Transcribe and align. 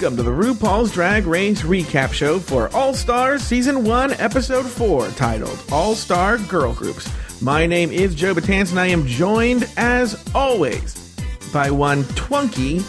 Welcome 0.00 0.16
to 0.16 0.22
the 0.22 0.30
RuPaul's 0.30 0.92
Drag 0.92 1.26
Race 1.26 1.60
recap 1.60 2.14
show 2.14 2.38
for 2.38 2.74
All 2.74 2.94
Stars 2.94 3.42
Season 3.42 3.84
1, 3.84 4.12
Episode 4.12 4.64
4, 4.64 5.08
titled 5.08 5.62
All 5.70 5.94
Star 5.94 6.38
Girl 6.38 6.72
Groups. 6.72 7.12
My 7.42 7.66
name 7.66 7.90
is 7.90 8.14
Joe 8.14 8.34
Betance, 8.34 8.70
and 8.70 8.80
I 8.80 8.86
am 8.86 9.06
joined, 9.06 9.68
as 9.76 10.18
always, 10.34 11.14
by 11.52 11.70
one 11.70 12.04
twunky 12.04 12.82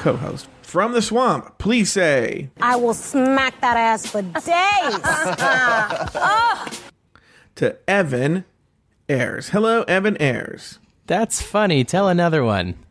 co 0.00 0.16
host. 0.16 0.48
From 0.62 0.90
the 0.90 1.02
swamp, 1.02 1.56
please 1.58 1.92
say 1.92 2.50
I 2.60 2.74
will 2.74 2.94
smack 2.94 3.60
that 3.60 3.76
ass 3.76 4.04
for 4.06 4.22
days. 4.22 4.42
Oh. 6.16 6.66
to 7.54 7.76
Evan 7.88 8.44
Ayres. 9.08 9.50
Hello, 9.50 9.84
Evan 9.84 10.16
Ayres. 10.20 10.80
That's 11.06 11.40
funny. 11.40 11.84
Tell 11.84 12.08
another 12.08 12.42
one. 12.42 12.83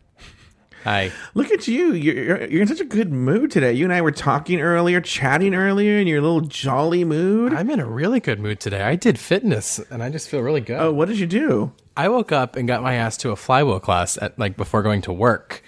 Hi. 0.83 1.11
Look 1.33 1.51
at 1.51 1.67
you. 1.67 1.93
You're, 1.93 2.15
you're, 2.15 2.45
you're 2.45 2.61
in 2.61 2.67
such 2.67 2.81
a 2.81 2.85
good 2.85 3.11
mood 3.11 3.51
today. 3.51 3.71
You 3.73 3.85
and 3.85 3.93
I 3.93 4.01
were 4.01 4.11
talking 4.11 4.59
earlier, 4.59 4.99
chatting 4.99 5.55
earlier, 5.55 5.97
in 5.97 6.07
your 6.07 6.21
little 6.21 6.41
jolly 6.41 7.05
mood. 7.05 7.53
I'm 7.53 7.69
in 7.69 7.79
a 7.79 7.85
really 7.85 8.19
good 8.19 8.39
mood 8.39 8.59
today. 8.59 8.81
I 8.81 8.95
did 8.95 9.17
fitness 9.17 9.79
and 9.89 10.03
I 10.03 10.09
just 10.09 10.27
feel 10.27 10.41
really 10.41 10.61
good. 10.61 10.79
oh, 10.79 10.91
what 10.91 11.07
did 11.07 11.19
you 11.19 11.27
do? 11.27 11.71
I 11.95 12.09
woke 12.09 12.31
up 12.31 12.55
and 12.55 12.67
got 12.67 12.83
my 12.83 12.95
ass 12.95 13.17
to 13.17 13.31
a 13.31 13.35
flywheel 13.35 13.79
class 13.79 14.17
at 14.21 14.37
like 14.37 14.57
before 14.57 14.83
going 14.83 15.01
to 15.03 15.13
work. 15.13 15.63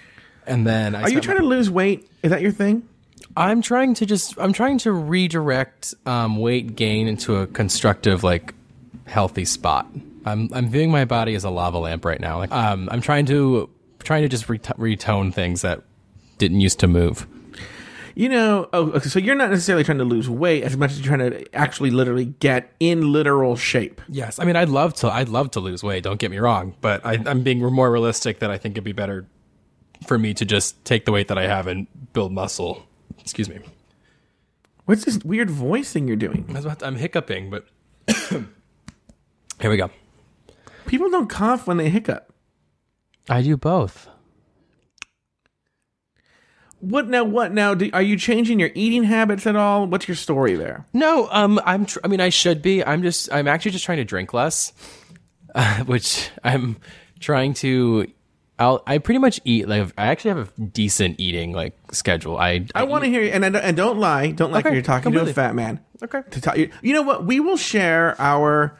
And 0.46 0.66
then 0.66 0.94
I 0.94 1.02
Are 1.02 1.10
you 1.10 1.20
trying 1.20 1.38
to 1.38 1.44
lose 1.44 1.70
weight? 1.70 2.08
Is 2.22 2.30
that 2.30 2.42
your 2.42 2.52
thing? 2.52 2.86
I'm 3.36 3.62
trying 3.62 3.94
to 3.94 4.06
just 4.06 4.38
I'm 4.38 4.52
trying 4.52 4.78
to 4.78 4.92
redirect 4.92 5.94
um, 6.04 6.38
weight 6.38 6.76
gain 6.76 7.08
into 7.08 7.36
a 7.36 7.46
constructive 7.46 8.22
like 8.22 8.54
healthy 9.06 9.44
spot. 9.44 9.86
I'm 10.24 10.48
I'm 10.52 10.68
viewing 10.68 10.90
my 10.90 11.04
body 11.04 11.34
as 11.34 11.44
a 11.44 11.50
lava 11.50 11.78
lamp 11.78 12.04
right 12.04 12.20
now. 12.20 12.38
Like 12.38 12.52
um 12.52 12.88
I'm 12.90 13.00
trying 13.00 13.26
to 13.26 13.70
trying 14.06 14.22
to 14.22 14.28
just 14.28 14.48
ret- 14.48 14.62
retone 14.78 15.34
things 15.34 15.62
that 15.62 15.82
didn't 16.38 16.60
used 16.60 16.78
to 16.80 16.86
move. 16.86 17.26
You 18.14 18.30
know, 18.30 18.68
oh, 18.72 18.92
okay, 18.92 19.08
so 19.10 19.18
you're 19.18 19.34
not 19.34 19.50
necessarily 19.50 19.84
trying 19.84 19.98
to 19.98 20.04
lose 20.04 20.30
weight 20.30 20.62
as 20.62 20.74
much 20.74 20.92
as 20.92 21.00
you're 21.04 21.14
trying 21.14 21.30
to 21.30 21.54
actually 21.54 21.90
literally 21.90 22.24
get 22.24 22.72
in 22.80 23.12
literal 23.12 23.56
shape. 23.56 24.00
Yes, 24.08 24.38
I 24.38 24.44
mean 24.46 24.56
I'd 24.56 24.70
love 24.70 24.94
to. 24.94 25.10
I'd 25.12 25.28
love 25.28 25.50
to 25.50 25.60
lose 25.60 25.82
weight. 25.82 26.02
Don't 26.04 26.18
get 26.18 26.30
me 26.30 26.38
wrong, 26.38 26.74
but 26.80 27.04
I, 27.04 27.22
I'm 27.26 27.42
being 27.42 27.60
more 27.60 27.90
realistic 27.90 28.38
that 28.38 28.50
I 28.50 28.56
think 28.56 28.72
it'd 28.72 28.84
be 28.84 28.92
better 28.92 29.26
for 30.06 30.18
me 30.18 30.32
to 30.34 30.46
just 30.46 30.82
take 30.86 31.04
the 31.04 31.12
weight 31.12 31.28
that 31.28 31.36
I 31.36 31.46
have 31.46 31.66
and 31.66 31.86
build 32.14 32.32
muscle. 32.32 32.86
Excuse 33.18 33.50
me. 33.50 33.58
What's 34.86 35.04
this 35.04 35.18
weird 35.18 35.50
voice 35.50 35.92
thing 35.92 36.06
you're 36.06 36.16
doing? 36.16 36.46
I 36.48 36.52
was 36.52 36.64
about 36.64 36.78
to- 36.78 36.86
I'm 36.86 36.96
hiccuping, 36.96 37.50
but 37.50 37.66
here 38.30 39.70
we 39.70 39.76
go. 39.76 39.90
People 40.86 41.10
don't 41.10 41.28
cough 41.28 41.66
when 41.66 41.76
they 41.76 41.90
hiccup. 41.90 42.32
I 43.28 43.42
do 43.42 43.56
both. 43.56 44.08
What 46.80 47.08
now? 47.08 47.24
What 47.24 47.52
now? 47.52 47.74
Do, 47.74 47.90
are 47.92 48.02
you 48.02 48.16
changing 48.16 48.60
your 48.60 48.70
eating 48.74 49.02
habits 49.04 49.46
at 49.46 49.56
all? 49.56 49.86
What's 49.86 50.06
your 50.06 50.14
story 50.14 50.54
there? 50.56 50.86
No, 50.92 51.26
um, 51.30 51.60
I'm. 51.64 51.86
Tr- 51.86 52.00
I 52.04 52.08
mean, 52.08 52.20
I 52.20 52.28
should 52.28 52.60
be. 52.62 52.84
I'm 52.84 53.02
just. 53.02 53.32
I'm 53.32 53.48
actually 53.48 53.70
just 53.72 53.84
trying 53.84 53.98
to 53.98 54.04
drink 54.04 54.34
less, 54.34 54.72
uh, 55.54 55.78
which 55.84 56.30
I'm 56.44 56.76
trying 57.18 57.54
to. 57.54 58.06
I'll. 58.58 58.82
I 58.86 58.98
pretty 58.98 59.18
much 59.18 59.40
eat 59.44 59.66
like. 59.66 59.90
I 59.96 60.08
actually 60.08 60.36
have 60.36 60.52
a 60.56 60.60
decent 60.60 61.18
eating 61.18 61.52
like 61.52 61.76
schedule. 61.92 62.36
I. 62.36 62.66
I 62.74 62.84
want 62.84 63.04
to 63.04 63.10
hear 63.10 63.22
you, 63.22 63.30
and, 63.30 63.44
I 63.44 63.48
don't- 63.48 63.62
and 63.64 63.76
don't 63.76 63.98
lie. 63.98 64.30
Don't 64.32 64.52
like 64.52 64.66
Okay, 64.66 64.74
you're 64.74 64.82
talking 64.84 65.12
to 65.12 65.20
a 65.22 65.32
fat 65.32 65.54
man. 65.54 65.80
Okay. 66.04 66.22
To 66.30 66.40
talk, 66.42 66.58
you, 66.58 66.70
you 66.82 66.92
know 66.92 67.02
what? 67.02 67.24
We 67.24 67.40
will 67.40 67.56
share 67.56 68.14
our 68.20 68.78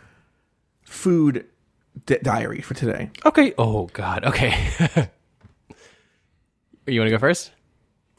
food 0.85 1.47
di- 2.05 2.19
diary 2.23 2.61
for 2.61 2.75
today. 2.75 3.11
Okay. 3.25 3.55
Oh 3.57 3.87
God. 3.93 4.25
Okay. 4.25 4.51
you 6.87 7.01
want 7.01 7.07
to 7.09 7.11
go 7.11 7.19
first? 7.19 7.53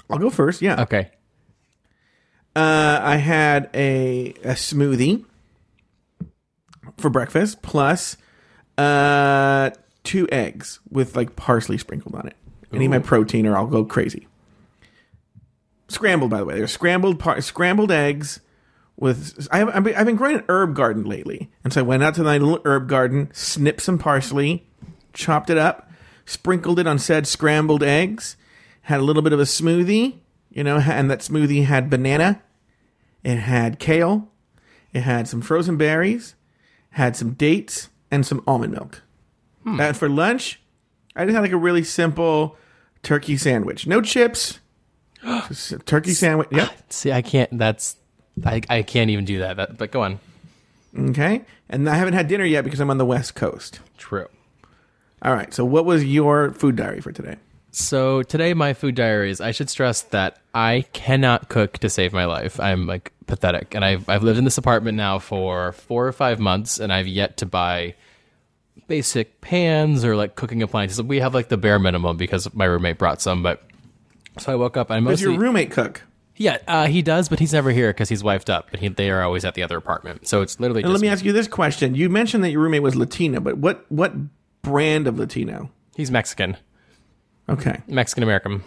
I'll 0.10 0.18
go 0.18 0.30
first. 0.30 0.62
Yeah. 0.62 0.82
Okay. 0.84 1.12
Uh, 2.56 3.00
I 3.04 3.18
had 3.18 3.70
a, 3.74 4.30
a 4.44 4.54
smoothie 4.54 5.26
for 6.98 7.10
breakfast 7.10 7.62
plus 7.62 8.18
uh, 8.78 9.70
two 10.04 10.28
eggs 10.32 10.80
with 10.90 11.16
like 11.16 11.36
parsley 11.36 11.78
sprinkled 11.78 12.16
on 12.16 12.28
it. 12.28 12.36
I 12.74 12.78
need 12.78 12.90
my 12.90 13.00
protein 13.00 13.46
or 13.46 13.56
I'll 13.56 13.68
go 13.68 13.86
crazy. 13.86 14.28
Scrambled, 15.88 16.32
by 16.32 16.40
the 16.40 16.46
way. 16.46 16.58
They're 16.58 16.68
scrambled 16.68 17.20
par- 17.20 17.40
scrambled 17.42 17.92
eggs 17.92 18.42
with. 18.98 19.48
I 19.52 19.60
have, 19.60 19.70
I've 19.88 20.06
been- 20.06 20.16
growing 20.16 20.38
an 20.38 20.44
herb 20.50 20.76
garden 20.76 21.06
lately, 21.06 21.50
and 21.64 21.72
so 21.72 21.82
I 21.82 21.84
went 21.84 22.04
out 22.04 22.16
to 22.16 22.24
my 22.24 22.38
little 22.38 22.60
herb 22.66 22.90
garden, 22.90 23.30
snipped 23.34 23.82
some 23.82 23.98
parsley, 23.98 24.68
chopped 25.14 25.50
it 25.50 25.58
up, 25.58 25.90
sprinkled 26.26 26.80
it 26.80 26.88
on 26.88 27.00
said 27.00 27.28
scrambled 27.28 27.84
eggs, 27.84 28.36
had 28.82 29.00
a 29.00 29.04
little 29.04 29.22
bit 29.22 29.34
of 29.34 29.40
a 29.40 29.44
smoothie, 29.44 30.18
you 30.50 30.64
know, 30.64 30.78
and 30.80 31.10
that 31.10 31.20
smoothie 31.20 31.66
had 31.66 31.90
banana, 31.90 32.42
it 33.24 33.38
had 33.38 33.80
kale, 33.80 34.30
it 34.94 35.02
had 35.02 35.28
some 35.28 35.42
frozen 35.42 35.78
berries, 35.78 36.36
had 36.92 37.16
some 37.16 37.32
dates, 37.34 37.90
and 38.10 38.26
some 38.26 38.44
almond 38.48 38.74
milk. 38.74 39.04
Hmm. 39.64 39.80
And 39.80 39.96
for 39.98 40.10
lunch, 40.10 40.62
I 41.16 41.26
just 41.26 41.36
had 41.36 41.42
like 41.42 41.52
a 41.52 41.58
really 41.58 41.84
simple 41.84 42.58
turkey 43.04 43.38
sandwich. 43.38 43.86
No 43.86 44.02
chips. 44.02 44.60
Turkey 45.86 46.14
sandwich. 46.14 46.48
Yep. 46.52 46.72
See, 46.94 47.12
I 47.12 47.22
can't. 47.22 47.58
That's. 47.58 47.98
I. 48.46 48.62
I 48.70 48.82
can't 48.82 49.10
even 49.10 49.26
do 49.26 49.40
that. 49.40 49.58
that 49.58 49.78
but 49.78 49.92
go 49.92 50.02
on. 50.02 50.20
Okay. 50.98 51.44
And 51.70 51.90
I 51.90 51.96
haven't 51.96 52.14
had 52.14 52.28
dinner 52.28 52.46
yet 52.46 52.64
because 52.64 52.80
I'm 52.80 52.90
on 52.90 52.98
the 52.98 53.06
West 53.06 53.36
Coast. 53.36 53.80
True. 53.98 54.28
All 55.22 55.34
right. 55.34 55.54
So, 55.54 55.66
what 55.66 55.86
was 55.86 56.06
your 56.06 56.52
food 56.54 56.76
diary 56.76 57.02
for 57.02 57.12
today? 57.12 57.38
So 57.72 58.24
today, 58.24 58.56
my 58.56 58.74
food 58.74 58.96
diary 58.96 59.30
is. 59.30 59.40
I 59.40 59.52
should 59.52 59.70
stress 59.70 60.02
that 60.04 60.40
I 60.54 60.86
cannot 60.94 61.50
cook 61.50 61.78
to 61.80 61.90
save 61.90 62.12
my 62.12 62.26
life. 62.26 62.60
I'm 62.60 62.88
like 62.88 63.12
pathetic, 63.28 63.76
and 63.76 63.86
I've 63.86 64.10
I've 64.10 64.24
lived 64.24 64.40
in 64.40 64.46
this 64.46 64.58
apartment 64.58 64.98
now 64.98 65.20
for 65.20 65.74
four 65.74 66.08
or 66.08 66.12
five 66.12 66.40
months, 66.40 66.80
and 66.80 66.92
I've 66.92 67.08
yet 67.08 67.38
to 67.38 67.46
buy 67.46 67.94
basic 68.88 69.42
pans 69.42 70.04
or 70.04 70.16
like 70.16 70.36
cooking 70.36 70.64
appliances. 70.64 71.02
We 71.04 71.20
have 71.20 71.36
like 71.36 71.50
the 71.50 71.58
bare 71.58 71.78
minimum 71.78 72.18
because 72.18 72.52
my 72.56 72.66
roommate 72.66 72.98
brought 72.98 73.22
some, 73.22 73.44
but. 73.44 73.62
So 74.40 74.52
I 74.52 74.56
woke 74.56 74.76
up. 74.76 74.90
I 74.90 75.00
mostly. 75.00 75.14
Does 75.14 75.22
your 75.22 75.40
roommate 75.40 75.70
cook? 75.70 76.02
Yeah 76.38 76.58
uh, 76.68 76.88
he 76.88 77.02
does, 77.02 77.28
but 77.30 77.40
he's 77.40 77.54
never 77.54 77.72
here 77.72 77.90
because 77.92 78.10
he's 78.10 78.24
wifed 78.24 78.50
up. 78.50 78.70
But 78.72 78.80
he, 78.80 78.88
they 78.88 79.10
are 79.10 79.22
always 79.22 79.44
at 79.46 79.54
the 79.56 79.64
other 79.64 79.78
apartment. 79.78 80.28
So 80.28 80.42
it's 80.42 80.60
literally 80.60 80.84
let 80.84 81.02
me 81.02 81.08
ask 81.10 81.26
you 81.26 81.34
this 81.34 81.48
question. 81.48 81.96
You 81.96 82.10
mentioned 82.10 82.44
that 82.44 82.52
your 82.52 82.62
roommate 82.62 82.84
was 82.84 82.96
Latino, 82.96 83.40
but 83.40 83.58
what 83.58 83.86
what 83.90 84.14
brand 84.62 85.08
of 85.08 85.18
Latino? 85.20 85.70
he's 85.96 86.12
Mexican, 86.12 86.56
Okay. 87.50 87.82
Mexican 87.88 88.24
American. 88.24 88.64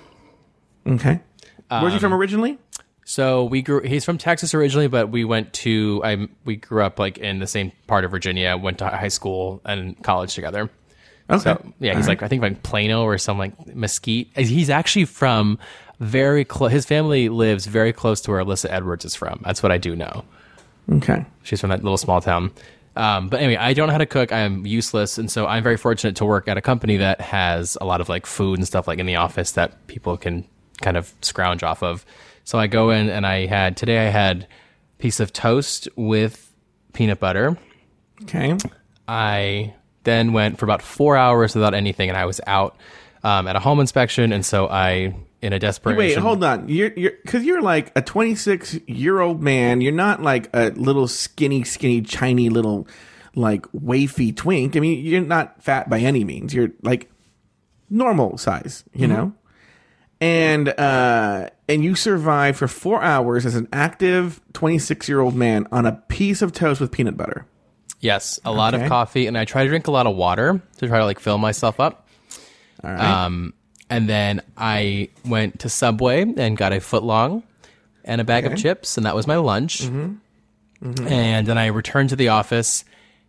Okay. 0.86 1.20
Where's 1.68 1.92
he 1.92 1.96
Um, 1.96 2.00
from 2.00 2.14
originally? 2.14 2.58
So 3.04 3.44
we 3.44 3.62
grew. 3.62 3.80
He's 3.82 4.04
from 4.04 4.18
Texas 4.18 4.54
originally, 4.54 4.86
but 4.88 5.10
we 5.10 5.24
went 5.24 5.52
to. 5.54 6.00
I 6.04 6.28
we 6.44 6.56
grew 6.56 6.82
up 6.82 6.98
like 6.98 7.18
in 7.18 7.38
the 7.40 7.46
same 7.46 7.72
part 7.86 8.04
of 8.04 8.10
Virginia. 8.10 8.56
Went 8.56 8.78
to 8.78 8.88
high 8.88 9.08
school 9.08 9.60
and 9.64 10.00
college 10.02 10.34
together. 10.34 10.70
Okay. 11.28 11.42
So 11.42 11.72
yeah, 11.80 11.96
he's 11.96 12.08
like 12.08 12.22
I 12.22 12.28
think 12.28 12.42
like 12.42 12.62
Plano 12.62 13.02
or 13.02 13.18
some 13.18 13.38
like 13.38 13.74
Mesquite. 13.74 14.36
He's 14.36 14.70
actually 14.70 15.04
from 15.04 15.58
very 16.00 16.44
close. 16.44 16.72
His 16.72 16.86
family 16.86 17.28
lives 17.28 17.66
very 17.66 17.92
close 17.92 18.20
to 18.22 18.30
where 18.30 18.42
Alyssa 18.42 18.70
Edwards 18.70 19.04
is 19.04 19.14
from. 19.14 19.40
That's 19.44 19.62
what 19.62 19.70
I 19.70 19.78
do 19.78 19.94
know. 19.94 20.24
Okay. 20.90 21.24
She's 21.42 21.60
from 21.60 21.70
that 21.70 21.84
little 21.84 21.98
small 21.98 22.20
town. 22.20 22.50
Um, 22.96 23.28
but 23.28 23.40
anyway, 23.40 23.56
I 23.56 23.72
don't 23.72 23.86
know 23.86 23.92
how 23.92 23.98
to 23.98 24.06
cook. 24.06 24.32
I 24.32 24.40
am 24.40 24.66
useless, 24.66 25.16
and 25.16 25.30
so 25.30 25.46
I'm 25.46 25.62
very 25.62 25.76
fortunate 25.76 26.16
to 26.16 26.24
work 26.24 26.48
at 26.48 26.56
a 26.56 26.60
company 26.60 26.96
that 26.96 27.20
has 27.20 27.78
a 27.80 27.84
lot 27.84 28.00
of 28.00 28.08
like 28.08 28.26
food 28.26 28.58
and 28.58 28.66
stuff 28.66 28.88
like 28.88 28.98
in 28.98 29.06
the 29.06 29.16
office 29.16 29.52
that 29.52 29.86
people 29.86 30.16
can 30.16 30.44
kind 30.82 30.96
of 30.96 31.12
scrounge 31.22 31.62
off 31.62 31.82
of. 31.82 32.04
So 32.44 32.58
I 32.58 32.66
go 32.66 32.90
in 32.90 33.08
and 33.08 33.26
I 33.26 33.46
had 33.46 33.76
today 33.76 34.06
I 34.06 34.10
had 34.10 34.42
a 34.42 35.02
piece 35.02 35.20
of 35.20 35.32
toast 35.32 35.88
with 35.94 36.52
peanut 36.92 37.20
butter. 37.20 37.56
Okay. 38.22 38.56
I 39.06 39.74
then 40.04 40.32
went 40.32 40.58
for 40.58 40.64
about 40.64 40.82
four 40.82 41.16
hours 41.16 41.54
without 41.54 41.74
anything, 41.74 42.08
and 42.08 42.18
I 42.18 42.26
was 42.26 42.40
out 42.46 42.76
um, 43.22 43.46
at 43.46 43.54
a 43.54 43.60
home 43.60 43.80
inspection, 43.80 44.32
and 44.32 44.44
so 44.44 44.68
I, 44.68 45.14
in 45.42 45.52
a 45.52 45.58
desperation, 45.58 45.98
Wait, 45.98 46.16
hold 46.18 46.44
on. 46.44 46.68
You're 46.68 46.92
you're 46.96 47.12
because 47.22 47.44
you're 47.44 47.62
like 47.62 47.92
a 47.96 48.02
26 48.02 48.74
year 48.86 49.20
old 49.20 49.42
man. 49.42 49.80
You're 49.80 49.92
not 49.92 50.22
like 50.22 50.48
a 50.54 50.70
little 50.70 51.08
skinny, 51.08 51.64
skinny, 51.64 52.02
tiny 52.02 52.48
little 52.50 52.86
like 53.34 53.62
wafy 53.72 54.36
twink. 54.36 54.76
I 54.76 54.80
mean, 54.80 55.04
you're 55.04 55.20
not 55.22 55.62
fat 55.62 55.88
by 55.88 56.00
any 56.00 56.24
means. 56.24 56.52
You're 56.52 56.70
like 56.82 57.10
normal 57.88 58.36
size, 58.38 58.84
you 58.92 59.06
know. 59.06 59.32
And 60.20 60.68
uh, 60.68 61.48
and 61.68 61.82
you 61.82 61.94
survived 61.94 62.58
for 62.58 62.68
four 62.68 63.02
hours 63.02 63.46
as 63.46 63.54
an 63.54 63.68
active 63.72 64.40
26 64.52 65.08
year 65.08 65.20
old 65.20 65.34
man 65.34 65.66
on 65.72 65.86
a 65.86 65.92
piece 66.08 66.42
of 66.42 66.52
toast 66.52 66.78
with 66.80 66.92
peanut 66.92 67.16
butter. 67.16 67.46
Yes, 68.00 68.38
a 68.44 68.52
lot 68.52 68.74
Okay. 68.74 68.82
of 68.84 68.88
coffee, 68.90 69.26
and 69.26 69.36
I 69.38 69.44
try 69.46 69.62
to 69.62 69.68
drink 69.68 69.86
a 69.86 69.90
lot 69.90 70.06
of 70.06 70.16
water 70.16 70.60
to 70.78 70.86
try 70.88 70.98
to 70.98 71.04
like 71.06 71.20
fill 71.20 71.38
myself 71.38 71.80
up. 71.80 72.06
All 72.84 72.90
right. 72.90 73.24
Um, 73.24 73.54
and 73.90 74.08
then 74.08 74.40
I 74.56 75.10
went 75.26 75.60
to 75.60 75.68
Subway 75.68 76.22
and 76.22 76.56
got 76.56 76.72
a 76.72 76.80
foot 76.80 77.02
long 77.02 77.42
and 78.04 78.20
a 78.20 78.24
bag 78.24 78.46
of 78.46 78.56
chips, 78.56 78.96
and 78.96 79.04
that 79.04 79.14
was 79.14 79.26
my 79.26 79.36
lunch. 79.36 79.80
Mm-hmm. 79.82 81.06
And 81.06 81.46
then 81.46 81.58
I 81.58 81.66
returned 81.66 82.08
to 82.10 82.16
the 82.16 82.28
office, 82.28 82.84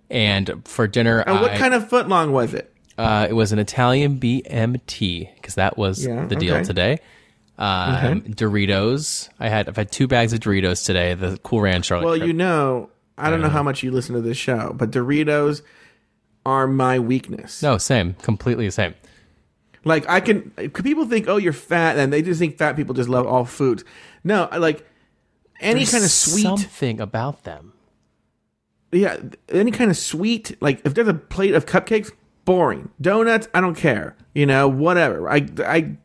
and 0.10 0.62
for 0.66 0.88
dinner, 0.88 1.20
and 1.20 1.42
what 1.42 1.52
I- 1.52 1.58
kind 1.58 1.74
of 1.74 1.90
foot 1.90 2.08
long 2.08 2.32
was 2.32 2.54
it? 2.54 2.74
Uh, 2.98 3.26
it 3.30 3.34
was 3.34 3.52
an 3.52 3.58
Italian 3.60 4.20
BMT 4.20 5.30
because 5.36 5.56
that 5.56 5.78
was 5.78 6.06
Yeah, 6.06 6.26
the 6.28 6.36
deal 6.36 6.56
okay. 6.56 6.64
today. 6.64 7.00
Um, 7.58 8.22
Doritos. 8.24 9.30
I 9.40 9.50
had 9.50 9.68
I've 9.68 9.76
had 9.76 9.92
two 9.92 10.08
bags 10.08 10.34
of 10.34 10.40
Doritos 10.40 10.86
today. 10.86 11.14
The 11.14 11.38
Cool 11.44 11.62
Ranch 11.62 11.90
like 11.92 12.04
Well, 12.04 12.16
you 12.16 12.34
know, 12.34 12.90
I 13.18 13.30
don't 13.30 13.42
know 13.42 13.50
how 13.50 13.64
much 13.64 13.82
you 13.84 13.92
listen 13.92 14.16
to 14.16 14.22
this 14.22 14.38
show, 14.38 14.74
but 14.76 14.92
Doritos 14.92 15.62
are 16.46 16.68
my 16.68 17.00
weakness. 17.00 17.62
no 17.62 17.78
same, 17.78 18.14
completely 18.22 18.66
the 18.66 18.72
same. 18.72 18.94
Like 19.84 20.08
I 20.10 20.20
can, 20.20 20.52
could 20.74 20.86
people 20.86 21.06
think, 21.06 21.28
oh, 21.28 21.38
you're 21.38 21.54
fat, 21.54 21.98
and 21.98 22.14
they 22.14 22.22
just 22.22 22.40
think 22.40 22.58
fat 22.58 22.76
people 22.76 22.94
just 22.94 23.10
love 23.10 23.26
all 23.26 23.46
foods. 23.46 23.84
No, 24.24 24.48
like 24.56 24.86
any 25.60 25.86
kind 25.86 26.04
of 26.04 26.12
sweet. 26.12 26.44
something 26.44 27.00
about 27.00 27.44
them. 27.44 27.74
yeah, 28.92 29.18
any 29.50 29.72
kind 29.72 29.90
of 29.90 29.98
sweet, 29.98 30.56
like 30.62 30.82
if 30.86 30.94
there's 30.94 31.08
a 31.08 31.14
plate 31.14 31.54
of 31.54 31.66
cupcakes, 31.66 32.12
boring. 32.46 32.90
Donuts, 33.00 33.48
I 33.54 33.62
don't 33.62 33.76
care. 33.76 34.16
You 34.34 34.46
know, 34.46 34.68
whatever. 34.68 35.30
I, 35.30 35.48
I, 35.60 35.96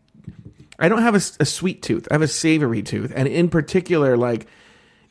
I 0.79 0.89
don't 0.89 1.03
have 1.03 1.15
a 1.15 1.45
sweet 1.45 1.83
tooth. 1.83 2.09
I 2.11 2.15
have 2.15 2.23
a 2.23 2.29
savory 2.29 2.83
tooth, 2.83 3.13
and 3.15 3.29
in 3.29 3.49
particular, 3.49 4.17
like 4.17 4.47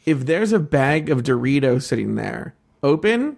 if 0.06 0.26
there's 0.26 0.54
a 0.54 0.60
bag 0.60 1.10
of 1.10 1.24
Doritos 1.24 1.84
sitting 1.84 2.16
there 2.16 2.56
open, 2.84 3.38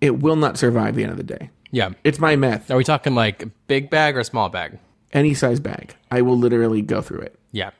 it 0.00 0.20
will 0.20 0.36
not 0.36 0.58
survive 0.58 0.94
the 0.94 1.02
end 1.02 1.12
of 1.12 1.18
the 1.18 1.24
day. 1.24 1.50
Yeah. 1.74 1.90
It's 2.04 2.18
my 2.20 2.36
meth. 2.36 2.70
Are 2.70 2.76
we 2.76 2.84
talking 2.84 3.14
like 3.16 3.44
big 3.66 3.90
bag 3.90 4.16
or 4.16 4.22
small 4.22 4.48
bag? 4.48 4.78
Any 5.12 5.34
size 5.34 5.58
bag, 5.60 5.94
I 6.10 6.22
will 6.22 6.38
literally 6.38 6.82
go 6.82 7.02
through 7.02 7.20
it. 7.20 7.38
Yeah. 7.52 7.70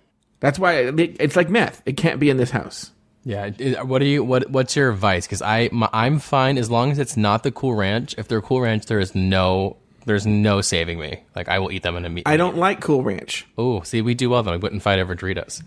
That's 0.40 0.58
why 0.58 0.72
it- 0.74 1.16
it's 1.20 1.36
like 1.36 1.48
meth. 1.48 1.80
It 1.86 1.96
can't 1.96 2.18
be 2.20 2.28
in 2.28 2.36
this 2.36 2.50
house. 2.50 2.90
Yeah. 3.24 3.50
What 3.82 4.00
do 4.00 4.04
you 4.06 4.22
what 4.24 4.50
What's 4.50 4.74
your 4.76 4.90
advice? 4.90 5.26
Because 5.26 5.40
I 5.42 5.68
my, 5.72 5.88
I'm 5.92 6.18
fine 6.18 6.58
as 6.58 6.70
long 6.70 6.90
as 6.90 6.98
it's 6.98 7.16
not 7.16 7.42
the 7.44 7.52
Cool 7.52 7.74
Ranch. 7.74 8.14
If 8.18 8.26
they're 8.28 8.42
Cool 8.42 8.60
Ranch, 8.60 8.86
there 8.86 8.98
is 8.98 9.14
no 9.14 9.76
there's 10.06 10.26
no 10.26 10.60
saving 10.60 10.98
me. 10.98 11.22
Like 11.34 11.48
I 11.48 11.58
will 11.60 11.70
eat 11.72 11.82
them 11.84 11.96
in 11.96 12.04
a 12.04 12.10
meat. 12.10 12.24
I 12.26 12.36
don't 12.36 12.56
like 12.58 12.80
Cool 12.80 13.02
Ranch. 13.02 13.46
Oh, 13.56 13.80
see, 13.82 14.02
we 14.02 14.14
do 14.14 14.28
well 14.28 14.42
then. 14.42 14.52
We 14.52 14.58
wouldn't 14.58 14.82
fight 14.82 14.98
over 14.98 15.14
Doritos. 15.16 15.62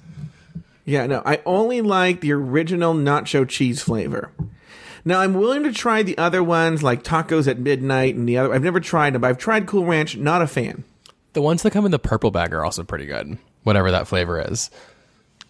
Yeah, 0.86 1.08
no, 1.08 1.22
I 1.26 1.42
only 1.46 1.82
like 1.82 2.22
the 2.22 2.32
original 2.34 2.94
nacho 2.94 3.48
cheese 3.48 3.82
flavor. 3.82 4.32
Now 5.08 5.22
I'm 5.22 5.34
willing 5.36 5.64
to 5.64 5.72
try 5.72 6.04
the 6.04 6.18
other 6.18 6.44
ones 6.44 6.84
like 6.84 7.02
tacos 7.02 7.48
at 7.48 7.58
midnight 7.60 8.16
and 8.16 8.28
the 8.28 8.38
other. 8.38 8.54
I've 8.54 8.62
never 8.62 8.82
tried 8.82 9.14
them, 9.14 9.22
but 9.22 9.30
I've 9.30 9.38
tried 9.38 9.66
Cool 9.66 9.86
Ranch. 9.86 10.18
Not 10.18 10.42
a 10.42 10.48
fan. 10.48 10.84
The 11.32 11.42
ones 11.42 11.64
that 11.64 11.72
come 11.72 11.86
in 11.86 11.92
the 11.92 11.98
purple 11.98 12.30
bag 12.30 12.54
are 12.54 12.66
also 12.66 12.84
pretty 12.84 13.06
good. 13.06 13.38
Whatever 13.64 13.90
that 13.92 14.10
flavor 14.10 14.38
is. 14.52 14.70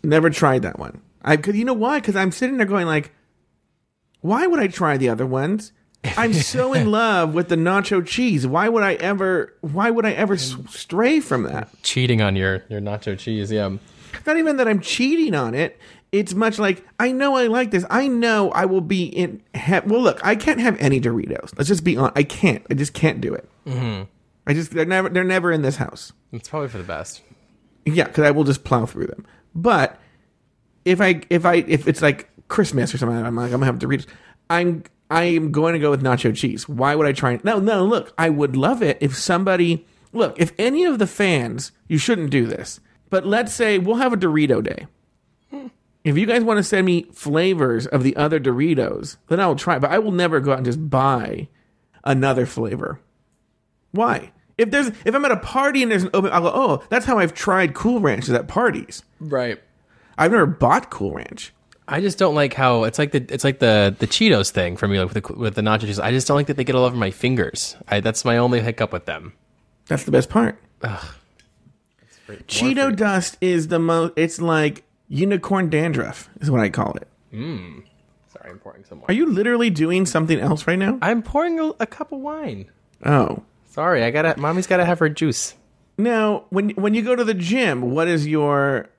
Never 0.03 0.29
tried 0.29 0.61
that 0.61 0.77
one. 0.77 1.01
I 1.23 1.37
could. 1.37 1.55
You 1.55 1.65
know 1.65 1.73
why? 1.73 1.99
Because 1.99 2.15
I'm 2.15 2.31
sitting 2.31 2.57
there 2.57 2.67
going 2.67 2.85
like, 2.85 3.11
why 4.21 4.45
would 4.45 4.59
I 4.59 4.67
try 4.67 4.95
the 4.95 5.09
other 5.09 5.25
ones? 5.25 5.71
I'm 6.03 6.33
so 6.33 6.73
in 6.73 6.91
love 6.91 7.33
with 7.33 7.49
the 7.49 7.55
nacho 7.55 8.05
cheese. 8.05 8.45
Why 8.45 8.69
would 8.69 8.83
I 8.83 8.93
ever? 8.93 9.55
Why 9.61 9.89
would 9.89 10.05
I 10.05 10.11
ever 10.11 10.35
s- 10.35 10.55
stray 10.69 11.19
from 11.19 11.43
that? 11.43 11.69
Cheating 11.81 12.21
on 12.21 12.35
your 12.35 12.63
your 12.69 12.79
nacho 12.79 13.17
cheese. 13.17 13.51
Yeah. 13.51 13.75
not 14.27 14.37
even 14.37 14.57
that 14.57 14.67
I'm 14.67 14.81
cheating 14.81 15.33
on 15.33 15.55
it. 15.55 15.79
It's 16.11 16.33
much 16.33 16.57
like 16.57 16.85
I 16.99 17.11
know 17.11 17.35
I 17.35 17.47
like 17.47 17.71
this. 17.71 17.85
I 17.89 18.07
know 18.07 18.51
I 18.51 18.65
will 18.65 18.81
be 18.81 19.05
in. 19.05 19.41
Ha- 19.55 19.81
well, 19.85 20.01
look, 20.01 20.25
I 20.25 20.35
can't 20.35 20.59
have 20.61 20.77
any 20.79 21.01
Doritos. 21.01 21.57
Let's 21.57 21.67
just 21.67 21.83
be 21.83 21.97
on. 21.97 22.11
I 22.15 22.23
can't. 22.23 22.65
I 22.69 22.75
just 22.75 22.93
can't 22.93 23.19
do 23.19 23.33
it. 23.33 23.49
Mm-hmm. 23.65 24.03
I 24.47 24.53
just 24.53 24.71
they're 24.71 24.85
never 24.85 25.09
they're 25.09 25.25
never 25.25 25.51
in 25.51 25.61
this 25.61 25.75
house. 25.75 26.13
It's 26.31 26.47
probably 26.47 26.69
for 26.69 26.77
the 26.77 26.85
best. 26.85 27.21
Yeah, 27.85 28.05
because 28.05 28.23
I 28.23 28.31
will 28.31 28.45
just 28.45 28.63
plow 28.63 28.85
through 28.85 29.07
them. 29.07 29.25
But 29.53 29.99
if 30.85 31.01
I 31.01 31.21
if 31.29 31.45
I 31.45 31.55
if 31.55 31.87
it's 31.87 32.01
like 32.01 32.29
Christmas 32.47 32.93
or 32.93 32.97
something, 32.97 33.17
I'm 33.17 33.35
like 33.35 33.51
I'm 33.51 33.59
gonna 33.59 33.65
have 33.65 33.79
Doritos. 33.79 34.07
I'm 34.49 34.83
I 35.09 35.23
am 35.23 35.51
going 35.51 35.73
to 35.73 35.79
go 35.79 35.89
with 35.89 36.01
nacho 36.01 36.35
cheese. 36.35 36.67
Why 36.67 36.95
would 36.95 37.07
I 37.07 37.11
try? 37.11 37.39
No, 37.43 37.59
no. 37.59 37.85
Look, 37.85 38.13
I 38.17 38.29
would 38.29 38.55
love 38.55 38.81
it 38.81 38.97
if 39.01 39.17
somebody 39.17 39.85
look 40.13 40.39
if 40.39 40.53
any 40.57 40.85
of 40.85 40.99
the 40.99 41.07
fans. 41.07 41.71
You 41.89 41.97
shouldn't 41.97 42.29
do 42.29 42.45
this, 42.45 42.79
but 43.09 43.25
let's 43.25 43.53
say 43.53 43.77
we'll 43.77 43.97
have 43.97 44.13
a 44.13 44.17
Dorito 44.17 44.63
day. 44.63 44.87
If 46.03 46.17
you 46.17 46.25
guys 46.25 46.43
want 46.43 46.57
to 46.57 46.63
send 46.63 46.85
me 46.85 47.03
flavors 47.11 47.85
of 47.85 48.03
the 48.03 48.15
other 48.15 48.39
Doritos, 48.39 49.17
then 49.27 49.39
I 49.39 49.47
will 49.47 49.55
try. 49.55 49.79
But 49.79 49.91
I 49.91 49.99
will 49.99 50.11
never 50.11 50.39
go 50.39 50.51
out 50.51 50.57
and 50.57 50.65
just 50.65 50.89
buy 50.89 51.49
another 52.03 52.45
flavor. 52.45 52.99
Why? 53.91 54.31
If 54.57 54.71
there's 54.71 54.87
if 54.87 55.13
I'm 55.13 55.25
at 55.25 55.31
a 55.31 55.37
party 55.37 55.83
and 55.83 55.91
there's 55.91 56.03
an 56.03 56.09
open, 56.13 56.31
I'll 56.31 56.41
go. 56.41 56.51
Oh, 56.53 56.83
that's 56.89 57.05
how 57.05 57.19
I've 57.19 57.33
tried 57.33 57.73
Cool 57.73 57.99
Ranches 57.99 58.33
at 58.33 58.47
parties. 58.47 59.03
Right. 59.19 59.61
I've 60.17 60.31
never 60.31 60.45
bought 60.47 60.89
Cool 60.89 61.13
Ranch. 61.13 61.53
I 61.87 62.01
just 62.01 62.17
don't 62.17 62.35
like 62.35 62.53
how 62.53 62.83
it's 62.83 62.99
like 62.99 63.11
the 63.11 63.25
it's 63.29 63.43
like 63.43 63.59
the 63.59 63.95
the 63.97 64.07
Cheetos 64.07 64.49
thing 64.49 64.75
for 64.75 64.87
me 64.87 64.99
like 64.99 65.13
with 65.13 65.23
the 65.23 65.33
with 65.33 65.55
the 65.55 65.61
nacho 65.61 65.81
cheese. 65.81 65.99
I 65.99 66.11
just 66.11 66.27
don't 66.27 66.35
like 66.35 66.47
that 66.47 66.57
they 66.57 66.63
get 66.63 66.75
all 66.75 66.83
over 66.83 66.97
my 66.97 67.11
fingers. 67.11 67.77
I, 67.87 68.01
that's 68.01 68.25
my 68.25 68.37
only 68.37 68.61
hiccup 68.61 68.91
with 68.91 69.05
them. 69.05 69.33
That's 69.87 70.03
the 70.03 70.11
best 70.11 70.29
part. 70.29 70.59
Cheeto 72.47 72.93
dust 72.93 73.37
is 73.39 73.69
the 73.69 73.79
most. 73.79 74.13
It's 74.17 74.41
like 74.41 74.83
unicorn 75.07 75.69
dandruff, 75.69 76.29
is 76.41 76.49
what 76.51 76.61
I 76.61 76.69
call 76.69 76.95
it. 76.95 77.07
Sorry, 77.31 78.49
I'm 78.49 78.59
pouring 78.59 78.83
some 78.85 78.99
wine. 78.99 79.05
Are 79.09 79.13
you 79.13 79.25
literally 79.25 79.69
doing 79.69 80.05
something 80.05 80.39
else 80.39 80.67
right 80.67 80.77
now? 80.79 80.97
I'm 81.01 81.21
pouring 81.21 81.59
a, 81.59 81.67
a 81.79 81.85
cup 81.85 82.11
of 82.11 82.19
wine. 82.19 82.69
Oh, 83.05 83.43
Sorry, 83.69 84.03
I 84.03 84.09
gotta. 84.09 84.39
Mommy's 84.39 84.65
gotta 84.65 84.85
have 84.85 84.97
her 84.99 85.07
juice. 85.09 85.53
now 85.99 86.45
when 86.49 86.71
when 86.71 86.95
you 86.95 87.03
go 87.03 87.15
to 87.15 87.23
the 87.23 87.35
gym, 87.35 87.91
what 87.91 88.07
is 88.07 88.25
your 88.25 88.89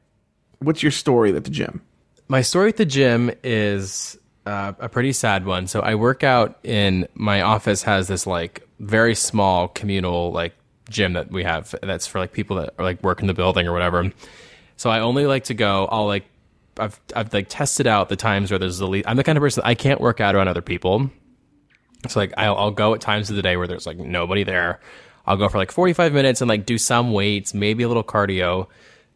what's 0.61 0.85
your 0.85 0.93
story 0.93 1.35
at 1.35 1.43
the 1.43 1.51
gym? 1.51 1.83
My 2.29 2.43
story 2.43 2.69
at 2.69 2.77
the 2.77 2.85
gym 2.85 3.33
is 3.43 4.17
uh, 4.47 4.75
a 4.79 4.89
pretty 4.89 5.13
sad 5.13 5.45
one. 5.47 5.67
So 5.67 5.81
I 5.81 5.97
work 5.97 6.23
out 6.23 6.61
in 6.63 7.09
my 7.15 7.41
office 7.43 7.83
has 7.83 8.07
this 8.07 8.25
like 8.25 8.69
very 8.79 9.17
small 9.17 9.67
communal 9.67 10.31
like 10.31 10.55
gym 10.89 11.15
that 11.15 11.33
we 11.33 11.43
have 11.43 11.75
that's 11.83 12.07
for 12.07 12.21
like 12.21 12.33
people 12.33 12.57
that 12.59 12.73
are 12.79 12.85
like 12.85 13.03
work 13.03 13.21
in 13.21 13.27
the 13.27 13.35
building 13.35 13.67
or 13.67 13.73
whatever. 13.73 14.13
So 14.79 14.89
I 14.89 15.01
only 15.01 15.27
like 15.27 15.45
to 15.45 15.55
go. 15.55 15.87
I'll 15.91 16.07
like 16.07 16.25
I've 16.79 16.99
I've 17.15 17.35
like 17.35 17.49
tested 17.49 17.87
out 17.87 18.09
the 18.09 18.17
times 18.17 18.51
where 18.51 18.59
there's 18.59 18.79
the 18.79 18.87
least. 18.87 19.07
I'm 19.07 19.17
the 19.17 19.25
kind 19.25 19.37
of 19.37 19.43
person 19.43 19.63
I 19.67 19.75
can't 19.75 20.01
work 20.01 20.21
out 20.21 20.35
around 20.35 20.49
other 20.49 20.63
people. 20.63 21.11
So 22.09 22.21
like 22.21 22.33
I'll, 22.39 22.57
I'll 22.57 22.71
go 22.71 22.95
at 22.95 23.01
times 23.01 23.29
of 23.29 23.37
the 23.37 23.43
day 23.43 23.57
where 23.57 23.67
there's 23.67 23.87
like 23.87 23.99
nobody 23.99 24.45
there. 24.45 24.81
I'll 25.27 25.37
go 25.37 25.49
for 25.49 25.59
like 25.59 25.73
45 25.73 26.13
minutes 26.13 26.41
and 26.41 26.49
like 26.49 26.65
do 26.65 26.79
some 26.79 27.13
weights, 27.13 27.53
maybe 27.53 27.83
a 27.83 27.89
little 27.89 28.05
cardio. 28.05 28.69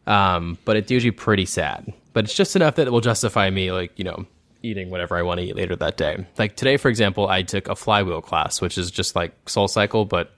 Um, 0.05 0.57
but 0.65 0.75
it's 0.75 0.91
usually 0.91 1.11
pretty 1.11 1.45
sad. 1.45 1.91
But 2.11 2.25
it's 2.25 2.35
just 2.35 2.55
enough 2.55 2.75
that 2.75 2.85
it 2.85 2.91
will 2.91 3.01
justify 3.01 3.49
me 3.49 3.71
like, 3.71 3.97
you 3.97 4.03
know, 4.03 4.25
eating 4.61 4.89
whatever 4.89 5.15
I 5.17 5.21
want 5.21 5.39
to 5.39 5.45
eat 5.45 5.55
later 5.55 5.75
that 5.77 5.95
day. 5.97 6.25
Like 6.37 6.55
today, 6.57 6.75
for 6.75 6.89
example, 6.89 7.27
I 7.29 7.41
took 7.41 7.69
a 7.69 7.75
flywheel 7.75 8.21
class, 8.21 8.61
which 8.61 8.77
is 8.77 8.91
just 8.91 9.15
like 9.15 9.33
SoulCycle, 9.45 10.07
but 10.07 10.31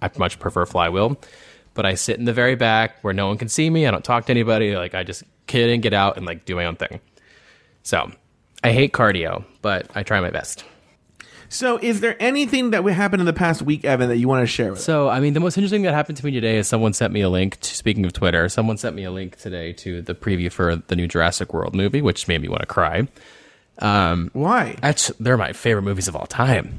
I 0.00 0.08
much 0.16 0.38
prefer 0.38 0.64
flywheel. 0.66 1.20
But 1.74 1.86
I 1.86 1.94
sit 1.94 2.18
in 2.18 2.24
the 2.24 2.32
very 2.32 2.54
back 2.54 3.02
where 3.02 3.14
no 3.14 3.28
one 3.28 3.38
can 3.38 3.48
see 3.48 3.68
me. 3.70 3.86
I 3.86 3.90
don't 3.90 4.04
talk 4.04 4.26
to 4.26 4.32
anybody. 4.32 4.76
Like 4.76 4.94
I 4.94 5.04
just 5.04 5.24
get 5.46 5.68
in, 5.68 5.80
get 5.80 5.94
out, 5.94 6.16
and 6.16 6.26
like 6.26 6.44
do 6.44 6.54
my 6.54 6.66
own 6.66 6.76
thing. 6.76 7.00
So 7.82 8.10
I 8.62 8.72
hate 8.72 8.92
cardio, 8.92 9.44
but 9.60 9.88
I 9.94 10.02
try 10.02 10.20
my 10.20 10.30
best. 10.30 10.64
So, 11.48 11.78
is 11.82 12.00
there 12.00 12.16
anything 12.18 12.70
that 12.70 12.82
would 12.82 12.94
happen 12.94 13.20
in 13.20 13.26
the 13.26 13.32
past 13.34 13.60
week, 13.60 13.84
Evan, 13.84 14.08
that 14.08 14.16
you 14.16 14.26
want 14.26 14.40
to 14.42 14.46
share 14.46 14.70
with? 14.70 14.80
So, 14.80 15.10
I 15.10 15.20
mean, 15.20 15.34
the 15.34 15.40
most 15.40 15.58
interesting 15.58 15.82
that 15.82 15.92
happened 15.92 16.16
to 16.16 16.24
me 16.24 16.32
today 16.32 16.56
is 16.56 16.66
someone 16.66 16.94
sent 16.94 17.12
me 17.12 17.20
a 17.20 17.28
link. 17.28 17.60
To, 17.60 17.74
speaking 17.74 18.06
of 18.06 18.14
Twitter, 18.14 18.48
someone 18.48 18.78
sent 18.78 18.96
me 18.96 19.04
a 19.04 19.10
link 19.10 19.36
today 19.36 19.74
to 19.74 20.00
the 20.00 20.14
preview 20.14 20.50
for 20.50 20.76
the 20.76 20.96
new 20.96 21.06
Jurassic 21.06 21.52
World 21.52 21.74
movie, 21.74 22.00
which 22.00 22.26
made 22.26 22.40
me 22.40 22.48
want 22.48 22.60
to 22.60 22.66
cry. 22.66 23.06
Um, 23.80 24.30
Why? 24.32 24.76
That's 24.80 25.08
they're 25.20 25.36
my 25.36 25.52
favorite 25.52 25.82
movies 25.82 26.08
of 26.08 26.16
all 26.16 26.26
time. 26.26 26.72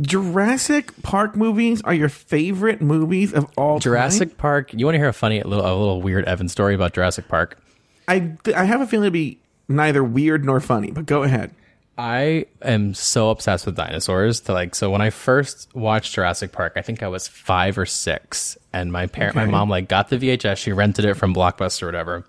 Jurassic 0.00 1.02
Park 1.02 1.36
movies 1.36 1.80
are 1.82 1.94
your 1.94 2.08
favorite 2.08 2.80
movies 2.80 3.32
of 3.32 3.46
all 3.56 3.78
Jurassic 3.78 4.30
time? 4.30 4.36
Park. 4.36 4.74
You 4.74 4.84
want 4.86 4.94
to 4.94 4.98
hear 4.98 5.08
a 5.08 5.12
funny, 5.12 5.40
a 5.40 5.46
little, 5.46 5.64
a 5.64 5.72
little 5.74 6.02
weird 6.02 6.24
Evan 6.26 6.48
story 6.48 6.74
about 6.74 6.92
Jurassic 6.92 7.28
Park? 7.28 7.58
I 8.06 8.32
I 8.54 8.64
have 8.64 8.80
a 8.80 8.86
feeling 8.86 9.04
it'd 9.04 9.12
be 9.12 9.38
neither 9.68 10.02
weird 10.02 10.44
nor 10.44 10.60
funny, 10.60 10.90
but 10.90 11.06
go 11.06 11.22
ahead. 11.22 11.54
I 11.96 12.46
am 12.62 12.94
so 12.94 13.30
obsessed 13.30 13.66
with 13.66 13.74
dinosaurs. 13.74 14.40
To 14.42 14.52
like, 14.52 14.76
so 14.76 14.88
when 14.88 15.00
I 15.00 15.10
first 15.10 15.74
watched 15.74 16.14
Jurassic 16.14 16.52
Park, 16.52 16.74
I 16.76 16.82
think 16.82 17.02
I 17.02 17.08
was 17.08 17.26
five 17.26 17.76
or 17.76 17.86
six, 17.86 18.56
and 18.72 18.92
my 18.92 19.06
parent, 19.06 19.34
my 19.34 19.46
mom, 19.46 19.68
like 19.68 19.88
got 19.88 20.08
the 20.08 20.16
VHS. 20.16 20.58
She 20.58 20.72
rented 20.72 21.04
it 21.04 21.14
from 21.14 21.34
Blockbuster 21.34 21.82
or 21.82 21.86
whatever. 21.86 22.24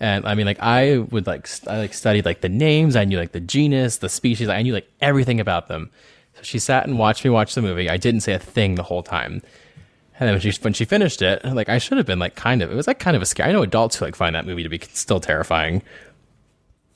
And 0.00 0.26
I 0.26 0.34
mean, 0.34 0.46
like, 0.46 0.60
I 0.60 0.98
would 0.98 1.26
like, 1.26 1.46
st- 1.46 1.68
I 1.68 1.78
like 1.78 1.94
studied 1.94 2.24
like 2.24 2.42
the 2.42 2.48
names. 2.48 2.96
I 2.96 3.04
knew 3.04 3.18
like 3.18 3.32
the 3.32 3.40
genus, 3.40 3.98
the 3.98 4.08
species. 4.08 4.48
I 4.48 4.62
knew 4.62 4.72
like 4.72 4.90
everything 5.00 5.40
about 5.40 5.68
them. 5.68 5.90
She 6.46 6.60
sat 6.60 6.86
and 6.86 6.96
watched 6.96 7.24
me 7.24 7.30
watch 7.30 7.54
the 7.54 7.62
movie. 7.62 7.90
I 7.90 7.96
didn't 7.96 8.20
say 8.20 8.32
a 8.32 8.38
thing 8.38 8.76
the 8.76 8.84
whole 8.84 9.02
time. 9.02 9.42
And 10.18 10.28
then 10.28 10.34
when 10.34 10.40
she 10.40 10.52
when 10.62 10.72
she 10.72 10.84
finished 10.84 11.20
it, 11.20 11.44
like 11.44 11.68
I 11.68 11.78
should 11.78 11.98
have 11.98 12.06
been 12.06 12.20
like 12.20 12.36
kind 12.36 12.62
of 12.62 12.70
it 12.70 12.74
was 12.74 12.86
like 12.86 13.00
kind 13.00 13.16
of 13.16 13.22
a 13.22 13.26
scare. 13.26 13.46
I 13.46 13.52
know 13.52 13.62
adults 13.62 13.96
who 13.96 14.04
like 14.04 14.14
find 14.14 14.34
that 14.34 14.46
movie 14.46 14.62
to 14.62 14.68
be 14.68 14.78
still 14.92 15.20
terrifying. 15.20 15.82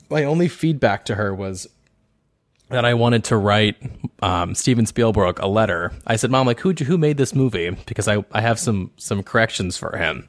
My 0.09 0.25
only 0.25 0.49
feedback 0.49 1.05
to 1.07 1.17
her 1.17 1.35
was 1.35 1.69
that 2.71 2.85
I 2.85 2.95
wanted 2.95 3.25
to 3.25 3.37
write 3.37 3.77
um, 4.23 4.55
Steven 4.55 4.87
Spielberg 4.87 5.39
a 5.41 5.49
letter. 5.49 5.93
I 6.07 6.17
said, 6.17 6.31
"Mom, 6.31 6.47
like 6.47 6.61
who 6.61 6.73
who 6.73 6.97
made 6.97 7.17
this 7.17 7.35
movie?" 7.35 7.71
Because 7.87 8.09
I 8.09 8.25
I 8.33 8.41
have 8.41 8.59
some 8.59 8.93
some 8.97 9.23
corrections 9.23 9.77
for 9.77 9.97
him, 9.97 10.29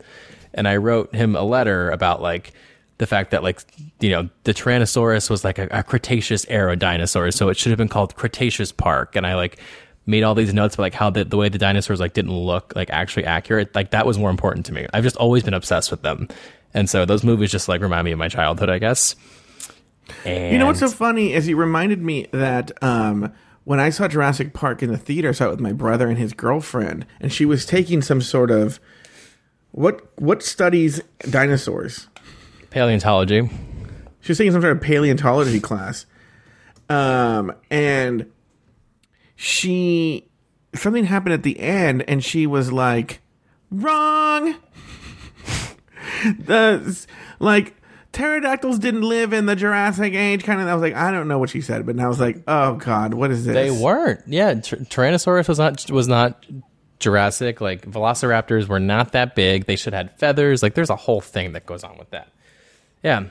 and 0.53 0.67
I 0.67 0.77
wrote 0.77 1.13
him 1.15 1.35
a 1.35 1.43
letter 1.43 1.91
about 1.91 2.21
like 2.21 2.53
the 3.01 3.07
fact 3.07 3.31
that 3.31 3.41
like 3.41 3.59
you 3.99 4.11
know 4.11 4.29
the 4.43 4.53
Tyrannosaurus 4.53 5.27
was 5.27 5.43
like 5.43 5.57
a, 5.57 5.67
a 5.71 5.81
Cretaceous 5.81 6.45
era 6.49 6.75
dinosaur, 6.75 7.31
so 7.31 7.49
it 7.49 7.57
should 7.57 7.71
have 7.71 7.77
been 7.79 7.87
called 7.87 8.15
Cretaceous 8.15 8.71
Park, 8.71 9.15
and 9.15 9.25
I 9.25 9.33
like 9.33 9.59
made 10.05 10.21
all 10.21 10.35
these 10.35 10.53
notes, 10.53 10.75
about 10.75 10.83
like 10.83 10.93
how 10.93 11.09
the, 11.09 11.25
the 11.25 11.35
way 11.35 11.49
the 11.49 11.57
dinosaurs 11.57 11.99
like 11.99 12.13
didn't 12.13 12.31
look 12.31 12.73
like 12.75 12.91
actually 12.91 13.25
accurate, 13.25 13.73
like 13.73 13.89
that 13.89 14.05
was 14.05 14.19
more 14.19 14.29
important 14.29 14.67
to 14.67 14.73
me. 14.73 14.85
I've 14.93 15.03
just 15.03 15.15
always 15.15 15.41
been 15.41 15.55
obsessed 15.55 15.89
with 15.89 16.03
them, 16.03 16.27
and 16.75 16.87
so 16.87 17.03
those 17.05 17.23
movies 17.23 17.51
just 17.51 17.67
like 17.67 17.81
remind 17.81 18.05
me 18.05 18.11
of 18.11 18.19
my 18.19 18.27
childhood, 18.27 18.69
I 18.69 18.77
guess. 18.77 19.15
And 20.23 20.53
You 20.53 20.59
know 20.59 20.67
what's 20.67 20.79
so 20.79 20.87
funny 20.87 21.33
is 21.33 21.45
he 21.45 21.55
reminded 21.55 22.03
me 22.03 22.27
that 22.33 22.71
um, 22.83 23.33
when 23.63 23.79
I 23.79 23.89
saw 23.89 24.07
Jurassic 24.07 24.53
Park 24.53 24.83
in 24.83 24.91
the 24.91 24.97
theater, 24.97 25.29
I 25.29 25.31
saw 25.31 25.47
it 25.47 25.51
with 25.51 25.59
my 25.59 25.73
brother 25.73 26.07
and 26.07 26.19
his 26.19 26.33
girlfriend, 26.33 27.07
and 27.19 27.33
she 27.33 27.45
was 27.45 27.65
taking 27.65 28.03
some 28.03 28.21
sort 28.21 28.51
of 28.51 28.79
what 29.71 30.07
what 30.19 30.43
studies 30.43 31.01
dinosaurs. 31.27 32.07
Paleontology? 32.71 33.49
She 34.21 34.31
was 34.31 34.37
taking 34.37 34.51
some 34.51 34.61
sort 34.61 34.75
of 34.75 34.81
paleontology 34.81 35.59
class, 35.59 36.05
um, 36.89 37.53
and 37.69 38.31
she 39.35 40.27
something 40.73 41.05
happened 41.05 41.33
at 41.33 41.43
the 41.43 41.59
end, 41.59 42.03
and 42.07 42.23
she 42.23 42.47
was 42.47 42.71
like, 42.71 43.21
"Wrong." 43.69 44.55
the 46.39 47.07
like 47.39 47.75
pterodactyls 48.11 48.79
didn't 48.79 49.01
live 49.01 49.33
in 49.33 49.45
the 49.45 49.55
Jurassic 49.55 50.13
age. 50.13 50.43
Kind 50.43 50.61
of, 50.61 50.67
I 50.67 50.73
was 50.73 50.81
like, 50.81 50.93
I 50.93 51.11
don't 51.11 51.27
know 51.27 51.39
what 51.39 51.49
she 51.49 51.61
said, 51.61 51.85
but 51.85 51.95
now 51.95 52.05
I 52.05 52.07
was 52.07 52.19
like, 52.19 52.43
oh 52.47 52.75
god, 52.75 53.13
what 53.13 53.31
is 53.31 53.45
this? 53.45 53.53
They 53.53 53.71
weren't. 53.71 54.21
Yeah, 54.27 54.53
Tyr- 54.55 54.77
Tyrannosaurus 54.77 55.47
was 55.47 55.59
not 55.59 55.89
was 55.89 56.07
not 56.07 56.45
Jurassic. 56.99 57.61
Like 57.61 57.85
Velociraptors 57.89 58.67
were 58.67 58.79
not 58.79 59.13
that 59.13 59.35
big. 59.35 59.65
They 59.65 59.75
should 59.75 59.93
have 59.93 60.07
had 60.07 60.19
feathers. 60.19 60.61
Like 60.61 60.75
there's 60.75 60.89
a 60.89 60.95
whole 60.95 61.21
thing 61.21 61.53
that 61.53 61.65
goes 61.65 61.83
on 61.83 61.97
with 61.97 62.11
that. 62.11 62.31
Yeah. 63.03 63.25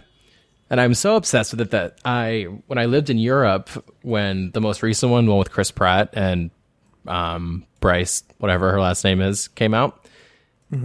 And 0.68 0.80
I'm 0.80 0.94
so 0.94 1.16
obsessed 1.16 1.52
with 1.52 1.60
it 1.60 1.70
that 1.72 1.98
I, 2.04 2.46
when 2.66 2.78
I 2.78 2.86
lived 2.86 3.10
in 3.10 3.18
Europe, 3.18 3.68
when 4.02 4.52
the 4.52 4.60
most 4.60 4.82
recent 4.82 5.10
one, 5.10 5.26
one 5.26 5.38
with 5.38 5.50
Chris 5.50 5.70
Pratt 5.70 6.10
and 6.12 6.50
um, 7.08 7.66
Bryce, 7.80 8.22
whatever 8.38 8.70
her 8.70 8.80
last 8.80 9.02
name 9.02 9.20
is, 9.20 9.48
came 9.48 9.74
out, 9.74 10.06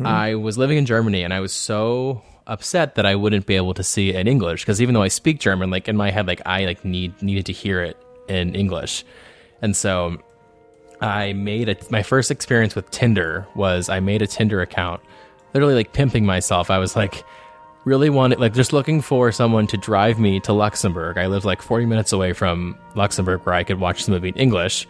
I 0.04 0.36
was 0.36 0.58
living 0.58 0.78
in 0.80 0.86
Germany 0.86 1.24
and 1.24 1.34
I 1.34 1.40
was 1.40 1.54
so 1.54 2.24
upset 2.48 2.96
that 2.96 3.06
I 3.06 3.16
wouldn't 3.16 3.46
be 3.46 3.56
able 3.56 3.74
to 3.76 3.84
see 3.84 4.10
it 4.10 4.16
in 4.16 4.28
English 4.28 4.62
because 4.64 4.82
even 4.82 4.94
though 4.96 5.04
I 5.04 5.10
speak 5.10 5.40
German, 5.40 5.70
like 5.70 5.88
in 5.88 5.96
my 5.96 6.10
head, 6.12 6.28
like 6.28 6.42
I 6.46 6.66
like 6.66 6.84
need 6.84 7.22
needed 7.22 7.46
to 7.48 7.54
hear 7.54 7.82
it 7.82 7.98
in 8.28 8.56
English, 8.56 9.06
and 9.62 9.76
so 9.76 10.18
I 11.02 11.34
made 11.34 11.70
a 11.70 11.78
my 11.90 12.02
first 12.02 12.32
experience 12.32 12.76
with 12.76 12.90
Tinder 12.92 13.48
was 13.56 13.90
I 13.90 14.00
made 14.00 14.22
a 14.22 14.28
Tinder 14.28 14.62
account, 14.62 15.02
literally 15.54 15.76
like 15.76 15.94
pimping 15.94 16.26
myself. 16.26 16.72
I 16.72 16.80
was 16.80 16.96
like 16.96 17.24
really 17.86 18.10
wanted 18.10 18.40
like 18.40 18.54
just 18.54 18.74
looking 18.74 19.00
for 19.02 19.32
someone 19.32 19.68
to 19.68 19.78
drive 19.78 20.20
me 20.20 20.40
to 20.42 20.54
Luxembourg. 20.54 21.18
I 21.18 21.28
lived 21.28 21.46
like 21.46 21.62
40 21.62 21.86
minutes 21.86 22.12
away 22.12 22.34
from 22.34 22.78
Luxembourg 22.96 23.42
where 23.44 23.56
I 23.56 23.64
could 23.64 23.80
watch 23.80 24.06
the 24.06 24.12
movie 24.12 24.30
in 24.30 24.36
English. 24.36 24.88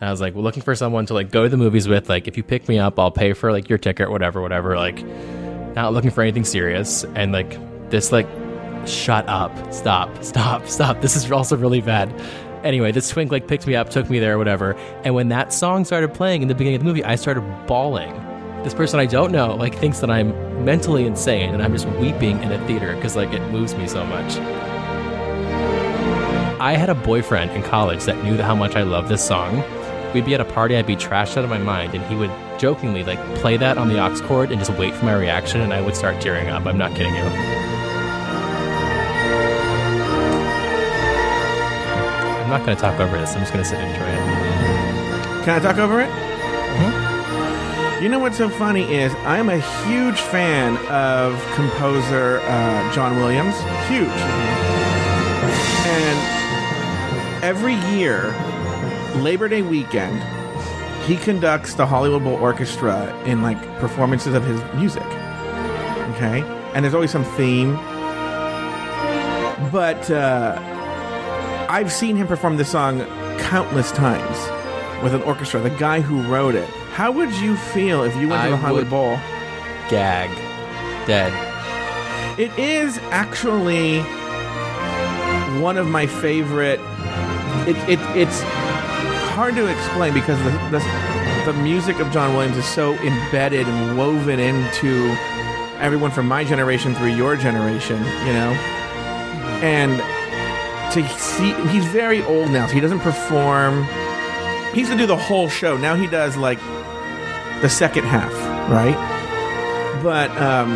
And 0.00 0.08
I 0.08 0.10
was 0.10 0.20
like, 0.20 0.34
well, 0.34 0.42
looking 0.42 0.62
for 0.62 0.74
someone 0.74 1.06
to 1.06 1.14
like 1.14 1.30
go 1.30 1.44
to 1.44 1.48
the 1.48 1.58
movies 1.58 1.86
with. 1.86 2.08
Like, 2.08 2.26
if 2.26 2.36
you 2.36 2.42
pick 2.42 2.68
me 2.68 2.78
up, 2.78 2.98
I'll 2.98 3.10
pay 3.10 3.34
for 3.34 3.52
like 3.52 3.68
your 3.68 3.78
ticket, 3.78 4.10
whatever, 4.10 4.40
whatever. 4.40 4.76
Like, 4.76 5.04
not 5.76 5.92
looking 5.92 6.10
for 6.10 6.22
anything 6.22 6.44
serious. 6.44 7.04
And 7.14 7.32
like, 7.32 7.58
this, 7.90 8.10
like, 8.10 8.26
shut 8.86 9.28
up, 9.28 9.52
stop, 9.72 10.24
stop, 10.24 10.66
stop. 10.66 11.00
This 11.02 11.14
is 11.14 11.30
also 11.30 11.56
really 11.56 11.80
bad. 11.82 12.12
Anyway, 12.64 12.92
this 12.92 13.10
twink 13.10 13.30
like 13.30 13.46
picked 13.46 13.66
me 13.66 13.76
up, 13.76 13.90
took 13.90 14.08
me 14.08 14.18
there, 14.18 14.38
whatever. 14.38 14.74
And 15.04 15.14
when 15.14 15.28
that 15.28 15.52
song 15.52 15.84
started 15.84 16.14
playing 16.14 16.42
in 16.42 16.48
the 16.48 16.54
beginning 16.54 16.76
of 16.76 16.82
the 16.82 16.88
movie, 16.88 17.04
I 17.04 17.16
started 17.16 17.42
bawling. 17.66 18.31
This 18.64 18.74
person 18.74 19.00
I 19.00 19.06
don't 19.06 19.32
know 19.32 19.56
like 19.56 19.74
thinks 19.74 19.98
that 20.00 20.10
I'm 20.10 20.64
mentally 20.64 21.04
insane, 21.04 21.52
and 21.52 21.62
I'm 21.62 21.72
just 21.72 21.86
weeping 21.98 22.40
in 22.42 22.52
a 22.52 22.66
theater 22.66 22.94
because 22.94 23.16
like 23.16 23.32
it 23.32 23.42
moves 23.50 23.74
me 23.74 23.88
so 23.88 24.06
much. 24.06 24.36
I 26.60 26.74
had 26.74 26.88
a 26.88 26.94
boyfriend 26.94 27.50
in 27.50 27.64
college 27.64 28.04
that 28.04 28.22
knew 28.22 28.36
how 28.40 28.54
much 28.54 28.76
I 28.76 28.82
love 28.82 29.08
this 29.08 29.26
song. 29.26 29.64
We'd 30.14 30.24
be 30.24 30.34
at 30.34 30.40
a 30.40 30.44
party, 30.44 30.76
I'd 30.76 30.86
be 30.86 30.94
trashed 30.94 31.36
out 31.36 31.42
of 31.42 31.50
my 31.50 31.58
mind, 31.58 31.94
and 31.94 32.04
he 32.06 32.14
would 32.14 32.30
jokingly 32.60 33.02
like 33.02 33.18
play 33.36 33.56
that 33.56 33.78
on 33.78 33.88
the 33.88 33.98
aux 33.98 34.20
cord 34.28 34.52
and 34.52 34.60
just 34.60 34.70
wait 34.78 34.94
for 34.94 35.06
my 35.06 35.14
reaction, 35.14 35.60
and 35.60 35.72
I 35.72 35.80
would 35.80 35.96
start 35.96 36.20
tearing 36.20 36.48
up. 36.48 36.64
I'm 36.64 36.78
not 36.78 36.94
kidding 36.94 37.16
you. 37.16 37.22
I'm 42.42 42.48
not 42.48 42.64
going 42.64 42.76
to 42.76 42.80
talk 42.80 43.00
over 43.00 43.18
this. 43.18 43.34
I'm 43.34 43.40
just 43.40 43.52
going 43.52 43.64
to 43.64 43.68
sit 43.68 43.80
and 43.80 43.90
enjoy 43.90 44.06
it. 44.06 45.44
Can 45.44 45.56
I 45.56 45.58
talk 45.58 45.78
over 45.78 46.00
it? 46.00 46.21
You 48.02 48.08
know 48.08 48.18
what's 48.18 48.36
so 48.36 48.48
funny 48.48 48.82
is 48.92 49.14
I'm 49.18 49.48
a 49.48 49.60
huge 49.60 50.18
fan 50.18 50.76
of 50.88 51.40
composer 51.54 52.40
uh, 52.42 52.92
John 52.92 53.14
Williams. 53.14 53.54
Huge. 53.86 54.08
And 55.86 57.44
every 57.44 57.74
year, 57.96 58.34
Labor 59.22 59.46
Day 59.46 59.62
weekend, 59.62 60.20
he 61.04 61.16
conducts 61.16 61.74
the 61.74 61.86
Hollywood 61.86 62.24
Bowl 62.24 62.34
Orchestra 62.34 63.16
in 63.24 63.40
like 63.40 63.62
performances 63.78 64.34
of 64.34 64.44
his 64.44 64.60
music. 64.74 65.06
Okay? 66.16 66.42
And 66.74 66.84
there's 66.84 66.94
always 66.94 67.12
some 67.12 67.24
theme. 67.36 67.76
But 69.70 70.10
uh, 70.10 70.58
I've 71.70 71.92
seen 71.92 72.16
him 72.16 72.26
perform 72.26 72.56
this 72.56 72.72
song 72.72 72.98
countless 73.38 73.92
times 73.92 74.38
with 75.04 75.14
an 75.14 75.22
orchestra. 75.22 75.60
The 75.60 75.70
guy 75.70 76.00
who 76.00 76.20
wrote 76.22 76.56
it. 76.56 76.68
How 76.92 77.10
would 77.10 77.32
you 77.32 77.56
feel 77.56 78.02
if 78.04 78.14
you 78.16 78.28
went 78.28 78.42
to 78.42 78.46
I 78.48 78.50
the 78.50 78.56
Hollywood 78.56 78.84
would- 78.84 78.90
Bowl? 78.90 79.16
Gag. 79.88 80.30
Dead. 81.06 81.32
It 82.38 82.56
is 82.58 82.98
actually 83.10 84.00
one 85.60 85.76
of 85.76 85.86
my 85.88 86.06
favorite. 86.06 86.80
It, 87.68 87.76
it 87.88 87.98
it's 88.16 88.40
hard 89.34 89.54
to 89.56 89.66
explain 89.66 90.14
because 90.14 90.38
the, 90.44 90.50
the 90.70 91.52
the 91.52 91.52
music 91.54 91.98
of 91.98 92.10
John 92.12 92.34
Williams 92.34 92.56
is 92.56 92.64
so 92.64 92.94
embedded 92.94 93.66
and 93.66 93.98
woven 93.98 94.38
into 94.38 95.14
everyone 95.78 96.10
from 96.10 96.26
my 96.26 96.44
generation 96.44 96.94
through 96.94 97.14
your 97.14 97.36
generation. 97.36 97.98
You 98.26 98.32
know, 98.32 98.52
and 99.62 99.98
to 100.94 101.06
see 101.18 101.52
he's 101.68 101.84
very 101.86 102.22
old 102.24 102.50
now, 102.50 102.66
so 102.66 102.72
he 102.74 102.80
doesn't 102.80 103.00
perform. 103.00 103.84
He 104.72 104.80
used 104.80 104.92
to 104.92 104.96
do 104.96 105.04
the 105.06 105.16
whole 105.16 105.48
show. 105.50 105.76
Now 105.76 105.94
he 105.96 106.06
does 106.06 106.36
like 106.36 106.58
the 107.62 107.68
second 107.68 108.04
half, 108.04 108.32
right? 108.70 108.96
But 110.02 110.30
um, 110.32 110.70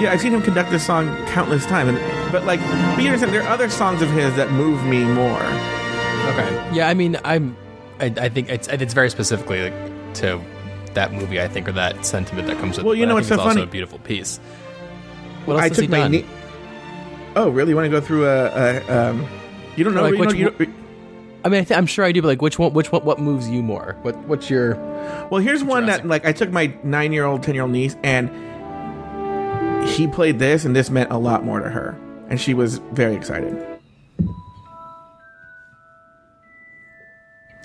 yeah, 0.00 0.10
I've 0.12 0.20
seen 0.20 0.32
him 0.32 0.42
conduct 0.42 0.70
this 0.70 0.86
song 0.86 1.08
countless 1.26 1.66
times. 1.66 1.90
And, 1.90 2.32
but 2.32 2.44
like, 2.44 2.60
but 2.60 3.02
you 3.02 3.08
understand, 3.08 3.32
there 3.32 3.42
are 3.42 3.48
other 3.48 3.68
songs 3.68 4.00
of 4.00 4.10
his 4.10 4.34
that 4.36 4.50
move 4.52 4.84
me 4.86 5.04
more. 5.04 5.42
Okay. 6.32 6.70
Yeah, 6.72 6.88
I 6.88 6.94
mean, 6.94 7.18
I'm. 7.24 7.56
I, 8.00 8.06
I 8.06 8.28
think 8.28 8.48
it's 8.48 8.66
it's 8.68 8.94
very 8.94 9.10
specifically 9.10 9.70
like 9.70 10.14
to 10.14 10.40
that 10.94 11.12
movie. 11.12 11.40
I 11.40 11.48
think 11.48 11.68
or 11.68 11.72
that 11.72 12.04
sentiment 12.06 12.46
that 12.48 12.58
comes 12.58 12.76
with. 12.76 12.86
Well, 12.86 12.94
you 12.94 13.06
know 13.06 13.10
but 13.10 13.12
I 13.12 13.14
what's 13.16 13.28
think 13.28 13.38
so 13.40 13.42
it's 13.42 13.46
also 13.48 13.54
funny? 13.56 13.68
a 13.68 13.70
beautiful 13.70 13.98
piece. 14.00 14.38
What 15.44 15.54
else 15.54 15.62
I 15.62 15.68
has 15.68 15.78
he 15.78 15.86
my 15.88 15.98
done? 15.98 16.10
knee. 16.12 16.26
Oh, 17.36 17.50
really? 17.50 17.70
You 17.70 17.76
want 17.76 17.86
to 17.86 17.90
go 17.90 18.00
through 18.00 18.26
a? 18.26 18.46
a 18.54 19.10
um, 19.10 19.26
you 19.76 19.84
don't 19.84 19.94
know? 19.94 20.02
Like 20.02 20.14
you 20.14 20.20
which 20.20 20.30
know- 20.30 20.36
you 20.36 20.50
don't- 20.50 20.83
I 21.44 21.48
mean, 21.50 21.60
I 21.60 21.64
th- 21.64 21.76
I'm 21.76 21.86
sure 21.86 22.04
I 22.06 22.12
do, 22.12 22.22
but 22.22 22.28
like, 22.28 22.42
which 22.42 22.58
one? 22.58 22.72
Which 22.72 22.90
one? 22.90 23.04
What 23.04 23.18
moves 23.20 23.48
you 23.48 23.62
more? 23.62 23.96
What 24.02 24.16
What's 24.26 24.48
your? 24.48 24.76
well, 25.30 25.42
here's 25.42 25.62
one 25.62 25.86
that 25.86 26.06
like 26.06 26.24
I 26.24 26.32
took 26.32 26.50
my 26.50 26.74
nine-year-old, 26.82 27.42
ten-year-old 27.42 27.70
niece, 27.70 27.96
and 28.02 28.30
he 29.88 30.06
played 30.06 30.38
this, 30.38 30.64
and 30.64 30.74
this 30.74 30.88
meant 30.88 31.10
a 31.12 31.18
lot 31.18 31.44
more 31.44 31.60
to 31.60 31.68
her, 31.68 31.98
and 32.30 32.40
she 32.40 32.54
was 32.54 32.78
very 32.92 33.14
excited. 33.14 33.54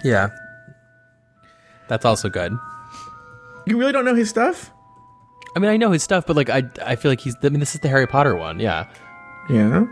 Yeah. 0.04 0.30
That's 1.88 2.06
also 2.06 2.30
good. 2.30 2.54
You 3.66 3.78
really 3.78 3.92
don't 3.92 4.06
know 4.06 4.16
his 4.16 4.30
stuff? 4.30 4.72
I 5.56 5.60
mean, 5.60 5.70
I 5.72 5.78
know 5.78 5.92
his 5.92 6.04
stuff, 6.04 6.26
but 6.28 6.36
like, 6.36 6.50
I 6.50 6.64
I 6.86 6.96
feel 6.96 7.12
like 7.12 7.20
he's. 7.22 7.36
I 7.44 7.50
mean, 7.50 7.60
this 7.60 7.76
is 7.76 7.82
the 7.82 7.88
Harry 7.90 8.08
Potter 8.08 8.36
one. 8.36 8.60
Yeah. 8.60 8.88
Yeah. 9.50 9.86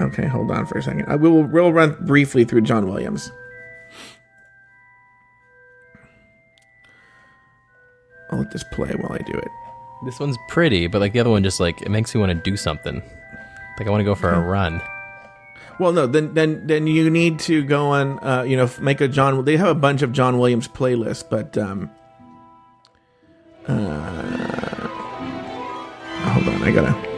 Okay, 0.00 0.26
hold 0.26 0.50
on 0.50 0.66
for 0.66 0.78
a 0.78 0.82
second. 0.82 1.06
I 1.08 1.16
will 1.16 1.42
we'll 1.42 1.72
run 1.72 1.96
briefly 2.04 2.44
through 2.44 2.62
John 2.62 2.86
Williams. 2.88 3.32
I'll 8.30 8.38
let 8.38 8.50
this 8.50 8.64
play 8.72 8.90
while 8.90 9.12
I 9.12 9.18
do 9.18 9.32
it. 9.32 9.48
This 10.04 10.20
one's 10.20 10.36
pretty, 10.48 10.86
but 10.88 11.00
like 11.00 11.12
the 11.12 11.20
other 11.20 11.30
one, 11.30 11.42
just 11.42 11.60
like 11.60 11.80
it 11.80 11.90
makes 11.90 12.14
me 12.14 12.20
want 12.20 12.30
to 12.30 12.50
do 12.50 12.56
something. 12.56 13.02
Like 13.78 13.86
I 13.86 13.90
want 13.90 14.00
to 14.00 14.04
go 14.04 14.14
for 14.14 14.30
a 14.30 14.40
run. 14.40 14.82
Well, 15.78 15.92
no, 15.92 16.06
then 16.06 16.34
then 16.34 16.66
then 16.66 16.86
you 16.86 17.08
need 17.10 17.38
to 17.40 17.64
go 17.64 17.88
on. 17.88 18.18
Uh, 18.20 18.42
you 18.42 18.56
know, 18.56 18.70
make 18.80 19.00
a 19.00 19.08
John. 19.08 19.44
They 19.44 19.56
have 19.56 19.68
a 19.68 19.74
bunch 19.74 20.02
of 20.02 20.12
John 20.12 20.38
Williams 20.38 20.68
playlists, 20.68 21.24
but 21.28 21.56
um, 21.56 21.90
uh, 23.66 24.88
hold 26.28 26.48
on, 26.48 26.62
I 26.62 26.70
gotta. 26.72 27.15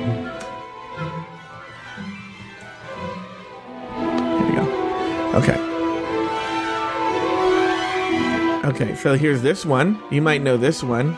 Okay, 8.68 8.94
so 8.96 9.16
here's 9.16 9.40
this 9.40 9.64
one. 9.64 9.98
You 10.10 10.20
might 10.20 10.42
know 10.42 10.58
this 10.58 10.82
one. 10.82 11.14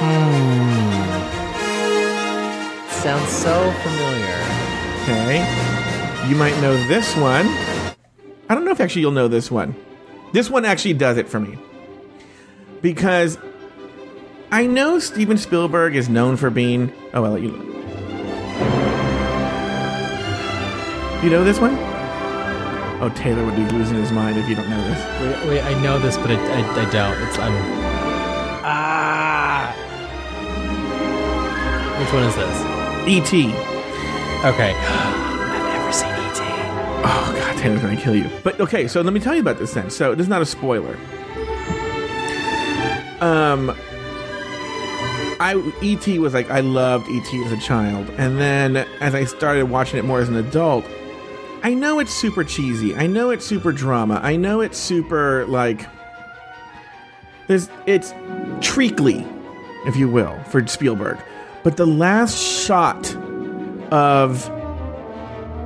Hmm. 0.00 0.48
Sounds 2.88 3.28
so 3.28 3.70
familiar. 3.82 4.38
Okay. 5.02 6.28
You 6.30 6.36
might 6.36 6.58
know 6.62 6.74
this 6.86 7.14
one. 7.16 7.46
I 8.48 8.54
don't 8.54 8.64
know 8.64 8.70
if 8.70 8.80
actually 8.80 9.02
you'll 9.02 9.12
know 9.12 9.28
this 9.28 9.50
one. 9.50 9.76
This 10.32 10.48
one 10.48 10.64
actually 10.64 10.94
does 10.94 11.18
it 11.18 11.28
for 11.28 11.38
me. 11.38 11.58
Because 12.80 13.36
I 14.50 14.64
know 14.64 14.98
Steven 14.98 15.36
Spielberg 15.36 15.94
is 15.94 16.08
known 16.08 16.38
for 16.38 16.48
being. 16.48 16.90
Oh, 17.12 17.24
I'll 17.24 17.32
let 17.32 17.42
you. 17.42 17.50
You 21.22 21.28
know 21.28 21.44
this 21.44 21.58
one? 21.58 21.87
Oh, 23.00 23.08
Taylor 23.10 23.44
would 23.44 23.54
be 23.54 23.64
losing 23.76 23.96
his 23.96 24.10
mind 24.10 24.36
if 24.38 24.48
you 24.48 24.56
don't 24.56 24.68
know 24.68 24.82
this. 24.88 24.98
Wait, 25.20 25.48
wait, 25.48 25.62
I 25.62 25.80
know 25.82 26.00
this, 26.00 26.16
but 26.16 26.32
I, 26.32 26.34
I, 26.34 26.82
I 26.82 26.90
don't. 26.90 27.22
It's 27.28 27.38
I'm. 27.38 27.52
Ah. 28.64 29.72
Which 32.00 32.12
one 32.12 32.24
is 32.24 32.34
this? 32.34 33.08
E.T. 33.08 33.50
Okay. 34.44 34.74
I've 34.78 35.62
never 35.62 35.92
seen 35.92 36.08
E.T. 36.08 36.40
Oh 37.04 37.34
god, 37.38 37.56
Taylor's 37.58 37.82
gonna 37.82 37.96
kill 37.96 38.16
you. 38.16 38.28
But 38.42 38.58
okay, 38.60 38.88
so 38.88 39.00
let 39.00 39.12
me 39.12 39.20
tell 39.20 39.34
you 39.34 39.42
about 39.42 39.60
this 39.60 39.74
then. 39.74 39.90
So 39.90 40.16
this 40.16 40.24
is 40.24 40.28
not 40.28 40.42
a 40.42 40.46
spoiler. 40.46 40.96
Um, 43.20 43.70
I 45.40 45.54
ET 45.82 46.18
was 46.18 46.34
like 46.34 46.50
I 46.50 46.60
loved 46.60 47.08
ET 47.08 47.46
as 47.46 47.52
a 47.52 47.58
child, 47.58 48.10
and 48.18 48.40
then 48.40 48.76
as 49.00 49.14
I 49.14 49.24
started 49.24 49.70
watching 49.70 50.00
it 50.00 50.04
more 50.04 50.18
as 50.20 50.28
an 50.28 50.36
adult, 50.36 50.84
I 51.62 51.74
know 51.74 51.98
it's 51.98 52.12
super 52.12 52.44
cheesy. 52.44 52.94
I 52.96 53.06
know 53.06 53.30
it's 53.30 53.46
super 53.46 53.72
drama. 53.72 54.20
I 54.22 54.36
know 54.36 54.60
it's 54.60 54.78
super 54.78 55.46
like 55.46 55.86
there's 57.46 57.68
it's 57.86 58.14
treacly, 58.60 59.26
if 59.86 59.96
you 59.96 60.08
will, 60.08 60.38
for 60.44 60.66
Spielberg. 60.66 61.18
But 61.64 61.76
the 61.76 61.86
last 61.86 62.38
shot 62.38 63.14
of 63.92 64.50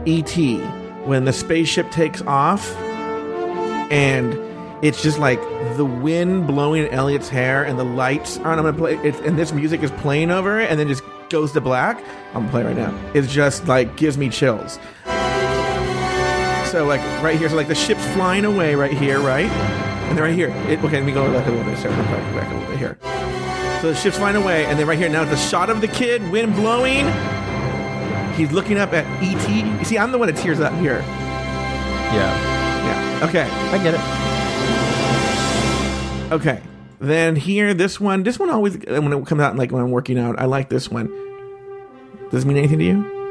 E.T. 0.07 0.59
when 1.05 1.25
the 1.25 1.33
spaceship 1.33 1.91
takes 1.91 2.23
off 2.23 2.75
and 3.93 4.35
it's 4.83 5.03
just 5.03 5.19
like 5.19 5.41
the 5.77 5.85
wind 5.85 6.47
blowing 6.47 6.85
in 6.85 6.89
Elliot's 6.93 7.29
hair 7.29 7.63
and 7.63 7.79
the 7.79 7.85
lights 7.85 8.39
on. 8.39 8.59
I'm 8.59 8.65
gonna 8.65 8.73
play 8.73 8.95
it, 8.97 9.15
and 9.21 9.39
this 9.39 9.53
music 9.53 9.83
is 9.83 9.91
playing 9.93 10.31
over 10.31 10.61
it 10.61 10.71
and 10.71 10.81
then 10.81 10.89
just 10.89 11.03
goes 11.29 11.53
to 11.53 11.61
black. 11.61 12.03
I'm 12.35 12.47
gonna 12.47 12.51
play 12.51 12.63
it 12.63 12.65
right 12.65 12.77
now. 12.77 13.11
It's 13.15 13.33
just 13.33 13.69
like 13.69 13.97
gives 13.97 14.19
me 14.19 14.29
chills. 14.29 14.79
So 16.73 16.87
like 16.87 17.03
right 17.23 17.39
here, 17.39 17.51
so 17.51 17.57
like 17.57 17.69
the 17.69 17.75
ship's 17.75 18.03
flying 18.15 18.47
away 18.47 18.75
right 18.75 18.95
here, 18.95 19.21
right? 19.21 19.45
And 19.45 20.17
then 20.17 20.25
right 20.25 20.35
here, 20.35 20.49
it, 20.49 20.83
okay, 20.83 20.97
let 20.97 21.05
me 21.05 21.13
go 21.13 21.31
back 21.31 21.47
a 21.47 21.51
little 21.51 21.67
bit. 21.67 21.77
Sorry, 21.77 21.95
back 21.95 22.51
a 22.51 22.55
little 22.55 22.71
bit 22.71 22.79
here. 22.79 22.97
So 23.83 23.91
the 23.91 23.95
ship's 23.95 24.17
flying 24.17 24.37
away, 24.37 24.65
and 24.65 24.79
then 24.79 24.87
right 24.87 24.97
here 24.99 25.11
now 25.11 25.27
the 25.27 25.37
shot 25.37 25.69
of 25.69 25.83
the 25.83 25.89
kid, 25.89 26.27
wind 26.31 26.55
blowing. 26.57 27.05
He's 28.37 28.53
looking 28.53 28.79
up 28.79 28.95
at 28.95 29.05
ET. 29.23 29.47
You 29.51 29.85
see, 29.85 29.99
I'm 29.99 30.13
the 30.13 30.19
one 30.19 30.29
that 30.29 30.39
tears 30.39 30.61
up 30.61 30.73
here. 30.81 31.01
Yeah, 32.15 33.21
Yeah. 33.21 33.27
Okay. 33.29 33.43
I 33.43 33.77
get 33.83 33.93
it. 36.33 36.33
Okay. 36.33 36.63
Then 37.01 37.37
here, 37.37 37.75
this 37.75 38.01
one. 38.01 38.23
This 38.23 38.39
one 38.39 38.49
always 38.49 38.79
when 38.79 39.13
it 39.13 39.27
comes 39.27 39.43
out, 39.43 39.57
like 39.57 39.73
when 39.73 39.83
I'm 39.83 39.91
working 39.91 40.19
out, 40.19 40.39
I 40.39 40.47
like 40.47 40.71
this 40.71 40.89
one. 40.89 41.09
Does 42.31 42.45
it 42.45 42.47
mean 42.47 42.57
anything 42.57 42.79
to 42.79 42.85
you? 42.87 43.22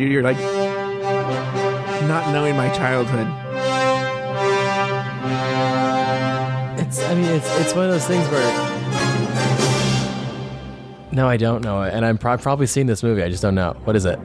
You're 0.00 0.22
like 0.22 0.38
not 2.06 2.32
knowing 2.32 2.56
my 2.56 2.68
childhood. 2.70 3.26
It's. 6.78 7.02
I 7.04 7.14
mean, 7.14 7.24
it's. 7.26 7.60
It's 7.60 7.74
one 7.74 7.86
of 7.86 7.90
those 7.92 8.06
things 8.06 8.26
where. 8.28 8.70
No, 11.12 11.28
I 11.28 11.36
don't 11.36 11.62
know 11.62 11.82
it, 11.82 11.94
and 11.94 12.04
I'm 12.04 12.18
pro- 12.18 12.36
probably 12.38 12.66
seen 12.66 12.86
this 12.86 13.02
movie. 13.02 13.22
I 13.22 13.28
just 13.28 13.42
don't 13.42 13.54
know. 13.54 13.76
What 13.84 13.94
is 13.94 14.04
it? 14.04 14.18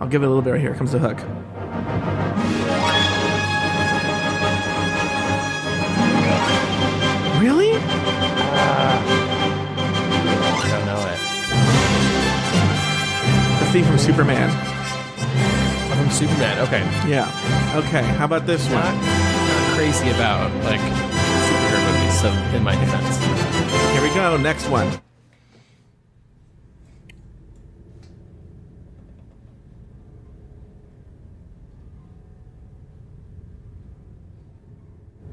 I'll 0.00 0.08
give 0.08 0.22
it 0.22 0.26
a 0.26 0.28
little 0.28 0.42
bit 0.42 0.50
right. 0.52 0.60
Here 0.60 0.74
comes 0.74 0.92
the 0.92 0.98
hook. 0.98 1.18
From 13.84 13.98
Superman. 13.98 14.48
I'm 14.48 15.98
from 15.98 16.10
Superman. 16.10 16.58
Okay. 16.66 16.80
Yeah. 17.08 17.26
Okay. 17.76 18.02
How 18.02 18.24
about 18.24 18.46
this 18.46 18.66
Not, 18.70 18.84
one? 18.84 19.04
not 19.04 19.76
crazy 19.76 20.08
about 20.10 20.50
like 20.64 20.80
superhero 20.80 21.92
movies. 21.92 22.20
So, 22.20 22.32
in 22.56 22.62
my 22.62 22.74
defense, 22.74 23.18
Here 23.92 24.02
we 24.02 24.08
go. 24.14 24.38
Next 24.38 24.66
one. 24.68 24.88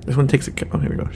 This 0.06 0.18
one 0.18 0.28
takes 0.28 0.48
a. 0.48 0.52
Oh, 0.74 0.80
here 0.80 0.90
we 0.90 0.98
go. 0.98 1.08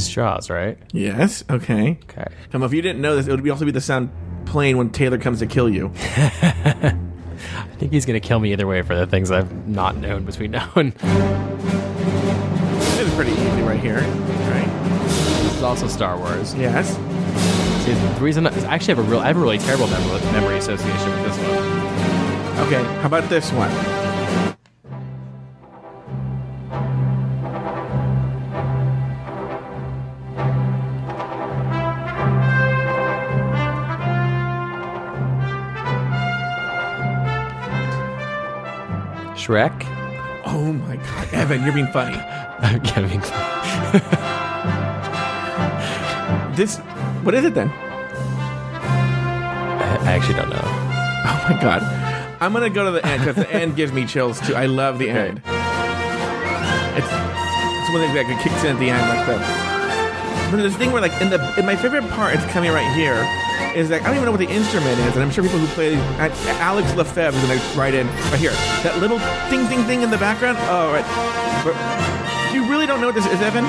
Is 0.00 0.08
Jaws, 0.08 0.50
right? 0.50 0.78
Yes. 0.92 1.44
Okay. 1.50 1.98
Okay. 2.04 2.26
Come, 2.52 2.62
if 2.62 2.72
you 2.72 2.82
didn't 2.82 3.02
know 3.02 3.16
this, 3.16 3.26
it 3.26 3.30
would 3.30 3.42
be 3.42 3.50
also 3.50 3.64
be 3.64 3.70
the 3.70 3.80
sound 3.80 4.10
playing 4.46 4.76
when 4.76 4.90
Taylor 4.90 5.18
comes 5.18 5.40
to 5.40 5.46
kill 5.46 5.68
you. 5.68 5.92
I 5.96 6.96
think 7.78 7.92
he's 7.92 8.06
gonna 8.06 8.20
kill 8.20 8.38
me 8.38 8.52
either 8.52 8.66
way 8.66 8.82
for 8.82 8.94
the 8.94 9.06
things 9.06 9.30
I've 9.30 9.68
not 9.68 9.96
known 9.96 10.24
between 10.24 10.50
now 10.50 10.70
and. 10.76 10.94
It's 12.98 13.14
pretty 13.14 13.32
easy 13.32 13.62
right 13.62 13.80
here. 13.80 14.00
Right. 14.00 14.68
This 15.04 15.56
is 15.56 15.62
also 15.62 15.88
Star 15.88 16.18
Wars. 16.18 16.54
Yes. 16.54 16.96
See, 17.84 17.92
the 17.92 18.20
reason 18.20 18.46
I 18.46 18.50
actually 18.66 18.94
have 18.94 18.98
a 18.98 19.10
real, 19.10 19.20
I 19.20 19.28
have 19.28 19.36
a 19.36 19.40
really 19.40 19.58
terrible 19.58 19.86
memory 19.86 20.58
association 20.58 21.10
with 21.10 21.24
this 21.24 21.36
one. 21.38 22.66
Okay. 22.66 22.82
How 23.00 23.06
about 23.06 23.28
this 23.28 23.50
one? 23.52 23.70
Shrek. 39.50 39.82
Oh 40.46 40.72
my 40.72 40.94
God, 40.94 41.28
Evan, 41.34 41.64
you're 41.64 41.72
being 41.72 41.88
funny. 41.88 42.14
I'm 42.60 42.80
kidding. 42.82 43.20
This. 46.54 46.76
What 47.24 47.34
is 47.34 47.44
it 47.44 47.54
then? 47.54 47.68
I 49.80 49.98
I 50.02 50.12
actually 50.12 50.34
don't 50.34 50.50
know. 50.50 50.60
Oh 50.62 51.46
my 51.48 51.56
god. 51.60 51.82
I'm 52.40 52.52
gonna 52.52 52.68
go 52.70 52.84
to 52.84 52.90
the 52.90 53.04
end 53.06 53.22
because 53.24 53.36
the 53.36 53.50
end 53.50 53.76
gives 53.76 53.92
me 53.92 54.04
chills 54.06 54.38
too. 54.40 54.54
I 54.54 54.66
love 54.66 54.98
the 54.98 55.08
Okay. 55.10 55.28
end. 55.30 55.38
It's 56.98 57.06
it's 57.06 57.90
one 57.90 58.02
of 58.02 58.08
the 58.08 58.14
things 58.14 58.28
that 58.28 58.40
kicks 58.42 58.62
in 58.64 58.76
at 58.76 58.78
the 58.78 58.90
end, 58.90 59.08
like 59.08 59.26
the. 59.26 59.36
But 60.50 60.62
this 60.62 60.76
thing 60.76 60.92
where, 60.92 61.00
like, 61.00 61.18
in 61.22 61.30
the 61.30 61.38
in 61.58 61.64
my 61.64 61.76
favorite 61.76 62.06
part, 62.10 62.34
it's 62.34 62.44
coming 62.52 62.70
right 62.72 62.92
here, 62.94 63.16
is 63.76 63.90
like 63.90 64.02
I 64.02 64.06
don't 64.06 64.16
even 64.16 64.26
know 64.26 64.32
what 64.32 64.40
the 64.40 64.50
instrument 64.50 64.98
is, 65.00 65.14
and 65.14 65.22
I'm 65.22 65.30
sure 65.30 65.44
people 65.44 65.58
who 65.58 65.66
play 65.74 65.94
Alex 66.60 66.94
Lefebvre 66.94 67.38
is 67.38 67.42
gonna 67.44 67.78
write 67.78 67.94
in 67.94 68.06
right 68.06 68.40
here. 68.40 68.52
That 68.82 68.98
little 68.98 69.18
ding 69.50 69.66
ding 69.68 69.86
ding 69.86 70.02
in 70.02 70.10
the 70.10 70.18
background. 70.18 70.58
Oh 70.68 70.92
right. 70.92 71.06
But 71.64 71.74
you 72.54 72.68
really 72.68 72.86
don't 72.86 73.00
know 73.00 73.06
what 73.06 73.14
this 73.14 73.26
is, 73.26 73.40
Evan? 73.40 73.64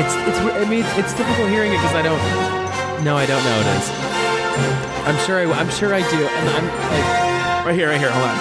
It's 0.00 0.14
it's 0.28 0.38
I 0.38 0.64
mean 0.68 0.84
it's, 0.84 0.98
it's 0.98 1.14
difficult 1.14 1.48
hearing 1.48 1.72
it 1.72 1.76
because 1.76 1.94
I 1.94 2.02
don't. 2.02 2.20
No, 3.04 3.16
I 3.16 3.26
don't 3.26 3.42
know 3.44 3.56
what 3.56 3.66
it 3.66 3.76
is. 3.80 3.88
I'm 5.08 5.18
sure 5.26 5.38
I 5.40 5.44
I'm 5.58 5.70
sure 5.70 5.94
I 5.94 6.00
do, 6.10 6.20
and 6.26 6.48
I'm 6.50 6.66
like 6.66 7.20
Right 7.64 7.74
here, 7.74 7.88
right 7.88 8.00
here. 8.00 8.10
Hold 8.10 8.24
on. 8.24 8.36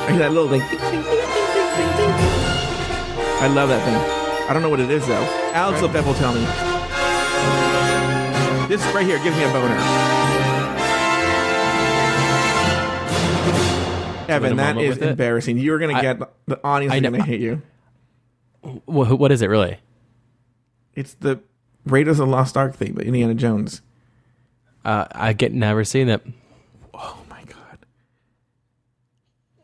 I 0.00 0.10
hear 0.10 0.18
that 0.20 0.32
little 0.32 0.48
thing. 0.48 0.60
Ding, 0.60 0.80
ding, 0.80 0.90
ding, 0.90 1.02
ding, 1.04 1.48
ding, 1.76 1.96
ding, 1.96 2.16
ding. 2.16 2.34
I 3.40 3.46
love 3.54 3.68
that 3.68 3.84
thing. 3.84 4.23
I 4.46 4.52
don't 4.52 4.62
know 4.62 4.68
what 4.68 4.80
it 4.80 4.90
is 4.90 5.06
though. 5.06 5.24
Alex 5.54 5.80
Lefebvre 5.82 6.06
will 6.06 6.14
tell 6.14 6.34
me. 6.34 6.40
This 8.68 8.82
right 8.94 9.06
here 9.06 9.18
gives 9.22 9.36
me 9.36 9.44
a 9.44 9.48
boner. 9.48 9.74
Evan, 14.26 14.56
that 14.56 14.78
is 14.78 14.94
that 14.96 15.00
with 15.00 15.02
it? 15.02 15.08
embarrassing. 15.10 15.58
You're 15.58 15.78
gonna 15.78 15.94
I- 15.94 16.02
get 16.02 16.18
the 16.46 16.60
audience 16.64 16.92
I 16.94 16.96
is 16.96 17.02
gonna 17.02 17.22
hate 17.22 17.40
you. 17.40 17.62
wh- 18.62 18.88
what 19.18 19.30
is 19.30 19.42
it 19.42 19.48
really? 19.48 19.78
It's 20.94 21.14
the 21.14 21.40
Raiders 21.86 22.18
of 22.20 22.26
the 22.28 22.32
Lost 22.32 22.56
Ark 22.56 22.74
thing, 22.74 22.94
but 22.94 23.04
Indiana 23.04 23.34
Jones. 23.34 23.82
Uh, 24.84 25.06
I 25.12 25.32
get 25.34 25.52
never 25.52 25.84
seen 25.84 26.08
it. 26.08 26.22
Oh 26.94 27.18
my 27.28 27.42
god! 27.44 27.78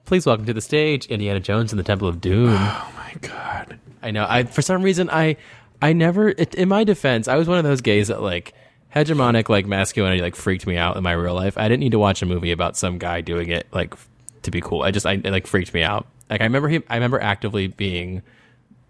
please 0.05 0.27
welcome 0.27 0.45
to 0.47 0.53
the 0.55 0.61
stage 0.61 1.07
Indiana 1.07 1.41
Jones 1.41 1.73
and 1.73 1.79
the 1.79 1.83
Temple 1.85 2.09
of 2.09 2.21
Doom. 2.21 2.51
Oh 2.51 2.93
my 2.97 3.15
god. 3.27 3.80
I 4.03 4.11
know. 4.11 4.27
I 4.29 4.45
for 4.45 4.63
some 4.63 4.83
reason 4.83 5.11
I 5.11 5.37
I 5.83 5.93
never 5.93 6.31
it, 6.31 6.55
in 6.55 6.69
my 6.69 6.85
defense 6.85 7.29
I 7.29 7.37
was 7.37 7.49
one 7.49 7.59
of 7.59 7.65
those 7.65 7.81
gays 7.81 8.09
that 8.09 8.23
like 8.23 8.55
hegemonic 8.95 9.49
like 9.49 9.67
masculinity 9.67 10.21
like 10.21 10.35
freaked 10.37 10.67
me 10.67 10.77
out 10.77 10.97
in 10.97 11.03
my 11.03 11.13
real 11.13 11.35
life. 11.35 11.57
I 11.57 11.69
didn't 11.69 11.81
need 11.81 11.93
to 11.93 11.99
watch 11.99 12.23
a 12.23 12.27
movie 12.27 12.53
about 12.53 12.77
some 12.77 12.99
guy 12.99 13.21
doing 13.21 13.51
it 13.51 13.67
like 13.73 13.95
to 14.43 14.51
be 14.51 14.61
cool. 14.61 14.83
I 14.83 14.91
just 14.91 15.07
I 15.07 15.13
it, 15.13 15.27
like 15.27 15.47
freaked 15.47 15.75
me 15.75 15.83
out. 15.83 16.07
Like 16.29 16.41
I 16.41 16.45
remember 16.45 16.69
him. 16.69 16.85
I 16.89 16.95
remember 16.95 17.21
actively 17.21 17.69
being 17.69 18.23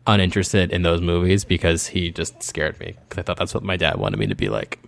uninterested 0.07 0.73
in 0.73 0.83
those 0.83 1.01
movies 1.01 1.45
because 1.45 1.89
he 1.89 2.11
just 2.11 2.43
scared 2.43 2.79
me 2.81 2.97
because 3.09 3.19
I 3.19 3.23
thought 3.23 3.37
that's 3.37 3.55
what 3.55 3.63
my 3.63 3.77
dad 3.77 3.97
wanted 3.97 4.19
me 4.19 4.27
to 4.27 4.35
be 4.35 4.49
like. 4.49 4.79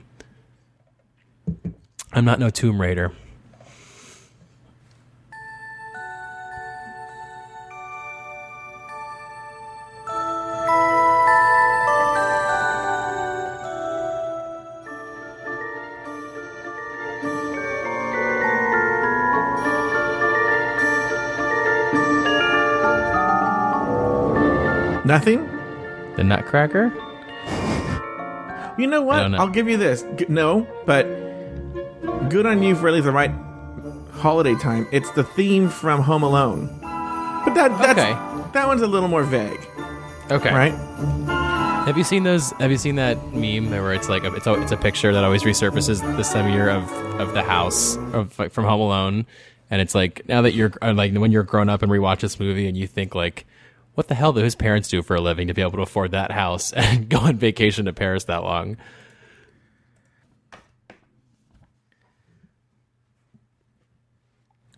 I'm 2.13 2.25
not 2.25 2.39
no 2.39 2.51
Tomb 2.51 2.81
Raider. 2.81 3.13
Nothing? 25.13 25.45
The 26.17 26.25
Nutcracker. 26.25 26.91
You 28.79 28.87
know 28.87 29.03
what? 29.03 29.29
know. 29.29 29.37
I'll 29.37 29.47
give 29.51 29.69
you 29.69 29.77
this. 29.77 30.07
G- 30.17 30.25
no, 30.31 30.67
but 30.87 31.03
good 32.31 32.47
on 32.47 32.63
you 32.63 32.75
for 32.75 32.89
at 32.89 32.95
least 32.95 33.05
the 33.05 33.13
right 33.13 33.31
holiday 34.15 34.55
time. 34.55 34.89
It's 34.91 35.11
the 35.11 35.23
theme 35.23 35.69
from 35.69 36.01
Home 36.01 36.23
Alone. 36.23 36.69
But 36.81 37.53
that 37.53 37.79
that's, 37.79 37.99
Okay. 38.01 38.13
that 38.55 38.67
one's 38.67 38.81
a 38.81 38.87
little 38.87 39.07
more 39.11 39.23
vague, 39.23 39.61
Okay. 40.31 40.51
right? 40.51 40.73
Have 41.85 41.99
you 41.99 42.05
seen 42.05 42.23
those? 42.23 42.53
Have 42.53 42.71
you 42.71 42.79
seen 42.79 42.95
that 42.97 43.19
meme 43.35 43.69
where 43.71 43.93
it's 43.93 44.09
like 44.09 44.25
a, 44.25 44.33
it's 44.35 44.47
a, 44.47 44.55
it's 44.63 44.73
a 44.73 44.79
picture 44.79 45.13
that 45.13 45.25
always 45.25 45.43
resurfaces 45.43 46.01
this 46.17 46.33
time 46.33 46.47
of 46.47 46.55
year 46.55 46.71
of 46.71 46.91
of 47.21 47.35
the 47.35 47.43
house 47.43 47.99
of 48.15 48.39
like 48.39 48.51
from 48.51 48.65
Home 48.65 48.81
Alone, 48.81 49.27
and 49.71 49.83
it's 49.83 49.95
like 49.95 50.27
now 50.27 50.41
that 50.41 50.55
you're 50.55 50.73
uh, 50.81 50.95
like 50.95 51.13
when 51.15 51.33
you're 51.33 51.43
grown 51.43 51.69
up 51.69 51.83
and 51.83 51.93
rewatch 51.93 52.21
this 52.21 52.41
movie 52.41 52.67
and 52.67 52.79
you 52.79 52.87
think 52.87 53.15
like, 53.15 53.45
what 53.95 54.09
the 54.09 54.15
hell 54.15 54.33
do 54.33 54.43
his 54.43 54.55
parents 54.55 54.89
do 54.89 55.03
for 55.03 55.17
a 55.17 55.21
living 55.21 55.49
to 55.49 55.55
be 55.55 55.63
able 55.63 55.73
to 55.73 55.83
afford 55.83 56.11
that 56.13 56.33
house 56.33 56.73
and 56.73 57.09
go 57.09 57.19
on 57.19 57.37
vacation 57.37 57.85
to 57.87 57.93
Paris 57.93 58.25
that 58.25 58.43
long? 58.43 58.77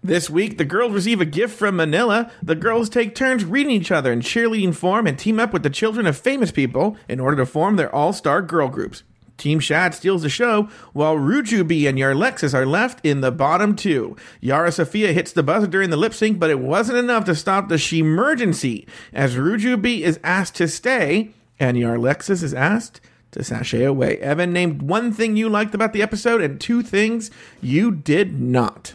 This 0.03 0.29
week, 0.29 0.59
the 0.59 0.67
girls 0.67 0.93
receive 0.93 1.23
a 1.23 1.25
gift 1.25 1.59
from 1.59 1.77
Manila. 1.77 2.31
The 2.43 2.55
girls 2.55 2.91
take 2.91 3.15
turns 3.15 3.43
reading 3.43 3.73
each 3.73 3.91
other 3.91 4.13
in 4.13 4.21
cheerleading 4.21 4.75
form 4.75 5.07
and 5.07 5.19
team 5.19 5.41
up 5.41 5.55
with 5.55 5.63
the 5.63 5.71
children 5.71 6.07
of 6.07 6.19
famous 6.19 6.53
people 6.53 6.99
in 7.09 7.21
order 7.21 7.39
to 7.39 7.47
form 7.47 7.77
their 7.77 7.95
all-star 7.95 8.43
girl 8.43 8.69
groups. 8.69 9.03
Team 9.37 9.59
Shad 9.59 9.95
steals 9.95 10.23
the 10.23 10.29
show, 10.29 10.69
while 10.93 11.17
Rujubi 11.17 11.89
and 11.89 11.99
Yarlexis 11.99 12.55
are 12.55 12.67
left 12.67 13.05
in 13.05 13.21
the 13.21 13.33
bottom 13.33 13.75
two. 13.75 14.17
Yara 14.41 14.71
Sofia 14.71 15.13
hits 15.13 15.33
the 15.33 15.43
buzzer 15.43 15.67
during 15.67 15.91
the 15.91 15.97
lip 15.97 16.15
sync, 16.15 16.39
but 16.39 16.51
it 16.51 16.61
wasn't 16.61 16.99
enough 16.99 17.25
to 17.25 17.35
stop 17.35 17.69
the 17.69 17.77
she-emergency, 17.79 18.87
as 19.13 19.35
Rujubi 19.35 20.01
is 20.01 20.21
asked 20.23 20.55
to 20.57 20.69
stay, 20.69 21.31
and 21.59 21.77
Yarlexis 21.77 22.43
is 22.43 22.55
asked 22.55 23.01
to 23.33 23.43
sashay 23.43 23.83
away. 23.85 24.19
Evan 24.19 24.53
named 24.53 24.83
one 24.83 25.13
thing 25.13 25.37
you 25.37 25.49
liked 25.49 25.75
about 25.75 25.93
the 25.93 26.03
episode 26.03 26.41
and 26.41 26.61
two 26.61 26.83
things 26.83 27.31
you 27.61 27.91
did 27.91 28.41
not. 28.41 28.95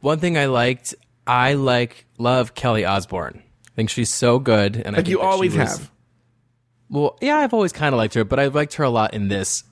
One 0.00 0.18
thing 0.18 0.38
I 0.38 0.46
liked, 0.46 0.94
I 1.26 1.52
like 1.54 2.06
love 2.16 2.54
Kelly 2.54 2.84
Osbourne. 2.84 3.42
I 3.66 3.70
think 3.76 3.90
she's 3.90 4.08
so 4.08 4.38
good, 4.38 4.76
and 4.76 4.96
I 4.96 4.98
Like 5.00 5.06
think 5.06 5.08
you 5.08 5.20
always 5.20 5.54
have. 5.54 5.90
Well, 6.88 7.16
yeah, 7.20 7.38
I've 7.38 7.54
always 7.54 7.72
kind 7.72 7.94
of 7.94 7.98
liked 7.98 8.14
her, 8.14 8.24
but 8.24 8.38
I 8.38 8.46
liked 8.46 8.74
her 8.74 8.84
a 8.84 8.90
lot 8.90 9.14
in 9.14 9.28
this. 9.28 9.64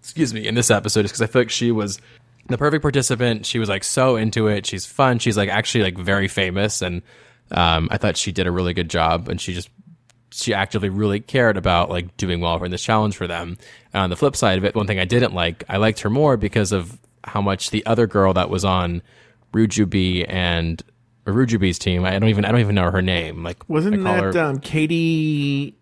Excuse 0.00 0.32
me, 0.32 0.46
in 0.46 0.54
this 0.54 0.70
episode, 0.70 1.02
just 1.02 1.14
because 1.14 1.22
I 1.22 1.26
feel 1.26 1.42
like 1.42 1.50
she 1.50 1.70
was 1.70 2.00
the 2.48 2.56
perfect 2.58 2.82
participant. 2.82 3.46
She 3.46 3.58
was 3.58 3.68
like 3.68 3.84
so 3.84 4.16
into 4.16 4.48
it. 4.48 4.66
She's 4.66 4.86
fun. 4.86 5.18
She's 5.18 5.36
like 5.36 5.48
actually 5.48 5.84
like 5.84 5.98
very 5.98 6.28
famous, 6.28 6.82
and 6.82 7.02
um, 7.50 7.88
I 7.90 7.98
thought 7.98 8.16
she 8.16 8.32
did 8.32 8.46
a 8.46 8.50
really 8.50 8.74
good 8.74 8.88
job. 8.90 9.28
And 9.28 9.40
she 9.40 9.54
just 9.54 9.68
she 10.30 10.52
actively 10.54 10.88
really 10.88 11.20
cared 11.20 11.56
about 11.56 11.90
like 11.90 12.16
doing 12.16 12.40
well 12.40 12.62
in 12.62 12.70
this 12.70 12.82
challenge 12.82 13.16
for 13.16 13.26
them. 13.26 13.56
And 13.92 14.02
on 14.02 14.10
the 14.10 14.16
flip 14.16 14.36
side 14.36 14.58
of 14.58 14.64
it, 14.64 14.74
one 14.74 14.86
thing 14.86 14.98
I 14.98 15.04
didn't 15.04 15.34
like, 15.34 15.64
I 15.68 15.78
liked 15.78 16.00
her 16.00 16.10
more 16.10 16.36
because 16.36 16.72
of 16.72 16.98
how 17.24 17.40
much 17.40 17.70
the 17.70 17.84
other 17.86 18.06
girl 18.06 18.32
that 18.34 18.50
was 18.50 18.64
on 18.64 19.02
Rujubi 19.52 20.26
and 20.28 20.82
Rujubi's 21.24 21.78
team. 21.78 22.04
I 22.04 22.18
don't 22.18 22.28
even 22.28 22.44
I 22.44 22.50
don't 22.50 22.60
even 22.60 22.74
know 22.74 22.90
her 22.90 23.02
name. 23.02 23.42
Like 23.42 23.68
Wasn't 23.68 24.02
that 24.04 24.34
her 24.34 24.38
um, 24.38 24.58
Katie? 24.58 25.77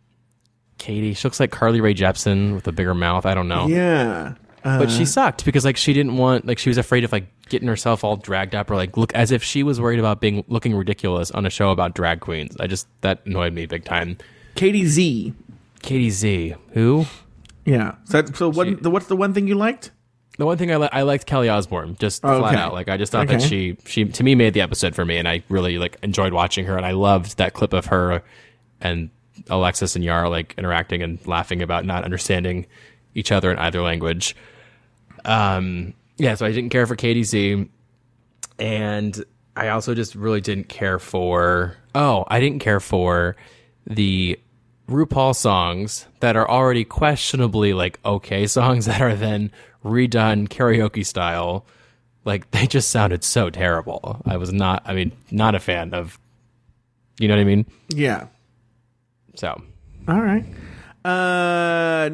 Katie. 0.79 1.15
She 1.15 1.27
looks 1.27 1.41
like 1.41 1.51
Carly 1.51 1.81
Rae 1.81 1.95
Jepsen 1.95 2.55
with 2.55 2.67
a 2.69 2.73
bigger 2.73 2.95
mouth. 2.95 3.27
I 3.27 3.35
don't 3.35 3.49
know. 3.49 3.67
Yeah. 3.67 4.35
Uh, 4.65 4.79
But 4.79 4.91
she 4.91 5.05
sucked 5.05 5.45
because 5.45 5.65
like 5.65 5.77
she 5.77 5.93
didn't 5.93 6.17
want 6.17 6.45
like 6.47 6.59
she 6.59 6.69
was 6.69 6.77
afraid 6.79 7.05
of 7.05 7.13
like 7.13 7.27
getting 7.49 7.69
herself 7.69 8.03
all 8.03 8.17
dragged 8.17 8.55
up 8.55 8.71
or 8.71 8.75
like 8.77 8.97
look 8.97 9.15
as 9.15 9.31
if 9.31 9.43
she 9.43 9.63
was 9.63 9.81
worried 9.81 9.99
about 10.01 10.21
being 10.21 10.45
looking 10.49 10.75
ridiculous 10.75 11.31
on 11.31 11.47
a 11.47 11.51
show 11.51 11.71
about 11.71 11.95
drag 11.95 12.21
queens. 12.21 12.57
I 12.59 12.67
just 12.67 12.89
that 13.03 13.25
annoyed 13.27 13.53
me 13.53 13.67
big 13.67 13.85
time. 13.85 14.19
Katie 14.57 14.87
Z. 14.87 15.33
Katie 15.83 16.11
Z, 16.11 16.55
who? 16.73 17.07
Yeah. 17.65 17.95
So, 18.05 18.23
that- 18.23 18.37
so 18.37 18.49
what, 18.51 18.67
She- 18.67 18.75
the, 18.75 18.91
what's 18.91 19.07
the 19.07 19.17
one 19.17 19.33
thing 19.35 19.47
you 19.47 19.55
liked? 19.55 19.93
The 20.39 20.45
one 20.47 20.59
thing 20.59 20.71
I 20.73 20.77
li- 20.77 20.89
I 20.93 21.03
liked 21.03 21.25
Kelly 21.27 21.49
Osbourne 21.49 21.97
just 21.99 22.23
Oh, 22.25 22.41
flat 22.41 22.55
okay. 22.55 22.63
out. 22.63 22.73
Like 22.75 22.89
I 22.91 22.97
just 22.99 23.11
thought 23.13 23.29
that 23.29 23.41
she 23.41 23.79
she 23.87 24.05
to 24.05 24.23
me 24.25 24.35
made 24.35 24.53
the 24.53 24.61
episode 24.61 24.95
for 24.95 25.05
me, 25.05 25.17
and 25.17 25.27
I 25.27 25.43
really 25.49 25.79
like 25.79 25.97
enjoyed 26.03 26.33
watching 26.35 26.67
her, 26.67 26.77
and 26.77 26.85
I 26.85 26.91
loved 26.91 27.39
that 27.39 27.55
clip 27.55 27.73
of 27.73 27.87
her 27.87 28.23
and 28.81 29.09
Alexis 29.49 29.97
and 29.97 30.05
Yara 30.05 30.29
like 30.29 30.55
interacting 30.59 31.03
and 31.03 31.25
laughing 31.27 31.63
about 31.63 31.85
not 31.85 32.05
understanding 32.05 32.67
each 33.15 33.33
other 33.33 33.51
in 33.51 33.59
either 33.59 33.83
language. 33.83 34.37
Um, 35.25 35.95
yeah, 36.19 36.35
so 36.35 36.47
I 36.47 36.53
didn't 36.53 36.71
care 36.71 36.87
for 36.87 36.97
Katie 36.97 37.25
Z, 37.25 37.69
and 38.59 39.25
I 39.57 39.69
also 39.69 39.95
just 39.95 40.15
really 40.15 40.41
didn't 40.41 40.69
care 40.69 40.99
for. 40.99 41.77
Oh, 41.95 42.25
I 42.29 42.41
didn't 42.41 42.61
care 42.61 42.81
for 42.81 43.37
the 43.87 44.39
RuPaul 44.89 45.35
songs 45.35 46.07
that 46.21 46.37
are 46.37 46.49
already 46.49 46.85
questionably 46.85 47.73
like 47.73 47.99
okay 48.05 48.47
songs 48.47 48.87
that 48.87 49.01
are 49.01 49.15
then 49.15 49.51
redone 49.85 50.49
karaoke 50.49 51.05
style. 51.05 51.67
Like 52.25 52.51
they 52.51 52.67
just 52.67 52.91
sounded 52.91 53.25
so 53.25 53.51
terrible. 53.51 54.23
I 54.27 54.37
was 54.37 54.53
not. 54.53 54.83
I 54.85 54.95
mean, 54.95 55.13
not 55.31 55.55
a 55.55 55.61
fan 55.61 55.95
of. 55.95 56.19
You 57.19 57.29
know 57.29 57.35
what 57.35 57.41
I 57.41 57.45
mean? 57.45 57.67
Yeah. 57.89 58.27
So 59.37 59.63
All 60.09 60.21
right. 60.21 60.45
Uh, 61.05 62.11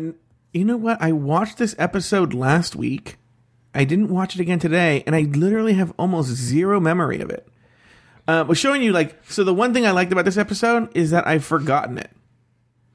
you 0.52 0.64
know 0.64 0.76
what? 0.76 1.00
I 1.00 1.12
watched 1.12 1.58
this 1.58 1.74
episode 1.78 2.34
last 2.34 2.76
week. 2.76 3.16
I 3.74 3.84
didn't 3.84 4.08
watch 4.10 4.34
it 4.34 4.40
again 4.40 4.58
today, 4.58 5.02
and 5.06 5.16
I 5.16 5.22
literally 5.22 5.72
have 5.74 5.94
almost 5.98 6.28
zero 6.28 6.78
memory 6.78 7.20
of 7.20 7.30
it. 7.30 7.48
Uh, 8.28 8.44
was 8.46 8.58
showing 8.58 8.82
you 8.82 8.92
like 8.92 9.18
so. 9.30 9.44
The 9.44 9.54
one 9.54 9.72
thing 9.72 9.86
I 9.86 9.90
liked 9.92 10.12
about 10.12 10.26
this 10.26 10.36
episode 10.36 10.94
is 10.94 11.10
that 11.10 11.26
I've 11.26 11.44
forgotten 11.44 11.96
it. 11.98 12.10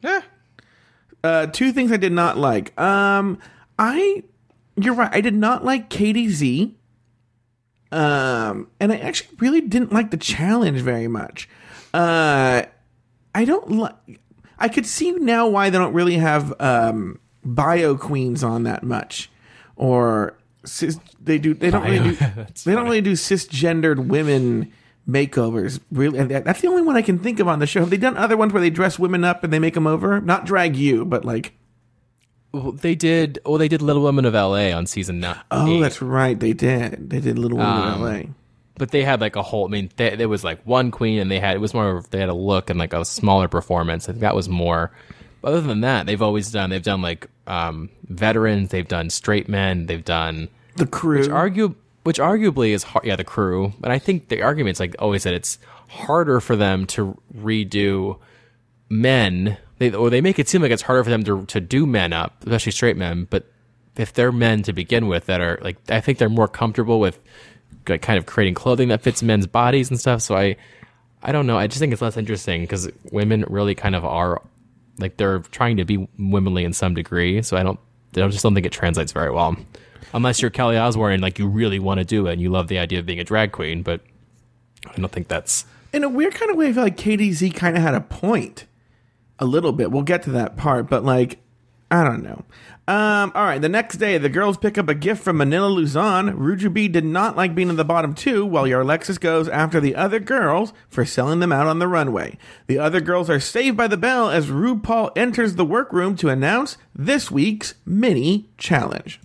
yeah, 0.02 0.22
Uh, 1.24 1.48
two 1.48 1.72
things 1.72 1.92
I 1.92 1.98
did 1.98 2.12
not 2.12 2.38
like. 2.38 2.80
Um, 2.80 3.40
I, 3.80 4.24
you're 4.76 4.94
right. 4.94 5.10
I 5.14 5.22
did 5.22 5.34
not 5.34 5.66
like 5.66 5.90
Katie 5.90 6.30
Z. 6.30 6.76
Um, 7.92 8.70
and 8.80 8.92
I 8.92 8.98
actually 8.98 9.36
really 9.40 9.62
didn't 9.62 9.92
like 9.92 10.12
the 10.12 10.18
challenge 10.18 10.82
very 10.82 11.08
much. 11.08 11.50
Uh, 11.94 12.64
I 13.38 13.46
don't 13.46 13.72
like. 13.72 13.96
I 14.58 14.68
could 14.70 14.86
see 14.86 15.12
now 15.12 15.48
why 15.48 15.70
they 15.70 15.78
don't 15.78 15.94
really 15.94 16.16
have 16.18 16.54
um 16.60 17.20
bio 17.46 17.96
queens 17.96 18.44
on 18.44 18.64
that 18.64 18.82
much, 18.84 19.30
or 19.76 20.36
cis, 20.66 21.00
they 21.22 21.38
do. 21.38 21.54
They 21.54 21.70
don't 21.70 21.84
really 21.84 22.16
do. 22.16 22.46
They 22.66 22.74
don't 22.74 22.86
really 22.86 23.02
do 23.02 23.14
cisgendered 23.14 24.08
women 24.08 24.74
makeovers. 25.08 25.80
Really, 25.92 26.18
and 26.20 26.30
that's 26.32 26.62
the 26.62 26.68
only 26.68 26.82
one 26.82 26.96
I 26.96 27.02
can 27.02 27.20
think 27.20 27.40
of 27.40 27.48
on 27.48 27.60
the 27.60 27.68
show. 27.68 27.82
Have 27.82 27.90
they 27.92 27.98
done 27.98 28.18
other 28.18 28.36
ones 28.36 28.52
where 28.54 28.62
they 28.62 28.70
dress 28.72 28.98
women 28.98 29.24
up 29.24 29.44
and 29.44 29.54
they 29.54 29.60
make 29.60 29.76
them 29.76 29.88
over? 29.88 30.20
Not 30.20 30.46
drag 30.46 30.76
you, 30.76 31.06
but 31.06 31.24
like. 31.24 31.54
Well, 32.54 32.72
they 32.72 32.96
did. 32.96 33.40
Well, 33.46 33.58
they 33.60 33.68
did 33.68 33.82
Little 33.82 34.04
Women 34.04 34.26
of 34.26 34.34
L.A. 34.34 34.72
on 34.74 34.88
season 34.88 35.20
nine. 35.20 35.40
Oh, 35.52 35.80
that's 35.82 36.02
right. 36.02 36.40
They 36.40 36.54
did. 36.54 37.10
They 37.10 37.20
did 37.20 37.38
Little 37.38 37.58
Women 37.58 37.74
Um, 37.74 37.88
in 37.94 38.08
L.A. 38.08 38.30
but 38.78 38.92
they 38.92 39.04
had 39.04 39.22
like 39.22 39.36
a 39.36 39.42
whole. 39.44 39.66
I 39.66 39.70
mean, 39.70 39.90
they, 39.96 40.16
there 40.16 40.30
was 40.30 40.44
like 40.44 40.62
one 40.66 40.92
queen, 40.92 41.20
and 41.20 41.30
they 41.32 41.40
had 41.40 41.56
it 41.56 41.60
was 41.60 41.74
more. 41.74 42.04
They 42.10 42.20
had 42.20 42.30
a 42.30 42.34
look 42.34 42.70
and 42.70 42.78
like 42.80 42.94
a 42.94 43.04
smaller 43.06 43.48
performance. 43.48 44.08
I 44.08 44.12
think 44.14 44.22
that 44.22 44.36
was 44.36 44.48
more. 44.50 44.92
But 45.42 45.50
other 45.54 45.62
than 45.62 45.82
that, 45.82 46.06
they've 46.06 46.22
always 46.22 46.52
done. 46.52 46.70
They've 46.70 46.82
done 46.84 47.02
like 47.02 47.28
um, 47.46 47.90
veterans. 48.10 48.70
They've 48.70 48.88
done 48.88 49.10
straight 49.10 49.48
men. 49.48 49.86
They've 49.86 50.04
done 50.04 50.50
The 50.76 50.88
crew. 50.88 51.20
which 51.20 51.30
argue 51.30 51.76
which 52.04 52.20
arguably 52.20 52.70
is 52.70 52.84
hard. 52.84 53.06
Yeah, 53.06 53.16
the 53.18 53.24
crew. 53.24 53.74
But 53.80 53.92
I 53.92 54.00
think 54.00 54.30
the 54.30 54.42
argument's 54.42 54.80
like 54.80 54.96
always 55.00 55.24
that 55.24 55.34
it's 55.34 55.60
harder 55.90 56.40
for 56.40 56.56
them 56.56 56.86
to 56.88 57.18
redo 57.36 58.20
men. 58.90 59.58
They 59.80 59.92
or 59.92 60.10
they 60.10 60.22
make 60.22 60.40
it 60.40 60.50
seem 60.50 60.62
like 60.62 60.72
it's 60.72 60.82
harder 60.84 61.04
for 61.04 61.10
them 61.10 61.24
to 61.26 61.46
to 61.48 61.60
do 61.60 61.86
men 61.86 62.14
up, 62.14 62.44
especially 62.44 62.72
straight 62.72 62.98
men. 62.98 63.28
But 63.30 63.46
if 63.96 64.14
they're 64.14 64.32
men 64.32 64.64
to 64.64 64.74
begin 64.74 65.08
with, 65.08 65.26
that 65.28 65.42
are 65.42 65.60
like 65.62 65.78
I 65.90 66.02
think 66.02 66.18
they're 66.18 66.30
more 66.30 66.48
comfortable 66.48 67.00
with 67.00 67.20
like, 67.90 68.02
kind 68.02 68.18
of 68.18 68.26
creating 68.26 68.54
clothing 68.54 68.90
that 68.90 69.02
fits 69.02 69.24
men's 69.24 69.48
bodies 69.48 69.90
and 69.90 70.00
stuff. 70.00 70.22
So 70.22 70.36
I, 70.36 70.56
I 71.24 71.32
don't 71.32 71.48
know. 71.48 71.58
I 71.58 71.68
just 71.68 71.80
think 71.80 71.94
it's 71.94 72.02
less 72.02 72.18
interesting 72.18 72.62
because 72.62 72.90
women 73.12 73.46
really 73.48 73.76
kind 73.76 73.96
of 73.96 74.06
are 74.06 74.42
like 75.00 75.18
they're 75.18 75.40
trying 75.40 75.78
to 75.78 75.86
be 75.86 76.08
womanly 76.18 76.64
in 76.64 76.74
some 76.74 76.94
degree. 76.94 77.42
So 77.42 77.58
I 77.58 77.64
don't, 77.64 77.80
I 78.16 78.28
just 78.28 78.44
don't 78.44 78.54
think 78.54 78.66
it 78.66 78.72
translates 78.72 79.12
very 79.12 79.32
well, 79.32 79.56
unless 80.14 80.42
you're 80.42 80.52
Kelly 80.52 80.78
Osbourne 80.78 81.14
and 81.14 81.22
like 81.22 81.40
you 81.40 81.48
really 81.48 81.80
want 81.80 82.00
to 82.00 82.06
do 82.06 82.28
it 82.28 82.34
and 82.34 82.42
you 82.42 82.50
love 82.50 82.68
the 82.68 82.80
idea 82.80 83.00
of 83.00 83.06
being 83.06 83.20
a 83.20 83.24
drag 83.24 83.52
queen. 83.52 83.84
But 83.84 84.02
I 84.86 85.00
don't 85.00 85.12
think 85.12 85.28
that's 85.28 85.66
in 85.94 86.04
a 86.04 86.10
weird 86.10 86.34
kind 86.34 86.52
of 86.52 86.58
way, 86.58 86.70
I 86.70 86.74
feel 86.74 86.84
like 86.84 86.98
KDZ 86.98 87.54
kind 87.56 87.76
of 87.76 87.84
had 87.84 87.96
a 87.96 88.02
point 88.02 88.66
a 89.40 89.46
little 89.46 89.72
bit. 89.72 89.92
We'll 89.92 90.04
get 90.04 90.24
to 90.24 90.32
that 90.32 90.58
part, 90.58 90.90
but 90.90 91.04
like, 91.04 91.40
I 91.90 92.04
don't 92.04 92.24
know. 92.24 92.44
Um, 92.90 93.34
all 93.36 93.44
right, 93.44 93.62
the 93.62 93.68
next 93.68 93.98
day, 93.98 94.18
the 94.18 94.30
girls 94.30 94.56
pick 94.56 94.78
up 94.78 94.88
a 94.88 94.96
gift 94.96 95.22
from 95.22 95.36
Manila 95.38 95.68
Luzon. 95.68 96.32
Rujubi 96.38 96.90
did 96.90 97.04
not 97.04 97.36
like 97.36 97.54
being 97.54 97.68
in 97.68 97.76
the 97.76 97.84
bottom 97.84 98.14
two, 98.16 98.46
while 98.46 98.64
Yarlexis 98.64 99.20
goes 99.20 99.50
after 99.50 99.82
the 99.82 99.94
other 99.94 100.22
girls 100.22 100.72
for 100.88 101.04
selling 101.04 101.42
them 101.42 101.52
out 101.52 101.68
on 101.68 101.80
the 101.80 101.88
runway. 101.88 102.38
The 102.68 102.80
other 102.80 103.02
girls 103.02 103.30
are 103.30 103.42
saved 103.42 103.76
by 103.76 103.88
the 103.88 103.98
bell 103.98 104.30
as 104.30 104.48
RuPaul 104.48 105.12
enters 105.18 105.56
the 105.56 105.66
workroom 105.66 106.16
to 106.18 106.30
announce 106.30 106.78
this 106.96 107.30
week's 107.30 107.74
mini 107.86 108.50
challenge. 108.58 109.20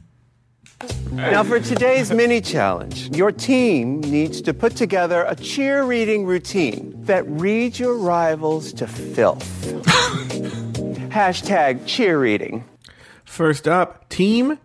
Now, 1.13 1.45
for 1.45 1.61
today's 1.61 2.11
mini 2.11 2.41
challenge, 2.41 3.17
your 3.17 3.31
team 3.31 4.01
needs 4.01 4.43
to 4.43 4.53
put 4.53 4.75
together 4.75 5.23
a 5.29 5.37
cheer 5.37 5.85
reading 5.85 6.25
routine 6.27 6.95
that 7.05 7.25
reads 7.29 7.79
your 7.79 7.95
rivals 7.95 8.73
to 8.73 8.89
filth. 8.89 9.45
Hashtag 11.13 11.87
cheer 11.87 12.19
reading. 12.19 12.65
First 13.25 13.67
up, 13.67 14.09
team, 14.09 14.59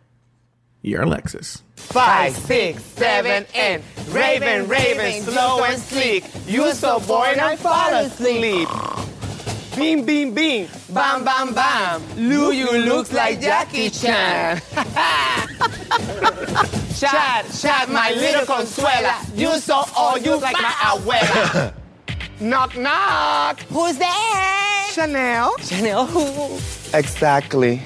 Yarlexis. 0.83 1.61
Five, 1.75 2.33
six, 2.35 2.83
seven, 2.83 3.45
and 3.55 3.83
Raven, 4.09 4.67
Raven, 4.67 5.21
slow 5.23 5.63
and 5.63 5.79
sleek. 5.79 6.25
You 6.47 6.73
so 6.73 6.99
boring, 6.99 7.39
I 7.39 7.55
fall 7.55 7.93
asleep. 7.93 8.67
Beam, 9.75 10.05
beam, 10.05 10.33
beam, 10.33 10.67
bam, 10.89 11.23
bam, 11.23 11.53
bam. 11.53 12.01
Lou, 12.17 12.51
you 12.51 12.71
looks 12.79 13.13
like 13.13 13.39
Jackie 13.39 13.89
Chan. 13.91 14.59
Chat, 16.97 17.45
chat, 17.61 17.87
my 17.89 18.11
little 18.11 18.43
consuela. 18.43 19.13
You 19.37 19.59
so 19.59 19.83
old, 19.95 20.25
you 20.25 20.35
like 20.39 20.53
my 20.53 20.71
abuela. 20.81 21.73
knock, 22.39 22.75
knock. 22.75 23.59
Who's 23.69 23.97
there? 23.99 24.83
Shannel. 24.93 25.55
Shannel 25.59 26.07
who? 26.07 26.57
Exactly. 26.97 27.81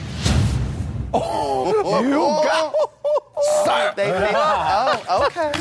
Oh, 1.13 2.01
you 2.03 2.19
got. 2.43 2.75
Sorry, 3.65 3.95
baby. 3.95 4.33
Oh, 4.35 5.27
okay. 5.27 5.51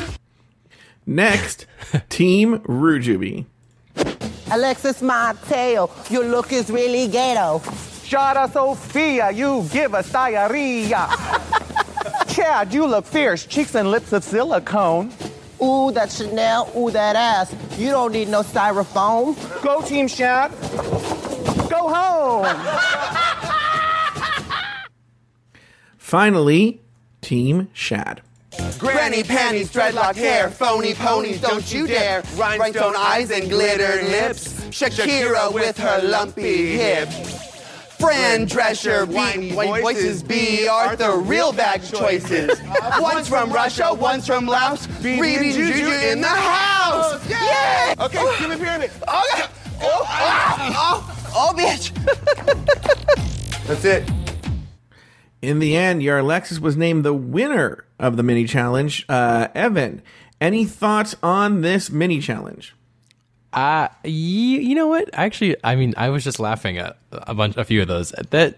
Next, 1.05 1.65
team 2.09 2.59
Rujubi. 2.59 3.45
Alexis 4.51 5.01
Mateo, 5.01 5.89
your 6.09 6.25
look 6.25 6.51
is 6.51 6.69
really 6.69 7.07
ghetto. 7.07 7.59
Shada 7.59 8.51
Sophia, 8.51 9.31
you 9.31 9.65
give 9.71 9.95
us 9.95 10.11
diarrhea. 10.11 11.07
Chad, 12.27 12.73
you 12.73 12.85
look 12.85 13.05
fierce, 13.05 13.45
cheeks 13.45 13.75
and 13.75 13.89
lips 13.89 14.13
of 14.13 14.23
silicone. 14.23 15.11
Ooh, 15.61 15.91
that 15.91 16.11
Shannel, 16.11 16.71
ooh, 16.75 16.91
that 16.91 17.15
ass. 17.15 17.53
You 17.77 17.91
don't 17.91 18.11
need 18.11 18.29
no 18.29 18.41
styrofoam. 18.41 19.35
Go 19.61 19.81
Team 19.81 20.07
Shad. 20.07 20.51
Go 21.69 21.87
home. 21.87 23.17
Finally, 26.11 26.81
team 27.21 27.69
Shad. 27.71 28.21
Granny 28.77 29.23
panties, 29.23 29.71
dreadlock 29.71 30.13
hair, 30.15 30.49
phony 30.49 30.93
ponies, 30.93 31.39
don't 31.39 31.73
you 31.73 31.87
dare. 31.87 32.21
Rhinestone 32.35 32.97
eyes 32.97 33.31
and 33.31 33.49
glitter 33.49 34.03
lips. 34.03 34.59
Shakira 34.71 35.53
with 35.53 35.77
her 35.77 36.01
lumpy 36.03 36.75
hips. 36.75 37.47
Fran 37.97 38.45
Drescher, 38.45 39.07
whiny 39.07 39.53
voices, 39.53 40.21
Bea 40.21 40.67
Arthur, 40.67 41.15
real 41.15 41.53
bag 41.53 41.81
choices. 41.81 42.61
One's 42.99 43.29
from 43.29 43.49
Russia, 43.49 43.93
one's 43.93 44.27
from 44.27 44.47
Laos. 44.47 44.89
Reading 45.01 45.53
Juju 45.53 45.91
in 46.09 46.19
the 46.19 46.27
house. 46.27 47.25
Yay! 47.29 47.95
Okay, 48.01 48.37
give 48.37 48.49
me 48.49 48.57
pyramid. 48.57 48.91
Okay. 49.01 49.45
Oh, 49.81 50.05
oh, 50.09 50.65
oh, 50.75 51.31
oh, 51.33 51.53
bitch. 51.57 51.93
That's 53.65 53.85
it. 53.85 54.20
In 55.41 55.59
the 55.59 55.75
end, 55.75 56.01
Yarlexis 56.01 56.59
was 56.59 56.77
named 56.77 57.03
the 57.03 57.13
winner 57.13 57.85
of 57.99 58.15
the 58.15 58.23
mini 58.23 58.45
challenge. 58.45 59.05
Uh, 59.09 59.47
Evan, 59.55 60.01
any 60.39 60.65
thoughts 60.65 61.15
on 61.23 61.61
this 61.61 61.89
mini 61.89 62.19
challenge? 62.19 62.75
Uh, 63.53 63.87
you, 64.03 64.59
you 64.59 64.75
know 64.75 64.87
what? 64.87 65.09
Actually, 65.13 65.57
I 65.63 65.75
mean, 65.75 65.93
I 65.97 66.09
was 66.09 66.23
just 66.23 66.39
laughing 66.39 66.77
at 66.77 66.97
a 67.11 67.33
bunch, 67.33 67.57
a 67.57 67.65
few 67.65 67.81
of 67.81 67.87
those. 67.87 68.11
That 68.29 68.57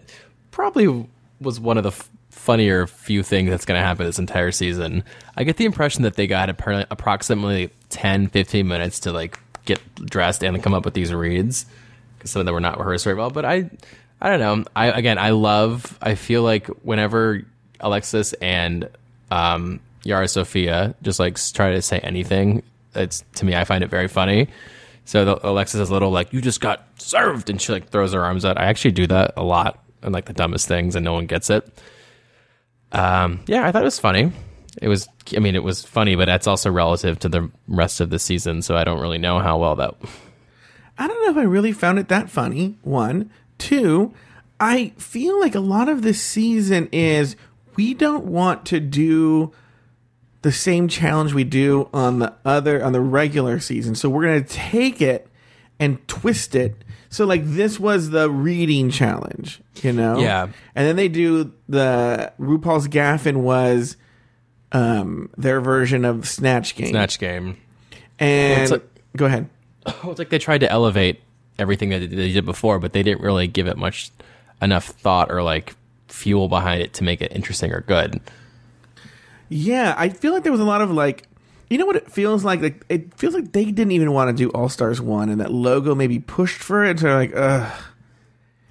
probably 0.51 1.07
was 1.39 1.59
one 1.59 1.77
of 1.77 1.83
the 1.83 1.89
f- 1.89 2.09
funnier 2.29 2.85
few 2.85 3.23
things 3.23 3.49
that's 3.49 3.65
going 3.65 3.79
to 3.79 3.85
happen 3.85 4.05
this 4.05 4.19
entire 4.19 4.51
season. 4.51 5.03
I 5.35 5.45
get 5.45 5.57
the 5.57 5.65
impression 5.65 6.03
that 6.03 6.15
they 6.15 6.27
got 6.27 6.49
approximately 6.49 7.71
10, 7.89 8.27
15 8.27 8.67
minutes 8.67 8.99
to 9.01 9.11
like 9.11 9.39
get 9.65 9.79
dressed 9.95 10.43
and 10.43 10.61
come 10.61 10.73
up 10.73 10.85
with 10.85 10.93
these 10.93 11.13
reads 11.13 11.65
because 12.17 12.31
some 12.31 12.41
of 12.41 12.45
them 12.45 12.53
were 12.53 12.61
not 12.61 12.77
rehearsed 12.77 13.05
very 13.05 13.15
well. 13.15 13.29
But 13.29 13.45
I, 13.45 13.69
I 14.23 14.29
don't 14.29 14.39
know. 14.39 14.63
I 14.73 14.87
again, 14.87 15.17
I 15.17 15.31
love. 15.31 15.99
I 16.01 16.15
feel 16.15 16.43
like 16.43 16.67
whenever 16.81 17.41
Alexis 17.81 18.31
and 18.33 18.89
um, 19.29 19.81
Yara 20.03 20.29
Sofia 20.29 20.95
just 21.01 21.19
like 21.19 21.37
try 21.51 21.73
to 21.73 21.81
say 21.81 21.99
anything, 21.99 22.63
it's 22.95 23.25
to 23.35 23.45
me, 23.45 23.53
I 23.53 23.65
find 23.65 23.83
it 23.83 23.89
very 23.89 24.07
funny. 24.07 24.47
So 25.03 25.25
the, 25.25 25.45
Alexis 25.45 25.81
is 25.81 25.89
a 25.89 25.93
little 25.93 26.09
like, 26.09 26.31
"You 26.31 26.39
just 26.39 26.61
got 26.61 26.87
served," 26.97 27.49
and 27.49 27.61
she 27.61 27.73
like 27.73 27.89
throws 27.89 28.13
her 28.13 28.23
arms 28.23 28.45
out. 28.45 28.57
I 28.57 28.67
actually 28.67 28.91
do 28.91 29.07
that 29.07 29.33
a 29.35 29.43
lot 29.43 29.83
and 30.01 30.13
like 30.13 30.25
the 30.25 30.33
dumbest 30.33 30.69
things, 30.69 30.95
and 30.95 31.03
no 31.03 31.11
one 31.11 31.25
gets 31.25 31.49
it. 31.49 31.67
Um, 32.93 33.41
yeah, 33.45 33.67
I 33.67 33.73
thought 33.73 33.81
it 33.81 33.85
was 33.85 33.99
funny. 33.99 34.31
It 34.81 34.87
was, 34.87 35.07
I 35.35 35.39
mean, 35.39 35.55
it 35.55 35.63
was 35.63 35.83
funny, 35.83 36.15
but 36.15 36.25
that's 36.25 36.47
also 36.47 36.71
relative 36.71 37.19
to 37.19 37.29
the 37.29 37.51
rest 37.67 37.99
of 37.99 38.09
the 38.09 38.19
season. 38.19 38.61
So 38.61 38.77
I 38.77 38.85
don't 38.85 39.01
really 39.01 39.17
know 39.17 39.39
how 39.39 39.57
well 39.57 39.75
that. 39.75 39.95
I 40.97 41.07
don't 41.07 41.25
know 41.25 41.31
if 41.31 41.37
I 41.37 41.47
really 41.47 41.73
found 41.73 41.99
it 41.99 42.07
that 42.07 42.29
funny. 42.29 42.77
One, 42.83 43.31
two, 43.63 44.13
I 44.59 44.93
feel 44.97 45.39
like 45.39 45.55
a 45.55 45.59
lot 45.59 45.89
of 45.89 46.01
this 46.01 46.21
season 46.21 46.89
is 46.91 47.35
we 47.75 47.93
don't 47.93 48.25
want 48.25 48.65
to 48.67 48.79
do 48.79 49.51
the 50.41 50.51
same 50.51 50.87
challenge 50.87 51.33
we 51.33 51.43
do 51.43 51.89
on 51.93 52.19
the 52.19 52.33
other 52.45 52.83
on 52.83 52.91
the 52.93 53.01
regular 53.01 53.59
season. 53.59 53.95
So 53.95 54.09
we're 54.09 54.23
gonna 54.23 54.41
take 54.43 55.01
it 55.01 55.27
and 55.79 56.05
twist 56.07 56.53
it. 56.55 56.75
So 57.09 57.25
like 57.25 57.41
this 57.45 57.79
was 57.79 58.09
the 58.09 58.29
reading 58.29 58.89
challenge, 58.89 59.61
you 59.81 59.93
know? 59.93 60.19
Yeah. 60.19 60.43
And 60.75 60.87
then 60.87 60.95
they 60.95 61.07
do 61.07 61.53
the 61.69 62.33
RuPaul's 62.39 62.87
Gaff-In 62.87 63.43
was 63.43 63.95
um 64.71 65.29
their 65.37 65.61
version 65.61 66.03
of 66.05 66.27
Snatch 66.27 66.75
Game. 66.75 66.87
Snatch 66.89 67.19
game. 67.19 67.57
And 68.19 68.51
Well, 68.53 68.61
it's 68.63 68.71
like- 68.71 68.89
go 69.17 69.25
ahead. 69.25 69.49
Well, 69.85 69.95
it's 70.11 70.19
like 70.19 70.29
they 70.29 70.39
tried 70.39 70.59
to 70.59 70.71
elevate 70.71 71.21
everything 71.59 71.89
that 71.89 71.99
they 71.99 72.31
did 72.31 72.45
before, 72.45 72.79
but 72.79 72.93
they 72.93 73.03
didn't 73.03 73.21
really 73.21 73.47
give 73.47 73.67
it 73.67 73.77
much 73.77 74.11
enough 74.61 74.85
thought 74.85 75.31
or 75.31 75.43
like 75.43 75.75
fuel 76.07 76.47
behind 76.47 76.81
it 76.81 76.93
to 76.93 77.03
make 77.03 77.21
it 77.21 77.31
interesting 77.31 77.71
or 77.71 77.81
good. 77.81 78.21
Yeah, 79.49 79.93
I 79.97 80.09
feel 80.09 80.33
like 80.33 80.43
there 80.43 80.51
was 80.51 80.61
a 80.61 80.65
lot 80.65 80.81
of 80.81 80.91
like, 80.91 81.23
you 81.69 81.77
know 81.77 81.85
what 81.85 81.95
it 81.95 82.11
feels 82.11 82.43
like? 82.43 82.61
Like 82.61 82.85
it 82.89 83.13
feels 83.15 83.33
like 83.33 83.51
they 83.51 83.65
didn't 83.65 83.91
even 83.91 84.11
want 84.11 84.35
to 84.35 84.43
do 84.43 84.49
All 84.51 84.69
Stars 84.69 85.01
one, 85.01 85.29
and 85.29 85.41
that 85.41 85.51
logo 85.51 85.95
maybe 85.95 86.19
pushed 86.19 86.61
for 86.61 86.83
it. 86.83 86.99
So 86.99 87.13
like, 87.13 87.35
ugh. 87.35 87.71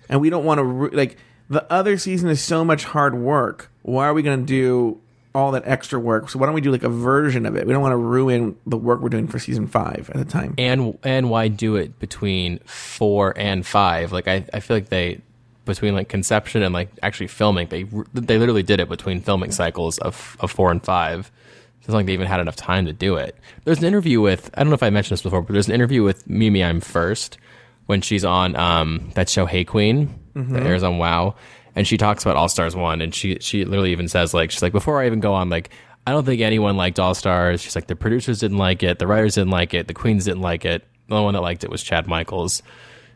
And 0.08 0.20
we 0.20 0.30
don't 0.30 0.44
want 0.44 0.58
to 0.58 0.64
ru- 0.64 0.90
like 0.90 1.16
the 1.48 1.70
other 1.72 1.98
season 1.98 2.28
is 2.28 2.42
so 2.42 2.64
much 2.64 2.84
hard 2.84 3.14
work. 3.14 3.70
Why 3.82 4.06
are 4.06 4.14
we 4.14 4.22
going 4.22 4.40
to 4.40 4.46
do 4.46 5.00
all 5.34 5.52
that 5.52 5.62
extra 5.66 5.98
work? 5.98 6.28
So 6.28 6.38
why 6.38 6.46
don't 6.46 6.54
we 6.54 6.60
do 6.60 6.70
like 6.70 6.82
a 6.82 6.88
version 6.88 7.46
of 7.46 7.56
it? 7.56 7.66
We 7.66 7.72
don't 7.72 7.82
want 7.82 7.92
to 7.92 7.96
ruin 7.96 8.56
the 8.66 8.76
work 8.76 9.00
we're 9.00 9.08
doing 9.08 9.28
for 9.28 9.38
season 9.38 9.66
five 9.66 10.10
at 10.12 10.16
the 10.16 10.24
time. 10.24 10.54
And 10.58 10.98
and 11.02 11.30
why 11.30 11.48
do 11.48 11.76
it 11.76 11.98
between 11.98 12.58
four 12.60 13.34
and 13.36 13.66
five? 13.66 14.12
Like 14.12 14.28
I, 14.28 14.44
I 14.52 14.60
feel 14.60 14.76
like 14.76 14.88
they 14.88 15.20
between 15.64 15.94
like 15.94 16.08
conception 16.08 16.62
and 16.62 16.74
like 16.74 16.90
actually 17.02 17.28
filming, 17.28 17.68
they 17.68 17.84
they 18.14 18.38
literally 18.38 18.62
did 18.62 18.80
it 18.80 18.88
between 18.88 19.20
filming 19.20 19.52
cycles 19.52 19.98
of 19.98 20.36
of 20.40 20.50
four 20.50 20.70
and 20.70 20.82
five. 20.84 21.30
It's 21.78 21.88
not 21.88 21.96
like 21.96 22.06
they 22.06 22.12
even 22.12 22.28
had 22.28 22.38
enough 22.38 22.54
time 22.54 22.86
to 22.86 22.92
do 22.92 23.16
it. 23.16 23.36
There's 23.64 23.78
an 23.78 23.84
interview 23.84 24.20
with 24.20 24.50
I 24.54 24.60
don't 24.60 24.68
know 24.68 24.74
if 24.74 24.82
I 24.82 24.90
mentioned 24.90 25.16
this 25.16 25.22
before, 25.22 25.42
but 25.42 25.52
there's 25.52 25.68
an 25.68 25.74
interview 25.74 26.02
with 26.02 26.28
Mimi 26.28 26.60
Imfurst 26.60 27.38
when 27.86 28.00
she's 28.00 28.24
on 28.24 28.54
um, 28.54 29.10
that 29.14 29.28
show 29.28 29.46
Hey 29.46 29.64
Qween 29.64 30.08
that 30.34 30.62
airs 30.62 30.82
on 30.82 30.98
Wow, 30.98 31.34
and 31.74 31.86
she 31.86 31.96
talks 31.96 32.22
about 32.24 32.36
All 32.36 32.48
Stars 32.48 32.76
One, 32.76 33.00
and 33.00 33.14
she 33.14 33.38
she 33.40 33.64
literally 33.64 33.92
even 33.92 34.08
says 34.08 34.34
like 34.34 34.50
she's 34.50 34.62
like 34.62 34.72
before 34.72 35.00
I 35.00 35.06
even 35.06 35.20
go 35.20 35.34
on 35.34 35.48
like 35.48 35.70
I 36.06 36.12
don't 36.12 36.24
think 36.24 36.40
anyone 36.40 36.76
liked 36.76 36.98
All 36.98 37.14
Stars. 37.14 37.60
She's 37.60 37.74
like 37.74 37.86
the 37.86 37.96
producers 37.96 38.40
didn't 38.40 38.58
like 38.58 38.82
it, 38.82 38.98
the 38.98 39.06
writers 39.06 39.34
didn't 39.36 39.50
like 39.50 39.74
it, 39.74 39.88
the 39.88 39.94
queens 39.94 40.24
didn't 40.24 40.42
like 40.42 40.64
it. 40.64 40.86
The 41.08 41.14
only 41.14 41.24
one 41.24 41.34
that 41.34 41.40
liked 41.42 41.64
it 41.64 41.70
was 41.70 41.82
Chad 41.82 42.06
Michaels. 42.06 42.62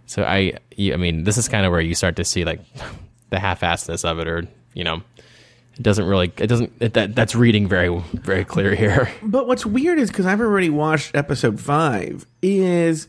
So 0.07 0.23
I 0.25 0.55
I 0.79 0.97
mean 0.97 1.25
this 1.25 1.37
is 1.37 1.49
kind 1.49 1.67
of 1.67 1.73
where 1.73 1.81
you 1.81 1.95
start 1.95 2.17
to 2.17 2.25
see 2.25 2.45
like 2.45 2.61
the 3.31 3.39
half-assedness 3.39 4.05
of 4.09 4.19
it, 4.21 4.29
or 4.29 4.47
you 4.75 4.85
know 4.85 5.03
it 5.75 5.83
doesn't 5.83 6.07
really 6.07 6.33
it 6.39 6.47
doesn't 6.47 6.73
it, 6.81 6.95
that 6.95 7.15
that's 7.15 7.35
reading 7.35 7.69
very 7.69 7.99
very 8.15 8.45
clear 8.45 8.75
here. 8.75 9.11
But 9.23 9.47
what's 9.47 9.67
weird 9.67 9.99
is 9.99 10.11
because 10.11 10.27
I've 10.27 10.41
already 10.41 10.71
watched 10.71 11.15
episode 11.15 11.61
five. 11.61 12.25
Is 12.41 13.09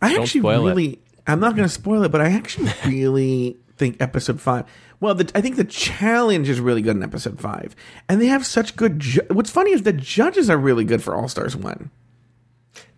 I 0.00 0.12
Don't 0.12 0.22
actually 0.22 0.40
spoil 0.40 0.66
it. 0.66 0.70
really 0.70 0.98
I'm 1.26 1.40
not 1.40 1.56
going 1.56 1.66
to 1.68 1.74
spoil 1.74 2.04
it, 2.04 2.12
but 2.12 2.20
I 2.20 2.30
actually 2.30 2.70
really 2.86 3.56
think 3.76 3.96
episode 4.00 4.40
five. 4.40 4.64
Well, 5.00 5.14
the, 5.14 5.30
I 5.34 5.40
think 5.40 5.56
the 5.56 5.64
challenge 5.64 6.48
is 6.48 6.60
really 6.60 6.82
good 6.82 6.96
in 6.96 7.02
episode 7.02 7.40
five, 7.40 7.76
and 8.08 8.20
they 8.20 8.26
have 8.26 8.46
such 8.46 8.76
good. 8.76 9.00
Ju- 9.00 9.26
What's 9.30 9.50
funny 9.50 9.72
is 9.72 9.82
the 9.82 9.92
judges 9.92 10.48
are 10.48 10.56
really 10.56 10.84
good 10.84 11.02
for 11.02 11.14
All 11.14 11.28
Stars 11.28 11.54
one. 11.56 11.90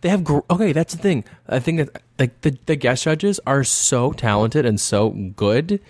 They 0.00 0.08
have 0.08 0.22
gr- 0.24 0.40
okay. 0.50 0.72
That's 0.72 0.94
the 0.94 1.02
thing. 1.02 1.24
I 1.48 1.58
think 1.58 1.78
that 1.78 2.02
like 2.18 2.40
the 2.42 2.56
the 2.66 2.76
guest 2.76 3.04
judges 3.04 3.40
are 3.46 3.64
so 3.64 4.12
talented 4.12 4.64
and 4.64 4.80
so 4.80 5.10
good, 5.10 5.80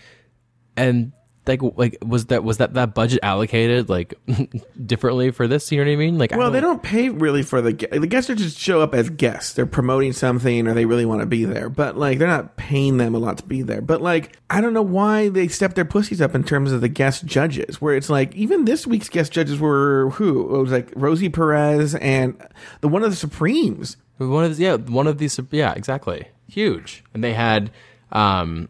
and 0.77 1.13
like 1.49 1.63
like 1.77 1.99
was 2.05 2.27
that 2.27 2.45
was 2.45 2.59
that 2.59 2.75
that 2.75 2.95
budget 2.95 3.21
allocated 3.23 3.89
like 3.89 4.15
differently 4.87 5.31
for 5.31 5.49
this? 5.49 5.73
You 5.73 5.79
know 5.79 5.91
what 5.91 5.95
I 5.95 5.97
mean? 5.97 6.19
Like 6.19 6.33
I 6.33 6.37
Well, 6.37 6.51
they 6.51 6.61
don't 6.61 6.83
pay 6.83 7.09
really 7.09 7.43
for 7.43 7.61
the 7.61 7.73
the 7.73 8.07
guests. 8.07 8.31
Are 8.31 8.35
just 8.35 8.59
show 8.59 8.81
up 8.81 8.95
as 8.95 9.11
guests. 9.11 9.55
They're 9.55 9.67
promoting 9.67 10.13
something, 10.13 10.69
or 10.69 10.75
they 10.75 10.85
really 10.85 11.07
want 11.07 11.21
to 11.23 11.27
be 11.27 11.45
there. 11.45 11.69
But 11.69 11.97
like, 11.97 12.19
they're 12.19 12.29
not 12.29 12.57
paying 12.57 12.99
them 12.99 13.15
a 13.15 13.19
lot 13.19 13.39
to 13.39 13.45
be 13.45 13.63
there. 13.63 13.81
But 13.81 14.03
like, 14.03 14.37
I 14.51 14.61
don't 14.61 14.75
know 14.75 14.83
why 14.83 15.31
they 15.31 15.49
step 15.49 15.75
their 15.75 15.85
pussies 15.85 16.21
up 16.21 16.35
in 16.35 16.45
terms 16.45 16.71
of 16.71 16.81
the 16.81 16.89
guest 16.89 17.25
judges. 17.25 17.81
Where 17.81 17.97
it's 17.97 18.11
like, 18.11 18.35
even 18.37 18.67
this 18.67 18.87
week's 18.87 19.09
guest 19.09 19.33
judges 19.33 19.59
were 19.59 20.11
who? 20.11 20.55
It 20.55 20.63
was 20.63 20.73
like 20.73 20.93
Rosie 20.95 21.31
Perez 21.31 21.95
and 21.95 22.41
the 22.83 22.89
one 22.89 23.03
of 23.03 23.11
the 23.11 23.17
Supremes. 23.17 23.97
One 24.19 24.45
of 24.45 24.57
the, 24.57 24.63
yeah, 24.63 24.77
one 24.77 25.07
of 25.07 25.19
these 25.19 25.41
yeah, 25.51 25.73
exactly. 25.73 26.29
Huge. 26.47 27.05
And 27.15 27.25
they 27.25 27.33
had 27.33 27.71
um 28.13 28.69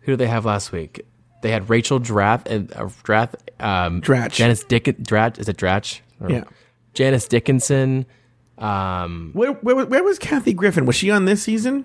who 0.00 0.12
did 0.12 0.18
they 0.18 0.28
have 0.28 0.44
last 0.44 0.70
week? 0.70 1.04
They 1.42 1.50
had 1.50 1.68
Rachel 1.70 1.98
Drath 1.98 2.46
and 2.46 2.72
uh, 2.74 2.88
Drath 3.02 3.36
um 3.60 4.00
Dratch. 4.02 4.32
Janice 4.32 4.64
Dick 4.64 4.84
Dratch 4.84 5.38
is 5.38 5.48
it 5.48 5.56
Dratch? 5.56 6.00
Or- 6.20 6.30
Yeah. 6.30 6.44
Janice 6.94 7.28
Dickinson, 7.28 8.06
um 8.58 9.30
Where, 9.34 9.52
where 9.52 9.84
where 9.86 10.02
was 10.02 10.18
Kathy 10.18 10.52
Griffin? 10.54 10.86
Was 10.86 10.96
she 10.96 11.10
on 11.10 11.24
this 11.26 11.42
season? 11.42 11.84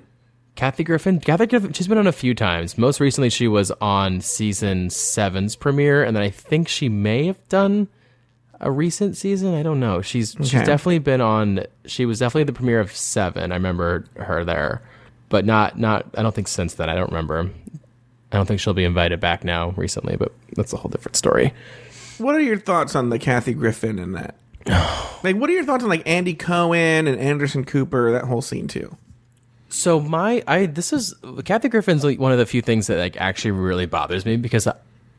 Kathy 0.55 0.83
Griffin. 0.83 1.19
Kathy 1.19 1.45
Griffin 1.47 1.73
she's 1.73 1.87
been 1.87 1.97
on 1.97 2.07
a 2.07 2.11
few 2.11 2.33
times. 2.33 2.77
Most 2.77 2.99
recently 2.99 3.29
she 3.29 3.47
was 3.47 3.71
on 3.81 4.21
season 4.21 4.89
seven's 4.89 5.55
premiere 5.55 6.03
and 6.03 6.15
then 6.15 6.23
I 6.23 6.29
think 6.29 6.67
she 6.67 6.87
may 6.89 7.25
have 7.27 7.45
done 7.49 7.87
a 8.59 8.69
recent 8.71 9.17
season. 9.17 9.53
I 9.55 9.63
don't 9.63 9.79
know. 9.79 10.01
She's 10.01 10.35
she's 10.39 10.51
definitely 10.51 10.99
been 10.99 11.19
on. 11.21 11.65
She 11.85 12.05
was 12.05 12.19
definitely 12.19 12.43
the 12.43 12.53
premiere 12.53 12.79
of 12.79 12.95
Seven. 12.95 13.51
I 13.51 13.55
remember 13.55 14.05
her 14.17 14.45
there, 14.45 14.83
but 15.29 15.45
not 15.45 15.79
not. 15.79 16.05
I 16.15 16.21
don't 16.21 16.35
think 16.35 16.47
since 16.47 16.75
then. 16.75 16.87
I 16.87 16.93
don't 16.95 17.09
remember. 17.09 17.49
I 18.31 18.37
don't 18.37 18.45
think 18.45 18.59
she'll 18.59 18.73
be 18.73 18.85
invited 18.85 19.19
back 19.19 19.43
now 19.43 19.71
recently, 19.71 20.15
but 20.15 20.31
that's 20.55 20.73
a 20.73 20.77
whole 20.77 20.89
different 20.89 21.15
story. 21.15 21.53
What 22.17 22.35
are 22.35 22.41
your 22.41 22.57
thoughts 22.57 22.95
on 22.95 23.09
the 23.09 23.19
Kathy 23.19 23.53
Griffin 23.53 23.99
and 23.99 24.15
that? 24.15 24.35
like, 25.23 25.35
what 25.35 25.49
are 25.49 25.53
your 25.53 25.65
thoughts 25.65 25.83
on 25.83 25.89
like 25.89 26.07
Andy 26.07 26.33
Cohen 26.33 27.07
and 27.07 27.19
Anderson 27.19 27.65
Cooper? 27.65 28.11
That 28.11 28.25
whole 28.25 28.41
scene 28.41 28.67
too. 28.67 28.95
So 29.69 29.99
my 29.99 30.43
I 30.47 30.65
this 30.65 30.91
is 30.91 31.15
Kathy 31.45 31.69
Griffin's 31.69 32.03
like 32.03 32.19
one 32.19 32.31
of 32.31 32.37
the 32.37 32.45
few 32.45 32.61
things 32.61 32.87
that 32.87 32.97
like 32.97 33.15
actually 33.17 33.51
really 33.51 33.85
bothers 33.85 34.25
me 34.25 34.35
because 34.35 34.67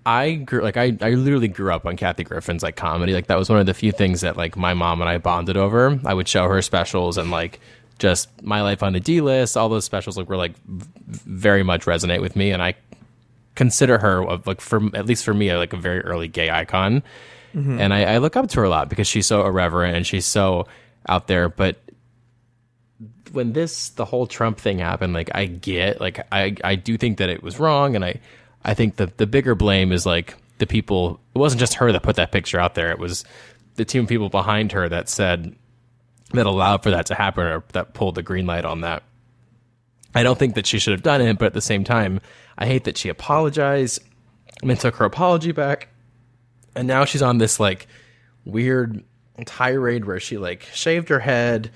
I 0.05 0.33
grew 0.35 0.63
like 0.63 0.77
I 0.77 0.97
I 1.01 1.11
literally 1.11 1.49
grew 1.49 1.73
up 1.73 1.87
on 1.87 1.97
Kathy 1.97 2.25
Griffin's 2.25 2.63
like 2.63 2.77
comedy 2.77 3.15
like 3.15 3.29
that 3.29 3.39
was 3.39 3.49
one 3.49 3.59
of 3.59 3.67
the 3.67 3.75
few 3.75 3.93
things 3.93 4.21
that 4.21 4.37
like 4.37 4.57
my 4.57 4.75
mom 4.75 5.01
and 5.01 5.09
I 5.09 5.19
bonded 5.19 5.57
over. 5.57 5.99
I 6.05 6.13
would 6.13 6.29
show 6.29 6.47
her 6.49 6.61
specials 6.61 7.17
and 7.17 7.31
like 7.31 7.61
just 7.99 8.29
my 8.43 8.63
life 8.63 8.83
on 8.83 8.93
the 8.93 9.01
D 9.01 9.21
list. 9.21 9.57
All 9.57 9.69
those 9.69 9.85
specials 9.85 10.19
like 10.19 10.29
were 10.29 10.37
like 10.37 10.57
v- 10.67 10.87
very 11.07 11.63
much 11.63 11.87
resonate 11.87 12.21
with 12.21 12.37
me, 12.37 12.51
and 12.51 12.63
I 12.63 12.75
consider 13.55 13.99
her 13.99 14.25
like 14.47 14.61
for 14.61 14.81
at 14.95 15.07
least 15.07 15.25
for 15.25 15.35
me 15.35 15.55
like 15.55 15.73
a 15.73 15.77
very 15.77 16.01
early 16.01 16.29
gay 16.29 16.51
icon. 16.51 17.03
Mm-hmm. 17.55 17.81
And 17.81 17.93
I, 17.93 18.15
I 18.15 18.19
look 18.19 18.37
up 18.37 18.49
to 18.49 18.61
her 18.61 18.65
a 18.65 18.71
lot 18.71 18.89
because 18.89 19.07
she's 19.07 19.27
so 19.27 19.45
irreverent 19.45 19.97
and 19.97 20.07
she's 20.07 20.25
so 20.25 20.67
out 21.09 21.27
there. 21.27 21.49
But 21.49 21.77
when 23.33 23.53
this 23.53 23.91
the 23.91 24.05
whole 24.05 24.27
Trump 24.27 24.59
thing 24.59 24.79
happened, 24.79 25.13
like 25.13 25.31
I 25.35 25.47
get, 25.47 26.01
like 26.01 26.27
I 26.33 26.57
I 26.65 26.77
do 26.77 26.97
think 26.97 27.19
that 27.19 27.29
it 27.29 27.43
was 27.43 27.59
wrong, 27.59 27.95
and 27.97 28.05
I 28.05 28.21
I 28.65 28.75
think 28.75 28.97
the 28.97 29.13
the 29.17 29.27
bigger 29.27 29.55
blame 29.55 29.93
is 29.93 30.07
like 30.07 30.37
the 30.59 30.67
people. 30.67 31.21
It 31.35 31.39
wasn't 31.39 31.61
just 31.61 31.75
her 31.75 31.93
that 31.93 32.03
put 32.03 32.17
that 32.17 32.33
picture 32.33 32.59
out 32.59 32.75
there. 32.75 32.91
It 32.91 32.99
was 32.99 33.25
the 33.77 33.85
team 33.85 34.05
of 34.05 34.09
people 34.09 34.29
behind 34.29 34.73
her 34.73 34.89
that 34.89 35.09
said 35.09 35.55
that 36.33 36.47
allowed 36.47 36.83
for 36.83 36.91
that 36.91 37.07
to 37.07 37.15
happen 37.15 37.45
or 37.45 37.65
that 37.73 37.95
pulled 37.95 38.15
the 38.15 38.23
green 38.23 38.47
light 38.47 38.65
on 38.65 38.81
that. 38.83 39.03
I 40.15 40.23
don't 40.23 40.39
think 40.39 40.55
that 40.55 40.67
she 40.67 40.79
should 40.79 40.93
have 40.93 41.03
done 41.03 41.21
it, 41.21 41.39
but 41.39 41.47
at 41.47 41.55
the 41.55 41.61
same 41.61 41.85
time, 41.85 42.21
I 42.59 42.67
hate 42.67 42.85
that 42.85 42.99
she 42.99 43.09
apologized 43.09 44.03
and 44.63 44.79
took 44.79 44.97
her 44.97 45.05
apology 45.05 45.53
back. 45.53 45.89
And 46.75 46.89
now 46.89 47.05
she's 47.05 47.23
on 47.23 47.39
this 47.39 47.61
like 47.61 47.87
weird 48.45 49.03
tirade 49.45 50.05
where 50.05 50.21
she 50.21 50.39
like 50.39 50.63
shaved 50.73 51.09
her 51.09 51.21
head. 51.21 51.71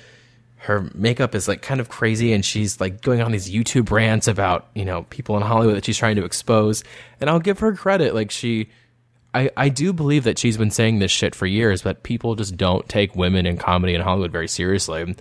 Her 0.57 0.91
makeup 0.95 1.35
is 1.35 1.47
like 1.49 1.63
kind 1.63 1.81
of 1.81 1.89
crazy, 1.89 2.33
and 2.33 2.45
she's 2.45 2.81
like 2.81 3.03
going 3.03 3.21
on 3.21 3.31
these 3.31 3.51
YouTube 3.51 3.91
rants 3.91 4.27
about 4.27 4.67
you 4.75 4.85
know 4.85 5.05
people 5.11 5.37
in 5.37 5.43
Hollywood 5.43 5.77
that 5.77 5.85
she's 5.85 5.99
trying 5.99 6.17
to 6.17 6.25
expose. 6.25 6.83
And 7.21 7.31
I'll 7.31 7.41
give 7.41 7.61
her 7.61 7.75
credit, 7.75 8.15
like 8.15 8.31
she, 8.31 8.69
I 9.35 9.51
I 9.57 9.69
do 9.69 9.93
believe 9.93 10.25
that 10.25 10.39
she's 10.39 10.57
been 10.57 10.71
saying 10.71 10.99
this 10.99 11.13
shit 11.13 11.35
for 11.35 11.47
years, 11.47 11.83
but 11.83 12.03
people 12.03 12.35
just 12.35 12.57
don't 12.57 12.89
take 12.89 13.15
women 13.15 13.47
in 13.47 13.59
comedy 13.59 13.95
in 13.95 14.01
Hollywood 14.01 14.33
very 14.33 14.49
seriously. 14.49 15.15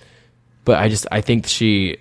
But 0.64 0.80
I 0.80 0.90
just 0.90 1.06
I 1.12 1.22
think 1.22 1.46
she 1.48 1.98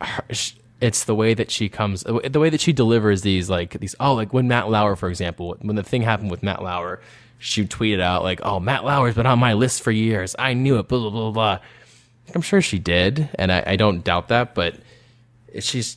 her- 0.00 0.24
sh- 0.30 0.52
it's 0.80 1.04
the 1.04 1.14
way 1.14 1.34
that 1.34 1.50
she 1.50 1.68
comes 1.68 2.02
the 2.02 2.40
way 2.40 2.50
that 2.50 2.60
she 2.60 2.72
delivers 2.72 3.22
these 3.22 3.50
like 3.50 3.78
these 3.80 3.94
oh 4.00 4.14
like 4.14 4.32
when 4.32 4.48
Matt 4.48 4.70
Lauer 4.70 4.96
for 4.96 5.08
example 5.08 5.56
when 5.60 5.76
the 5.76 5.82
thing 5.82 6.02
happened 6.02 6.30
with 6.30 6.42
Matt 6.42 6.62
Lauer 6.62 7.00
she 7.38 7.64
tweeted 7.64 8.00
out 8.00 8.22
like 8.22 8.40
oh 8.42 8.58
Matt 8.60 8.84
Lauer's 8.84 9.14
been 9.14 9.26
on 9.26 9.38
my 9.38 9.52
list 9.54 9.82
for 9.82 9.90
years. 9.90 10.34
I 10.38 10.54
knew 10.54 10.78
it 10.78 10.88
blah 10.88 10.98
blah 10.98 11.10
blah 11.10 11.30
blah. 11.30 11.58
I'm 12.34 12.42
sure 12.42 12.62
she 12.62 12.78
did 12.78 13.28
and 13.34 13.52
I, 13.52 13.62
I 13.66 13.76
don't 13.76 14.02
doubt 14.02 14.28
that 14.28 14.54
but 14.54 14.76
she's 15.58 15.96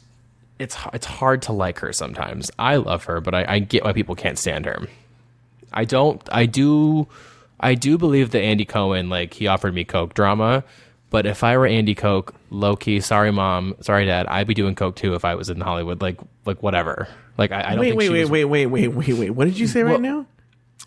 it's 0.60 0.78
it's 0.94 1.06
hard 1.06 1.42
to 1.44 1.54
like 1.54 1.80
her 1.80 1.94
sometimes. 1.94 2.52
I 2.60 2.76
love 2.76 3.06
her 3.06 3.22
but 3.22 3.34
I, 3.34 3.46
I 3.48 3.60
get 3.60 3.84
why 3.84 3.94
people 3.94 4.16
can't 4.16 4.38
stand 4.38 4.66
her. 4.66 4.88
I 5.72 5.86
don't 5.86 6.22
I 6.32 6.46
do 6.46 7.08
I 7.60 7.76
do 7.76 7.98
believe 7.98 8.32
that 8.32 8.42
Andy 8.42 8.66
Cohen 8.66 9.10
like 9.10 9.34
he 9.34 9.48
offered 9.48 9.74
me 9.74 9.86
coke 9.86 10.14
drama 10.14 10.66
but 11.14 11.28
if 11.28 11.44
I 11.44 11.56
were 11.60 11.68
Andy 11.68 11.94
Coke, 11.94 12.34
low 12.50 12.76
key, 12.76 13.00
sorry 13.00 13.32
mom, 13.32 13.76
sorry 13.82 14.08
dad, 14.08 14.26
I'd 14.26 14.48
be 14.48 14.56
doing 14.56 14.74
coke 14.74 14.96
too 14.96 15.14
if 15.14 15.24
I 15.24 15.36
was 15.36 15.52
in 15.52 15.62
Hollywood. 15.62 16.02
Like, 16.02 16.18
like 16.44 16.64
whatever. 16.64 17.08
Like, 17.38 17.52
I, 17.52 17.60
I 17.60 17.70
don't 17.70 17.80
Wait, 17.82 17.90
think 17.90 18.00
wait, 18.00 18.06
she 18.08 18.12
wait, 18.14 18.20
was- 18.22 18.30
wait, 18.32 18.46
wait, 18.46 18.66
wait, 18.68 18.88
wait, 18.88 19.14
wait. 19.14 19.30
What 19.30 19.46
did 19.46 19.60
you 19.60 19.68
say 19.68 19.84
right 19.84 19.92
Well- 19.92 20.00
now? 20.00 20.26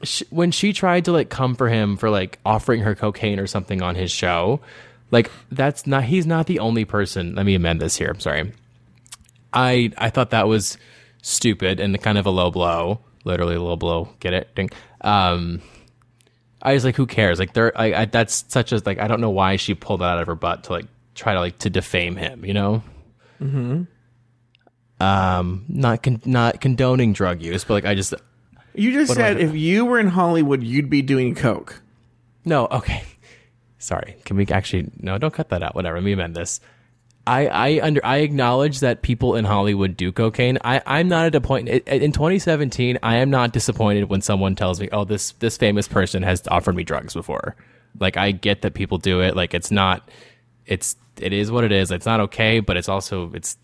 she, 0.02 0.24
when 0.30 0.50
she 0.50 0.72
tried 0.72 1.04
to 1.04 1.12
like 1.12 1.30
come 1.30 1.54
for 1.54 1.68
him 1.68 1.96
for 1.96 2.10
like 2.10 2.40
offering 2.44 2.80
her 2.80 2.94
cocaine 2.96 3.38
or 3.38 3.46
something 3.46 3.82
on 3.82 3.94
his 3.94 4.10
show, 4.10 4.60
like 5.12 5.30
that's 5.52 5.86
not 5.86 6.02
he's 6.04 6.26
not 6.26 6.46
the 6.48 6.58
only 6.58 6.84
person. 6.84 7.36
Let 7.36 7.46
me 7.46 7.54
amend 7.54 7.80
this 7.80 7.96
here. 7.96 8.08
I'm 8.10 8.18
sorry. 8.20 8.52
I 9.52 9.92
I 9.96 10.10
thought 10.10 10.30
that 10.30 10.48
was 10.48 10.76
stupid 11.22 11.78
and 11.80 11.98
kind 12.02 12.18
of 12.18 12.26
a 12.26 12.30
low 12.30 12.50
blow. 12.50 13.00
Literally 13.24 13.54
a 13.54 13.62
low 13.62 13.76
blow. 13.76 14.08
Get 14.20 14.34
it? 14.34 14.54
Ding. 14.56 14.70
Um, 15.02 15.62
I 16.66 16.74
was 16.74 16.84
like, 16.84 16.96
who 16.96 17.06
cares? 17.06 17.38
Like, 17.38 17.52
there. 17.52 17.72
I, 17.78 17.94
I 17.94 18.04
that's 18.06 18.44
such 18.48 18.72
a 18.72 18.82
like. 18.84 18.98
I 18.98 19.06
don't 19.06 19.20
know 19.20 19.30
why 19.30 19.54
she 19.54 19.74
pulled 19.74 20.00
that 20.00 20.06
out 20.06 20.18
of 20.18 20.26
her 20.26 20.34
butt 20.34 20.64
to 20.64 20.72
like 20.72 20.86
try 21.14 21.32
to 21.32 21.38
like 21.38 21.58
to 21.58 21.70
defame 21.70 22.16
him. 22.16 22.44
You 22.44 22.54
know. 22.54 22.82
Mm-hmm. 23.40 23.84
Um, 24.98 25.64
not 25.68 26.02
con- 26.02 26.22
not 26.24 26.60
condoning 26.60 27.12
drug 27.12 27.40
use, 27.40 27.62
but 27.62 27.74
like 27.74 27.84
I 27.84 27.94
just 27.94 28.14
You 28.74 28.92
just 28.92 29.10
What 29.10 29.18
am 29.18 29.24
I 29.24 29.28
said 29.28 29.40
if 29.40 29.54
you 29.54 29.84
were 29.84 30.00
in 30.00 30.08
Hollywood, 30.08 30.64
you'd 30.64 30.90
be 30.90 31.02
doing 31.02 31.36
coke. 31.36 31.82
No, 32.44 32.66
okay. 32.66 33.04
Sorry. 33.78 34.16
Can 34.24 34.36
we 34.36 34.46
actually 34.48 34.90
no, 34.98 35.18
don't 35.18 35.32
cut 35.32 35.50
that 35.50 35.62
out. 35.62 35.76
Whatever. 35.76 35.98
Let 35.98 36.04
me 36.04 36.12
amend 36.12 36.34
this. 36.34 36.60
I, 37.26 37.46
I 37.46 37.80
under 37.82 38.04
I 38.04 38.18
acknowledge 38.18 38.80
that 38.80 39.02
people 39.02 39.34
in 39.34 39.44
Hollywood 39.44 39.96
do 39.96 40.12
cocaine. 40.12 40.58
I, 40.62 40.80
I'm 40.86 41.08
not 41.08 41.26
at 41.26 41.34
a 41.34 41.40
point 41.40 41.68
in 41.68 41.80
in 41.86 42.12
2017. 42.12 42.98
I 43.02 43.16
am 43.16 43.30
not 43.30 43.52
disappointed 43.52 44.08
when 44.08 44.20
someone 44.20 44.54
tells 44.54 44.80
me, 44.80 44.88
"Oh, 44.92 45.04
this 45.04 45.32
this 45.32 45.56
famous 45.56 45.88
person 45.88 46.22
has 46.22 46.46
offered 46.48 46.76
me 46.76 46.84
drugs 46.84 47.14
before." 47.14 47.56
Like 47.98 48.16
I 48.16 48.30
get 48.30 48.62
that 48.62 48.74
people 48.74 48.98
do 48.98 49.20
it. 49.22 49.34
Like 49.34 49.54
it's 49.54 49.70
not, 49.70 50.08
it's 50.66 50.96
it 51.20 51.32
is 51.32 51.50
what 51.50 51.64
it 51.64 51.72
is. 51.72 51.90
It's 51.90 52.06
not 52.06 52.20
okay, 52.20 52.60
but 52.60 52.76
it's 52.76 52.88
also 52.88 53.32
it's 53.34 53.56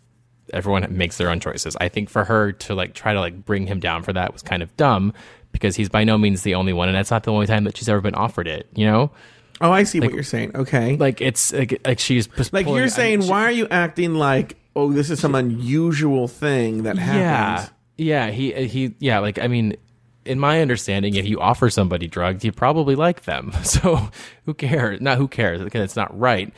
everyone 0.52 0.86
makes 0.96 1.16
their 1.18 1.30
own 1.30 1.38
choices. 1.38 1.76
I 1.80 1.88
think 1.88 2.10
for 2.10 2.24
her 2.24 2.52
to 2.52 2.74
like 2.74 2.94
try 2.94 3.12
to 3.12 3.20
like 3.20 3.44
bring 3.44 3.66
him 3.68 3.78
down 3.78 4.02
for 4.02 4.12
that 4.12 4.32
was 4.32 4.42
kind 4.42 4.62
of 4.62 4.76
dumb 4.76 5.12
because 5.52 5.76
he's 5.76 5.88
by 5.88 6.02
no 6.02 6.18
means 6.18 6.42
the 6.42 6.56
only 6.56 6.72
one, 6.72 6.88
and 6.88 6.96
that's 6.96 7.12
not 7.12 7.22
the 7.22 7.32
only 7.32 7.46
time 7.46 7.62
that 7.64 7.76
she's 7.76 7.88
ever 7.88 8.00
been 8.00 8.16
offered 8.16 8.48
it. 8.48 8.66
You 8.74 8.86
know. 8.86 9.12
Oh, 9.60 9.70
I 9.70 9.84
see 9.84 10.00
what 10.00 10.12
you're 10.12 10.22
saying. 10.22 10.56
Okay. 10.56 10.96
Like 10.96 11.20
it's 11.20 11.52
like, 11.52 11.80
like 11.86 11.98
she's 11.98 12.28
Like 12.52 12.64
pulling- 12.64 12.76
you're 12.78 12.86
I- 12.86 12.88
saying, 12.88 13.22
she- 13.22 13.30
why 13.30 13.42
are 13.44 13.50
you 13.52 13.68
acting 13.70 14.14
like, 14.14 14.56
oh, 14.74 14.92
this 14.92 15.10
is 15.10 15.20
some 15.20 15.34
unusual 15.34 16.26
thing 16.28 16.82
that 16.84 16.98
happened? 16.98 17.70
yeah. 17.96 18.26
yeah. 18.26 18.30
He 18.32 18.66
he 18.66 18.94
yeah. 18.98 19.18
Like 19.20 19.38
I 19.38 19.46
mean, 19.48 19.76
in 20.24 20.38
my 20.40 20.60
understanding, 20.62 21.14
if 21.14 21.26
you 21.26 21.40
offer 21.40 21.68
somebody 21.70 22.06
drugs, 22.08 22.44
you 22.44 22.52
probably 22.52 22.94
like 22.96 23.22
them. 23.24 23.52
So 23.64 24.08
who 24.46 24.54
cares? 24.54 25.00
Not 25.00 25.18
who 25.18 25.28
cares 25.28 25.62
because 25.62 25.82
it's 25.82 25.96
not 25.96 26.16
right. 26.18 26.52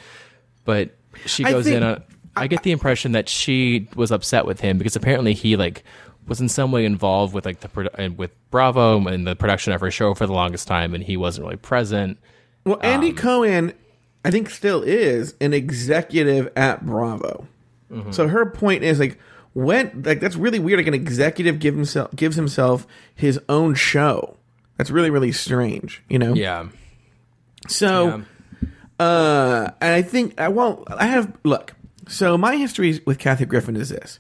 But 0.64 0.95
she 1.26 1.45
I 1.45 1.51
goes 1.53 1.64
think- 1.64 1.76
in. 1.76 1.82
A, 1.82 2.03
I 2.36 2.47
get 2.49 2.62
the 2.64 2.72
impression 2.72 3.12
that 3.12 3.28
she 3.28 3.86
was 3.95 4.11
upset 4.11 4.45
with 4.45 4.61
him 4.61 4.76
because 4.78 4.97
apparently 4.97 5.34
he 5.34 5.57
like 5.57 5.84
was 6.26 6.40
in 6.40 6.49
some 6.49 6.72
way 6.72 6.84
involved 6.84 7.32
with 7.34 7.45
like 7.47 7.61
the 7.61 8.14
with 8.16 8.32
Bravo 8.51 9.07
and 9.07 9.24
the 9.26 9.36
production 9.36 9.72
of 9.72 9.80
her 9.82 9.90
show 9.90 10.14
for 10.14 10.26
the 10.26 10.32
longest 10.32 10.66
time, 10.66 10.95
and 10.95 11.05
he 11.05 11.16
wasn't 11.16 11.45
really 11.45 11.59
present. 11.59 12.18
Well, 12.65 12.81
Andy 12.83 13.11
Um, 13.11 13.17
Cohen, 13.17 13.73
I 14.25 14.31
think, 14.31 14.51
still 14.51 14.83
is 14.83 15.35
an 15.41 15.53
executive 15.53 16.51
at 16.57 16.85
Bravo. 16.85 17.47
Mm-hmm. 17.93 18.12
So 18.12 18.29
her 18.29 18.47
point 18.47 18.83
is 18.83 18.99
like, 18.99 19.19
when 19.53 20.03
like 20.05 20.19
that's 20.19 20.37
really 20.37 20.59
weird. 20.59 20.79
Like 20.79 20.87
an 20.87 20.95
executive 20.95 21.59
give 21.61 21.75
himself 21.75 22.11
gives 22.17 22.37
himself 22.37 22.87
his 23.15 23.39
own 23.49 23.75
show. 23.75 24.37
That's 24.79 24.91
really 24.91 25.11
really 25.11 25.31
strange. 25.31 26.03
You 26.09 26.19
know. 26.19 26.35
Yeah, 26.35 26.69
So, 27.69 28.25
uh, 28.99 29.71
and 29.81 29.95
I 29.95 30.03
think, 30.03 30.39
I 30.41 30.49
won't. 30.49 30.91
I 30.91 31.07
have, 31.07 31.37
look, 31.45 31.75
so 32.09 32.37
my 32.37 32.57
history 32.57 33.01
with 33.07 33.19
Kathy 33.19 33.45
Griffin 33.45 33.77
is 33.77 33.89
this. 33.89 34.19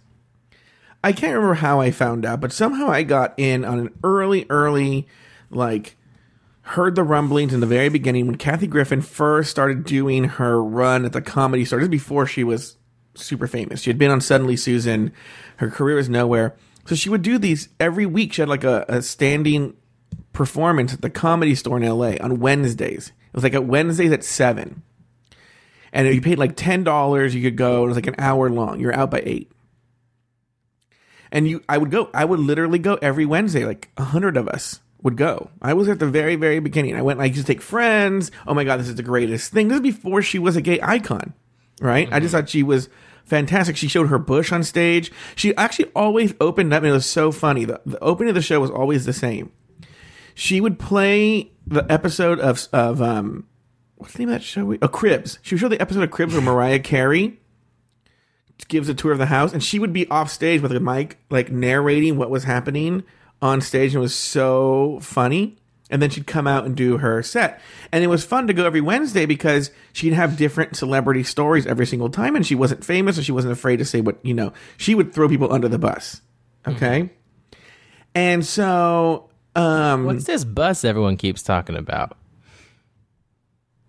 I 1.02 1.12
can't 1.12 1.34
remember 1.34 1.54
how 1.54 1.80
I 1.80 1.90
found 1.90 2.24
out, 2.24 2.40
but 2.40 2.52
somehow 2.52 2.88
I 2.88 3.02
got 3.02 3.34
in 3.36 3.64
on 3.64 3.78
an 3.78 3.90
early, 4.02 4.46
early, 4.48 5.06
like, 5.50 5.96
heard 6.64 6.94
the 6.94 7.02
rumblings 7.02 7.52
in 7.52 7.60
the 7.60 7.66
very 7.66 7.90
beginning 7.90 8.26
when 8.26 8.36
Kathy 8.36 8.66
Griffin 8.66 9.02
first 9.02 9.50
started 9.50 9.84
doing 9.84 10.24
her 10.24 10.62
run 10.62 11.04
at 11.04 11.12
the 11.12 11.20
comedy 11.20 11.64
store. 11.64 11.80
Is 11.80 11.88
before 11.88 12.26
she 12.26 12.42
was 12.42 12.78
super 13.14 13.46
famous. 13.46 13.82
She 13.82 13.90
had 13.90 13.98
been 13.98 14.10
on 14.10 14.22
Suddenly 14.22 14.56
Susan. 14.56 15.12
Her 15.58 15.70
career 15.70 15.96
was 15.96 16.08
nowhere. 16.08 16.56
So 16.86 16.94
she 16.94 17.10
would 17.10 17.22
do 17.22 17.38
these 17.38 17.68
every 17.78 18.06
week. 18.06 18.32
She 18.32 18.42
had 18.42 18.48
like 18.48 18.64
a, 18.64 18.84
a 18.88 19.02
standing 19.02 19.76
performance 20.32 20.94
at 20.94 21.02
the 21.02 21.10
comedy 21.10 21.54
store 21.54 21.76
in 21.76 21.86
LA 21.88 22.14
on 22.20 22.40
Wednesdays. 22.40 23.08
It 23.08 23.34
was 23.34 23.44
like 23.44 23.54
at 23.54 23.66
Wednesdays 23.66 24.12
at 24.12 24.24
seven. 24.24 24.82
And 25.92 26.08
if 26.08 26.14
you 26.14 26.22
paid 26.22 26.38
like 26.38 26.56
ten 26.56 26.82
dollars, 26.82 27.34
you 27.34 27.42
could 27.42 27.56
go. 27.56 27.84
It 27.84 27.88
was 27.88 27.96
like 27.96 28.06
an 28.06 28.16
hour 28.18 28.48
long. 28.48 28.80
You're 28.80 28.94
out 28.94 29.10
by 29.10 29.22
eight. 29.24 29.52
And 31.30 31.46
you 31.46 31.62
I 31.68 31.76
would 31.76 31.90
go, 31.90 32.08
I 32.14 32.24
would 32.24 32.40
literally 32.40 32.78
go 32.78 32.94
every 33.02 33.26
Wednesday, 33.26 33.66
like 33.66 33.90
a 33.98 34.04
hundred 34.04 34.38
of 34.38 34.48
us 34.48 34.80
would 35.04 35.16
go. 35.16 35.50
I 35.62 35.74
was 35.74 35.88
at 35.88 36.00
the 36.00 36.08
very, 36.08 36.34
very 36.34 36.58
beginning. 36.58 36.96
I 36.96 37.02
went 37.02 37.20
I 37.20 37.26
used 37.26 37.40
to 37.40 37.46
take 37.46 37.62
friends. 37.62 38.32
Oh 38.46 38.54
my 38.54 38.64
god, 38.64 38.80
this 38.80 38.88
is 38.88 38.96
the 38.96 39.02
greatest 39.04 39.52
thing. 39.52 39.68
This 39.68 39.76
is 39.76 39.82
before 39.82 40.20
she 40.22 40.40
was 40.40 40.56
a 40.56 40.60
gay 40.60 40.80
icon. 40.82 41.34
Right? 41.80 42.08
I 42.10 42.18
just 42.18 42.32
thought 42.32 42.48
she 42.48 42.62
was 42.64 42.88
fantastic. 43.24 43.76
She 43.76 43.88
showed 43.88 44.08
her 44.08 44.18
bush 44.18 44.50
on 44.50 44.64
stage. 44.64 45.12
She 45.36 45.54
actually 45.56 45.90
always 45.94 46.34
opened 46.40 46.72
up 46.72 46.82
and 46.82 46.90
it 46.90 46.92
was 46.92 47.06
so 47.06 47.30
funny. 47.30 47.64
The, 47.64 47.80
the 47.86 48.02
opening 48.02 48.30
of 48.30 48.34
the 48.34 48.42
show 48.42 48.60
was 48.60 48.70
always 48.70 49.04
the 49.04 49.12
same 49.12 49.52
she 50.34 50.60
would 50.60 50.78
play 50.78 51.52
the 51.66 51.90
episode 51.90 52.40
of 52.40 52.68
of 52.72 53.00
um 53.00 53.46
what's 53.96 54.12
the 54.14 54.18
name 54.20 54.28
of 54.28 54.34
that 54.34 54.42
show? 54.42 54.76
Oh, 54.82 54.88
Cribs. 54.88 55.38
She 55.42 55.54
would 55.54 55.60
show 55.60 55.68
the 55.68 55.80
episode 55.80 56.02
of 56.02 56.10
Cribs 56.10 56.34
where 56.34 56.42
Mariah 56.42 56.80
Carey 56.80 57.38
gives 58.68 58.88
a 58.88 58.94
tour 58.94 59.12
of 59.12 59.18
the 59.18 59.26
house, 59.26 59.52
and 59.52 59.62
she 59.62 59.78
would 59.78 59.92
be 59.92 60.08
off 60.10 60.30
stage 60.30 60.60
with 60.60 60.72
a 60.72 60.80
mic, 60.80 61.18
like 61.30 61.50
narrating 61.50 62.16
what 62.16 62.30
was 62.30 62.44
happening 62.44 63.04
on 63.42 63.60
stage, 63.60 63.94
and 63.94 64.02
was 64.02 64.14
so 64.14 64.98
funny. 65.00 65.56
And 65.90 66.00
then 66.00 66.08
she'd 66.08 66.26
come 66.26 66.46
out 66.46 66.64
and 66.64 66.74
do 66.74 66.96
her 66.98 67.22
set, 67.22 67.60
and 67.92 68.02
it 68.02 68.06
was 68.06 68.24
fun 68.24 68.46
to 68.46 68.54
go 68.54 68.64
every 68.64 68.80
Wednesday 68.80 69.26
because 69.26 69.70
she'd 69.92 70.14
have 70.14 70.36
different 70.36 70.76
celebrity 70.76 71.22
stories 71.22 71.66
every 71.66 71.86
single 71.86 72.08
time, 72.08 72.34
and 72.34 72.44
she 72.44 72.54
wasn't 72.54 72.82
famous, 72.82 73.16
so 73.16 73.22
she 73.22 73.32
wasn't 73.32 73.52
afraid 73.52 73.76
to 73.76 73.84
say 73.84 74.00
what 74.00 74.16
you 74.22 74.32
know. 74.32 74.52
She 74.78 74.94
would 74.94 75.12
throw 75.12 75.28
people 75.28 75.52
under 75.52 75.68
the 75.68 75.78
bus. 75.78 76.22
Okay, 76.66 77.10
and 78.14 78.44
so 78.44 79.28
um, 79.54 80.04
what's 80.06 80.24
this 80.24 80.44
bus 80.44 80.84
everyone 80.84 81.16
keeps 81.16 81.42
talking 81.42 81.76
about? 81.76 82.16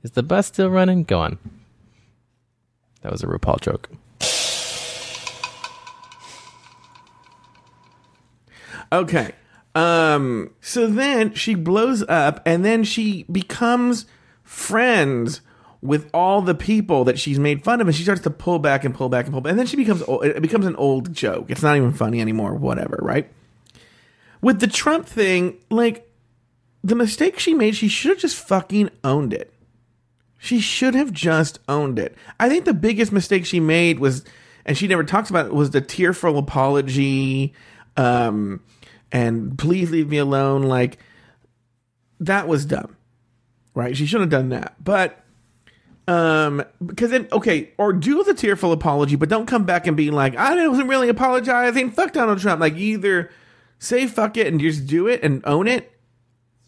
Is 0.03 0.11
the 0.11 0.21
bus 0.21 0.47
still 0.47 0.69
running? 0.69 1.03
Go 1.03 1.19
on. 1.19 1.39
That 3.01 3.11
was 3.11 3.23
a 3.23 3.27
RuPaul 3.27 3.61
joke. 3.61 3.89
Okay. 8.91 9.31
Um 9.73 10.51
so 10.61 10.87
then 10.87 11.33
she 11.33 11.55
blows 11.55 12.03
up 12.07 12.41
and 12.45 12.63
then 12.63 12.83
she 12.83 13.23
becomes 13.31 14.05
friends 14.43 15.41
with 15.81 16.09
all 16.13 16.41
the 16.41 16.55
people 16.55 17.03
that 17.03 17.19
she's 17.19 17.37
made 17.37 17.63
fun 17.63 17.81
of 17.81 17.87
and 17.87 17.95
she 17.95 18.03
starts 18.03 18.21
to 18.21 18.29
pull 18.29 18.59
back 18.59 18.83
and 18.83 18.95
pull 18.95 19.09
back 19.09 19.25
and 19.25 19.33
pull 19.33 19.41
back 19.41 19.51
and 19.51 19.59
then 19.59 19.67
she 19.67 19.75
becomes 19.77 20.03
it 20.23 20.41
becomes 20.41 20.65
an 20.65 20.75
old 20.77 21.13
joke. 21.13 21.49
It's 21.49 21.61
not 21.63 21.75
even 21.77 21.93
funny 21.93 22.21
anymore, 22.21 22.55
whatever, 22.55 22.99
right? 23.01 23.29
With 24.41 24.59
the 24.59 24.67
Trump 24.67 25.07
thing, 25.07 25.57
like 25.69 26.09
the 26.83 26.95
mistake 26.95 27.39
she 27.39 27.55
made, 27.55 27.75
she 27.75 27.87
should 27.87 28.09
have 28.09 28.19
just 28.19 28.37
fucking 28.37 28.91
owned 29.03 29.33
it. 29.33 29.51
She 30.37 30.59
should 30.59 30.93
have 30.93 31.11
just 31.11 31.57
owned 31.67 31.97
it. 31.97 32.15
I 32.39 32.47
think 32.47 32.65
the 32.65 32.73
biggest 32.75 33.11
mistake 33.11 33.47
she 33.47 33.59
made 33.59 33.99
was, 33.99 34.23
and 34.63 34.77
she 34.77 34.87
never 34.87 35.03
talks 35.03 35.31
about 35.31 35.47
it, 35.47 35.53
was 35.53 35.71
the 35.71 35.81
tearful 35.81 36.37
apology, 36.37 37.53
um, 37.97 38.61
and 39.15 39.57
please 39.57 39.91
leave 39.91 40.09
me 40.09 40.17
alone. 40.17 40.63
Like, 40.63 40.99
that 42.19 42.49
was 42.49 42.65
dumb, 42.65 42.97
right? 43.73 43.95
She 43.95 44.05
shouldn't 44.05 44.29
have 44.31 44.41
done 44.41 44.49
that. 44.49 44.75
But, 44.83 45.23
um, 46.05 46.65
because 46.85 47.11
then, 47.11 47.29
okay, 47.31 47.71
or 47.77 47.93
do 47.93 48.25
the 48.25 48.33
tearful 48.33 48.73
apology, 48.73 49.15
but 49.15 49.29
don't 49.29 49.45
come 49.45 49.63
back 49.63 49.87
and 49.87 49.95
be 49.95 50.11
like, 50.11 50.35
I 50.35 50.67
wasn't 50.67 50.89
really 50.89 51.07
apologizing. 51.07 51.91
Fuck 51.91 52.11
Donald 52.11 52.41
Trump. 52.41 52.59
Like, 52.59 52.75
either 52.75 53.31
say 53.79 54.05
fuck 54.05 54.35
it 54.35 54.47
and 54.47 54.59
just 54.59 54.85
do 54.85 55.07
it 55.07 55.23
and 55.23 55.41
own 55.45 55.69
it. 55.69 55.93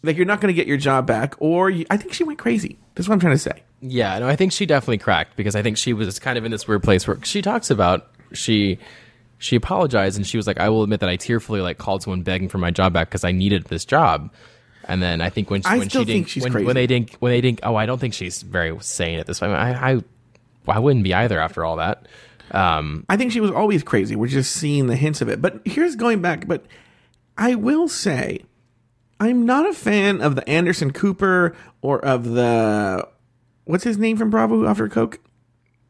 Like, 0.02 0.16
you're 0.16 0.26
not 0.26 0.40
going 0.40 0.54
to 0.54 0.56
get 0.56 0.68
your 0.68 0.78
job 0.78 1.06
back, 1.06 1.36
or 1.40 1.70
you, 1.70 1.86
I 1.90 1.98
think 1.98 2.14
she 2.14 2.24
went 2.24 2.40
crazy. 2.40 2.80
That's 2.96 3.10
what 3.10 3.16
I'm 3.16 3.20
trying 3.20 3.34
to 3.34 3.40
say. 3.40 3.64
Yeah, 3.82 4.18
no, 4.20 4.28
I 4.30 4.38
think 4.38 4.54
she 4.54 4.66
definitely 4.66 5.00
cracked 5.00 5.36
because 5.36 5.54
I 5.54 5.64
think 5.64 5.76
she 5.76 5.92
was 5.92 6.18
kind 6.18 6.38
of 6.38 6.46
in 6.46 6.52
this 6.52 6.66
weird 6.66 6.84
place 6.84 7.06
where 7.06 7.20
she 7.24 7.42
talks 7.42 7.70
about 7.70 8.08
she 8.32 8.80
she 9.38 9.56
apologized 9.56 10.18
and 10.18 10.26
she 10.26 10.38
was 10.38 10.48
like, 10.48 10.60
I 10.60 10.70
will 10.70 10.84
admit 10.84 11.00
that 11.02 11.10
I 11.10 11.16
tearfully 11.16 11.62
like 11.62 11.78
called 11.78 12.04
someone 12.04 12.24
begging 12.24 12.50
for 12.50 12.58
my 12.58 12.72
job 12.72 12.94
back 12.94 13.10
because 13.10 13.24
I 13.24 13.32
needed 13.32 13.66
this 13.66 13.86
job. 13.86 14.34
And 14.86 15.02
then 15.04 15.22
I 15.22 15.30
think 15.30 15.50
when 15.50 15.62
she, 15.62 15.68
I 15.68 15.78
when 15.78 15.90
she 15.90 15.98
think 15.98 16.08
didn't 16.08 16.30
she's 16.30 16.44
when, 16.44 16.52
crazy. 16.52 16.66
when 16.66 16.76
they 16.76 16.88
didn't 16.88 17.14
when 17.16 17.32
they 17.32 17.42
didn't 17.42 17.60
oh 17.64 17.76
I 17.76 17.86
don't 17.86 18.00
think 18.00 18.14
she's 18.14 18.42
very 18.42 18.78
sane 18.80 19.20
at 19.20 19.28
this 19.28 19.40
point. 19.40 19.52
I 19.52 19.94
I 19.94 20.02
I 20.68 20.80
wouldn't 20.80 21.04
be 21.04 21.14
either 21.14 21.40
after 21.40 21.66
all 21.66 21.78
that. 21.78 22.08
Um, 22.52 23.06
I 23.10 23.18
think 23.18 23.32
she 23.32 23.42
was 23.42 23.52
always 23.52 23.84
crazy. 23.84 24.16
We're 24.16 24.28
just 24.28 24.54
seeing 24.54 24.88
the 24.88 24.96
hints 24.96 25.22
of 25.22 25.28
it. 25.30 25.42
But 25.42 25.62
here's 25.66 25.96
going 25.96 26.22
back. 26.22 26.48
But 26.48 26.66
I 27.38 27.56
will 27.56 27.88
say, 27.88 28.44
I'm 29.20 29.46
not 29.46 29.68
a 29.68 29.74
fan 29.74 30.22
of 30.22 30.36
the 30.36 30.48
Anderson 30.48 30.92
Cooper 30.92 31.56
or 31.82 32.04
of 32.04 32.24
the 32.26 33.08
what's 33.66 33.84
his 33.84 33.98
name 33.98 34.18
from 34.18 34.30
Bravo 34.30 34.66
after 34.66 34.88
Coke, 34.88 35.20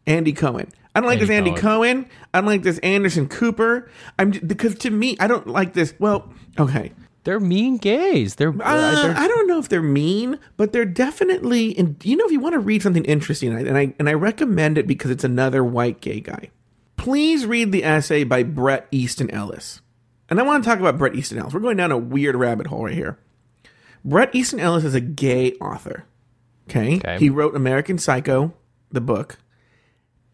Andy 0.05 0.33
Cohen. 0.33 0.71
I 0.97 0.99
don't 1.01 1.07
like 1.09 1.19
Andy 1.19 1.25
this 1.27 1.35
Andy 1.35 1.51
Cohen. 1.51 2.03
Cohen. 2.03 2.09
I 2.33 2.39
don't 2.39 2.47
like 2.47 2.63
this 2.63 2.79
Anderson 2.79 3.27
Cooper. 3.27 3.89
I'm 4.19 4.31
because 4.31 4.75
to 4.79 4.89
me, 4.89 5.15
I 5.19 5.27
don't 5.27 5.47
like 5.47 5.73
this. 5.73 5.93
Well, 5.99 6.33
okay. 6.59 6.91
they're 7.23 7.39
mean 7.39 7.77
gays. 7.77 8.35
They're, 8.35 8.49
Uh, 8.49 9.01
they're 9.03 9.17
I 9.17 9.27
don't 9.27 9.47
know 9.47 9.59
if 9.59 9.69
they're 9.69 9.81
mean, 9.81 10.39
but 10.57 10.73
they're 10.73 10.85
definitely. 10.85 11.77
And 11.77 11.95
you 12.03 12.15
know, 12.17 12.25
if 12.25 12.31
you 12.31 12.39
want 12.39 12.53
to 12.53 12.59
read 12.59 12.81
something 12.81 13.05
interesting, 13.05 13.49
and 13.53 13.57
I, 13.57 13.61
and 13.69 13.77
I 13.77 13.93
and 13.99 14.09
I 14.09 14.13
recommend 14.13 14.77
it 14.77 14.87
because 14.87 15.11
it's 15.11 15.23
another 15.23 15.63
white 15.63 16.01
gay 16.01 16.19
guy. 16.19 16.49
Please 16.95 17.45
read 17.45 17.71
the 17.71 17.83
essay 17.83 18.23
by 18.23 18.43
Bret 18.43 18.87
Easton 18.91 19.29
Ellis, 19.31 19.81
and 20.29 20.39
I 20.39 20.43
want 20.43 20.63
to 20.63 20.69
talk 20.69 20.79
about 20.79 20.97
Bret 20.97 21.15
Easton 21.15 21.37
Ellis. 21.37 21.53
We're 21.53 21.59
going 21.59 21.77
down 21.77 21.91
a 21.91 21.97
weird 21.97 22.35
rabbit 22.35 22.67
hole 22.67 22.85
right 22.85 22.93
here. 22.93 23.19
Bret 24.03 24.33
Easton 24.33 24.59
Ellis 24.59 24.83
is 24.83 24.95
a 24.95 24.99
gay 25.01 25.53
author. 25.53 26.05
Okay, 26.69 26.95
Okay. 26.97 27.17
he 27.19 27.29
wrote 27.29 27.55
American 27.55 27.97
Psycho, 27.97 28.53
the 28.91 28.99
book, 29.01 29.37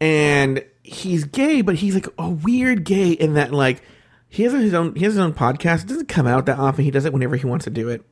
and 0.04 0.62
he's 0.82 1.24
gay, 1.24 1.62
but 1.62 1.76
he's 1.76 1.94
like 1.94 2.08
a 2.18 2.28
weird 2.28 2.84
gay 2.84 3.12
in 3.12 3.34
that 3.34 3.54
like 3.54 3.80
he 4.28 4.42
has 4.42 4.52
his 4.52 4.74
own 4.74 4.94
he 4.94 5.04
has 5.04 5.14
his 5.14 5.20
own 5.20 5.32
podcast. 5.32 5.84
It 5.84 5.88
doesn't 5.88 6.08
come 6.08 6.26
out 6.26 6.44
that 6.44 6.58
often. 6.58 6.84
He 6.84 6.90
does 6.90 7.06
it 7.06 7.12
whenever 7.14 7.36
he 7.36 7.46
wants 7.46 7.64
to 7.64 7.70
do 7.70 7.88
it. 7.88 8.04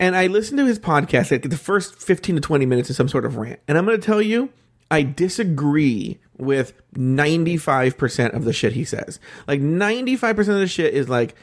And 0.00 0.16
I 0.16 0.26
listened 0.26 0.58
to 0.58 0.66
his 0.66 0.80
podcast. 0.80 1.30
Like 1.30 1.48
the 1.48 1.56
first 1.56 1.94
fifteen 1.94 2.34
to 2.34 2.40
twenty 2.40 2.66
minutes 2.66 2.90
is 2.90 2.96
some 2.96 3.08
sort 3.08 3.24
of 3.24 3.36
rant, 3.36 3.60
and 3.68 3.78
I'm 3.78 3.86
going 3.86 4.00
to 4.00 4.04
tell 4.04 4.20
you, 4.20 4.50
I 4.90 5.04
disagree 5.04 6.18
with 6.36 6.72
ninety 6.96 7.56
five 7.56 7.96
percent 7.96 8.34
of 8.34 8.44
the 8.44 8.52
shit 8.52 8.72
he 8.72 8.84
says. 8.84 9.20
Like 9.46 9.60
ninety 9.60 10.16
five 10.16 10.34
percent 10.34 10.56
of 10.56 10.60
the 10.60 10.66
shit 10.66 10.92
is 10.92 11.08
like 11.08 11.36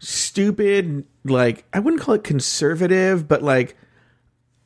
stupid. 0.00 1.06
Like 1.24 1.64
I 1.72 1.78
wouldn't 1.78 2.02
call 2.02 2.14
it 2.14 2.24
conservative, 2.24 3.26
but 3.26 3.42
like 3.42 3.74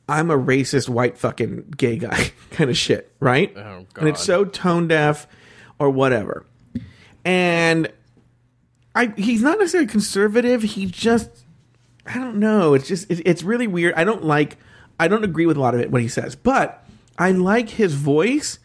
I'm 0.07 0.29
a 0.29 0.37
racist 0.37 0.89
white 0.89 1.17
fucking 1.17 1.73
gay 1.77 1.97
guy 1.97 2.31
kind 2.51 2.69
of 2.69 2.77
shit, 2.77 3.11
right? 3.19 3.55
Oh, 3.55 3.85
And 3.97 4.09
it's 4.09 4.23
so 4.23 4.45
tone 4.45 4.87
deaf 4.87 5.27
or 5.79 5.89
whatever. 5.89 6.45
And 7.25 7.91
I 8.95 9.13
he's 9.15 9.41
not 9.41 9.59
necessarily 9.59 9.87
conservative, 9.87 10.61
he 10.61 10.85
just 10.85 11.29
I 12.05 12.15
don't 12.15 12.37
know, 12.37 12.73
it's 12.73 12.87
just 12.87 13.09
it, 13.09 13.21
it's 13.25 13.43
really 13.43 13.67
weird. 13.67 13.93
I 13.95 14.03
don't 14.03 14.23
like 14.23 14.57
I 14.99 15.07
don't 15.07 15.23
agree 15.23 15.45
with 15.45 15.57
a 15.57 15.61
lot 15.61 15.73
of 15.73 15.79
it 15.79 15.89
what 15.89 16.01
he 16.01 16.07
says, 16.07 16.35
but 16.35 16.85
I 17.17 17.31
like 17.31 17.69
his 17.69 17.93
voice 17.93 18.59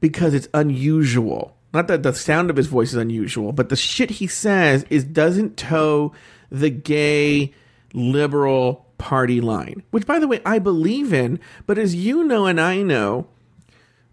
because 0.00 0.34
it's 0.34 0.48
unusual. 0.52 1.56
Not 1.72 1.86
that 1.86 2.02
the 2.02 2.12
sound 2.12 2.50
of 2.50 2.56
his 2.56 2.66
voice 2.66 2.88
is 2.90 2.96
unusual, 2.96 3.52
but 3.52 3.68
the 3.68 3.76
shit 3.76 4.10
he 4.10 4.26
says 4.26 4.84
is 4.90 5.04
doesn't 5.04 5.56
toe 5.56 6.12
the 6.50 6.70
gay 6.70 7.54
liberal 7.94 8.86
party 9.00 9.40
line, 9.40 9.82
which 9.90 10.06
by 10.06 10.18
the 10.18 10.28
way 10.28 10.42
I 10.44 10.58
believe 10.58 11.12
in, 11.12 11.40
but 11.66 11.78
as 11.78 11.94
you 11.94 12.22
know 12.22 12.44
and 12.44 12.60
I 12.60 12.82
know, 12.82 13.28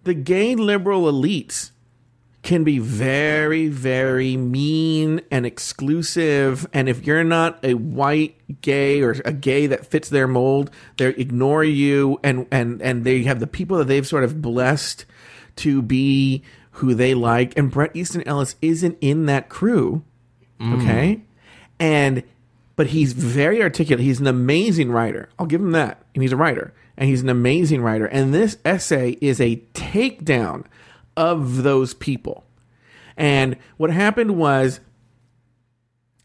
the 0.06 0.14
gay 0.14 0.56
liberal 0.56 1.04
elites 1.04 1.72
can 2.42 2.64
be 2.64 2.80
very, 2.80 3.68
very 3.68 4.38
mean 4.38 5.20
and 5.30 5.46
exclusive. 5.46 6.66
And 6.72 6.88
if 6.88 7.06
you're 7.06 7.26
not 7.26 7.60
a 7.66 7.74
white 7.74 8.62
gay 8.62 9.02
or 9.02 9.18
a 9.26 9.34
gay 9.34 9.68
that 9.68 9.86
fits 9.86 10.08
their 10.08 10.28
mold, 10.28 10.72
they 10.96 11.10
ignore 11.10 11.66
you 11.66 12.18
and, 12.24 12.48
and, 12.50 12.82
and 12.82 13.04
they 13.04 13.24
have 13.24 13.42
the 13.42 13.48
people 13.48 13.78
that 13.80 13.90
they've 13.90 14.08
sort 14.08 14.24
of 14.24 14.42
blessed 14.42 15.06
to 15.58 15.82
be 15.82 16.42
who 16.72 16.94
they 16.94 17.14
like. 17.14 17.58
And 17.58 17.70
Bret 17.70 17.94
Easton 17.94 18.26
Ellis 18.26 18.56
isn't 18.62 18.98
in 19.02 19.26
that 19.26 19.50
crew. 19.50 20.06
Mm. 20.62 20.82
Okay. 20.82 21.22
And, 21.80 22.24
but 22.78 22.88
he's 22.88 23.12
very 23.12 23.62
articulate. 23.62 24.06
He's 24.06 24.22
an 24.22 24.28
amazing 24.28 24.92
writer. 24.92 25.28
I'll 25.38 25.48
give 25.48 25.60
him 25.60 25.72
that. 25.72 26.06
And 26.14 26.22
he's 26.22 26.32
a 26.32 26.38
writer. 26.38 26.74
And 26.96 27.10
he's 27.10 27.22
an 27.22 27.28
amazing 27.28 27.82
writer. 27.82 28.06
And 28.06 28.34
this 28.34 28.58
essay 28.64 29.18
is 29.20 29.42
a 29.42 29.58
takedown 29.74 30.64
of 31.18 31.64
those 31.64 31.94
people. 31.96 32.46
And 33.18 33.58
what 33.78 33.90
happened 33.90 34.38
was, 34.38 34.80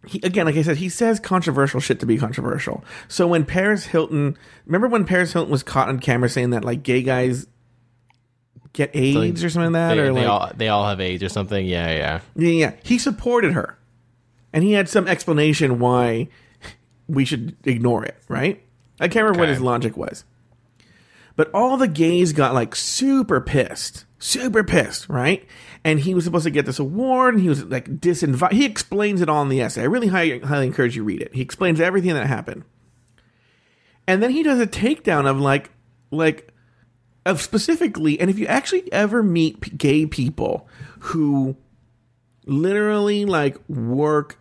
he, 0.06 0.20
again, 0.22 0.44
like 0.44 0.56
I 0.56 0.62
said, 0.62 0.76
he 0.76 0.90
says 0.90 1.18
controversial 1.18 1.80
shit 1.80 2.00
to 2.00 2.06
be 2.06 2.18
controversial. 2.18 2.84
So 3.08 3.26
when 3.26 3.46
Paris 3.46 3.86
Hilton, 3.86 4.36
remember 4.66 4.88
when 4.88 5.06
Paris 5.06 5.32
Hilton 5.32 5.50
was 5.50 5.62
caught 5.62 5.88
on 5.88 6.00
camera 6.00 6.28
saying 6.28 6.50
that 6.50 6.64
like 6.64 6.82
gay 6.82 7.02
guys 7.02 7.46
get 8.74 8.90
AIDS 8.94 9.42
or 9.42 9.48
something 9.48 9.72
like 9.72 9.88
that, 9.88 9.94
They, 9.94 10.00
or 10.00 10.12
they 10.12 10.20
like 10.20 10.28
all 10.28 10.50
they 10.54 10.68
all 10.68 10.86
have 10.86 11.00
AIDS 11.00 11.22
or 11.22 11.28
something. 11.30 11.64
Yeah, 11.64 11.90
yeah. 11.92 12.20
yeah, 12.36 12.50
yeah. 12.50 12.72
He 12.82 12.98
supported 12.98 13.52
her. 13.52 13.78
And 14.52 14.64
he 14.64 14.72
had 14.72 14.88
some 14.88 15.08
explanation 15.08 15.78
why 15.78 16.28
we 17.12 17.24
should 17.24 17.56
ignore 17.64 18.04
it, 18.04 18.16
right? 18.28 18.62
I 18.98 19.08
can't 19.08 19.24
remember 19.24 19.40
what 19.40 19.48
his 19.48 19.60
logic 19.60 19.96
was. 19.96 20.24
But 21.36 21.50
all 21.54 21.76
the 21.76 21.88
gays 21.88 22.32
got 22.32 22.54
like 22.54 22.74
super 22.74 23.40
pissed. 23.40 24.04
Super 24.18 24.62
pissed, 24.62 25.08
right? 25.08 25.46
And 25.84 26.00
he 26.00 26.14
was 26.14 26.24
supposed 26.24 26.44
to 26.44 26.50
get 26.50 26.66
this 26.66 26.78
award 26.78 27.34
and 27.34 27.42
he 27.42 27.48
was 27.48 27.64
like 27.64 27.88
disinvited. 28.00 28.52
He 28.52 28.64
explains 28.64 29.20
it 29.20 29.28
all 29.28 29.42
in 29.42 29.48
the 29.48 29.60
essay. 29.60 29.82
I 29.82 29.86
really 29.86 30.08
highly, 30.08 30.38
highly 30.40 30.66
encourage 30.66 30.96
you 30.96 31.04
read 31.04 31.22
it. 31.22 31.34
He 31.34 31.42
explains 31.42 31.80
everything 31.80 32.14
that 32.14 32.26
happened. 32.26 32.64
And 34.06 34.22
then 34.22 34.30
he 34.30 34.42
does 34.42 34.60
a 34.60 34.66
takedown 34.66 35.28
of 35.28 35.40
like, 35.40 35.70
like, 36.10 36.52
of 37.24 37.40
specifically, 37.40 38.18
and 38.20 38.28
if 38.30 38.38
you 38.38 38.46
actually 38.46 38.92
ever 38.92 39.22
meet 39.22 39.60
p- 39.60 39.70
gay 39.70 40.06
people 40.06 40.68
who 41.00 41.56
literally 42.46 43.24
like 43.24 43.56
work 43.68 44.38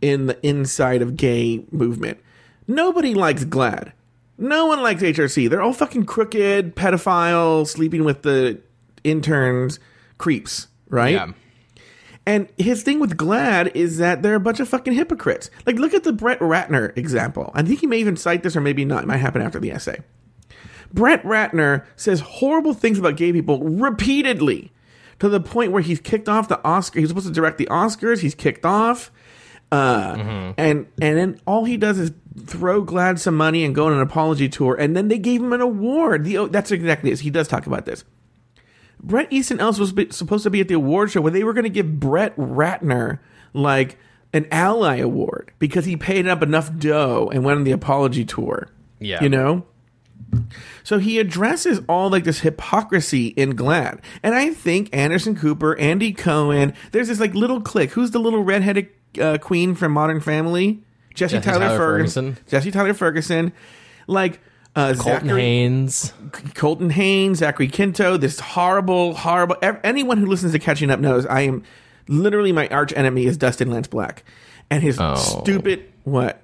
in 0.00 0.26
the 0.26 0.46
inside 0.46 1.02
of 1.02 1.16
gay 1.16 1.64
movement. 1.70 2.18
Nobody 2.66 3.14
likes 3.14 3.44
GLAAD. 3.44 3.92
No 4.38 4.66
one 4.66 4.82
likes 4.82 5.02
HRC. 5.02 5.48
They're 5.48 5.62
all 5.62 5.72
fucking 5.72 6.04
crooked, 6.04 6.76
pedophile, 6.76 7.66
sleeping 7.66 8.04
with 8.04 8.22
the 8.22 8.60
interns, 9.02 9.78
creeps, 10.18 10.68
right? 10.88 11.14
Yeah. 11.14 11.32
And 12.26 12.48
his 12.58 12.82
thing 12.82 12.98
with 12.98 13.16
GLAAD 13.16 13.74
is 13.74 13.98
that 13.98 14.22
they're 14.22 14.34
a 14.34 14.40
bunch 14.40 14.58
of 14.58 14.68
fucking 14.68 14.94
hypocrites. 14.94 15.48
Like, 15.64 15.76
look 15.76 15.94
at 15.94 16.02
the 16.02 16.12
Brett 16.12 16.40
Ratner 16.40 16.96
example. 16.98 17.52
I 17.54 17.62
think 17.62 17.80
he 17.80 17.86
may 17.86 17.98
even 17.98 18.16
cite 18.16 18.42
this, 18.42 18.56
or 18.56 18.60
maybe 18.60 18.84
not. 18.84 19.04
It 19.04 19.06
might 19.06 19.18
happen 19.18 19.42
after 19.42 19.60
the 19.60 19.70
essay. 19.70 20.00
Brett 20.92 21.22
Ratner 21.22 21.84
says 21.94 22.20
horrible 22.20 22.74
things 22.74 22.98
about 22.98 23.16
gay 23.16 23.32
people 23.32 23.60
repeatedly 23.60 24.72
to 25.20 25.28
the 25.28 25.40
point 25.40 25.72
where 25.72 25.82
he's 25.82 26.00
kicked 26.00 26.28
off 26.28 26.48
the 26.48 26.62
Oscar. 26.64 27.00
He's 27.00 27.08
supposed 27.08 27.26
to 27.28 27.32
direct 27.32 27.58
the 27.58 27.66
Oscars. 27.66 28.20
He's 28.20 28.34
kicked 28.34 28.66
off. 28.66 29.10
Uh, 29.72 30.52
and 30.56 30.86
and 31.00 31.18
then 31.18 31.40
all 31.46 31.64
he 31.64 31.76
does 31.76 31.98
is 31.98 32.12
throw 32.44 32.84
GLAAD 32.84 33.18
some 33.18 33.36
money 33.36 33.64
and 33.64 33.74
go 33.74 33.86
on 33.86 33.92
an 33.92 34.00
apology 34.00 34.48
tour, 34.48 34.74
and 34.74 34.96
then 34.96 35.08
they 35.08 35.18
gave 35.18 35.42
him 35.42 35.52
an 35.52 35.60
award. 35.60 36.24
The 36.24 36.38
oh, 36.38 36.46
that's 36.46 36.70
exactly 36.70 37.10
this. 37.10 37.20
He 37.20 37.30
does 37.30 37.48
talk 37.48 37.66
about 37.66 37.84
this. 37.84 38.04
Bret 39.02 39.32
Easton 39.32 39.60
Ellis 39.60 39.78
was 39.78 39.92
be- 39.92 40.10
supposed 40.10 40.44
to 40.44 40.50
be 40.50 40.60
at 40.60 40.68
the 40.68 40.74
award 40.74 41.10
show 41.10 41.20
where 41.20 41.32
they 41.32 41.44
were 41.44 41.52
going 41.52 41.64
to 41.64 41.70
give 41.70 42.00
Brett 42.00 42.36
Ratner 42.36 43.18
like 43.52 43.98
an 44.32 44.46
ally 44.50 44.96
award 44.96 45.52
because 45.58 45.84
he 45.84 45.96
paid 45.96 46.26
up 46.26 46.42
enough 46.42 46.74
dough 46.78 47.30
and 47.32 47.44
went 47.44 47.58
on 47.58 47.64
the 47.64 47.72
apology 47.72 48.24
tour. 48.24 48.68
Yeah. 48.98 49.22
you 49.22 49.28
know. 49.28 49.66
So 50.82 50.98
he 50.98 51.18
addresses 51.18 51.80
all 51.88 52.10
like 52.10 52.24
this 52.24 52.40
hypocrisy 52.40 53.28
in 53.28 53.54
GLAAD, 53.54 54.00
and 54.22 54.34
I 54.34 54.50
think 54.52 54.94
Anderson 54.94 55.36
Cooper, 55.36 55.76
Andy 55.78 56.12
Cohen, 56.12 56.74
there's 56.92 57.08
this 57.08 57.20
like 57.20 57.34
little 57.34 57.60
clique. 57.60 57.90
Who's 57.90 58.10
the 58.10 58.18
little 58.18 58.42
redheaded 58.42 58.88
uh, 59.18 59.38
queen 59.38 59.74
from 59.74 59.92
Modern 59.92 60.20
Family? 60.20 60.80
Jesse, 61.14 61.36
Jesse 61.38 61.44
Tyler, 61.50 61.66
Tyler 61.66 61.78
Ferguson. 61.78 62.24
Ferguson. 62.34 62.46
Jesse 62.50 62.70
Tyler 62.70 62.94
Ferguson, 62.94 63.52
like 64.06 64.40
uh, 64.74 64.94
Colton 64.98 65.28
Zachary, 65.28 65.40
Haynes. 65.40 66.12
Colton 66.54 66.90
Haynes, 66.90 67.38
Zachary 67.38 67.68
Quinto. 67.68 68.16
This 68.18 68.38
horrible, 68.40 69.14
horrible. 69.14 69.56
ev- 69.62 69.80
Anyone 69.82 70.18
who 70.18 70.26
listens 70.26 70.52
to 70.52 70.58
Catching 70.58 70.90
Up 70.90 71.00
knows 71.00 71.24
I 71.26 71.40
am 71.42 71.62
literally 72.08 72.52
my 72.52 72.68
arch 72.68 72.92
enemy 72.94 73.24
is 73.24 73.36
Dustin 73.38 73.70
Lance 73.70 73.88
Black, 73.88 74.24
and 74.70 74.82
his 74.82 74.98
Oh. 75.00 75.14
stupid 75.14 75.84
what. 76.04 76.42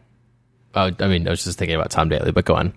Oh, 0.75 0.91
I 1.01 1.07
mean, 1.09 1.27
I 1.27 1.31
was 1.31 1.45
just 1.45 1.59
thinking 1.59 1.77
about 1.77 1.91
Tom 1.91 2.09
Daley, 2.09 2.33
but 2.33 2.47
go 2.47 2.55
on. 2.55 2.73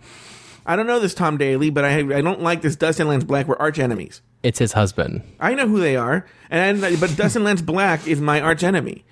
I 0.66 0.76
don't 0.76 0.88
know 0.88 1.00
this 1.00 1.14
Tom 1.14 1.38
Daley, 1.38 1.70
but 1.70 1.86
I 1.86 2.00
I 2.00 2.22
don't 2.22 2.42
like 2.42 2.62
this 2.62 2.76
Dustin 2.76 3.08
Lance 3.08 3.24
Black. 3.24 3.48
We're 3.48 3.56
arch 3.56 3.80
enemies. 3.80 4.22
It's 4.44 4.60
his 4.60 4.74
husband. 4.74 5.22
I 5.40 5.54
know 5.56 5.68
who 5.68 5.80
they 5.80 5.96
are, 5.96 6.26
and 6.50 6.82
but 6.82 7.16
Dustin 7.16 7.44
Lance 7.46 7.62
Black 7.62 8.06
is 8.06 8.20
my 8.20 8.42
arch 8.42 8.64
enemy. 8.64 9.06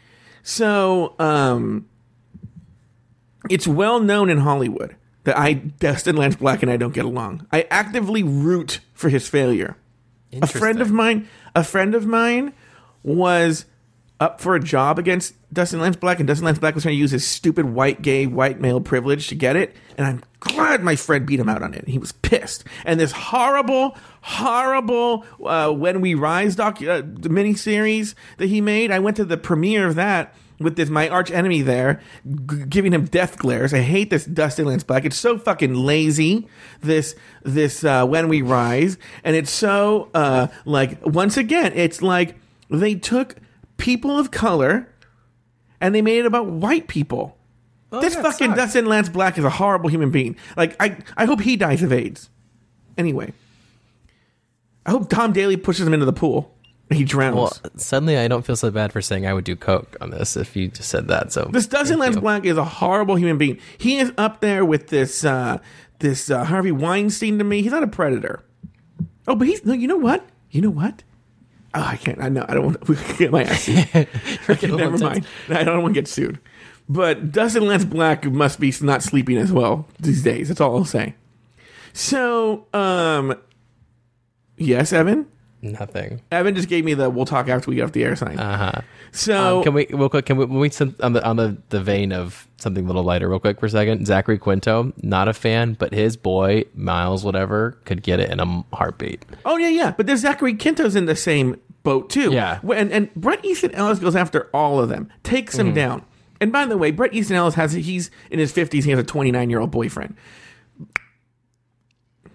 So, 0.43 1.15
um, 1.19 1.87
it's 3.49 3.67
well 3.67 3.99
known 3.99 4.29
in 4.29 4.39
Hollywood 4.39 4.95
that 5.23 5.37
I 5.37 5.53
Dustin 5.53 6.15
Lance 6.15 6.35
Black 6.35 6.61
and 6.61 6.71
I 6.71 6.77
don't 6.77 6.93
get 6.93 7.05
along. 7.05 7.47
I 7.51 7.67
actively 7.69 8.23
root 8.23 8.79
for 8.93 9.09
his 9.09 9.27
failure. 9.27 9.77
A 10.41 10.47
friend 10.47 10.81
of 10.81 10.91
mine, 10.91 11.27
a 11.55 11.63
friend 11.63 11.93
of 11.95 12.05
mine, 12.05 12.53
was 13.03 13.65
up 14.19 14.41
for 14.41 14.55
a 14.55 14.59
job 14.59 14.97
against 14.97 15.35
Dustin 15.53 15.79
Lance 15.79 15.95
Black, 15.95 16.19
and 16.19 16.27
Dustin 16.27 16.45
Lance 16.45 16.59
Black 16.59 16.73
was 16.73 16.83
trying 16.83 16.95
to 16.95 16.99
use 16.99 17.11
his 17.11 17.25
stupid 17.25 17.65
white 17.65 18.01
gay 18.01 18.25
white 18.25 18.59
male 18.59 18.81
privilege 18.81 19.27
to 19.27 19.35
get 19.35 19.55
it. 19.55 19.75
And 19.97 20.07
I'm 20.07 20.23
glad 20.39 20.83
my 20.83 20.95
friend 20.95 21.25
beat 21.25 21.39
him 21.39 21.49
out 21.49 21.61
on 21.61 21.73
it. 21.73 21.87
He 21.87 21.97
was 21.99 22.11
pissed. 22.11 22.63
And 22.85 22.99
this 22.99 23.11
horrible, 23.11 23.97
horrible 24.21 25.25
uh, 25.45 25.71
"When 25.71 26.01
We 26.01 26.15
Rise" 26.15 26.55
doc 26.55 26.81
uh, 26.81 27.03
miniseries 27.03 28.15
that 28.37 28.47
he 28.47 28.61
made, 28.61 28.91
I 28.91 28.99
went 28.99 29.17
to 29.17 29.25
the 29.25 29.37
premiere 29.37 29.87
of 29.87 29.95
that 29.95 30.35
with 30.59 30.75
this 30.75 30.89
my 30.89 31.09
arch 31.09 31.31
enemy 31.31 31.61
there, 31.61 32.01
g- 32.25 32.65
giving 32.67 32.93
him 32.93 33.05
death 33.05 33.37
glares. 33.37 33.73
I 33.73 33.81
hate 33.81 34.09
this 34.09 34.25
Dustin 34.25 34.65
Lance 34.65 34.83
Black. 34.83 35.05
It's 35.05 35.17
so 35.17 35.37
fucking 35.37 35.75
lazy. 35.75 36.47
This 36.81 37.15
this 37.43 37.83
uh, 37.83 38.05
when 38.05 38.27
we 38.27 38.41
rise, 38.41 38.97
and 39.23 39.35
it's 39.35 39.51
so 39.51 40.09
uh, 40.13 40.47
like 40.65 41.05
once 41.05 41.37
again, 41.37 41.73
it's 41.75 42.01
like 42.01 42.35
they 42.69 42.95
took 42.95 43.35
people 43.77 44.17
of 44.17 44.31
color 44.31 44.87
and 45.83 45.93
they 45.93 46.01
made 46.01 46.19
it 46.19 46.25
about 46.25 46.47
white 46.47 46.87
people. 46.87 47.37
this 47.91 48.15
yeah, 48.15 48.21
fucking 48.23 48.47
sucks. 48.51 48.57
Dustin 48.57 48.85
Lance 48.85 49.09
Black 49.09 49.37
is 49.37 49.43
a 49.43 49.49
horrible 49.49 49.89
human 49.89 50.09
being. 50.09 50.35
Like 50.57 50.75
I 50.79 50.97
I 51.17 51.25
hope 51.25 51.41
he 51.41 51.57
dies 51.57 51.83
of 51.83 51.91
AIDS. 51.91 52.29
Anyway, 52.97 53.33
I 54.85 54.91
hope 54.91 55.09
Tom 55.09 55.33
Daley 55.33 55.57
pushes 55.57 55.85
him 55.85 55.93
into 55.93 56.05
the 56.05 56.13
pool. 56.13 56.55
and 56.89 56.97
He 56.97 57.03
drowns. 57.03 57.35
Well, 57.35 57.57
suddenly 57.75 58.17
I 58.17 58.27
don't 58.27 58.45
feel 58.45 58.55
so 58.55 58.71
bad 58.71 58.93
for 58.93 59.01
saying 59.01 59.27
I 59.27 59.33
would 59.33 59.43
do 59.43 59.55
coke 59.55 59.97
on 59.99 60.09
this 60.09 60.37
if 60.37 60.55
you 60.55 60.69
just 60.69 60.89
said 60.89 61.09
that. 61.09 61.33
So 61.33 61.49
This 61.51 61.67
Dustin 61.67 61.99
Lance 61.99 62.15
you. 62.15 62.21
Black 62.21 62.45
is 62.45 62.57
a 62.57 62.63
horrible 62.63 63.15
human 63.15 63.37
being. 63.37 63.59
He 63.77 63.97
is 63.97 64.13
up 64.17 64.39
there 64.39 64.63
with 64.63 64.87
this 64.87 65.25
uh, 65.25 65.59
this 65.99 66.31
uh, 66.31 66.45
Harvey 66.45 66.71
Weinstein 66.71 67.37
to 67.39 67.43
me. 67.43 67.61
He's 67.61 67.71
not 67.71 67.83
a 67.83 67.87
predator. 67.87 68.43
Oh, 69.27 69.35
but 69.35 69.47
he's 69.47 69.65
no. 69.65 69.73
You 69.73 69.87
know 69.87 69.97
what? 69.97 70.25
You 70.49 70.61
know 70.61 70.69
what? 70.69 71.03
Oh, 71.75 71.81
I 71.81 71.97
can't. 71.97 72.21
I 72.21 72.29
know. 72.29 72.45
I 72.47 72.53
don't 72.53 72.65
want 72.65 72.85
to 73.07 73.15
get 73.17 73.31
my 73.31 73.43
ass 73.43 73.63
sued. 73.63 74.07
Never 74.77 74.97
mind. 74.97 75.25
I 75.49 75.63
don't 75.63 75.81
want 75.81 75.95
to 75.95 76.01
get 76.01 76.07
sued. 76.07 76.39
But 76.87 77.31
Dustin 77.31 77.65
Lance 77.65 77.85
Black 77.85 78.25
must 78.25 78.59
be 78.59 78.73
not 78.81 79.01
sleeping 79.01 79.37
as 79.37 79.51
well 79.51 79.87
these 79.99 80.21
days. 80.21 80.49
That's 80.49 80.61
all 80.61 80.75
I'll 80.77 80.85
say. 80.85 81.15
So, 81.93 82.67
um, 82.73 83.35
yes, 84.57 84.91
Evan. 84.93 85.27
Nothing. 85.63 86.21
Evan 86.31 86.55
just 86.55 86.67
gave 86.67 86.83
me 86.83 86.93
the 86.93 87.09
"we'll 87.09 87.25
talk 87.25 87.47
after 87.47 87.69
we 87.69 87.75
get 87.77 87.85
off 87.85 87.93
the 87.93 88.03
air" 88.03 88.15
sign. 88.17 88.37
Uh 88.37 88.57
huh. 88.73 88.81
so, 89.13 89.57
Um, 89.59 89.63
can 89.63 89.73
we 89.73 89.87
real 89.91 90.09
quick? 90.09 90.25
Can 90.25 90.35
we, 90.37 90.43
when 90.45 90.59
we 90.59 90.69
on 91.01 91.13
the 91.13 91.23
on 91.25 91.37
the, 91.37 91.57
the 91.69 91.81
vein 91.81 92.11
of 92.11 92.47
something 92.57 92.83
a 92.83 92.87
little 92.87 93.03
lighter, 93.03 93.29
real 93.29 93.39
quick 93.39 93.59
for 93.61 93.67
a 93.67 93.69
second? 93.69 94.05
Zachary 94.05 94.37
Quinto, 94.37 94.91
not 95.01 95.27
a 95.29 95.33
fan, 95.33 95.73
but 95.73 95.93
his 95.93 96.17
boy 96.17 96.65
Miles, 96.75 97.23
whatever, 97.23 97.77
could 97.85 98.03
get 98.03 98.19
it 98.19 98.29
in 98.29 98.39
a 98.41 98.65
heartbeat. 98.75 99.25
Oh 99.45 99.55
yeah, 99.57 99.69
yeah. 99.69 99.91
But 99.95 100.05
there's 100.05 100.19
Zachary 100.19 100.53
Quinto's 100.55 100.95
in 100.97 101.05
the 101.05 101.15
same 101.15 101.55
boat 101.83 102.09
too. 102.09 102.33
Yeah. 102.33 102.59
And 102.75 102.91
and 102.91 103.13
Bret 103.15 103.43
Easton 103.45 103.71
Ellis 103.73 103.99
goes 103.99 104.15
after 104.17 104.49
all 104.53 104.79
of 104.81 104.89
them, 104.89 105.09
takes 105.23 105.55
Mm-hmm. 105.55 105.65
them 105.67 105.73
down. 105.73 106.05
And 106.41 106.51
by 106.51 106.65
the 106.65 106.77
way, 106.77 106.91
Bret 106.91 107.13
Easton 107.13 107.37
Ellis 107.37 107.55
has 107.55 107.71
he's 107.71 108.11
in 108.29 108.37
his 108.39 108.51
fifties. 108.51 108.83
He 108.83 108.91
has 108.91 108.99
a 108.99 109.03
29 109.03 109.49
year 109.49 109.59
old 109.59 109.71
boyfriend. 109.71 110.17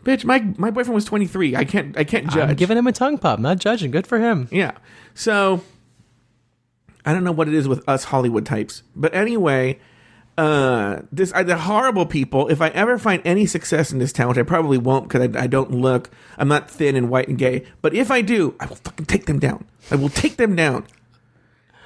Bitch, 0.04 0.24
my 0.24 0.40
my 0.56 0.70
boyfriend 0.70 0.94
was 0.94 1.04
23. 1.04 1.56
I 1.56 1.64
can't 1.64 1.96
I 1.98 2.04
can't 2.04 2.30
judge. 2.30 2.50
I'm 2.50 2.56
giving 2.56 2.78
him 2.78 2.86
a 2.86 2.92
tongue 2.92 3.18
pop, 3.18 3.38
not 3.38 3.58
judging. 3.58 3.90
Good 3.90 4.06
for 4.06 4.18
him. 4.18 4.48
Yeah. 4.50 4.72
So 5.14 5.62
I 7.04 7.12
don't 7.12 7.24
know 7.24 7.32
what 7.32 7.48
it 7.48 7.54
is 7.54 7.68
with 7.68 7.86
us 7.88 8.04
Hollywood 8.04 8.46
types, 8.46 8.82
but 8.94 9.14
anyway, 9.14 9.78
uh, 10.38 11.02
this 11.10 11.32
I, 11.34 11.42
the 11.42 11.58
horrible 11.58 12.06
people. 12.06 12.48
If 12.48 12.62
I 12.62 12.68
ever 12.68 12.96
find 12.96 13.20
any 13.24 13.44
success 13.44 13.92
in 13.92 13.98
this 13.98 14.12
town, 14.12 14.28
which 14.28 14.38
I 14.38 14.44
probably 14.44 14.78
won't 14.78 15.08
because 15.08 15.34
I, 15.34 15.42
I 15.42 15.46
don't 15.48 15.72
look, 15.72 16.10
I'm 16.38 16.48
not 16.48 16.70
thin 16.70 16.94
and 16.96 17.10
white 17.10 17.28
and 17.28 17.36
gay. 17.36 17.66
But 17.82 17.92
if 17.92 18.10
I 18.10 18.22
do, 18.22 18.54
I 18.60 18.66
will 18.66 18.76
fucking 18.76 19.06
take 19.06 19.26
them 19.26 19.40
down. 19.40 19.66
I 19.90 19.96
will 19.96 20.08
take 20.08 20.36
them 20.36 20.54
down. 20.54 20.86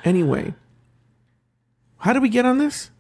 Anyway, 0.04 0.54
how 1.98 2.12
do 2.12 2.20
we 2.20 2.28
get 2.28 2.44
on 2.44 2.58
this? 2.58 2.90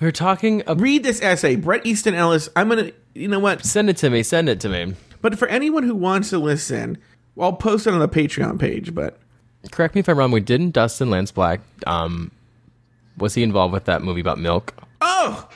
We 0.00 0.06
were 0.06 0.12
talking. 0.12 0.62
About, 0.62 0.80
Read 0.80 1.02
this 1.02 1.20
essay, 1.22 1.56
Bret 1.56 1.84
Easton 1.84 2.14
Ellis. 2.14 2.48
I'm 2.56 2.68
gonna, 2.68 2.92
you 3.14 3.28
know 3.28 3.38
what? 3.38 3.64
send 3.64 3.90
it 3.90 3.96
to 3.98 4.10
me. 4.10 4.22
Send 4.22 4.48
it 4.48 4.60
to 4.60 4.68
me. 4.68 4.94
But 5.20 5.38
for 5.38 5.46
anyone 5.48 5.82
who 5.82 5.94
wants 5.94 6.30
to 6.30 6.38
listen, 6.38 6.96
I'll 7.38 7.52
post 7.52 7.86
it 7.86 7.92
on 7.92 8.00
the 8.00 8.08
Patreon 8.08 8.58
page. 8.58 8.94
But 8.94 9.18
Correct 9.70 9.94
me 9.94 10.00
if 10.00 10.08
I'm 10.08 10.18
wrong. 10.18 10.30
We 10.30 10.40
didn't 10.40 10.70
Dustin 10.70 11.10
Lance 11.10 11.30
Black. 11.30 11.60
Um, 11.86 12.30
was 13.18 13.34
he 13.34 13.42
involved 13.42 13.74
with 13.74 13.84
that 13.84 14.02
movie 14.02 14.20
about 14.22 14.38
milk? 14.38 14.74
oh, 15.02 15.48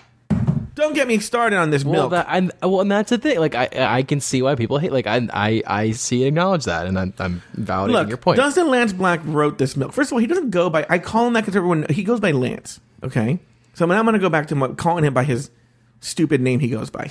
don't 0.75 0.95
get 0.95 1.07
me 1.07 1.19
started 1.19 1.57
on 1.57 1.71
this 1.71 1.85
Well, 1.85 1.95
milk. 1.95 2.11
that 2.11 2.27
and 2.29 2.51
well, 2.61 2.81
and 2.81 2.91
that's 2.91 3.09
the 3.11 3.17
thing. 3.19 3.39
Like, 3.39 3.55
I 3.55 3.69
I 3.73 4.03
can 4.03 4.21
see 4.21 4.43
why 4.43 4.57
people 4.57 4.77
hate. 4.79 4.93
Like, 4.93 5.07
I 5.07 5.27
I 5.33 5.63
I 5.67 5.91
see 5.93 6.23
and 6.23 6.29
acknowledge 6.29 6.65
that, 6.65 6.87
and 6.87 6.99
I'm 6.99 7.15
I'm 7.19 7.43
validating 7.57 7.93
Look, 7.93 8.09
your 8.09 8.17
point. 8.19 8.37
Dustin 8.37 8.69
Lance 8.69 8.93
Black 8.93 9.21
wrote 9.25 9.57
this 9.57 9.77
milk. 9.77 9.93
First 9.93 10.11
of 10.11 10.15
all, 10.15 10.19
he 10.19 10.27
doesn't 10.27 10.51
go 10.51 10.69
by. 10.69 10.85
I 10.91 10.99
call 10.99 11.27
him 11.29 11.33
that 11.35 11.43
because 11.43 11.57
everyone 11.57 11.87
he 11.89 12.03
goes 12.05 12.21
by 12.21 12.33
Lance. 12.33 12.81
Okay, 13.03 13.39
so 13.75 13.87
now 13.87 13.99
I'm 13.99 14.05
going 14.05 14.15
to 14.15 14.19
go 14.19 14.31
back 14.31 14.47
to 14.49 14.57
him, 14.57 14.77
calling 14.77 15.05
him 15.05 15.15
by 15.15 15.25
his 15.25 15.51
stupid 16.01 16.41
name 16.41 16.61
he 16.61 16.69
goes 16.69 16.91
by. 16.91 17.11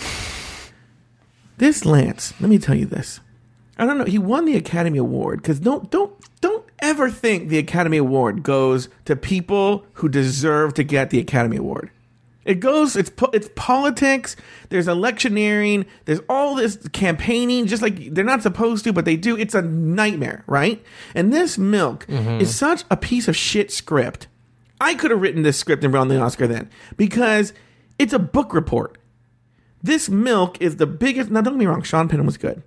This 1.58 1.86
Lance, 1.86 2.34
let 2.40 2.50
me 2.50 2.58
tell 2.58 2.76
you 2.76 2.86
this. 2.86 3.20
I 3.78 3.86
don't 3.86 3.98
know. 3.98 4.06
He 4.06 4.18
won 4.20 4.46
the 4.46 4.56
Academy 4.56 4.98
Award 4.98 5.42
because 5.42 5.60
don't 5.60 5.90
don't 5.90 6.14
don't 6.42 6.66
ever 6.80 7.10
think 7.10 7.50
the 7.50 7.58
Academy 7.58 7.98
Award 7.98 8.44
goes 8.44 8.90
to 9.06 9.16
people 9.16 9.86
who 9.94 10.10
deserve 10.10 10.74
to 10.76 10.84
get 10.84 11.10
the 11.10 11.20
Academy 11.20 11.58
Award. 11.58 11.90
It 12.46 12.60
goes. 12.60 12.96
It's 12.96 13.12
it's 13.34 13.50
politics. 13.56 14.36
There's 14.70 14.88
electioneering. 14.88 15.86
There's 16.06 16.20
all 16.28 16.56
this 16.56 16.78
campaigning. 16.90 17.68
Just 17.68 17.82
like 17.82 18.14
they're 18.14 18.24
not 18.24 18.44
supposed 18.44 18.84
to, 18.84 18.94
but 18.94 19.06
they 19.06 19.16
do. 19.16 19.38
It's 19.38 19.56
a 19.56 19.62
nightmare, 19.62 20.44
right? 20.46 20.84
And 21.16 21.32
this 21.34 21.58
milk 21.58 22.06
mm-hmm. 22.08 22.42
is 22.42 22.56
such 22.56 22.84
a 22.92 22.98
piece 22.98 23.28
of 23.28 23.36
shit 23.36 23.72
script. 23.72 24.28
I 24.84 24.96
could 24.96 25.12
have 25.12 25.22
written 25.22 25.44
this 25.44 25.58
script 25.58 25.84
and 25.84 25.94
won 25.94 26.08
the 26.10 26.20
Oscar 26.20 26.48
then 26.48 26.70
because 26.98 27.54
it's 27.98 28.14
a 28.14 28.20
book 28.20 28.54
report. 28.54 28.98
This 29.82 30.10
milk 30.10 30.62
is 30.62 30.78
the 30.78 30.86
biggest. 30.88 31.30
Now, 31.30 31.42
don't 31.42 31.54
get 31.54 31.60
me 31.60 31.66
wrong. 31.66 31.82
Sean 31.84 32.08
Penn 32.08 32.26
was 32.26 32.38
good, 32.38 32.64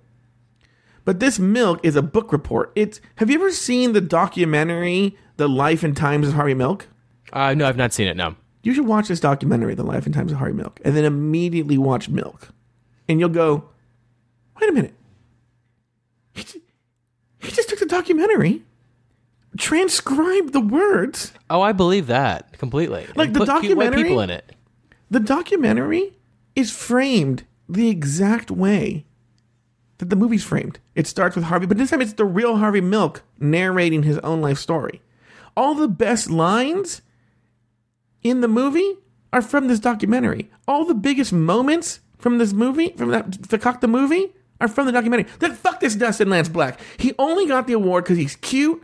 but 1.05 1.19
this 1.19 1.39
milk 1.39 1.79
is 1.83 1.95
a 1.95 2.01
book 2.01 2.31
report. 2.31 2.71
It's. 2.75 3.01
Have 3.15 3.29
you 3.29 3.35
ever 3.39 3.51
seen 3.51 3.93
the 3.93 4.01
documentary 4.01 5.17
"The 5.37 5.49
Life 5.49 5.83
and 5.83 5.95
Times 5.97 6.27
of 6.27 6.33
Harvey 6.35 6.53
Milk"? 6.53 6.87
uh, 7.33 7.53
no, 7.53 7.67
I've 7.67 7.77
not 7.77 7.93
seen 7.93 8.07
it. 8.07 8.17
No. 8.17 8.35
You 8.63 8.73
should 8.73 8.85
watch 8.87 9.07
this 9.07 9.19
documentary, 9.19 9.75
The 9.75 9.83
Life 9.83 10.05
and 10.05 10.13
Times 10.13 10.31
of 10.31 10.39
Harvey 10.39 10.53
Milk, 10.57 10.79
and 10.83 10.95
then 10.95 11.05
immediately 11.05 11.77
watch 11.77 12.09
Milk. 12.09 12.49
And 13.07 13.19
you'll 13.19 13.29
go, 13.29 13.69
wait 14.59 14.69
a 14.69 14.73
minute. 14.73 14.93
He, 16.33 16.43
ju- 16.43 16.61
he 17.39 17.51
just 17.51 17.69
took 17.69 17.79
the 17.79 17.85
documentary, 17.85 18.63
transcribed 19.57 20.53
the 20.53 20.59
words. 20.61 21.33
Oh, 21.49 21.61
I 21.61 21.71
believe 21.71 22.07
that 22.07 22.57
completely. 22.57 23.05
Like, 23.15 23.27
And 23.27 23.35
the 23.35 23.39
put 23.39 23.61
cute 23.61 23.77
white 23.77 23.85
documentary- 23.91 24.03
people 24.03 24.21
in 24.21 24.29
it. 24.29 24.53
The 25.09 25.19
documentary 25.19 26.13
is 26.55 26.71
framed 26.71 27.43
the 27.69 27.89
exact 27.89 28.51
way 28.51 29.05
that 29.99 30.09
the 30.09 30.15
movie's 30.15 30.43
framed. 30.43 30.79
It 30.95 31.07
starts 31.07 31.35
with 31.35 31.45
Harvey, 31.45 31.65
but 31.65 31.77
this 31.77 31.89
time 31.89 32.01
it's 32.01 32.13
the 32.13 32.25
real 32.25 32.57
Harvey 32.57 32.81
Milk 32.81 33.23
narrating 33.39 34.03
his 34.03 34.17
own 34.19 34.41
life 34.41 34.57
story. 34.59 35.01
All 35.55 35.73
the 35.75 35.87
best 35.87 36.29
lines 36.29 37.01
in 38.23 38.41
the 38.41 38.47
movie 38.47 38.95
are 39.33 39.41
from 39.41 39.67
this 39.67 39.79
documentary. 39.79 40.49
All 40.67 40.85
the 40.85 40.93
biggest 40.93 41.33
moments 41.33 41.99
from 42.17 42.37
this 42.37 42.53
movie, 42.53 42.89
from 42.97 43.09
that 43.09 43.31
Fakak 43.31 43.79
the 43.81 43.87
movie, 43.87 44.33
are 44.59 44.67
from 44.67 44.85
the 44.85 44.91
documentary. 44.91 45.29
Then 45.39 45.53
fuck 45.53 45.79
this 45.79 45.95
Dustin 45.95 46.29
Lance 46.29 46.49
Black. 46.49 46.79
He 46.97 47.13
only 47.19 47.45
got 47.47 47.67
the 47.67 47.73
award 47.73 48.03
because 48.03 48.17
he's 48.17 48.35
cute, 48.37 48.83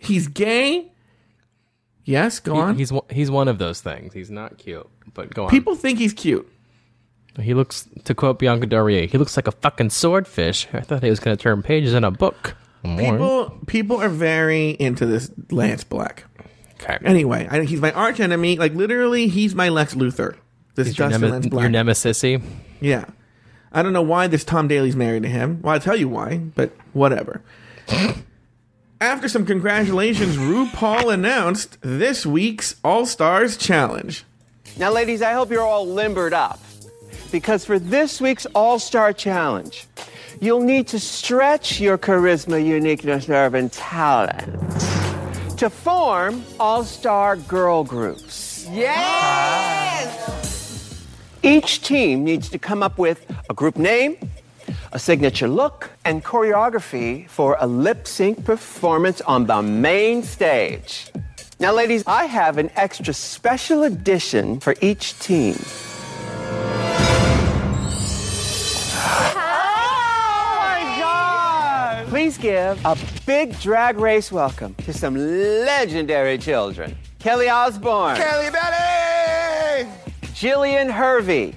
he's 0.00 0.26
gay. 0.28 0.90
Yes, 2.04 2.40
go 2.40 2.56
on. 2.56 2.74
He, 2.74 2.80
he's 2.80 2.92
one- 2.92 3.04
he's 3.10 3.30
one 3.30 3.48
of 3.48 3.58
those 3.58 3.80
things. 3.80 4.12
He's 4.12 4.30
not 4.30 4.58
cute, 4.58 4.88
but 5.14 5.32
go 5.32 5.44
on. 5.44 5.50
People 5.50 5.76
think 5.76 5.98
he's 5.98 6.12
cute. 6.12 6.50
he 7.40 7.54
looks, 7.54 7.88
to 8.04 8.14
quote 8.14 8.38
Bianca 8.38 8.66
Del 8.66 8.82
Rio, 8.82 9.06
he 9.06 9.18
looks 9.18 9.36
like 9.36 9.46
a 9.46 9.52
fucking 9.52 9.90
swordfish. 9.90 10.66
I 10.72 10.80
thought 10.80 11.02
he 11.02 11.10
was 11.10 11.20
going 11.20 11.36
to 11.36 11.42
turn 11.42 11.62
pages 11.62 11.94
in 11.94 12.02
a 12.04 12.10
book. 12.10 12.56
More. 12.82 12.98
People 13.12 13.58
people 13.66 13.96
are 14.00 14.08
very 14.08 14.70
into 14.70 15.04
this 15.04 15.30
Lance 15.50 15.84
Black. 15.84 16.24
okay. 16.82 16.98
Anyway, 17.04 17.46
I, 17.50 17.62
he's 17.64 17.80
my 17.80 17.92
arch 17.92 18.20
enemy. 18.20 18.56
Like 18.56 18.72
literally, 18.72 19.28
he's 19.28 19.54
my 19.54 19.68
Lex 19.68 19.94
Luthor. 19.94 20.36
This 20.76 20.86
He's 20.88 20.96
neme- 20.96 21.30
Lance 21.30 21.46
your 21.46 21.68
nemesis 21.68 22.24
yeah, 22.80 23.04
I 23.70 23.82
don't 23.82 23.92
know 23.92 24.00
why 24.02 24.28
this 24.28 24.44
Tom 24.44 24.66
Daley's 24.66 24.96
married 24.96 25.24
to 25.24 25.28
him. 25.28 25.60
Well, 25.60 25.74
I'll 25.74 25.80
tell 25.80 25.96
you 25.96 26.08
why, 26.08 26.38
but 26.38 26.72
whatever. 26.94 27.42
After 29.02 29.30
some 29.30 29.46
congratulations, 29.46 30.36
RuPaul 30.36 31.10
announced 31.10 31.78
this 31.80 32.26
week's 32.26 32.76
All 32.84 33.06
Stars 33.06 33.56
Challenge. 33.56 34.22
Now, 34.78 34.92
ladies, 34.92 35.22
I 35.22 35.32
hope 35.32 35.50
you're 35.50 35.64
all 35.64 35.88
limbered 35.88 36.34
up. 36.34 36.60
Because 37.32 37.64
for 37.64 37.78
this 37.78 38.20
week's 38.20 38.44
All 38.54 38.78
Star 38.78 39.14
Challenge, 39.14 39.86
you'll 40.38 40.60
need 40.60 40.86
to 40.88 41.00
stretch 41.00 41.80
your 41.80 41.96
charisma, 41.96 42.62
uniqueness, 42.62 43.26
nerve, 43.26 43.54
and 43.54 43.72
talent 43.72 44.38
to 45.56 45.70
form 45.70 46.44
All 46.60 46.84
Star 46.84 47.36
girl 47.36 47.84
groups. 47.84 48.68
Yes! 48.70 50.10
Each 51.42 51.80
team 51.80 52.22
needs 52.22 52.50
to 52.50 52.58
come 52.58 52.82
up 52.82 52.98
with 52.98 53.24
a 53.48 53.54
group 53.54 53.78
name, 53.78 54.18
a 54.92 54.98
signature 54.98 55.48
look, 55.48 55.90
and 56.04 56.24
choreography 56.24 57.28
for 57.28 57.56
a 57.60 57.66
lip 57.66 58.06
sync 58.06 58.44
performance 58.44 59.20
on 59.22 59.46
the 59.46 59.62
main 59.62 60.22
stage. 60.22 61.10
Now, 61.58 61.72
ladies, 61.72 62.02
I 62.06 62.24
have 62.24 62.58
an 62.58 62.70
extra 62.74 63.12
special 63.12 63.84
edition 63.84 64.60
for 64.60 64.74
each 64.80 65.18
team. 65.18 65.56
Oh 69.32 70.56
my 70.58 70.96
God! 70.98 72.08
Please 72.08 72.38
give 72.38 72.84
a 72.84 72.96
big 73.26 73.58
drag 73.60 73.98
race 73.98 74.32
welcome 74.32 74.74
to 74.86 74.92
some 74.92 75.16
legendary 75.16 76.38
children. 76.38 76.96
Kelly 77.18 77.48
Osbourne. 77.48 78.16
Kelly 78.16 78.50
Betty! 78.50 79.88
Jillian 80.32 80.90
Hervey. 80.90 81.54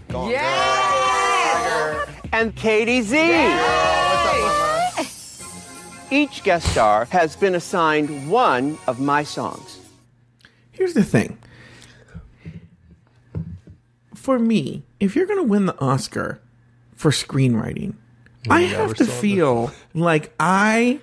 And 2.33 2.55
Kady 2.55 3.03
Z. 3.03 3.15
Each 6.09 6.43
guest 6.43 6.67
star 6.71 7.05
has 7.05 7.35
been 7.35 7.53
assigned 7.53 8.27
one 8.27 8.79
of 8.87 8.99
my 8.99 9.23
songs. 9.23 9.79
Here's 10.71 10.95
the 10.95 11.03
thing. 11.03 11.37
For 14.15 14.39
me, 14.39 14.81
if 14.99 15.15
you're 15.15 15.27
going 15.27 15.43
to 15.43 15.47
win 15.47 15.67
the 15.67 15.79
Oscar 15.79 16.41
for 16.95 17.11
screenwriting, 17.11 17.97
I 18.49 18.61
have 18.61 18.95
to 18.95 19.05
feel 19.05 19.71
like 19.93 20.33
I 20.39 21.01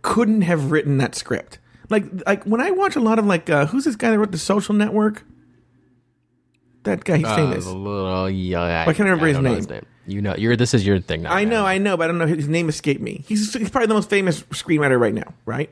couldn't 0.00 0.42
have 0.42 0.70
written 0.70 0.96
that 0.96 1.14
script. 1.14 1.58
Like, 1.90 2.06
like 2.26 2.44
when 2.44 2.62
I 2.62 2.70
watch 2.70 2.96
a 2.96 3.00
lot 3.00 3.18
of 3.18 3.26
like, 3.26 3.50
uh, 3.50 3.66
who's 3.66 3.84
this 3.84 3.96
guy 3.96 4.10
that 4.10 4.18
wrote 4.18 4.32
The 4.32 4.38
Social 4.38 4.74
Network? 4.74 5.24
That 6.84 7.04
guy, 7.04 7.18
he's 7.18 7.26
Uh, 7.26 7.36
famous. 7.36 7.66
little, 7.66 8.30
yeah, 8.30 8.82
I, 8.82 8.84
can't 8.86 9.00
remember 9.00 9.26
his 9.26 9.36
don't 9.36 9.44
know 9.44 9.58
name. 9.58 9.86
You 10.06 10.22
know, 10.22 10.34
you're. 10.36 10.56
This 10.56 10.72
is 10.74 10.86
your 10.86 10.98
thing 10.98 11.22
now. 11.22 11.32
I 11.32 11.44
know. 11.44 11.66
I 11.66 11.78
know, 11.78 11.96
but 11.96 12.04
I 12.04 12.06
don't 12.08 12.18
know. 12.18 12.26
His 12.26 12.48
name 12.48 12.68
escaped 12.68 13.00
me. 13.00 13.22
He's, 13.28 13.52
he's 13.52 13.70
probably 13.70 13.86
the 13.86 13.94
most 13.94 14.08
famous 14.10 14.42
screenwriter 14.44 14.98
right 14.98 15.14
now, 15.14 15.34
right? 15.44 15.70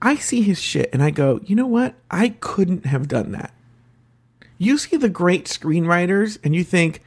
I 0.00 0.16
see 0.16 0.42
his 0.42 0.60
shit 0.60 0.90
and 0.92 1.02
I 1.02 1.10
go, 1.10 1.40
you 1.44 1.56
know 1.56 1.66
what? 1.66 1.94
I 2.10 2.30
couldn't 2.40 2.86
have 2.86 3.08
done 3.08 3.32
that. 3.32 3.52
You 4.56 4.78
see 4.78 4.96
the 4.96 5.08
great 5.08 5.46
screenwriters 5.46 6.38
and 6.44 6.54
you 6.54 6.62
think, 6.62 7.02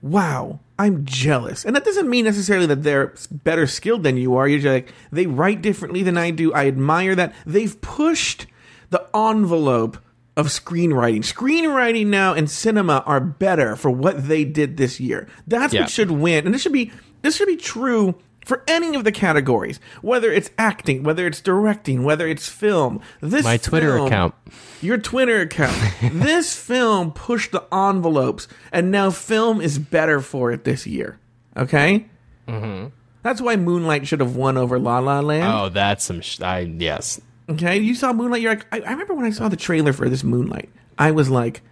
wow, 0.00 0.60
I'm 0.78 1.04
jealous. 1.04 1.64
And 1.64 1.74
that 1.74 1.84
doesn't 1.84 2.08
mean 2.08 2.24
necessarily 2.24 2.66
that 2.66 2.82
they're 2.82 3.14
better 3.30 3.66
skilled 3.66 4.02
than 4.02 4.16
you 4.16 4.36
are. 4.36 4.46
You're 4.46 4.60
just 4.60 4.72
like, 4.72 4.94
they 5.10 5.26
write 5.26 5.62
differently 5.62 6.02
than 6.02 6.16
I 6.16 6.30
do. 6.30 6.52
I 6.52 6.66
admire 6.66 7.14
that. 7.16 7.34
They've 7.46 7.80
pushed 7.80 8.46
the 8.90 9.04
envelope 9.14 9.98
of 10.36 10.46
screenwriting. 10.48 11.20
Screenwriting 11.20 12.06
now 12.06 12.32
and 12.34 12.50
cinema 12.50 13.02
are 13.06 13.20
better 13.20 13.76
for 13.76 13.90
what 13.90 14.28
they 14.28 14.44
did 14.44 14.76
this 14.76 14.98
year. 15.00 15.26
That's 15.46 15.74
Yeah. 15.74 15.82
what 15.82 15.90
should 15.90 16.10
win. 16.10 16.46
And 16.46 16.54
this 16.54 16.62
should 16.62 16.72
be 16.72 16.90
this 17.22 17.36
should 17.36 17.46
be 17.46 17.56
true 17.56 18.16
for 18.44 18.64
any 18.66 18.96
of 18.96 19.04
the 19.04 19.12
categories, 19.12 19.78
whether 20.00 20.32
it's 20.32 20.50
acting, 20.58 21.04
whether 21.04 21.26
it's 21.28 21.40
directing, 21.40 22.02
whether 22.02 22.26
it's 22.26 22.48
film. 22.48 23.00
This 23.20 23.44
My 23.44 23.56
Twitter 23.56 23.94
film- 23.96 24.06
account. 24.08 24.34
your 24.80 24.98
Twitter 24.98 25.42
account. 25.42 25.76
this 26.12 26.56
film 26.56 27.12
pushed 27.12 27.52
the 27.52 27.62
envelopes, 27.72 28.48
and 28.72 28.90
now 28.90 29.10
film 29.10 29.60
is 29.60 29.78
better 29.78 30.20
for 30.20 30.50
it 30.50 30.64
this 30.64 30.84
year. 30.88 31.20
Okay, 31.56 32.06
mm-hmm. 32.48 32.88
that's 33.22 33.40
why 33.40 33.54
Moonlight 33.54 34.08
should 34.08 34.18
have 34.20 34.34
won 34.34 34.56
over 34.56 34.76
La 34.78 34.98
La 34.98 35.20
Land. 35.20 35.44
Oh, 35.46 35.68
that's 35.68 36.02
some. 36.04 36.20
Sh- 36.22 36.40
I 36.40 36.60
yes. 36.60 37.20
Okay, 37.54 37.78
you 37.78 37.94
saw 37.94 38.12
Moonlight. 38.12 38.40
You're 38.42 38.52
like, 38.54 38.66
I, 38.72 38.80
I 38.80 38.90
remember 38.92 39.14
when 39.14 39.24
I 39.24 39.30
saw 39.30 39.48
the 39.48 39.56
trailer 39.56 39.92
for 39.92 40.08
this 40.08 40.22
Moonlight. 40.24 40.68
I 40.98 41.10
was 41.10 41.30
like, 41.30 41.62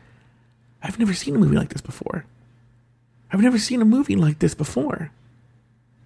I've 0.82 0.98
never 0.98 1.12
seen 1.14 1.34
a 1.36 1.38
movie 1.38 1.56
like 1.56 1.68
this 1.70 1.82
before. 1.82 2.24
I've 3.32 3.40
never 3.42 3.58
seen 3.58 3.80
a 3.80 3.84
movie 3.84 4.16
like 4.16 4.38
this 4.40 4.54
before. 4.54 5.10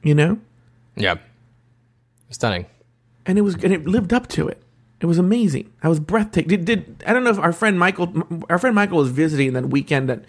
You 0.03 0.15
know? 0.15 0.39
Yeah. 0.97 1.17
Stunning. 2.31 2.67
and 3.27 3.39
it 3.39 3.43
was 3.43 3.55
and 3.55 3.73
it 3.73 3.87
lived 3.87 4.13
up 4.13 4.27
to 4.29 4.49
it. 4.49 4.61
It 5.01 5.07
was 5.07 5.19
amazing. 5.19 5.71
I 5.83 5.89
was 5.89 6.01
breathtaking. 6.01 6.49
Did, 6.49 6.65
did 6.65 7.05
I 7.07 7.13
don't 7.13 7.25
know 7.25 7.31
if 7.31 7.39
our 7.39 7.53
friend 7.53 7.79
Michael, 7.79 8.13
our 8.51 8.59
friend 8.59 8.75
Michael 8.75 8.99
was 8.99 9.11
visiting 9.11 9.53
that 9.53 9.67
weekend 9.69 10.09
that 10.09 10.25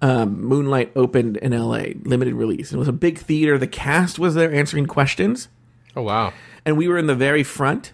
um, 0.00 0.42
Moonlight 0.42 0.92
opened 0.96 1.36
in 1.38 1.52
L.A. 1.52 1.94
limited 2.04 2.34
release. 2.34 2.72
It 2.72 2.76
was 2.78 2.88
a 2.88 2.92
big 2.92 3.18
theater. 3.18 3.58
The 3.58 3.66
cast 3.66 4.18
was 4.18 4.34
there 4.34 4.52
answering 4.52 4.86
questions, 4.86 5.48
Oh 5.96 6.02
wow. 6.02 6.32
and 6.64 6.76
we 6.76 6.88
were 6.88 6.98
in 6.98 7.06
the 7.06 7.14
very 7.14 7.42
front. 7.42 7.92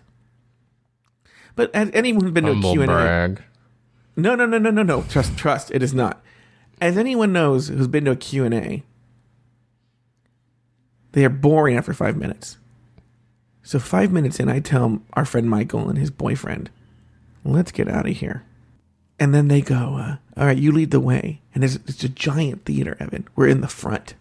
But 1.59 1.75
has 1.75 1.91
anyone 1.93 2.31
been 2.31 2.45
to 2.45 2.53
a 2.53 2.61
Q 2.61 2.83
and 2.83 2.91
A? 2.93 2.95
brag. 2.95 3.43
No, 4.15 4.37
no, 4.37 4.47
no, 4.47 4.59
no, 4.59 4.71
no, 4.71 4.85
no. 4.85 5.03
Trust, 5.09 5.37
trust. 5.37 5.73
It 5.73 5.83
is 5.83 5.93
not. 5.93 6.23
As 6.81 6.97
anyone 6.97 7.33
knows 7.33 7.67
who's 7.67 7.89
been 7.89 8.05
to 8.05 8.13
a 8.13 8.17
Q 8.17 8.45
and 8.45 8.55
A, 8.55 8.85
they 11.13 11.25
are 11.25 11.29
boring 11.29 11.77
after 11.77 11.93
five 11.93 12.17
minutes. 12.17 12.59
So 13.65 13.81
five 13.81 14.13
minutes 14.13 14.39
in, 14.39 14.49
I 14.49 14.61
tell 14.61 15.03
our 15.15 15.25
friend 15.25 15.51
Michael 15.51 15.89
and 15.89 15.99
his 15.99 16.13
boyfriend, 16.13 16.71
"Let's 17.45 17.73
get 17.73 17.89
out 17.89 18.09
of 18.09 18.17
here." 18.17 18.45
And 19.19 19.35
then 19.35 19.49
they 19.49 19.61
go, 19.61 19.97
uh, 19.97 20.17
"All 20.37 20.47
right, 20.47 20.57
you 20.57 20.71
lead 20.71 20.93
the 20.93 21.01
way." 21.01 21.41
And 21.57 21.65
it's, 21.65 21.75
it's 21.89 22.05
a 22.05 22.09
giant 22.09 22.67
theater, 22.67 22.97
Evan. 23.01 23.27
We're 23.35 23.49
in 23.49 23.63
the 23.63 23.67
front, 23.67 24.15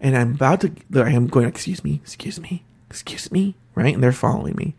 and 0.00 0.16
I'm 0.16 0.36
about 0.36 0.62
to. 0.62 0.72
I 0.94 1.10
am 1.10 1.26
going. 1.26 1.46
Excuse 1.46 1.84
me. 1.84 2.00
Excuse 2.02 2.40
me. 2.40 2.64
Excuse 2.88 3.30
me. 3.30 3.56
Right, 3.74 3.92
and 3.92 4.02
they're 4.02 4.10
following 4.10 4.56
me. 4.56 4.74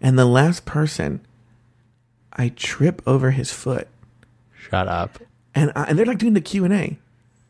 And 0.00 0.18
the 0.18 0.24
last 0.26 0.64
person 0.64 1.20
I 2.32 2.50
trip 2.50 3.02
over 3.06 3.32
his 3.32 3.52
foot, 3.52 3.88
Shut 4.56 4.86
up. 4.88 5.18
and 5.54 5.72
I, 5.74 5.84
and 5.84 5.98
they're 5.98 6.06
like 6.06 6.18
doing 6.18 6.34
the 6.34 6.40
Q 6.40 6.64
and 6.64 6.74
A, 6.74 6.98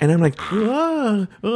and 0.01 0.11
I'm 0.13 0.21
like, 0.21 0.35
"Ah, 0.41 1.27
ah, 1.45 1.47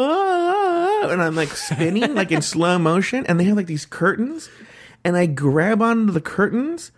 ah," 1.02 1.08
and 1.08 1.22
I'm 1.22 1.34
like 1.34 1.48
spinning 1.50 2.14
like 2.14 2.30
in 2.32 2.42
slow 2.42 2.78
motion, 2.78 3.24
and 3.26 3.38
they 3.40 3.44
have 3.44 3.56
like 3.56 3.66
these 3.66 3.86
curtains, 3.86 4.50
and 5.04 5.16
I 5.16 5.26
grab 5.26 5.80
onto 5.80 6.12
the 6.12 6.20
curtains, 6.20 6.90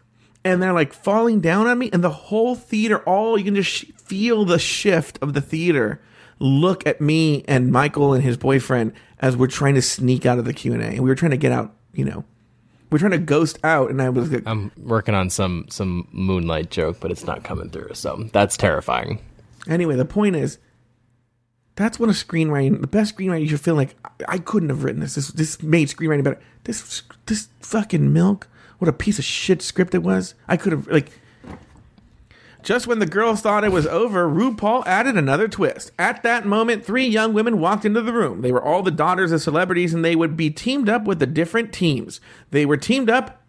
and 0.44 0.60
they're 0.62 0.72
like 0.72 0.92
falling 0.92 1.40
down 1.40 1.66
on 1.66 1.78
me, 1.78 1.90
and 1.92 2.02
the 2.02 2.10
whole 2.10 2.54
theater, 2.56 2.98
all 3.00 3.38
you 3.38 3.44
can 3.44 3.54
just 3.54 3.70
sh- 3.70 3.84
feel 3.96 4.44
the 4.44 4.58
shift 4.58 5.18
of 5.22 5.34
the 5.34 5.40
theater. 5.40 6.00
Look 6.40 6.84
at 6.84 7.00
me 7.00 7.44
and 7.46 7.70
Michael 7.70 8.12
and 8.12 8.24
his 8.24 8.36
boyfriend 8.36 8.92
as 9.20 9.36
we're 9.36 9.46
trying 9.46 9.76
to 9.76 9.82
sneak 9.82 10.26
out 10.26 10.38
of 10.40 10.44
the 10.46 10.52
Q 10.52 10.72
and 10.72 10.82
A, 10.82 10.86
and 10.86 11.00
we 11.00 11.08
were 11.08 11.14
trying 11.14 11.30
to 11.30 11.36
get 11.36 11.52
out, 11.52 11.72
you 11.92 12.04
know. 12.04 12.24
We're 12.94 13.00
trying 13.00 13.10
to 13.10 13.18
ghost 13.18 13.58
out, 13.64 13.90
and 13.90 14.00
I 14.00 14.08
was 14.08 14.30
like, 14.30 14.44
I'm 14.46 14.70
working 14.78 15.16
on 15.16 15.28
some 15.28 15.66
some 15.68 16.06
moonlight 16.12 16.70
joke, 16.70 16.98
but 17.00 17.10
it's 17.10 17.24
not 17.24 17.42
coming 17.42 17.68
through. 17.68 17.94
So 17.94 18.28
that's 18.32 18.56
terrifying. 18.56 19.18
Anyway, 19.68 19.96
the 19.96 20.04
point 20.04 20.36
is, 20.36 20.58
that's 21.74 21.98
what 21.98 22.08
a 22.08 22.12
screenwriting, 22.12 22.80
the 22.82 22.86
best 22.86 23.16
screenwriting, 23.16 23.40
you 23.40 23.48
should 23.48 23.60
feel 23.60 23.74
like 23.74 23.96
I, 24.04 24.10
I 24.28 24.38
couldn't 24.38 24.68
have 24.68 24.84
written 24.84 25.00
this. 25.00 25.16
This 25.16 25.26
this 25.32 25.60
made 25.60 25.88
screenwriting 25.88 26.22
better. 26.22 26.40
This 26.62 27.02
this 27.26 27.48
fucking 27.58 28.12
milk, 28.12 28.46
what 28.78 28.88
a 28.88 28.92
piece 28.92 29.18
of 29.18 29.24
shit 29.24 29.60
script 29.60 29.92
it 29.96 30.04
was. 30.04 30.36
I 30.46 30.56
could 30.56 30.70
have 30.70 30.86
like. 30.86 31.10
Just 32.64 32.86
when 32.86 32.98
the 32.98 33.06
girls 33.06 33.42
thought 33.42 33.62
it 33.62 33.72
was 33.72 33.86
over, 33.86 34.26
RuPaul 34.26 34.86
added 34.86 35.18
another 35.18 35.48
twist. 35.48 35.92
At 35.98 36.22
that 36.22 36.46
moment, 36.46 36.82
three 36.82 37.06
young 37.06 37.34
women 37.34 37.60
walked 37.60 37.84
into 37.84 38.00
the 38.00 38.12
room. 38.12 38.40
They 38.40 38.52
were 38.52 38.64
all 38.64 38.82
the 38.82 38.90
daughters 38.90 39.32
of 39.32 39.42
celebrities, 39.42 39.92
and 39.92 40.02
they 40.02 40.16
would 40.16 40.34
be 40.34 40.48
teamed 40.48 40.88
up 40.88 41.04
with 41.04 41.18
the 41.18 41.26
different 41.26 41.74
teams. 41.74 42.22
They 42.52 42.64
were 42.64 42.78
teamed 42.78 43.10
up 43.10 43.42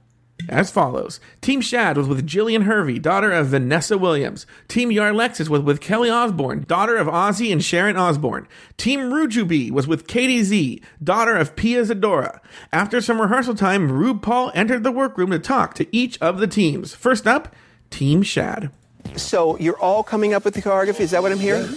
as 0.50 0.70
follows. 0.70 1.22
Team 1.40 1.62
Shad 1.62 1.96
was 1.96 2.10
with 2.10 2.28
Jillian 2.28 2.64
Hervey, 2.64 3.00
daughter 3.00 3.32
of 3.32 3.48
Vanessa 3.48 3.98
Williams. 3.98 4.46
Team 4.68 4.90
Yarlexis 4.90 5.48
was 5.48 5.62
with 5.62 5.80
Kelly 5.80 6.10
Osbourne, 6.10 6.66
daughter 6.68 6.98
of 6.98 7.08
Ozzy 7.08 7.54
and 7.54 7.64
Sharon 7.64 7.96
Osbourne. 7.96 8.50
Team 8.76 9.00
Rujubi 9.00 9.72
was 9.72 9.88
with 9.88 10.08
Kady 10.08 10.44
Z, 10.44 10.82
daughter 11.02 11.38
of 11.38 11.56
Pia 11.56 11.84
Zadora. 11.84 12.42
After 12.74 13.00
some 13.00 13.22
rehearsal 13.22 13.56
time, 13.56 13.90
RuPaul 13.90 14.52
entered 14.54 14.84
the 14.84 14.92
workroom 14.92 15.32
to 15.32 15.40
talk 15.40 15.74
to 15.76 15.96
each 15.96 16.22
of 16.22 16.40
the 16.40 16.48
teams. 16.48 16.94
First 16.94 17.26
up, 17.26 17.56
Team 17.90 18.22
Shad. 18.22 18.72
So 19.16 19.58
you're 19.58 19.80
all 19.80 20.04
coming 20.04 20.34
up 20.34 20.46
with 20.46 20.54
the 20.54 20.62
choreography? 20.62 21.02
Is 21.02 21.12
that 21.12 21.22
what 21.22 21.32
I'm 21.32 21.40
hearing? 21.40 21.70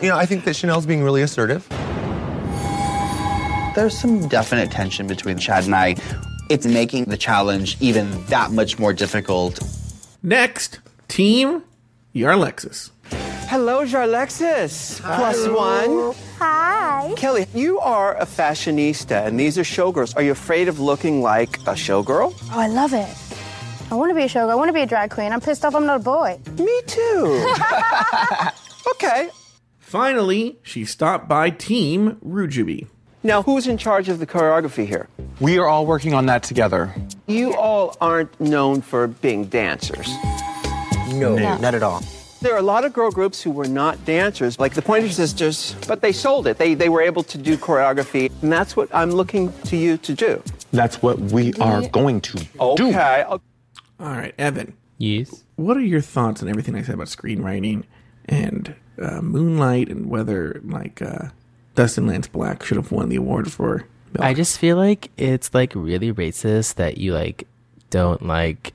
You 0.00 0.08
know, 0.08 0.16
I 0.16 0.26
think 0.26 0.44
that 0.44 0.54
Shannel's 0.54 0.86
being 0.86 1.02
really 1.02 1.22
assertive. 1.22 1.66
There's 3.74 3.96
some 3.98 4.28
definite 4.28 4.70
tension 4.70 5.06
between 5.06 5.38
Chad 5.38 5.64
and 5.64 5.74
I. 5.74 5.96
It's 6.50 6.66
making 6.66 7.04
the 7.06 7.16
challenge 7.16 7.76
even 7.80 8.24
that 8.26 8.50
much 8.50 8.78
more 8.78 8.92
difficult. 8.92 9.60
Next, 10.22 10.80
Team 11.08 11.62
Yarlexis. 12.14 12.90
Hello, 13.48 13.84
Yarlexis. 13.84 15.00
Plus 15.00 15.48
one. 15.48 16.14
Hi. 16.38 17.14
Kelly, 17.16 17.46
you 17.54 17.78
are 17.80 18.16
a 18.16 18.26
fashionista, 18.26 19.26
and 19.26 19.38
these 19.38 19.58
are 19.58 19.62
showgirls. 19.62 20.16
Are 20.16 20.22
you 20.22 20.32
afraid 20.32 20.68
of 20.68 20.80
looking 20.80 21.22
like 21.22 21.56
a 21.60 21.74
showgirl? 21.74 22.34
Oh, 22.34 22.50
I 22.52 22.66
love 22.68 22.92
it. 22.92 23.08
I 23.92 23.94
want 23.94 24.08
to 24.08 24.14
be 24.14 24.22
a 24.22 24.26
showgirl. 24.26 24.48
I 24.48 24.54
want 24.54 24.70
to 24.70 24.72
be 24.72 24.80
a 24.80 24.86
drag 24.86 25.10
queen. 25.10 25.32
I'm 25.32 25.40
pissed 25.42 25.66
off 25.66 25.74
I'm 25.74 25.84
not 25.84 26.00
a 26.00 26.02
boy. 26.02 26.40
Me 26.58 26.80
too. 26.86 27.54
okay. 28.92 29.28
Finally, 29.80 30.56
she 30.62 30.86
stopped 30.86 31.28
by 31.28 31.50
Team 31.50 32.16
Rujubi. 32.26 32.86
Now, 33.22 33.42
who's 33.42 33.66
in 33.66 33.76
charge 33.76 34.08
of 34.08 34.18
the 34.18 34.26
choreography 34.26 34.86
here? 34.86 35.10
We 35.40 35.58
are 35.58 35.66
all 35.66 35.84
working 35.84 36.14
on 36.14 36.24
that 36.24 36.42
together. 36.42 36.94
You 37.26 37.54
all 37.54 37.94
aren't 38.00 38.40
known 38.40 38.80
for 38.80 39.08
being 39.08 39.44
dancers. 39.44 40.08
No, 41.10 41.36
not 41.36 41.74
at 41.74 41.82
all. 41.82 42.02
There 42.40 42.54
are 42.54 42.58
a 42.58 42.62
lot 42.62 42.86
of 42.86 42.94
girl 42.94 43.10
groups 43.10 43.42
who 43.42 43.50
were 43.50 43.68
not 43.68 44.02
dancers, 44.06 44.58
like 44.58 44.72
the 44.72 44.80
Pointer 44.80 45.10
Sisters, 45.10 45.76
but 45.86 46.00
they 46.00 46.12
sold 46.12 46.46
it. 46.46 46.56
They, 46.56 46.72
they 46.72 46.88
were 46.88 47.02
able 47.02 47.24
to 47.24 47.36
do 47.36 47.58
choreography, 47.58 48.32
and 48.40 48.50
that's 48.50 48.74
what 48.74 48.88
I'm 48.94 49.10
looking 49.10 49.52
to 49.64 49.76
you 49.76 49.98
to 49.98 50.14
do. 50.14 50.42
That's 50.72 51.02
what 51.02 51.18
we 51.18 51.52
are 51.60 51.86
going 51.88 52.22
to 52.22 52.38
do. 52.38 52.46
Okay. 52.58 53.24
All 54.02 54.08
right, 54.12 54.34
Evan. 54.38 54.74
Yes. 54.98 55.42
what 55.56 55.76
are 55.76 55.80
your 55.80 56.00
thoughts 56.00 56.42
on 56.42 56.48
everything 56.48 56.76
I 56.76 56.82
said 56.82 56.94
about 56.94 57.08
screenwriting 57.08 57.84
and 58.26 58.74
uh, 59.00 59.20
Moonlight 59.20 59.88
and 59.88 60.08
whether 60.10 60.60
like 60.64 61.00
uh, 61.02 61.28
Dustin 61.74 62.06
Lance 62.06 62.28
Black 62.28 62.62
should 62.64 62.76
have 62.76 62.92
won 62.92 63.08
the 63.08 63.16
award 63.16 63.50
for? 63.50 63.78
Milk? 64.12 64.24
I 64.24 64.34
just 64.34 64.58
feel 64.58 64.76
like 64.76 65.10
it's 65.16 65.54
like 65.54 65.74
really 65.74 66.12
racist 66.12 66.74
that 66.76 66.98
you 66.98 67.14
like 67.14 67.48
don't 67.90 68.24
like 68.26 68.74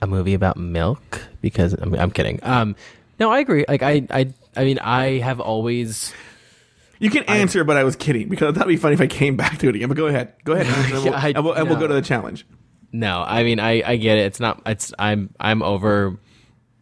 a 0.00 0.06
movie 0.06 0.34
about 0.34 0.56
milk 0.56 1.22
because 1.40 1.76
I 1.80 1.84
mean, 1.84 2.00
I'm 2.00 2.10
kidding. 2.10 2.40
Um, 2.42 2.74
no, 3.20 3.30
I 3.30 3.38
agree. 3.40 3.64
Like 3.68 3.82
I, 3.82 4.06
I, 4.10 4.32
I 4.56 4.64
mean, 4.64 4.78
I 4.80 5.18
have 5.18 5.38
always. 5.40 6.12
you 6.98 7.10
can 7.10 7.22
answer, 7.24 7.62
but 7.62 7.76
I 7.76 7.84
was 7.84 7.94
kidding 7.94 8.28
because 8.28 8.54
that'd 8.54 8.66
be 8.68 8.76
funny 8.76 8.94
if 8.94 9.00
I 9.00 9.06
came 9.06 9.36
back 9.36 9.58
to 9.58 9.68
it 9.68 9.76
again. 9.76 9.88
But 9.88 9.96
go 9.98 10.06
ahead, 10.06 10.32
go 10.44 10.54
ahead, 10.54 10.66
and 10.66 10.92
we'll, 11.04 11.14
I- 11.14 11.28
and 11.36 11.44
we'll, 11.44 11.52
and 11.54 11.68
we'll 11.68 11.78
go 11.78 11.86
to 11.86 11.94
the 11.94 12.02
challenge. 12.02 12.44
No, 12.92 13.24
I 13.26 13.42
mean, 13.42 13.58
I, 13.58 13.82
I 13.84 13.96
get 13.96 14.18
it. 14.18 14.26
It's 14.26 14.40
not. 14.40 14.62
It's 14.66 14.92
I'm 14.98 15.30
I'm 15.40 15.62
over 15.62 16.16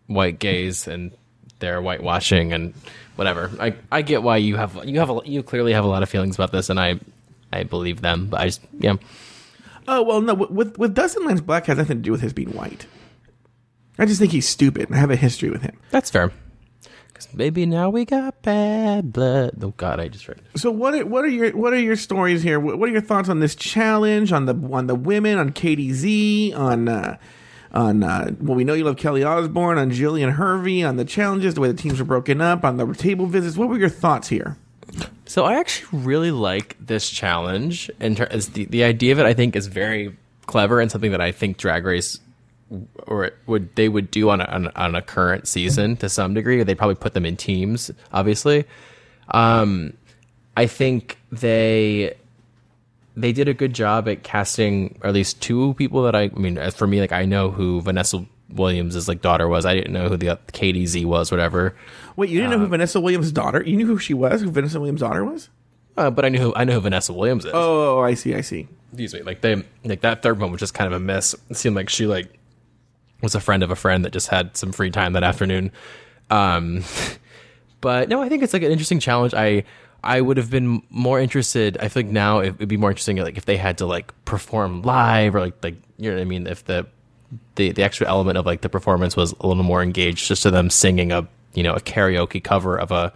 white 0.06 0.40
gays 0.40 0.88
and 0.88 1.12
their 1.60 1.80
whitewashing 1.80 2.52
and 2.52 2.74
whatever. 3.14 3.50
I 3.60 3.74
I 3.92 4.02
get 4.02 4.22
why 4.22 4.38
you 4.38 4.56
have 4.56 4.84
you 4.84 4.98
have 4.98 5.10
a, 5.10 5.20
you 5.24 5.42
clearly 5.42 5.72
have 5.72 5.84
a 5.84 5.88
lot 5.88 6.02
of 6.02 6.08
feelings 6.08 6.34
about 6.34 6.50
this, 6.50 6.68
and 6.68 6.80
I 6.80 6.98
I 7.52 7.62
believe 7.62 8.00
them. 8.00 8.26
But 8.26 8.40
I 8.40 8.46
just 8.46 8.60
yeah. 8.78 8.96
Oh 9.86 10.02
well, 10.02 10.20
no. 10.20 10.34
With 10.34 10.76
with 10.78 10.94
Dustin 10.94 11.24
Lance 11.24 11.40
Black 11.40 11.66
has 11.66 11.78
nothing 11.78 11.98
to 11.98 12.02
do 12.02 12.12
with 12.12 12.20
his 12.22 12.32
being 12.32 12.50
white. 12.52 12.86
I 13.98 14.06
just 14.06 14.18
think 14.18 14.32
he's 14.32 14.48
stupid, 14.48 14.88
and 14.88 14.96
I 14.96 14.98
have 14.98 15.10
a 15.10 15.16
history 15.16 15.50
with 15.50 15.62
him. 15.62 15.78
That's 15.90 16.10
fair. 16.10 16.32
Because 17.20 17.34
maybe 17.34 17.66
now 17.66 17.90
we 17.90 18.04
got 18.04 18.40
bad 18.42 19.12
blood. 19.12 19.62
Oh 19.62 19.74
God, 19.76 20.00
I 20.00 20.08
just 20.08 20.26
read. 20.26 20.40
So 20.56 20.70
what 20.70 20.94
are, 20.94 21.04
what 21.04 21.24
are 21.24 21.28
your 21.28 21.50
what 21.50 21.72
are 21.72 21.78
your 21.78 21.96
stories 21.96 22.42
here? 22.42 22.58
What 22.58 22.88
are 22.88 22.92
your 22.92 23.02
thoughts 23.02 23.28
on 23.28 23.40
this 23.40 23.54
challenge 23.54 24.32
on 24.32 24.46
the 24.46 24.54
on 24.72 24.86
the 24.86 24.94
women 24.94 25.38
on 25.38 25.50
KDZ 25.50 26.56
on 26.56 26.88
uh, 26.88 27.18
on 27.72 28.02
uh, 28.02 28.30
well 28.40 28.54
we 28.54 28.64
know 28.64 28.72
you 28.72 28.84
love 28.84 28.96
Kelly 28.96 29.22
Osbourne 29.22 29.76
on 29.76 29.90
Jillian 29.90 30.32
Hervey 30.32 30.82
on 30.82 30.96
the 30.96 31.04
challenges 31.04 31.54
the 31.54 31.60
way 31.60 31.68
the 31.68 31.74
teams 31.74 31.98
were 31.98 32.06
broken 32.06 32.40
up 32.40 32.64
on 32.64 32.78
the 32.78 32.86
table 32.94 33.26
visits. 33.26 33.56
What 33.56 33.68
were 33.68 33.78
your 33.78 33.90
thoughts 33.90 34.28
here? 34.28 34.56
So 35.26 35.44
I 35.44 35.60
actually 35.60 36.00
really 36.00 36.30
like 36.30 36.76
this 36.80 37.10
challenge, 37.10 37.90
and 38.00 38.16
ter- 38.16 38.28
the 38.28 38.64
the 38.64 38.84
idea 38.84 39.12
of 39.12 39.18
it, 39.18 39.26
I 39.26 39.34
think 39.34 39.56
is 39.56 39.66
very 39.66 40.16
clever 40.46 40.80
and 40.80 40.90
something 40.90 41.10
that 41.10 41.20
I 41.20 41.32
think 41.32 41.58
Drag 41.58 41.84
Race 41.84 42.18
or 43.06 43.30
would 43.46 43.74
they 43.76 43.88
would 43.88 44.10
do 44.10 44.30
on 44.30 44.40
a, 44.40 44.44
on, 44.44 44.66
a- 44.66 44.72
on 44.76 44.94
a 44.94 45.02
current 45.02 45.48
season 45.48 45.96
to 45.96 46.08
some 46.08 46.34
degree. 46.34 46.62
They'd 46.62 46.78
probably 46.78 46.94
put 46.96 47.14
them 47.14 47.26
in 47.26 47.36
teams, 47.36 47.90
obviously. 48.12 48.64
Um, 49.32 49.94
I 50.56 50.66
think 50.66 51.18
they 51.32 52.14
they 53.16 53.32
did 53.32 53.48
a 53.48 53.54
good 53.54 53.74
job 53.74 54.08
at 54.08 54.22
casting 54.22 54.98
at 55.02 55.12
least 55.14 55.40
two 55.42 55.74
people 55.74 56.02
that 56.04 56.14
I, 56.14 56.22
I 56.24 56.28
mean, 56.38 56.58
as 56.58 56.74
for 56.74 56.86
me, 56.86 57.00
like 57.00 57.12
I 57.12 57.24
know 57.24 57.50
who 57.50 57.80
Vanessa 57.82 58.24
Williams' 58.50 59.08
like 59.08 59.20
daughter 59.22 59.48
was. 59.48 59.64
I 59.66 59.74
didn't 59.74 59.92
know 59.92 60.08
who 60.08 60.16
the 60.16 60.38
Kady 60.52 60.86
Z 60.86 61.04
was, 61.04 61.30
whatever. 61.30 61.74
Wait, 62.16 62.30
you 62.30 62.38
didn't 62.40 62.50
know 62.52 62.58
who 62.58 62.66
Vanessa 62.66 63.00
Williams' 63.00 63.32
daughter? 63.32 63.62
You 63.62 63.76
knew 63.76 63.86
who 63.86 63.98
she 63.98 64.14
was? 64.14 64.42
Who 64.42 64.50
Vanessa 64.50 64.78
Williams' 64.80 65.00
daughter 65.00 65.24
was? 65.24 65.48
Uh, 65.96 66.10
but 66.10 66.24
I 66.24 66.28
knew 66.28 66.38
who, 66.38 66.54
I 66.54 66.64
know 66.64 66.74
who 66.74 66.80
Vanessa 66.80 67.12
Williams 67.12 67.44
is. 67.44 67.50
Oh, 67.54 68.00
I 68.00 68.14
see, 68.14 68.34
I 68.34 68.40
see. 68.40 68.68
excuse 68.90 69.12
me, 69.14 69.22
like 69.22 69.40
they 69.40 69.62
like 69.84 70.00
that 70.00 70.22
third 70.22 70.38
one 70.40 70.50
was 70.50 70.60
just 70.60 70.74
kind 70.74 70.86
of 70.92 71.00
a 71.00 71.04
mess. 71.04 71.34
It 71.50 71.56
seemed 71.56 71.76
like 71.76 71.88
she 71.88 72.06
like 72.06 72.38
was 73.22 73.34
a 73.34 73.40
friend 73.40 73.62
of 73.62 73.70
a 73.70 73.76
friend 73.76 74.04
that 74.04 74.12
just 74.12 74.28
had 74.28 74.56
some 74.56 74.72
free 74.72 74.90
time 74.90 75.12
that 75.14 75.24
afternoon. 75.24 75.72
Um, 76.30 76.84
but 77.80 78.08
no, 78.08 78.22
I 78.22 78.28
think 78.28 78.42
it's 78.42 78.52
like 78.52 78.62
an 78.62 78.72
interesting 78.72 79.00
challenge. 79.00 79.34
I 79.34 79.64
I 80.02 80.20
would 80.20 80.36
have 80.36 80.50
been 80.50 80.82
more 80.88 81.20
interested. 81.20 81.76
I 81.78 81.88
think 81.88 82.10
now 82.10 82.38
it 82.38 82.58
would 82.58 82.68
be 82.68 82.76
more 82.76 82.90
interesting, 82.90 83.16
like 83.18 83.36
if 83.36 83.44
they 83.44 83.56
had 83.56 83.78
to 83.78 83.86
like 83.86 84.12
perform 84.24 84.82
live 84.82 85.34
or 85.34 85.40
like 85.40 85.62
like 85.62 85.76
you 85.98 86.10
know 86.10 86.16
what 86.16 86.22
I 86.22 86.24
mean. 86.24 86.46
If 86.46 86.64
the 86.64 86.86
the 87.56 87.72
the 87.72 87.82
extra 87.82 88.08
element 88.08 88.38
of 88.38 88.46
like 88.46 88.62
the 88.62 88.68
performance 88.68 89.16
was 89.16 89.34
a 89.40 89.46
little 89.46 89.62
more 89.62 89.82
engaged, 89.82 90.26
just 90.26 90.42
to 90.44 90.50
them 90.50 90.70
singing 90.70 91.12
a 91.12 91.28
you 91.54 91.62
know 91.62 91.74
a 91.74 91.80
karaoke 91.80 92.42
cover 92.42 92.78
of 92.78 92.90
a 92.90 93.12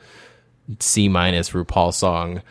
C 0.80 1.08
minus 1.08 1.50
RuPaul 1.50 1.92
song. 1.94 2.42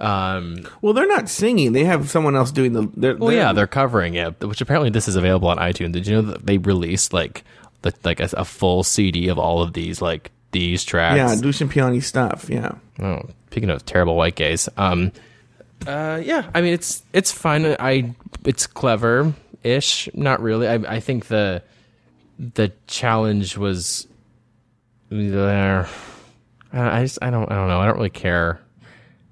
Um, 0.00 0.66
Well, 0.82 0.92
they're 0.92 1.06
not 1.06 1.28
singing. 1.28 1.72
They 1.72 1.84
have 1.84 2.10
someone 2.10 2.34
else 2.36 2.50
doing 2.50 2.72
the. 2.72 2.88
They're, 2.96 3.16
well, 3.16 3.30
they're- 3.30 3.38
yeah, 3.38 3.52
they're 3.52 3.66
covering 3.66 4.14
it, 4.14 4.40
which 4.44 4.60
apparently 4.60 4.90
this 4.90 5.06
is 5.08 5.16
available 5.16 5.48
on 5.48 5.58
iTunes. 5.58 5.92
Did 5.92 6.06
you 6.06 6.14
know 6.16 6.22
that 6.22 6.46
they 6.46 6.58
released 6.58 7.12
like 7.12 7.44
the 7.82 7.92
like 8.04 8.18
a, 8.20 8.28
a 8.36 8.44
full 8.44 8.82
CD 8.82 9.28
of 9.28 9.38
all 9.38 9.62
of 9.62 9.72
these 9.72 10.02
like 10.02 10.30
these 10.50 10.84
tracks? 10.84 11.16
yeah, 11.16 11.34
Lucian 11.40 11.68
Piane 11.68 12.00
stuff. 12.00 12.46
Yeah. 12.50 12.72
Oh, 13.00 13.22
speaking 13.50 13.70
of 13.70 13.84
terrible 13.86 14.16
white 14.16 14.34
gays, 14.34 14.68
um, 14.76 15.12
uh, 15.86 16.20
yeah, 16.24 16.50
I 16.54 16.60
mean 16.60 16.72
it's 16.74 17.04
it's 17.12 17.30
fun. 17.30 17.76
I 17.78 18.14
it's 18.44 18.66
clever 18.66 19.32
ish, 19.62 20.08
not 20.14 20.42
really. 20.42 20.66
I 20.66 20.74
I 20.74 21.00
think 21.00 21.26
the 21.26 21.62
the 22.38 22.72
challenge 22.88 23.56
was 23.56 24.08
there. 25.08 25.88
I 26.72 27.02
just 27.02 27.18
I 27.22 27.30
don't 27.30 27.50
I 27.50 27.54
don't 27.54 27.68
know. 27.68 27.80
I 27.80 27.86
don't 27.86 27.96
really 27.96 28.10
care. 28.10 28.60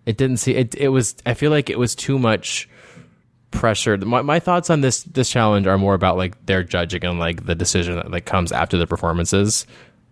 It 0.07 0.17
didn't 0.17 0.39
see 0.39 0.55
it. 0.55 0.75
It 0.75 0.89
was. 0.89 1.15
I 1.25 1.35
feel 1.35 1.51
like 1.51 1.71
it 1.71 1.79
was 1.79 1.95
too 1.95 2.19
much 2.19 2.69
pressure. 3.51 3.97
My 3.99 4.23
my 4.23 4.41
thoughts 4.41 4.71
on 4.71 4.81
this 4.81 5.03
this 5.05 5.31
challenge 5.31 5.67
are 5.67 5.79
more 5.79 5.95
about 5.95 6.17
like 6.17 6.45
their 6.47 6.63
judging 6.63 7.05
and 7.05 7.19
like 7.19 7.47
the 7.47 7.55
decision 7.55 7.97
that 7.97 8.11
like 8.11 8.25
comes 8.25 8.51
after 8.53 8.77
the 8.79 8.87
performances. 8.87 9.67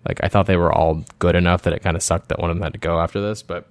Like 0.07 0.21
I 0.23 0.29
thought 0.29 0.47
they 0.47 0.57
were 0.57 0.73
all 0.73 1.05
good 1.19 1.35
enough 1.35 1.63
that 1.63 1.73
it 1.73 1.83
kind 1.83 1.97
of 1.97 2.03
sucked 2.03 2.29
that 2.29 2.39
one 2.39 2.51
of 2.51 2.57
them 2.57 2.63
had 2.63 2.73
to 2.75 2.79
go 2.79 3.01
after 3.01 3.21
this, 3.21 3.43
but 3.43 3.69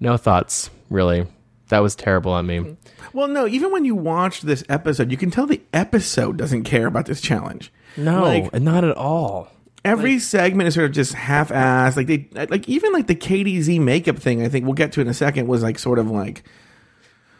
no 0.00 0.16
thoughts 0.16 0.70
really. 0.90 1.26
That 1.68 1.80
was 1.80 1.96
terrible 1.96 2.32
on 2.32 2.46
me. 2.46 2.76
Well, 3.12 3.26
no. 3.26 3.46
Even 3.48 3.72
when 3.72 3.84
you 3.84 3.96
watch 3.96 4.42
this 4.42 4.62
episode, 4.68 5.10
you 5.10 5.16
can 5.16 5.32
tell 5.32 5.46
the 5.46 5.60
episode 5.72 6.36
doesn't 6.36 6.62
care 6.62 6.86
about 6.86 7.06
this 7.06 7.20
challenge. 7.20 7.72
No, 7.96 8.22
Like- 8.22 8.54
not 8.60 8.84
at 8.84 8.96
all. 8.96 9.48
Every 9.86 10.18
segment 10.18 10.68
is 10.68 10.74
sort 10.74 10.86
of 10.86 10.92
just 10.92 11.14
half-assed. 11.14 11.96
Like 11.96 12.06
they, 12.06 12.28
like 12.48 12.68
even 12.68 12.92
like 12.92 13.06
the 13.06 13.14
KDZ 13.14 13.80
makeup 13.80 14.18
thing. 14.18 14.42
I 14.42 14.48
think 14.48 14.64
we'll 14.64 14.74
get 14.74 14.92
to 14.92 15.00
in 15.00 15.08
a 15.08 15.14
second. 15.14 15.46
Was 15.46 15.62
like 15.62 15.78
sort 15.78 15.98
of 15.98 16.10
like 16.10 16.42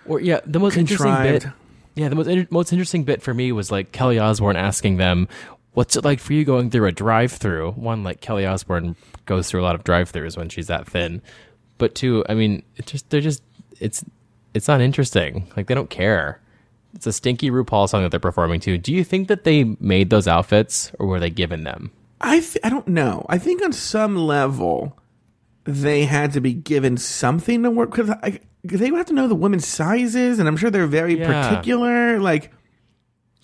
Or 0.07 0.21
yeah, 0.21 0.41
the 0.47 0.61
most 0.61 0.77
interesting 0.77 1.15
bit. 1.23 1.47
Yeah, 1.95 2.09
the 2.09 2.15
most 2.15 2.27
inter- 2.29 2.47
most 2.51 2.73
interesting 2.73 3.05
bit 3.05 3.23
for 3.23 3.35
me 3.35 3.53
was 3.53 3.71
like 3.71 3.91
Kelly 3.93 4.19
Osbourne 4.19 4.57
asking 4.57 4.99
them, 4.99 5.29
"What's 5.73 5.97
it 5.97 6.05
like 6.05 6.21
for 6.21 6.35
you 6.35 6.45
going 6.45 6.71
through 6.71 6.87
a 6.87 6.93
drive-through?" 6.93 7.73
One, 7.73 8.05
like 8.05 8.21
Kelly 8.21 8.47
Osbourne 8.47 8.97
goes 9.25 9.49
through 9.49 9.63
a 9.63 9.65
lot 9.65 9.75
of 9.75 9.83
drive-throughs 9.83 10.37
when 10.37 10.49
she's 10.49 10.67
that 10.69 10.87
thin, 10.87 11.23
but 11.79 11.95
two, 11.95 12.25
I 12.29 12.35
mean, 12.35 12.63
it 12.77 12.87
just 12.87 13.09
they're 13.11 13.21
just 13.21 13.43
it's 13.81 14.05
it's 14.55 14.69
not 14.69 14.81
interesting. 14.81 15.47
Like 15.57 15.67
they 15.67 15.75
don't 15.75 15.91
care. 15.91 16.41
It's 16.95 17.07
a 17.07 17.13
stinky 17.13 17.51
RuPaul 17.51 17.89
song 17.89 18.03
that 18.03 18.11
they're 18.11 18.21
performing 18.21 18.61
to. 18.61 18.79
Do 18.79 18.93
you 18.93 19.05
think 19.05 19.29
that 19.29 19.45
they 19.45 19.65
made 19.81 20.09
those 20.11 20.27
outfits 20.29 20.93
or 20.99 21.07
were 21.07 21.21
they 21.21 21.29
given 21.29 21.65
them? 21.65 21.91
I 22.21 22.41
th- 22.41 22.59
I 22.65 22.69
don't 22.71 22.89
know. 22.89 23.27
I 23.29 23.39
think 23.39 23.63
on 23.63 23.73
some 23.73 24.17
level 24.17 24.99
they 25.65 26.05
had 26.05 26.33
to 26.33 26.41
be 26.41 26.53
given 26.53 26.97
something 26.97 27.63
to 27.65 27.71
work 27.71 27.91
because 27.91 28.15
they 28.81 28.91
would 28.91 28.99
have 28.99 29.07
to 29.07 29.15
know 29.15 29.29
the 29.29 29.35
women's 29.35 29.67
sizes, 29.67 30.39
and 30.39 30.49
I'm 30.49 30.57
sure 30.57 30.71
they're 30.71 30.87
very 30.87 31.19
Yeah. 31.19 31.49
particular. 31.51 32.19
Like 32.21 32.53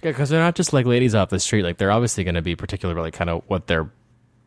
Yeah, 0.03 0.11
because 0.11 0.31
they're 0.31 0.41
not 0.41 0.55
just 0.55 0.73
like 0.73 0.87
ladies 0.87 1.15
off 1.15 1.29
the 1.31 1.39
street. 1.41 1.63
Like 1.65 1.79
they're 1.79 1.93
obviously 1.93 2.25
going 2.25 2.35
to 2.37 2.43
be 2.43 2.57
particular, 2.57 2.93
about, 2.95 3.03
like 3.05 3.15
kind 3.15 3.31
of 3.31 3.43
what 3.47 3.67
they're 3.67 3.91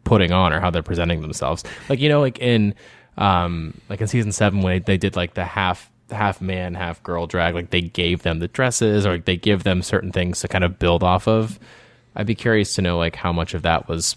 putting 0.03 0.31
on 0.31 0.53
or 0.53 0.59
how 0.59 0.69
they're 0.69 0.83
presenting 0.83 1.21
themselves. 1.21 1.63
Like 1.89 1.99
you 1.99 2.09
know, 2.09 2.19
like 2.21 2.39
in 2.39 2.73
um 3.17 3.73
like 3.89 4.01
in 4.01 4.07
season 4.07 4.31
seven 4.31 4.61
when 4.61 4.83
they 4.85 4.97
did 4.97 5.15
like 5.15 5.33
the 5.35 5.45
half 5.45 5.89
half 6.11 6.39
man 6.41 6.75
half 6.75 7.01
girl 7.03 7.27
drag, 7.27 7.55
like 7.55 7.69
they 7.71 7.81
gave 7.81 8.21
them 8.23 8.39
the 8.39 8.47
dresses 8.47 9.05
or 9.05 9.13
like, 9.13 9.25
they 9.25 9.37
give 9.37 9.63
them 9.63 9.81
certain 9.81 10.11
things 10.11 10.39
to 10.41 10.47
kind 10.47 10.63
of 10.63 10.77
build 10.79 11.03
off 11.03 11.27
of. 11.27 11.59
I'd 12.15 12.25
be 12.27 12.35
curious 12.35 12.75
to 12.75 12.81
know 12.81 12.97
like 12.97 13.15
how 13.15 13.31
much 13.33 13.53
of 13.53 13.61
that 13.63 13.87
was 13.89 14.15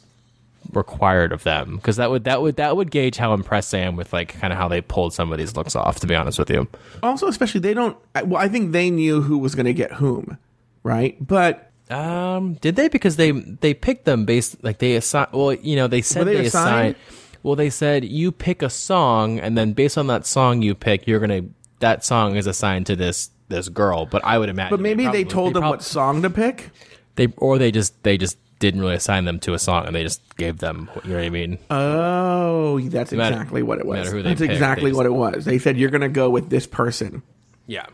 required 0.72 1.32
of 1.32 1.44
them 1.44 1.76
because 1.76 1.96
that 1.96 2.10
would 2.10 2.24
that 2.24 2.42
would 2.42 2.56
that 2.56 2.76
would 2.76 2.90
gauge 2.90 3.16
how 3.16 3.32
impressed 3.32 3.74
I 3.74 3.78
am 3.78 3.96
with 3.96 4.12
like 4.12 4.38
kind 4.38 4.52
of 4.52 4.58
how 4.58 4.68
they 4.68 4.80
pulled 4.80 5.14
some 5.14 5.32
of 5.32 5.38
these 5.38 5.56
looks 5.56 5.74
off. 5.76 6.00
To 6.00 6.06
be 6.06 6.14
honest 6.14 6.38
with 6.38 6.50
you. 6.50 6.68
also, 7.02 7.26
especially 7.28 7.60
they 7.60 7.74
don't. 7.74 7.96
I- 8.14 8.22
Well, 8.22 8.42
I 8.42 8.48
think 8.48 8.72
they 8.72 8.90
knew 8.90 9.22
who 9.22 9.38
was 9.38 9.54
going 9.54 9.66
to 9.66 9.72
get 9.72 9.92
whom, 9.94 10.36
right? 10.82 11.16
But 11.24 11.70
Um, 11.90 12.54
did 12.54 12.76
they? 12.76 12.88
Because 12.88 13.16
they 13.16 13.30
they 13.30 13.72
picked 13.74 14.04
them 14.04 14.24
based 14.26 14.62
like 14.62 14.78
they 14.78 14.94
assign. 14.96 15.28
Well, 15.32 15.54
you 15.54 15.76
know, 15.76 15.86
they 15.86 16.02
said 16.02 16.26
they 16.26 16.34
they, 16.36 16.46
assigned? 16.46 16.96
assigned. 16.96 16.96
Well, 17.42 17.54
they 17.56 17.70
said 17.70 18.04
you 18.04 18.30
pick 18.32 18.62
a 18.62 18.68
song, 18.70 19.38
and 19.38 19.56
then 19.56 19.72
based 19.72 19.96
on 19.96 20.06
that 20.08 20.26
song 20.26 20.60
you 20.60 20.74
pick, 20.74 21.06
you're 21.06 21.20
gonna 21.20 21.42
that 21.80 22.04
song 22.04 22.36
is 22.36 22.46
assigned 22.46 22.86
to 22.86 22.96
this 22.96 23.30
this 23.48 23.68
girl. 23.70 24.04
But 24.04 24.22
I 24.24 24.38
would 24.38 24.50
imagine. 24.50 24.70
but 24.76 24.80
maybe 24.80 25.04
they 25.04 25.24
probably- 25.24 25.24
told 25.24 25.54
them 25.54 25.62
prob- 25.62 25.70
what 25.70 25.82
song 25.82 26.20
to 26.22 26.30
pick. 26.30 26.70
They 27.18 27.26
or 27.36 27.58
they 27.58 27.70
just 27.70 28.02
they 28.02 28.16
just 28.16 28.38
didn't 28.58 28.80
really 28.80 28.94
assign 28.94 29.24
them 29.24 29.38
to 29.40 29.52
a 29.54 29.58
song, 29.58 29.86
and 29.86 29.94
they 29.94 30.02
just 30.02 30.22
gave 30.36 30.58
them. 30.58 30.88
You 31.04 31.10
know 31.10 31.16
what 31.16 31.24
I 31.24 31.30
mean? 31.30 31.58
Oh, 31.70 32.80
that's 32.80 33.12
matter- 33.12 33.34
exactly 33.36 33.62
what 33.62 33.78
it 33.78 33.86
was. 33.86 34.10
they 34.10 34.22
That's 34.22 34.40
picked, 34.40 34.52
exactly 34.52 34.90
they 34.90 34.96
what 34.96 35.06
it 35.06 35.12
was. 35.12 35.44
They 35.44 35.58
said 35.58 35.76
you're 35.76 35.90
going 35.90 36.00
to 36.00 36.08
go 36.08 36.30
with 36.30 36.48
this 36.50 36.66
person. 36.66 37.22
yeah. 37.66 37.86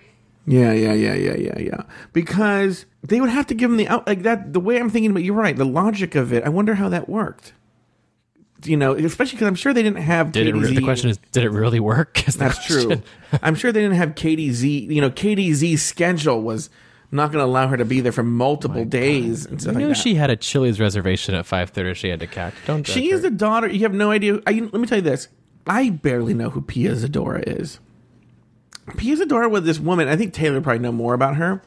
Yeah, 0.46 0.72
yeah, 0.72 0.92
yeah, 0.92 1.14
yeah, 1.14 1.36
yeah, 1.36 1.58
yeah. 1.58 1.82
Because 2.12 2.84
they 3.02 3.18
would 3.18 3.30
have 3.30 3.46
to 3.46 3.54
give 3.54 3.70
them 3.70 3.78
the 3.78 3.88
out 3.88 4.06
like 4.06 4.24
that. 4.24 4.52
The 4.52 4.60
way 4.60 4.78
I'm 4.78 4.90
thinking 4.90 5.10
about, 5.10 5.22
you're 5.24 5.34
right. 5.34 5.56
The 5.56 5.64
logic 5.64 6.14
of 6.16 6.34
it. 6.34 6.44
I 6.44 6.50
wonder 6.50 6.74
how 6.74 6.90
that 6.90 7.08
worked. 7.08 7.54
You 8.62 8.76
know, 8.76 8.92
especially 8.94 9.36
because 9.36 9.48
I'm 9.48 9.54
sure 9.54 9.72
they 9.72 9.82
didn't 9.82 10.02
have. 10.02 10.32
Did 10.32 10.46
it? 10.48 10.54
Re- 10.54 10.74
the 10.74 10.82
question 10.82 11.08
is, 11.08 11.18
did 11.32 11.44
it 11.44 11.48
really 11.50 11.80
work? 11.80 12.22
That's 12.36 12.62
true. 12.66 13.00
I'm 13.42 13.54
sure 13.54 13.72
they 13.72 13.80
didn't 13.80 13.96
have 13.96 14.10
KDZ. 14.10 14.90
You 14.90 15.00
know, 15.00 15.08
KDZ's 15.08 15.80
schedule 15.82 16.42
was 16.42 16.68
not 17.14 17.32
going 17.32 17.40
to 17.40 17.46
allow 17.46 17.68
her 17.68 17.76
to 17.76 17.84
be 17.84 18.00
there 18.00 18.12
for 18.12 18.22
multiple 18.22 18.84
days 18.84 19.46
and 19.46 19.56
I 19.56 19.60
stuff 19.60 19.76
knew 19.76 19.88
like 19.88 19.96
that. 19.96 20.02
she 20.02 20.14
had 20.16 20.30
a 20.30 20.36
Chili's 20.36 20.80
reservation 20.80 21.34
at 21.34 21.46
five 21.46 21.70
thirty. 21.70 21.94
She 21.94 22.08
had 22.08 22.20
to 22.20 22.26
catch. 22.26 22.54
Don't. 22.66 22.86
She 22.86 23.10
is 23.10 23.22
her. 23.22 23.30
the 23.30 23.36
daughter. 23.36 23.68
You 23.68 23.80
have 23.80 23.94
no 23.94 24.10
idea. 24.10 24.40
I, 24.46 24.52
let 24.52 24.74
me 24.74 24.86
tell 24.86 24.98
you 24.98 25.02
this. 25.02 25.28
I 25.66 25.90
barely 25.90 26.34
know 26.34 26.50
who 26.50 26.60
Pia 26.60 26.92
Zadora 26.92 27.42
is. 27.46 27.80
Pia 28.98 29.16
Zadora 29.16 29.50
was 29.50 29.64
this 29.64 29.78
woman. 29.78 30.08
I 30.08 30.16
think 30.16 30.34
Taylor 30.34 30.60
probably 30.60 30.80
know 30.80 30.92
more 30.92 31.14
about 31.14 31.36
her. 31.36 31.62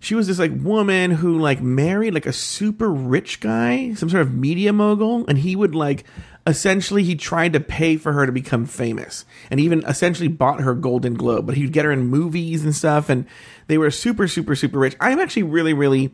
She 0.00 0.14
was 0.14 0.26
this 0.26 0.38
like 0.38 0.52
woman 0.54 1.12
who 1.12 1.38
like 1.38 1.62
married 1.62 2.12
like 2.12 2.26
a 2.26 2.32
super 2.32 2.90
rich 2.90 3.40
guy, 3.40 3.94
some 3.94 4.10
sort 4.10 4.22
of 4.22 4.34
media 4.34 4.72
mogul, 4.72 5.24
and 5.28 5.38
he 5.38 5.56
would 5.56 5.74
like 5.74 6.04
essentially 6.46 7.02
he 7.02 7.16
tried 7.16 7.52
to 7.52 7.60
pay 7.60 7.96
for 7.96 8.12
her 8.12 8.26
to 8.26 8.32
become 8.32 8.66
famous, 8.66 9.24
and 9.50 9.60
even 9.60 9.84
essentially 9.86 10.28
bought 10.28 10.60
her 10.60 10.74
Golden 10.74 11.14
Globe. 11.14 11.46
But 11.46 11.56
he'd 11.56 11.72
get 11.72 11.84
her 11.84 11.92
in 11.92 12.06
movies 12.06 12.64
and 12.64 12.74
stuff, 12.74 13.08
and 13.08 13.26
they 13.66 13.78
were 13.78 13.90
super 13.90 14.28
super 14.28 14.54
super 14.54 14.78
rich. 14.78 14.96
I'm 15.00 15.18
actually 15.18 15.44
really 15.44 15.72
really 15.72 16.12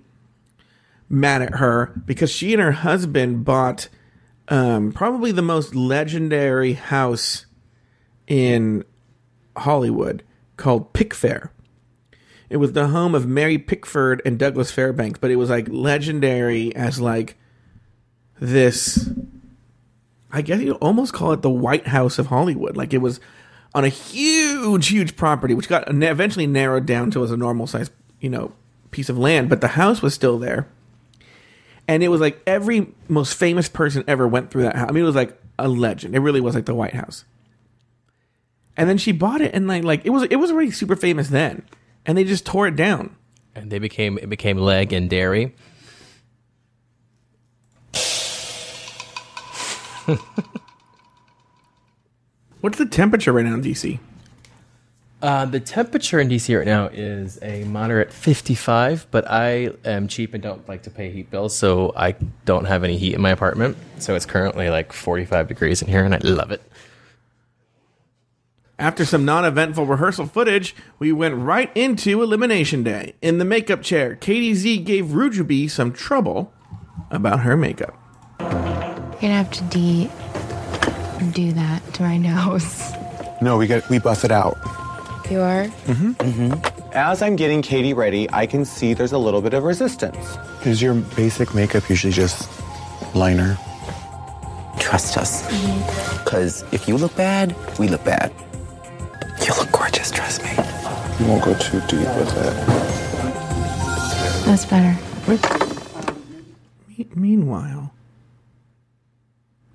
mad 1.09 1.43
at 1.43 1.57
her 1.57 1.93
because 2.07 2.31
she 2.31 2.53
and 2.53 2.63
her 2.63 2.73
husband 2.73 3.45
bought 3.45 3.89
um, 4.49 4.93
probably 4.93 5.33
the 5.33 5.43
most 5.43 5.75
legendary 5.75 6.75
house 6.75 7.47
in 8.27 8.85
Hollywood 9.57 10.23
called 10.57 10.93
Pickfair. 10.93 11.51
It 12.49 12.57
was 12.57 12.73
the 12.73 12.89
home 12.89 13.15
of 13.15 13.27
Mary 13.27 13.59
Pickford 13.59 14.23
and 14.25 14.39
Douglas 14.39 14.73
Fairbanks, 14.73 15.21
but 15.21 15.31
it 15.31 15.37
was 15.37 15.51
like 15.51 15.69
legendary 15.69 16.75
as 16.75 17.01
like 17.01 17.37
this. 18.41 19.09
I 20.33 20.43
guess 20.43 20.61
you 20.61 20.75
almost 20.75 21.13
call 21.13 21.33
it 21.33 21.43
the 21.43 21.51
White 21.51 21.89
House 21.89 22.19
of 22.19 22.27
Hollywood. 22.27 22.77
Like 22.77 22.95
it 22.95 22.99
was 22.99 23.21
on 23.75 23.85
a 23.85 23.89
huge, 23.89 24.89
huge 24.89 25.17
property, 25.17 25.55
which 25.55 25.69
got 25.69 25.89
eventually 25.89 26.47
narrowed 26.47 26.87
down 26.87 27.11
to 27.13 27.25
as 27.25 27.31
a 27.31 27.37
normal 27.37 27.67
size, 27.67 27.91
you 28.21 28.31
know, 28.31 28.53
piece 28.91 29.09
of 29.09 29.19
land. 29.19 29.49
But 29.49 29.61
the 29.61 29.69
house 29.69 30.03
was 30.03 30.15
still 30.15 30.39
there 30.39 30.69
and 31.91 32.05
it 32.05 32.09
was 32.09 32.21
like 32.21 32.41
every 32.47 32.87
most 33.09 33.35
famous 33.35 33.69
person 33.69 34.05
ever 34.07 34.29
went 34.29 34.53
through 34.53 34.63
that 34.63 34.77
house. 34.77 34.89
I 34.89 34.93
mean, 34.93 35.03
it 35.03 35.07
was 35.07 35.17
like 35.17 35.37
a 35.59 35.67
legend. 35.67 36.15
It 36.15 36.21
really 36.21 36.41
was 36.41 36.55
like 36.55 36.67
the 36.67 36.75
White 36.75 36.95
House. 36.95 37.25
And 38.77 38.89
then 38.89 38.97
she 38.97 39.11
bought 39.11 39.41
it, 39.41 39.53
and 39.53 39.67
like, 39.67 39.83
like 39.83 40.07
it 40.07 40.11
was 40.11 40.23
it 40.31 40.37
was 40.37 40.53
already 40.53 40.71
super 40.71 40.95
famous 40.95 41.31
then, 41.31 41.65
and 42.07 42.17
they 42.17 42.23
just 42.23 42.47
tore 42.47 42.69
it 42.69 42.77
down. 42.77 43.17
and 43.57 43.73
they 43.73 43.81
became 43.81 44.19
it 44.19 44.29
became 44.29 44.57
leg 44.57 44.93
and 44.93 45.11
dairy. 45.11 45.53
What's 52.61 52.79
the 52.79 52.87
temperature 52.87 53.33
right 53.33 53.45
now 53.45 53.55
in 53.55 53.63
DC? 53.63 53.99
Uh, 55.23 55.45
the 55.45 55.61
temperature 55.61 56.19
in 56.19 56.29
DC 56.29 56.57
right 56.57 56.67
now 56.67 56.87
is 56.87 57.39
a 57.43 57.65
moderate 57.65 58.11
55, 58.11 59.07
but 59.11 59.31
I 59.31 59.71
am 59.85 60.09
cheap 60.09 60.33
and 60.33 60.43
don't 60.43 60.67
like 60.67 60.85
to 60.85 60.91
pay 60.91 61.11
heat 61.11 61.31
bills, 61.31 61.55
so 61.55 61.93
I 61.95 62.17
don't 62.47 62.65
have 62.65 62.85
any 62.85 62.97
heat 62.97 63.15
in 63.15 63.21
my 63.21 63.31
apartment. 63.31 63.77
So 63.99 64.15
it's 64.15 64.25
currently 64.25 64.71
like 64.71 64.95
45 64.95 65.49
degrees 65.49 65.83
in 65.83 65.89
here, 65.89 66.05
and 66.05 66.15
I 66.15 66.19
love 66.23 66.51
it. 66.51 66.63
After 68.79 69.05
some 69.05 69.27
non 69.27 69.45
eventful 69.45 69.85
rehearsal 69.85 70.25
footage, 70.25 70.75
we 70.99 71.13
went 71.13 71.35
right 71.35 71.71
into 71.77 72.23
Elimination 72.23 72.83
Day. 72.83 73.15
In 73.21 73.37
the 73.37 73.45
makeup 73.45 73.83
chair, 73.83 74.15
Kady 74.17 74.55
Z 74.55 74.79
gave 74.79 75.07
Rujubi 75.07 75.71
some 75.71 75.93
trouble 75.93 76.51
about 77.11 77.41
her 77.41 77.59
makeup. 77.59 78.00
You're 79.21 79.31
gonna 79.31 79.35
have 79.35 79.51
to 79.53 79.65
de 79.65 80.11
do 81.33 81.53
that 81.53 81.83
to 81.95 82.03
my 82.03 82.17
nose. 82.29 82.93
No, 83.43 83.57
we 83.59 83.67
get 83.67 83.89
we 83.91 83.99
buff 83.99 84.25
it 84.25 84.31
out. 84.31 84.57
You 85.31 85.41
are? 85.41 85.65
Mm-hmm. 85.87 86.11
Mm-hmm. 86.13 86.93
As 86.93 87.23
I'm 87.23 87.37
getting 87.37 87.63
Katie 87.63 87.95
ready, 87.95 88.29
I 88.33 88.47
can 88.47 88.65
see 88.65 88.95
there's 88.95 89.13
a 89.13 89.19
little 89.19 89.41
bit 89.41 89.55
of 89.55 89.63
resistance. 89.63 90.37
Is 90.67 90.83
your 90.83 90.95
basic 90.95 91.55
makeup 91.55 91.89
usually 91.89 92.13
just 92.13 92.51
liner? 93.15 93.57
Trust 94.79 95.17
us. 95.17 95.47
Because 96.25 96.65
if 96.73 96.89
you 96.89 96.97
look 96.97 97.15
bad, 97.17 97.55
we 97.79 97.87
look 97.87 98.03
bad. 98.05 98.33
You 99.47 99.55
look 99.57 99.71
gorgeous, 99.71 100.11
trust 100.11 100.43
me. 100.43 100.51
You 101.21 101.27
won't 101.31 101.45
go 101.45 101.55
too 101.55 101.81
deep 101.83 102.09
with 102.17 102.37
it. 102.37 102.55
That's 104.47 104.65
better. 104.65 104.99
Me- 105.29 107.07
Meanwhile, 107.15 107.93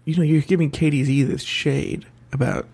you 0.06 0.16
know, 0.16 0.24
you're 0.24 0.42
giving 0.42 0.72
Kady 0.72 1.04
Z 1.04 1.24
this 1.24 1.44
shade 1.44 2.06
about 2.32 2.68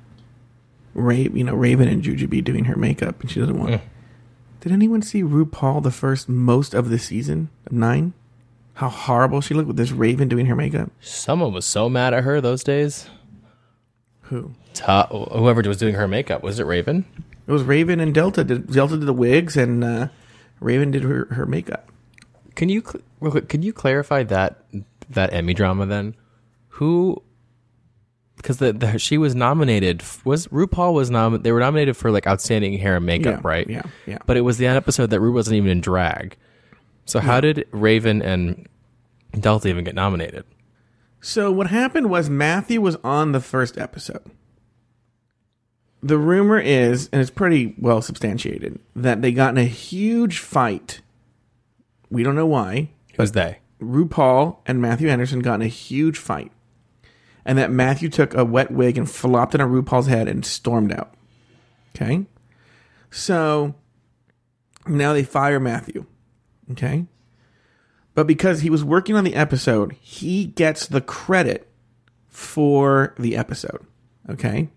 Ra- 0.94 1.16
you 1.16 1.44
know, 1.44 1.54
Raven 1.56 1.88
and 1.88 2.04
Jujubee 2.04 2.44
doing 2.44 2.66
her 2.66 2.76
makeup, 2.76 3.22
and 3.22 3.32
she 3.32 3.40
doesn't 3.40 3.58
want. 3.58 3.82
Did 4.60 4.72
anyone 4.72 5.02
see 5.02 5.24
RuPaul 5.24 5.82
the 5.82 5.92
first 5.92 6.30
most 6.30 6.74
of 6.74 6.90
the 6.90 7.00
season 7.00 7.50
of 7.66 7.72
nine? 7.72 8.14
How 8.76 8.90
horrible 8.90 9.42
she 9.42 9.54
looked 9.54 9.68
with 9.68 9.78
this 9.78 9.92
Raven 9.92 10.28
doing 10.28 10.46
her 10.46 10.56
makeup. 10.56 10.92
Someone 11.02 11.54
was 11.54 11.66
so 11.66 11.90
mad 11.90 12.14
at 12.14 12.24
her 12.24 12.40
those 12.42 12.64
days. 12.64 13.10
Who? 14.24 14.54
Ta- 14.74 15.08
whoever 15.08 15.62
was 15.64 15.78
doing 15.78 15.96
her 15.96 16.08
makeup 16.08 16.44
was 16.44 16.60
it 16.60 16.66
Raven? 16.66 17.06
It 17.48 17.52
was 17.52 17.64
Raven 17.64 18.00
and 18.00 18.14
Delta. 18.14 18.44
Did 18.44 18.72
Delta 18.72 18.98
did 18.98 19.06
the 19.06 19.14
wigs, 19.14 19.58
and 19.58 19.84
uh, 19.84 20.08
Raven 20.60 20.92
did 20.92 21.04
her, 21.04 21.28
her 21.32 21.46
makeup. 21.46 21.90
Can 22.56 22.70
you 22.70 22.82
cl- 22.82 23.04
real 23.20 23.32
quick? 23.32 23.50
Can 23.50 23.62
you 23.64 23.74
clarify 23.74 24.24
that 24.24 24.64
that 25.10 25.34
Emmy 25.34 25.54
drama 25.54 25.86
then? 25.86 26.16
Who? 26.76 27.22
Because 28.38 28.58
the, 28.58 28.74
the 28.74 28.98
she 28.98 29.18
was 29.18 29.36
nominated 29.36 30.02
was 30.26 30.48
RuPaul 30.48 30.94
was 30.94 31.12
nom 31.12 31.42
they 31.44 31.52
were 31.52 31.60
nominated 31.60 31.96
for 31.96 32.10
like 32.12 32.26
outstanding 32.26 32.78
hair 32.80 32.96
and 32.98 33.06
makeup 33.06 33.36
Yeah, 33.44 33.48
right 33.48 33.70
yeah, 33.70 33.84
yeah. 34.08 34.18
but 34.26 34.36
it 34.36 34.42
was 34.42 34.58
the 34.58 34.66
episode 34.66 35.12
that 35.12 35.20
Ru 35.20 35.32
wasn't 35.32 35.58
even 35.58 35.70
in 35.70 35.80
drag 35.82 36.38
so 37.06 37.20
how 37.20 37.40
did 37.40 37.68
Raven 37.72 38.22
and 38.24 38.68
Delta 39.40 39.68
even 39.70 39.84
get 39.84 39.94
nominated 39.94 40.44
So 41.20 41.52
what 41.52 41.68
happened 41.68 42.10
was 42.10 42.32
Matthew 42.32 42.82
was 42.82 42.96
on 43.04 43.32
the 43.32 43.42
first 43.42 43.78
episode. 43.78 44.24
The 46.02 46.18
rumor 46.18 46.60
is, 46.60 47.10
and 47.12 47.22
it's 47.22 47.30
pretty 47.30 47.76
well 47.78 48.02
substantiated, 48.02 48.80
that 48.96 49.22
they 49.22 49.32
got 49.32 49.54
in 49.56 49.60
a 49.60 49.66
huge 49.66 50.40
fight. 50.40 51.02
We 52.10 52.24
don't 52.24 52.36
know 52.36 52.48
why. 52.48 52.90
who's 53.18 53.34
they 53.34 53.60
RuPaul 53.80 54.58
and 54.66 54.82
Matthew 54.82 55.10
Anderson 55.10 55.42
got 55.42 55.56
in 55.56 55.62
a 55.62 55.68
huge 55.68 56.18
fight. 56.18 56.52
And 57.46 57.58
that 57.58 57.72
Matthew 57.72 58.10
took 58.10 58.34
a 58.34 58.46
wet 58.46 58.72
wig 58.72 58.98
and 58.98 59.10
flopped 59.10 59.56
it 59.56 59.62
on 59.62 59.72
RuPaul's 59.72 60.08
head 60.08 60.28
and 60.28 60.46
stormed 60.46 60.92
out. 60.92 61.14
Okay? 61.96 62.26
So 63.10 63.76
now 64.88 65.14
they 65.14 65.24
fire 65.24 65.60
Matthew. 65.60 66.06
Okay? 66.72 67.06
But 68.14 68.28
because 68.28 68.62
he 68.62 68.70
was 68.70 68.84
working 68.84 69.16
on 69.16 69.24
the 69.24 69.36
episode, 69.36 69.94
he 69.94 70.46
gets 70.46 70.86
the 70.86 71.02
credit 71.02 71.68
for 72.28 73.16
the 73.18 73.36
episode. 73.36 73.86
Okay? 74.30 74.70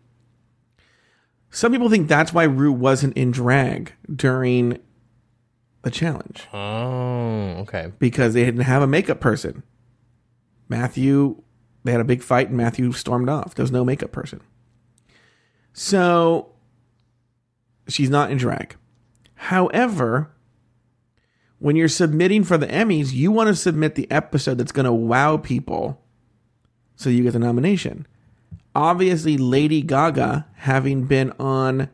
Some 1.50 1.70
people 1.70 1.90
think 1.90 2.08
that's 2.08 2.32
why 2.32 2.44
Ru 2.44 2.72
wasn't 2.72 3.16
in 3.16 3.30
drag 3.30 3.92
during 4.12 4.80
the 5.84 5.90
challenge 5.90 6.48
oh 6.52 7.58
okay 7.60 7.92
because 7.98 8.32
they 8.32 8.44
didn't 8.44 8.62
have 8.62 8.82
a 8.82 8.86
makeup 8.86 9.20
person. 9.20 9.62
Matthew, 10.68 11.42
they 11.84 11.92
had 11.92 12.00
a 12.00 12.04
big 12.04 12.22
fight 12.22 12.48
and 12.48 12.56
Matthew 12.56 12.92
stormed 12.92 13.28
off. 13.28 13.54
There 13.54 13.62
was 13.62 13.70
no 13.70 13.84
makeup 13.84 14.10
person. 14.10 14.40
So 15.72 16.52
she's 17.88 18.10
not 18.10 18.30
in 18.30 18.38
drag. 18.38 18.76
However, 19.34 20.30
when 21.58 21.76
you're 21.76 21.88
submitting 21.88 22.44
for 22.44 22.56
the 22.56 22.66
Emmys, 22.66 23.12
you 23.12 23.30
want 23.30 23.48
to 23.48 23.54
submit 23.54 23.94
the 23.94 24.10
episode 24.10 24.58
that's 24.58 24.72
going 24.72 24.86
to 24.86 24.92
wow 24.92 25.36
people 25.36 26.00
so 26.96 27.10
you 27.10 27.22
get 27.22 27.32
the 27.32 27.38
nomination. 27.38 28.06
Obviously, 28.74 29.36
Lady 29.36 29.82
Gaga, 29.82 30.46
having 30.54 31.04
been 31.04 31.32
on 31.38 31.90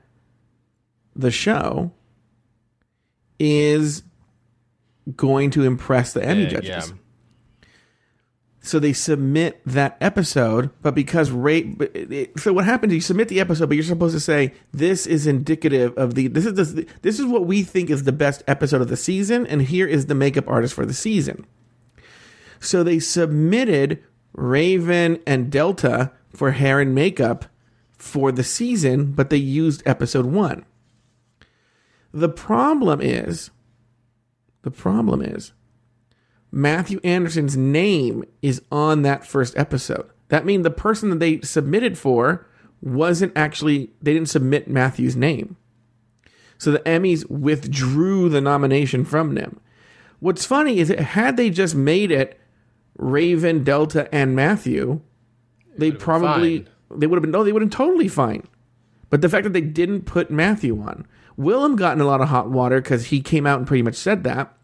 the 1.14 1.30
show, 1.30 1.92
is 3.38 4.02
going 5.16 5.50
to 5.50 5.64
impress 5.64 6.12
the 6.12 6.24
Emmy 6.24 6.46
judges. 6.46 6.68
yeah. 6.68 6.96
So 8.62 8.78
they 8.78 8.92
submit 8.92 9.62
that 9.64 9.96
episode, 10.02 10.68
but 10.82 10.94
because 10.94 11.30
it- 11.32 12.38
so 12.38 12.52
what 12.52 12.66
happens? 12.66 12.92
You 12.92 13.00
submit 13.00 13.28
the 13.28 13.40
episode, 13.40 13.68
but 13.68 13.74
you're 13.74 13.84
supposed 13.84 14.14
to 14.14 14.20
say 14.20 14.52
this 14.72 15.06
is 15.06 15.26
indicative 15.26 15.96
of 15.96 16.14
the 16.14 16.28
this 16.28 16.44
is 16.44 16.74
the, 16.74 16.86
this 17.00 17.18
is 17.18 17.24
what 17.24 17.46
we 17.46 17.62
think 17.62 17.88
is 17.88 18.04
the 18.04 18.12
best 18.12 18.42
episode 18.46 18.82
of 18.82 18.88
the 18.88 18.98
season, 18.98 19.46
and 19.46 19.62
here 19.62 19.86
is 19.86 20.06
the 20.06 20.14
makeup 20.14 20.44
artist 20.46 20.74
for 20.74 20.84
the 20.84 20.92
season. 20.92 21.46
So 22.60 22.82
they 22.82 22.98
submitted 22.98 24.02
Raven 24.34 25.20
and 25.26 25.50
Delta 25.50 26.12
for 26.28 26.50
hair 26.50 26.80
and 26.80 26.94
makeup 26.94 27.46
for 27.96 28.30
the 28.30 28.44
season, 28.44 29.12
but 29.12 29.30
they 29.30 29.36
used 29.38 29.82
episode 29.86 30.26
one. 30.26 30.66
The 32.12 32.28
problem 32.28 33.00
is, 33.00 33.50
the 34.62 34.70
problem 34.70 35.22
is, 35.22 35.52
Matthew 36.52 37.00
Anderson's 37.04 37.56
name 37.56 38.24
is 38.42 38.62
on 38.72 39.02
that 39.02 39.26
first 39.26 39.56
episode. 39.56 40.08
That 40.28 40.44
means 40.44 40.64
the 40.64 40.70
person 40.70 41.10
that 41.10 41.20
they 41.20 41.40
submitted 41.40 41.96
for 41.98 42.46
wasn't 42.80 43.32
actually, 43.36 43.90
they 44.00 44.12
didn't 44.12 44.28
submit 44.28 44.68
Matthew's 44.68 45.16
name. 45.16 45.56
So 46.58 46.70
the 46.70 46.80
Emmys 46.80 47.28
withdrew 47.30 48.28
the 48.28 48.40
nomination 48.40 49.04
from 49.04 49.34
them. 49.34 49.60
What's 50.18 50.44
funny 50.44 50.78
is 50.78 50.88
that 50.88 51.00
had 51.00 51.36
they 51.36 51.50
just 51.50 51.74
made 51.74 52.10
it 52.10 52.38
Raven, 52.96 53.64
Delta, 53.64 54.12
and 54.14 54.36
Matthew, 54.36 55.00
they 55.78 55.90
probably, 55.90 56.66
they 56.94 57.06
would 57.06 57.16
have 57.16 57.22
been, 57.22 57.30
no, 57.30 57.44
they 57.44 57.52
would 57.52 57.62
have 57.62 57.70
been 57.70 57.76
totally 57.76 58.08
fine. 58.08 58.46
But 59.08 59.22
the 59.22 59.28
fact 59.28 59.44
that 59.44 59.52
they 59.52 59.60
didn't 59.62 60.02
put 60.02 60.30
Matthew 60.30 60.80
on, 60.82 61.06
Willam 61.38 61.76
got 61.76 61.94
in 61.94 62.00
a 62.00 62.06
lot 62.06 62.20
of 62.20 62.28
hot 62.28 62.50
water 62.50 62.80
because 62.80 63.06
he 63.06 63.20
came 63.20 63.46
out 63.46 63.58
and 63.58 63.66
pretty 63.66 63.82
much 63.82 63.94
said 63.94 64.24
that 64.24 64.54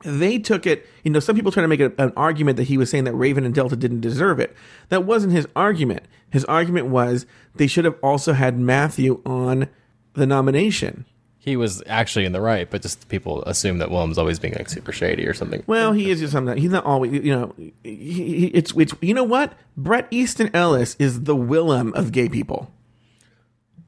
they 0.00 0.38
took 0.38 0.66
it 0.66 0.86
you 1.02 1.10
know 1.10 1.20
some 1.20 1.34
people 1.34 1.50
try 1.50 1.62
to 1.62 1.68
make 1.68 1.80
an 1.80 2.12
argument 2.16 2.56
that 2.56 2.64
he 2.64 2.78
was 2.78 2.90
saying 2.90 3.04
that 3.04 3.14
raven 3.14 3.44
and 3.44 3.54
delta 3.54 3.76
didn't 3.76 4.00
deserve 4.00 4.38
it. 4.40 4.54
That 4.88 5.04
wasn't 5.04 5.32
his 5.32 5.46
argument. 5.56 6.04
His 6.30 6.44
argument 6.44 6.86
was 6.86 7.26
they 7.54 7.66
should 7.66 7.84
have 7.84 7.96
also 8.02 8.32
had 8.32 8.58
matthew 8.58 9.20
on 9.24 9.68
the 10.14 10.26
nomination. 10.26 11.04
He 11.38 11.56
was 11.56 11.82
actually 11.86 12.26
in 12.26 12.32
the 12.32 12.40
right 12.40 12.70
but 12.70 12.82
just 12.82 13.08
people 13.08 13.42
assume 13.44 13.78
that 13.78 13.88
Willam's 13.88 14.18
always 14.18 14.38
being 14.38 14.54
like 14.54 14.68
super 14.68 14.92
shady 14.92 15.26
or 15.26 15.34
something. 15.34 15.62
Well 15.66 15.92
he 15.92 16.10
is 16.10 16.20
just 16.20 16.32
something. 16.32 16.56
He's 16.56 16.70
not 16.70 16.84
always 16.84 17.12
you 17.12 17.32
know 17.32 17.54
he, 17.56 17.72
he, 17.82 18.46
it's 18.48 18.72
it's 18.76 18.94
you 19.00 19.14
know 19.14 19.24
what? 19.24 19.54
Bret 19.76 20.06
easton 20.10 20.50
ellis 20.54 20.96
is 20.98 21.22
the 21.22 21.36
willam 21.36 21.92
of 21.94 22.12
gay 22.12 22.28
people. 22.28 22.70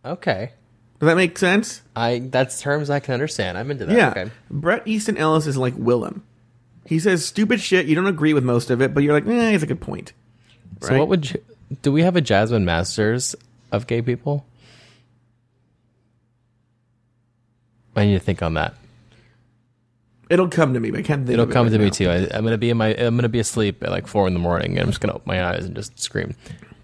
Okay 0.04 0.52
does 1.00 1.06
that 1.08 1.16
make 1.16 1.36
sense 1.38 1.82
I 1.96 2.20
that's 2.20 2.60
terms 2.60 2.90
I 2.90 3.00
can 3.00 3.14
understand 3.14 3.58
I'm 3.58 3.70
into 3.70 3.86
that 3.86 3.96
yeah 3.96 4.10
okay 4.10 4.30
bret 4.50 4.82
easton 4.86 5.16
ellis 5.16 5.46
is 5.46 5.56
like 5.56 5.74
willam 5.74 6.20
he 6.86 6.98
says 6.98 7.24
stupid 7.24 7.60
shit 7.60 7.86
you 7.86 7.94
don't 7.94 8.06
agree 8.06 8.34
with 8.34 8.44
most 8.44 8.70
of 8.70 8.80
it 8.80 8.94
but 8.94 9.02
you're 9.02 9.14
like 9.14 9.26
eh, 9.26 9.50
he's 9.52 9.62
a 9.62 9.66
good 9.66 9.80
point 9.80 10.12
So 10.82 10.98
what 10.98 11.08
would 11.08 11.30
you, 11.30 11.42
do 11.82 11.92
we 11.92 12.02
have 12.02 12.16
a 12.16 12.20
Jasmine 12.20 12.64
Masters 12.64 13.34
of 13.70 13.86
gay 13.86 14.02
people? 14.02 14.44
I 17.96 18.06
need 18.06 18.14
to 18.14 18.20
think 18.20 18.42
on 18.42 18.54
that. 18.54 18.74
It'll 20.30 20.48
come 20.48 20.74
to 20.74 20.80
me, 20.80 20.90
but 20.90 21.00
I 21.00 21.02
can't 21.02 21.26
think. 21.26 21.34
It'll 21.34 21.42
of 21.44 21.50
it 21.50 21.52
come 21.52 21.66
right 21.66 21.72
to 21.72 21.78
me 21.78 21.90
too. 21.90 22.08
I, 22.08 22.28
I'm 22.36 22.44
gonna 22.44 22.56
be 22.56 22.70
in 22.70 22.76
my 22.76 22.94
I'm 22.94 23.16
gonna 23.16 23.28
be 23.28 23.40
asleep 23.40 23.82
at 23.82 23.90
like 23.90 24.06
four 24.06 24.26
in 24.28 24.32
the 24.32 24.38
morning, 24.38 24.72
and 24.72 24.80
I'm 24.80 24.86
just 24.86 25.00
gonna 25.00 25.14
open 25.14 25.24
my 25.26 25.44
eyes 25.44 25.64
and 25.64 25.74
just 25.74 25.98
scream. 25.98 26.34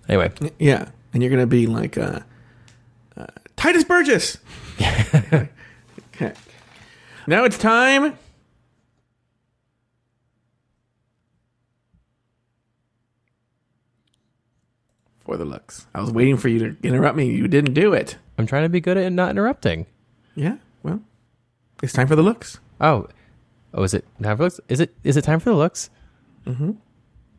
Anyway, 0.09 0.33
Yeah, 0.59 0.89
and 1.15 1.23
you're 1.23 1.31
gonna 1.31 1.47
be 1.47 1.67
like 1.67 1.97
uh, 1.97 2.21
uh, 3.17 3.27
Tituss 3.57 3.87
Burgess. 3.87 4.39
okay. 6.15 6.33
Now 7.29 7.43
it's 7.43 7.59
time. 7.59 8.17
For 15.25 15.37
the 15.37 15.45
looks. 15.45 15.89
I 15.93 16.01
was 16.01 16.13
waiting 16.13 16.37
for 16.37 16.49
you 16.49 16.61
to 16.61 16.77
interrupt 16.87 17.17
me. 17.17 17.27
You 17.27 17.49
didn't 17.49 17.75
do 17.75 17.93
it. 17.95 18.17
I'm 18.39 18.47
trying 18.47 18.63
to 18.63 18.69
be 18.69 18.81
good 18.81 18.97
at 18.97 19.13
not 19.13 19.31
interrupting. 19.31 19.87
Yeah, 20.37 20.59
well, 20.85 21.01
it's 21.83 21.93
time 21.93 22.07
for 22.07 22.15
the 22.15 22.23
looks. 22.23 22.61
Oh, 22.81 23.09
oh, 23.75 23.83
is 23.83 23.93
it 23.93 24.05
time 24.23 24.37
for 24.37 24.45
looks? 24.45 24.61
Is 24.69 24.79
it 24.79 24.95
is 25.03 25.17
it 25.17 25.23
time 25.23 25.41
for 25.41 25.51
the 25.51 25.57
looks? 25.57 25.91
Mm-hmm. 26.47 26.71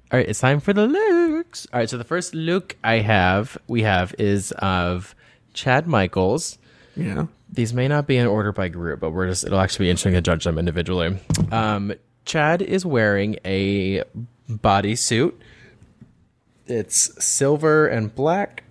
All 0.09 0.19
right, 0.19 0.28
it's 0.28 0.39
time 0.39 0.59
for 0.59 0.73
the 0.73 0.86
looks. 0.86 1.65
All 1.71 1.80
right, 1.80 1.89
so 1.89 1.97
the 1.97 2.03
first 2.03 2.34
look 2.34 2.75
I 2.84 2.95
have, 2.95 3.57
we 3.67 3.84
have, 3.84 4.13
is 4.19 4.51
of 4.53 5.15
Chad 5.58 5.88
Michaels. 5.88 6.60
Yeah. 6.95 7.26
These 7.51 7.74
may 7.74 7.88
not 7.88 8.05
be 8.05 8.16
in 8.16 8.28
order 8.28 8.51
by 8.51 8.68
group, 8.68 8.99
but 8.99 9.10
we're 9.10 9.28
just 9.28 9.43
it'll 9.43 9.60
actually 9.60 9.88
be 9.88 9.89
interesting 9.89 10.14
to 10.14 10.22
judge 10.22 10.43
them 10.43 10.60
individually. 10.60 11.18
Um, 11.51 11.93
Chad 12.26 12.62
is 12.62 12.86
wearing 12.86 13.38
a 13.43 14.03
bodysuit. 14.49 15.34
It's 16.68 17.24
silver 17.24 17.88
and 17.88 18.14
black. 18.14 18.64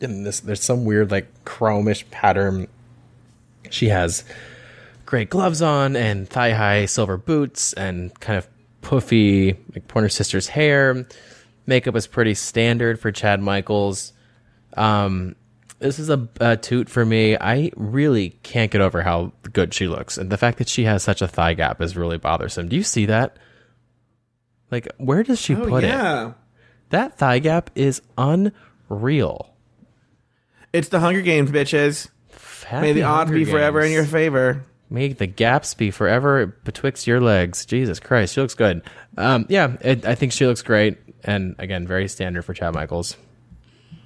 And 0.00 0.26
this 0.26 0.40
there's 0.40 0.62
some 0.62 0.84
weird 0.84 1.12
like 1.12 1.28
chromish 1.44 2.10
pattern. 2.10 2.66
She 3.70 3.88
has 3.90 4.24
gray 5.06 5.26
gloves 5.26 5.62
on 5.62 5.94
and 5.94 6.28
thigh 6.28 6.52
high 6.52 6.86
silver 6.86 7.16
boots 7.16 7.72
and 7.74 8.18
kind 8.18 8.38
of 8.38 8.48
puffy 8.80 9.56
like 9.74 9.86
Pointer 9.86 10.08
Sisters 10.08 10.48
hair. 10.48 11.06
Makeup 11.66 11.94
is 11.94 12.08
pretty 12.08 12.34
standard 12.34 12.98
for 12.98 13.12
Chad 13.12 13.40
Michaels. 13.40 14.12
Um, 14.76 15.36
this 15.80 15.98
is 15.98 16.08
a, 16.10 16.28
a 16.40 16.56
toot 16.56 16.88
for 16.88 17.04
me. 17.04 17.36
I 17.36 17.72
really 17.76 18.30
can't 18.42 18.70
get 18.70 18.80
over 18.80 19.02
how 19.02 19.32
good 19.52 19.74
she 19.74 19.88
looks, 19.88 20.16
and 20.18 20.30
the 20.30 20.36
fact 20.38 20.58
that 20.58 20.68
she 20.68 20.84
has 20.84 21.02
such 21.02 21.20
a 21.22 21.28
thigh 21.28 21.54
gap 21.54 21.80
is 21.82 21.96
really 21.96 22.18
bothersome. 22.18 22.68
Do 22.68 22.76
you 22.76 22.82
see 22.84 23.06
that? 23.06 23.36
Like, 24.70 24.88
where 24.98 25.22
does 25.22 25.40
she 25.40 25.54
Oh, 25.56 25.66
put 25.66 25.82
it? 25.84 25.88
yeah. 25.88 26.32
That 26.90 27.18
thigh 27.18 27.38
gap 27.40 27.70
is 27.74 28.00
unreal. 28.16 29.54
It's 30.72 30.88
the 30.88 31.00
Hunger 31.00 31.22
Games, 31.22 31.50
bitches. 31.50 32.08
May 32.30 32.68
Happy 32.68 32.92
the 32.92 33.02
odds 33.02 33.30
be 33.32 33.44
forever 33.44 33.80
in 33.80 33.90
your 33.90 34.04
favor. 34.04 34.64
May 34.88 35.12
the 35.12 35.26
gaps 35.26 35.74
be 35.74 35.90
forever 35.90 36.46
betwixt 36.64 37.06
your 37.06 37.20
legs. 37.20 37.64
Jesus 37.64 37.98
Christ, 37.98 38.34
she 38.34 38.40
looks 38.40 38.54
good. 38.54 38.82
Um, 39.16 39.46
yeah, 39.48 39.76
it, 39.80 40.04
I 40.04 40.14
think 40.14 40.32
she 40.32 40.46
looks 40.46 40.62
great, 40.62 40.98
and 41.24 41.56
again, 41.58 41.86
very 41.86 42.06
standard 42.08 42.42
for 42.42 42.54
Chad 42.54 42.74
Michaels. 42.74 43.16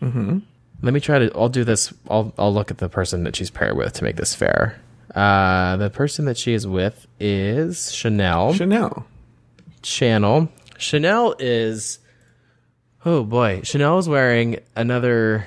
Mm-hmm. 0.00 0.38
Let 0.82 0.92
me 0.92 1.00
try 1.00 1.18
to. 1.18 1.32
I'll 1.34 1.48
do 1.48 1.64
this. 1.64 1.92
I'll 2.10 2.32
I'll 2.38 2.52
look 2.52 2.70
at 2.70 2.78
the 2.78 2.88
person 2.88 3.24
that 3.24 3.36
she's 3.36 3.50
paired 3.50 3.76
with 3.76 3.92
to 3.94 4.04
make 4.04 4.16
this 4.16 4.34
fair. 4.34 4.80
Uh, 5.14 5.76
the 5.76 5.90
person 5.90 6.24
that 6.24 6.36
she 6.36 6.54
is 6.54 6.66
with 6.66 7.06
is 7.20 7.92
Shannel. 7.92 8.54
Shannel. 8.54 9.06
Channel. 9.82 10.48
Shannel 10.76 11.36
is. 11.38 12.00
Oh 13.06 13.22
boy, 13.22 13.60
Shannel 13.62 13.98
is 13.98 14.08
wearing 14.08 14.58
another 14.74 15.46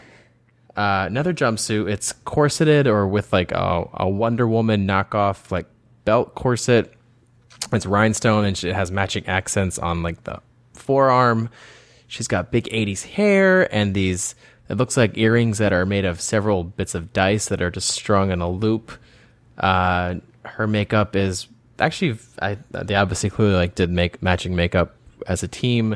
uh, 0.78 1.06
another 1.08 1.34
jumpsuit. 1.34 1.90
It's 1.90 2.14
corseted 2.14 2.88
or 2.88 3.08
with 3.08 3.34
like 3.34 3.52
a, 3.52 3.90
a 3.96 4.08
Wonder 4.08 4.48
Woman 4.48 4.88
knockoff 4.88 5.52
like 5.52 5.66
belt 6.06 6.36
corset. 6.36 6.94
It's 7.74 7.86
rhinestone 7.86 8.46
and 8.46 8.64
it 8.64 8.74
has 8.74 8.92
matching 8.92 9.26
accents 9.26 9.80
on 9.80 10.04
like 10.04 10.24
the 10.24 10.40
forearm. 10.74 11.50
She's 12.08 12.28
got 12.28 12.52
big 12.52 12.66
80s 12.66 13.04
hair 13.04 13.74
and 13.74 13.94
these 13.94 14.36
it 14.70 14.76
looks 14.76 14.98
like 14.98 15.18
earrings 15.18 15.58
that 15.60 15.74
are 15.74 15.86
made 15.86 16.06
of 16.06 16.22
several 16.22 16.64
bits 16.64 16.96
of 16.96 17.14
dice 17.14 17.48
that 17.48 17.62
are 17.62 17.72
just 17.72 17.90
strung 17.90 18.32
in 18.32 18.42
a 18.42 18.50
loop. 18.50 18.92
Uh, 19.58 20.16
her 20.44 20.68
makeup 20.68 21.16
is 21.16 21.48
actually 21.80 22.18
I 22.42 22.58
they 22.72 22.96
obviously 22.96 23.30
clearly 23.30 23.56
like 23.56 23.76
did 23.76 23.90
make 23.90 24.22
matching 24.22 24.56
makeup 24.56 24.96
as 25.28 25.44
a 25.44 25.48
team. 25.48 25.96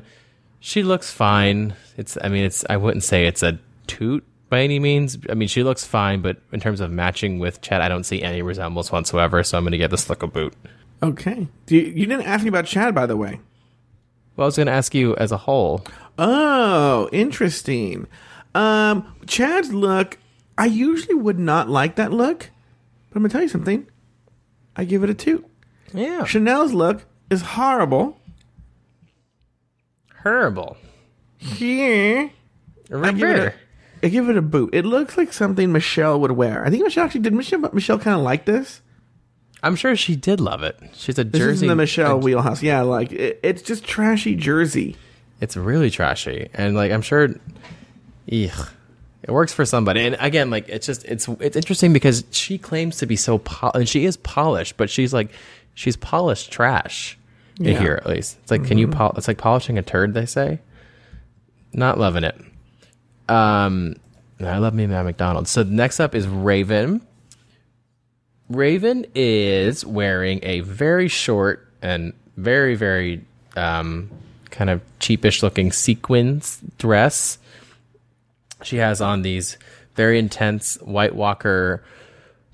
She 0.60 0.84
looks 0.84 1.12
fine. 1.12 1.76
It's 1.98 2.18
I 2.22 2.30
mean 2.30 2.46
it's 2.46 2.64
I 2.70 2.78
wouldn't 2.78 3.04
say 3.04 3.26
it's 3.26 3.44
a 3.44 3.60
toot 3.88 4.24
by 4.50 4.62
any 4.62 4.80
means. 4.80 5.18
I 5.30 5.34
mean 5.34 5.48
she 5.48 5.64
looks 5.64 5.86
fine, 5.86 6.22
but 6.22 6.38
in 6.52 6.60
terms 6.60 6.82
of 6.82 6.92
matching 6.92 7.40
with 7.40 7.62
Chad, 7.62 7.82
I 7.82 7.90
don't 7.90 8.04
see 8.04 8.22
any 8.22 8.42
resemblance 8.42 8.92
whatsoever. 8.92 9.44
So 9.44 9.58
I'm 9.58 9.64
going 9.64 9.72
to 9.72 9.78
give 9.78 9.92
this 9.92 10.10
look 10.10 10.24
a 10.24 10.28
boot. 10.28 10.54
Okay. 11.04 11.48
Do 11.66 11.76
you, 11.76 11.84
you 11.84 12.06
didn't 12.06 12.28
ask 12.28 12.44
me 12.44 12.50
about 12.50 12.66
Chad, 12.66 12.94
by 12.94 13.06
the 13.06 13.18
way. 13.18 13.40
Well, 14.36 14.46
I 14.46 14.48
was 14.48 14.56
going 14.56 14.68
to 14.68 14.72
ask 14.72 14.94
you 14.94 15.16
as 15.16 15.32
a 15.32 15.38
whole. 15.38 15.84
Oh, 16.18 17.10
interesting. 17.12 18.08
Um, 18.54 19.16
Chad's 19.28 19.74
look, 19.74 20.18
I 20.58 20.66
usually 20.66 21.16
would 21.16 21.40
not 21.40 21.70
like 21.70 21.96
that 21.96 22.12
look, 22.12 22.50
but 23.10 23.16
I'm 23.18 23.22
gonna 23.24 23.30
tell 23.30 23.42
you 23.42 23.48
something. 23.48 23.88
I 24.76 24.84
give 24.86 25.04
it 25.04 25.10
a 25.10 25.14
two. 25.14 25.46
Yeah. 25.94 26.24
Shannel's 26.26 26.74
look 26.74 27.06
is 27.30 27.42
horrible. 27.42 28.18
Horrible. 30.24 30.78
Here, 31.38 32.30
I 32.94 33.12
give, 33.12 33.30
it 33.30 33.40
a, 33.40 33.54
I 34.06 34.10
give 34.10 34.30
it 34.30 34.38
a 34.38 34.42
boot. 34.44 34.70
It 34.74 34.86
looks 34.86 35.18
like 35.18 35.34
something 35.34 35.72
Michelle 35.72 36.20
would 36.20 36.32
wear. 36.34 36.64
I 36.64 36.70
think 36.70 36.84
Michelle 36.84 37.06
actually 37.06 37.22
did. 37.22 37.34
Michelle, 37.34 37.60
Michelle 37.74 37.98
kind 37.98 38.16
of 38.18 38.22
like 38.22 38.46
this. 38.46 38.82
I'm 39.64 39.76
sure 39.76 39.96
she 39.96 40.16
did 40.16 40.40
love 40.40 40.62
it. 40.62 40.78
She's 40.94 41.18
a 41.18 41.24
This 41.24 41.40
jersey. 41.40 41.54
is 41.54 41.62
in 41.64 41.68
the 41.70 41.76
Michelle 41.76 42.20
wheelhouse. 42.20 42.62
Yeah, 42.62 42.82
like 42.82 43.12
it, 43.12 43.40
it's 43.42 43.64
just 43.64 43.84
trashy 43.84 44.36
jersey. 44.36 44.96
It's 45.40 45.58
really 45.58 45.90
trashy, 45.90 46.50
and 46.54 46.76
like 46.76 46.92
I'm 46.92 47.02
sure, 47.02 47.30
ugh, 48.32 48.70
it 49.24 49.32
works 49.32 49.54
for 49.54 49.66
somebody. 49.66 50.06
And 50.06 50.18
again, 50.20 50.50
like 50.50 50.68
it's 50.70 50.86
just 50.86 51.06
it's 51.06 51.28
it's 51.40 51.56
interesting 51.56 51.94
because 51.94 52.24
she 52.32 52.58
claims 52.58 52.98
to 52.98 53.06
be 53.06 53.16
so 53.16 53.38
pol- 53.38 53.72
and 53.74 53.88
she 53.88 54.06
is 54.06 54.18
polished, 54.18 54.78
but 54.78 54.90
she's 54.90 55.14
like 55.14 55.32
she's 55.76 55.96
polished 55.96 56.52
trash. 56.52 57.18
Yeah. 57.58 57.80
Here 57.80 57.94
at 57.96 58.08
least, 58.10 58.38
it's 58.42 58.50
like 58.52 58.66
can 58.66 58.78
you 58.78 58.88
Mhm. 58.88 58.94
pol- 58.94 59.14
It's 59.18 59.28
like 59.28 59.38
polishing 59.38 59.78
a 59.78 59.82
turd. 59.82 60.14
They 60.14 60.26
say. 60.26 60.60
Not 61.74 61.98
loving 61.98 62.24
it. 62.26 62.36
Um, 63.30 63.96
I 64.42 64.58
love 64.58 64.74
me 64.74 64.88
my 64.88 65.04
McDonald's. 65.04 65.50
So 65.52 65.64
next 65.64 66.00
up 66.02 66.16
is 66.16 66.28
Raven. 66.28 67.02
Raven 68.50 69.06
is 69.16 69.86
wearing 69.86 70.40
a 70.44 70.60
very 70.62 71.08
short 71.08 71.66
and 71.82 72.14
very, 72.36 72.76
very 72.76 73.24
um, 73.56 74.10
kind 74.50 74.70
of 74.70 74.82
cheapish 75.00 75.42
looking 75.44 75.72
sequins 75.72 76.60
dress. 76.78 77.38
She 78.64 78.78
has 78.78 79.02
on 79.02 79.22
these 79.22 79.58
very 79.96 80.18
intense 80.20 80.76
White 80.82 81.16
Walker 81.16 81.84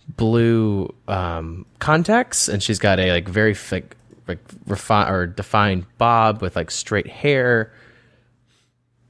blue 0.08 0.93
um, 1.08 1.66
contacts, 1.80 2.47
and 2.47 2.62
she's 2.64 2.80
got 2.80 2.99
a 2.99 3.12
like 3.12 3.28
very 3.28 3.53
thick, 3.53 3.95
like 4.28 4.39
refined 4.66 5.14
or 5.14 5.28
defined 5.28 5.86
bob 5.97 6.41
with 6.41 6.55
like 6.55 6.72
straight 6.72 7.08
hair. 7.08 7.74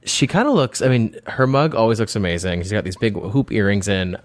She 0.04 0.26
kind 0.26 0.48
of 0.48 0.54
looks. 0.54 0.82
I 0.82 0.88
mean, 0.88 1.16
her 1.26 1.46
mug 1.46 1.74
always 1.74 2.00
looks 2.00 2.16
amazing. 2.16 2.62
She's 2.62 2.72
got 2.72 2.84
these 2.84 2.96
big 2.96 3.14
hoop 3.14 3.52
earrings 3.52 3.88
in. 3.88 4.16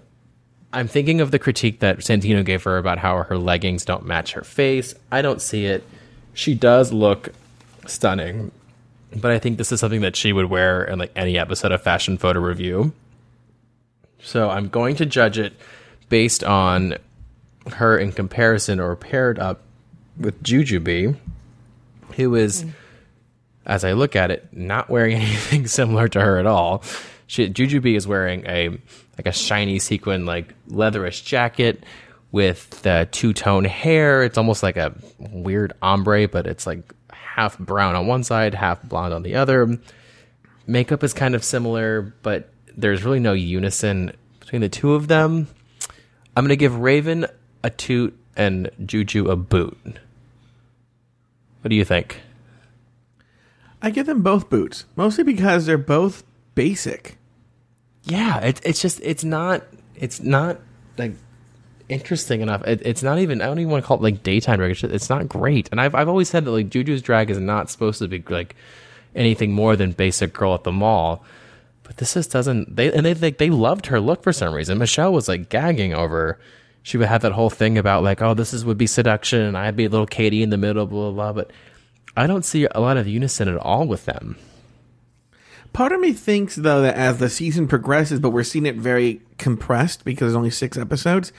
I'm 0.72 0.88
thinking 0.88 1.20
of 1.20 1.30
the 1.30 1.38
critique 1.38 1.80
that 1.80 1.98
Santino 1.98 2.44
gave 2.44 2.64
her 2.64 2.78
about 2.78 2.98
how 2.98 3.22
her 3.22 3.38
leggings 3.38 3.84
don't 3.84 4.04
match 4.04 4.32
her 4.32 4.42
face. 4.42 4.94
I 5.12 5.22
don't 5.22 5.40
see 5.40 5.66
it. 5.66 5.84
She 6.32 6.54
does 6.54 6.92
look 6.92 7.32
stunning, 7.86 8.50
but 9.16 9.30
I 9.30 9.38
think 9.38 9.58
this 9.58 9.72
is 9.72 9.80
something 9.80 10.00
that 10.02 10.16
she 10.16 10.32
would 10.32 10.46
wear 10.46 10.84
in 10.84 10.98
like 10.98 11.12
any 11.16 11.38
episode 11.38 11.72
of 11.72 11.82
Fashion 11.82 12.18
Photo 12.18 12.40
RuView. 12.40 12.92
So 14.22 14.50
I'm 14.50 14.68
going 14.68 14.96
to 14.96 15.06
judge 15.06 15.38
it 15.38 15.52
based 16.08 16.42
on 16.44 16.96
her 17.72 17.98
in 17.98 18.12
comparison 18.12 18.80
or 18.80 18.96
paired 18.96 19.38
up 19.38 19.62
with 20.18 20.42
Jujubee, 20.42 21.16
who 22.16 22.34
is, 22.34 22.64
as 23.66 23.84
I 23.84 23.92
look 23.92 24.16
at 24.16 24.30
it, 24.30 24.48
not 24.52 24.88
wearing 24.88 25.16
anything 25.16 25.66
similar 25.66 26.08
to 26.08 26.20
her 26.20 26.38
at 26.38 26.46
all. 26.46 26.82
She, 27.26 27.48
Jujubee 27.48 27.96
is 27.96 28.06
wearing 28.06 28.46
a 28.46 28.68
like 29.16 29.26
a 29.26 29.32
shiny 29.32 29.78
sequin 29.78 30.26
like 30.26 30.54
leatherish 30.68 31.24
jacket 31.24 31.84
with 32.32 32.84
uh, 32.84 33.04
the 33.04 33.08
two 33.12 33.32
tone 33.32 33.64
hair. 33.64 34.24
It's 34.24 34.36
almost 34.36 34.62
like 34.62 34.76
a 34.76 34.92
weird 35.18 35.72
ombre, 35.80 36.26
but 36.28 36.46
it's 36.46 36.66
like 36.66 36.92
half 37.34 37.58
brown 37.58 37.96
on 37.96 38.06
one 38.06 38.22
side, 38.22 38.54
half 38.54 38.80
blonde 38.82 39.12
on 39.12 39.24
the 39.24 39.34
other. 39.34 39.78
Makeup 40.68 41.02
is 41.02 41.12
kind 41.12 41.34
of 41.34 41.42
similar, 41.42 42.14
but 42.22 42.48
there's 42.76 43.02
really 43.02 43.18
no 43.18 43.32
unison 43.32 44.12
between 44.38 44.60
the 44.60 44.68
two 44.68 44.94
of 44.94 45.08
them. 45.08 45.48
I'm 46.36 46.44
gonna 46.44 46.54
give 46.54 46.78
Raven 46.78 47.26
a 47.64 47.70
toot 47.70 48.16
and 48.36 48.70
Juju 48.84 49.28
a 49.30 49.36
boot. 49.36 49.78
What 51.60 51.70
do 51.70 51.74
you 51.74 51.84
think? 51.84 52.20
I 53.82 53.90
give 53.90 54.06
them 54.06 54.22
both 54.22 54.48
boots, 54.48 54.84
mostly 54.94 55.24
because 55.24 55.66
they're 55.66 55.76
both 55.76 56.22
basic. 56.54 57.18
Yeah, 58.04 58.38
it, 58.40 58.60
it's 58.64 58.80
just 58.80 59.00
it's 59.02 59.24
not 59.24 59.64
it's 59.96 60.20
not 60.20 60.60
like 60.96 61.14
interesting 61.88 62.40
enough. 62.40 62.62
It, 62.66 62.82
it's 62.84 63.02
not 63.02 63.18
even 63.18 63.40
I 63.40 63.46
don't 63.46 63.58
even 63.58 63.70
want 63.70 63.84
to 63.84 63.86
call 63.86 63.98
it 63.98 64.02
like 64.02 64.22
daytime 64.22 64.58
drag. 64.58 64.82
It's, 64.82 65.10
not 65.10 65.28
great. 65.28 65.68
And 65.70 65.80
I've 65.80 65.94
I've 65.94 66.08
always 66.08 66.28
said 66.28 66.44
that 66.44 66.50
like 66.50 66.68
Juju's 66.68 67.02
drag 67.02 67.30
is 67.30 67.38
not 67.38 67.70
supposed 67.70 67.98
to 68.00 68.08
be 68.08 68.22
like 68.28 68.56
anything 69.14 69.52
more 69.52 69.76
than 69.76 69.92
basic 69.92 70.32
girl 70.32 70.54
at 70.54 70.64
the 70.64 70.72
mall. 70.72 71.24
But 71.82 71.98
this 71.98 72.14
just 72.14 72.32
doesn't. 72.32 72.76
They 72.76 72.92
and 72.92 73.04
they 73.04 73.30
they 73.30 73.50
loved 73.50 73.86
her 73.86 74.00
look 74.00 74.22
for 74.22 74.32
some 74.32 74.54
reason. 74.54 74.78
Michelle 74.78 75.12
was 75.12 75.28
like 75.28 75.48
gagging 75.48 75.94
over. 75.94 76.38
She 76.82 76.98
would 76.98 77.08
have 77.08 77.22
that 77.22 77.32
whole 77.32 77.50
thing 77.50 77.78
about 77.78 78.02
like, 78.02 78.20
oh, 78.20 78.34
this 78.34 78.52
is 78.52 78.64
would 78.64 78.78
be 78.78 78.86
seduction, 78.86 79.40
and 79.40 79.56
I'd 79.56 79.76
be 79.76 79.86
a 79.86 79.88
little 79.88 80.06
Katie 80.06 80.42
in 80.42 80.50
the 80.50 80.56
middle, 80.56 80.86
blah 80.86 81.10
blah. 81.10 81.32
blah. 81.32 81.44
But 81.44 81.50
I 82.16 82.26
don't 82.26 82.44
see 82.44 82.66
a 82.70 82.80
lot 82.80 82.96
of 82.96 83.08
unison 83.08 83.48
at 83.48 83.56
all 83.56 83.86
with 83.86 84.04
them. 84.06 84.36
Part 85.74 85.90
of 85.90 86.00
me 86.00 86.12
thinks 86.12 86.54
though 86.54 86.82
that 86.82 86.94
as 86.94 87.18
the 87.18 87.28
season 87.28 87.66
progresses, 87.66 88.20
but 88.20 88.30
we're 88.30 88.44
seeing 88.44 88.64
it 88.64 88.76
very 88.76 89.20
compressed 89.38 90.04
because 90.04 90.20
there's 90.20 90.36
only 90.36 90.50
six 90.50 90.78
episodes, 90.78 91.32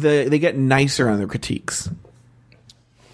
the 0.00 0.26
they 0.28 0.38
get 0.38 0.56
nicer 0.56 1.08
on 1.08 1.18
their 1.18 1.26
critiques. 1.26 1.90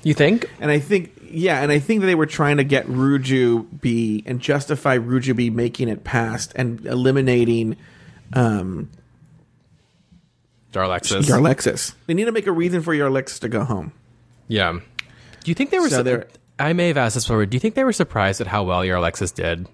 You 0.02 0.14
think? 0.14 0.50
And 0.60 0.70
I 0.70 0.78
think 0.78 1.12
yeah, 1.30 1.62
and 1.62 1.72
I 1.72 1.78
think 1.78 2.00
that 2.00 2.06
they 2.06 2.14
were 2.14 2.26
trying 2.26 2.58
to 2.58 2.64
get 2.64 2.86
Rujubee 2.86 4.22
and 4.26 4.40
justify 4.40 4.96
Rujubee 4.98 5.50
making 5.50 5.88
it 5.88 6.04
past 6.04 6.52
and 6.54 6.84
eliminating 6.86 7.76
um 8.32 8.90
Yarlexis. 11.26 11.94
They 12.06 12.14
need 12.14 12.24
to 12.24 12.32
make 12.32 12.46
a 12.46 12.52
reason 12.52 12.82
for 12.82 12.94
Yarlexis 12.94 13.38
to 13.40 13.48
go 13.48 13.64
home. 13.64 13.92
Yeah. 14.48 14.72
Do 14.72 15.50
you 15.50 15.54
think 15.54 15.70
they 15.70 15.78
were? 15.78 15.88
So 15.88 16.02
su- 16.04 16.24
I 16.58 16.72
may 16.72 16.88
have 16.88 16.96
asked 16.96 17.14
this 17.14 17.24
before. 17.24 17.46
Do 17.46 17.54
you 17.54 17.60
think 17.60 17.74
they 17.74 17.84
were 17.84 17.92
surprised 17.92 18.40
at 18.40 18.46
how 18.46 18.64
well 18.64 18.80
Yarlexis 18.82 19.34
did? 19.34 19.68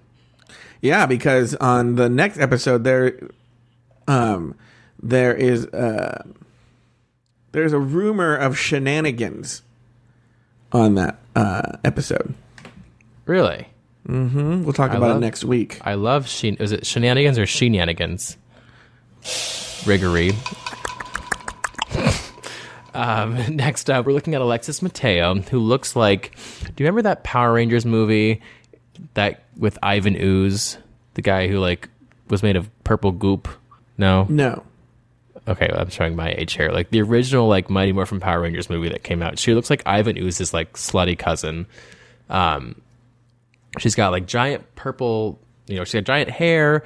Yeah, 0.81 1.05
because 1.05 1.55
on 1.55 1.95
the 1.95 2.09
next 2.09 2.39
episode 2.39 2.83
there, 2.83 3.19
um, 4.07 4.55
there 5.01 5.33
is 5.33 5.65
uh, 5.67 6.23
there's 7.51 7.73
a 7.73 7.79
rumor 7.79 8.35
of 8.35 8.57
shenanigans 8.57 9.61
on 10.71 10.95
that 10.95 11.19
uh, 11.35 11.77
episode. 11.83 12.33
Really? 13.25 13.67
Mm-hmm. 14.07 14.63
We'll 14.63 14.73
talk 14.73 14.91
I 14.91 14.95
about 14.97 15.09
love- 15.09 15.17
it 15.17 15.21
next 15.21 15.43
week. 15.43 15.79
I 15.83 15.93
love. 15.93 16.25
Is 16.43 16.71
it 16.71 16.85
shenanigans 16.85 17.37
or 17.37 17.45
shenanigans? 17.45 18.37
Riggery. 19.85 20.33
Um, 22.93 23.55
next 23.55 23.89
up, 23.89 24.05
we're 24.05 24.13
looking 24.13 24.35
at 24.35 24.41
Alexis 24.41 24.81
Mateo, 24.81 25.35
who 25.35 25.59
looks 25.59 25.95
like. 25.95 26.35
Do 26.63 26.83
you 26.83 26.85
remember 26.85 27.03
that 27.03 27.23
Power 27.23 27.53
Rangers 27.53 27.85
movie 27.85 28.41
that 29.13 29.43
with 29.57 29.77
Ivan 29.81 30.15
Ooze, 30.19 30.77
the 31.13 31.21
guy 31.21 31.47
who 31.47 31.59
like 31.59 31.89
was 32.29 32.43
made 32.43 32.55
of 32.55 32.69
purple 32.83 33.11
goop? 33.11 33.47
No, 33.97 34.25
No. 34.29 34.63
Okay, 35.47 35.69
I'm 35.73 35.89
showing 35.89 36.15
my 36.15 36.31
age 36.31 36.53
here. 36.53 36.69
Like 36.69 36.91
the 36.91 37.01
original, 37.01 37.47
like 37.47 37.69
Mighty 37.69 37.91
Morphin 37.93 38.19
Power 38.19 38.41
Rangers 38.41 38.69
movie 38.69 38.89
that 38.89 39.03
came 39.03 39.21
out. 39.23 39.39
She 39.39 39.53
looks 39.55 39.69
like 39.69 39.81
Ivan 39.85 40.17
Ooze's 40.17 40.53
like 40.53 40.73
slutty 40.73 41.17
cousin. 41.17 41.65
Um, 42.29 42.79
she's 43.79 43.95
got 43.95 44.11
like 44.11 44.27
giant 44.27 44.75
purple, 44.75 45.39
you 45.67 45.75
know, 45.77 45.83
she's 45.83 45.95
got 45.95 46.03
giant 46.03 46.29
hair 46.29 46.83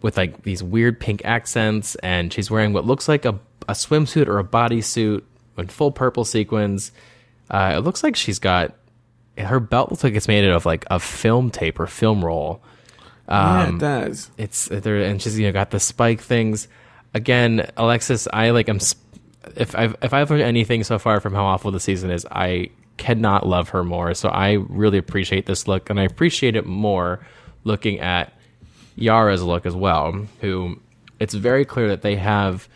with 0.00 0.16
like 0.16 0.42
these 0.42 0.62
weird 0.62 0.98
pink 1.00 1.22
accents, 1.24 1.94
and 1.96 2.32
she's 2.32 2.50
wearing 2.50 2.72
what 2.72 2.86
looks 2.86 3.08
like 3.08 3.24
a 3.24 3.38
a 3.68 3.72
swimsuit 3.74 4.26
or 4.26 4.38
a 4.38 4.44
bodysuit 4.44 5.22
in 5.58 5.68
full 5.68 5.92
purple 5.92 6.24
sequins. 6.24 6.90
Uh, 7.50 7.74
it 7.76 7.80
looks 7.80 8.02
like 8.02 8.16
she's 8.16 8.38
got 8.38 8.74
her 9.38 9.60
belt 9.60 9.90
looks 9.90 10.02
like 10.02 10.14
it's 10.14 10.28
made 10.28 10.44
out 10.44 10.56
of 10.56 10.66
like 10.66 10.84
a 10.90 10.98
film 10.98 11.50
tape 11.50 11.78
or 11.78 11.86
film 11.86 12.24
roll. 12.24 12.62
yeah, 13.28 13.64
Um, 13.64 13.76
it 13.76 13.78
does. 13.80 14.30
it's 14.38 14.66
there 14.66 14.96
and 15.02 15.20
she's 15.22 15.38
you 15.38 15.46
know 15.46 15.52
got 15.52 15.70
the 15.70 15.78
spike 15.80 16.20
things 16.20 16.68
again 17.14 17.70
alexis 17.76 18.28
i 18.32 18.50
like 18.50 18.68
i'm 18.68 18.80
if 19.56 19.74
i've 19.74 19.96
if 20.02 20.12
i've 20.12 20.30
learned 20.30 20.42
anything 20.42 20.84
so 20.84 20.98
far 20.98 21.20
from 21.20 21.34
how 21.34 21.44
awful 21.44 21.70
the 21.70 21.80
season 21.80 22.10
is 22.10 22.26
i 22.30 22.68
cannot 22.98 23.46
love 23.46 23.70
her 23.70 23.82
more. 23.82 24.12
So 24.12 24.28
i 24.28 24.52
really 24.52 24.98
appreciate 24.98 25.46
this 25.46 25.66
look 25.66 25.90
and 25.90 25.98
i 25.98 26.04
appreciate 26.04 26.56
it 26.56 26.66
more 26.66 27.24
looking 27.64 28.00
at 28.00 28.32
yara's 28.96 29.42
look 29.42 29.66
as 29.66 29.74
well 29.74 30.26
who 30.40 30.78
it's 31.18 31.34
very 31.34 31.64
clear 31.64 31.88
that 31.88 32.02
they 32.02 32.16
have 32.16 32.68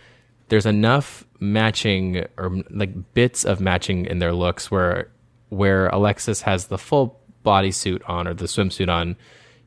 there's 0.48 0.66
enough 0.66 1.26
matching 1.40 2.24
or 2.36 2.62
like 2.70 3.14
bits 3.14 3.44
of 3.44 3.60
matching 3.60 4.06
in 4.06 4.18
their 4.18 4.32
looks 4.32 4.70
where 4.70 5.10
where 5.48 5.88
Alexis 5.88 6.42
has 6.42 6.66
the 6.66 6.78
full 6.78 7.20
bodysuit 7.44 8.02
on 8.08 8.26
or 8.26 8.34
the 8.34 8.46
swimsuit 8.46 8.88
on 8.88 9.16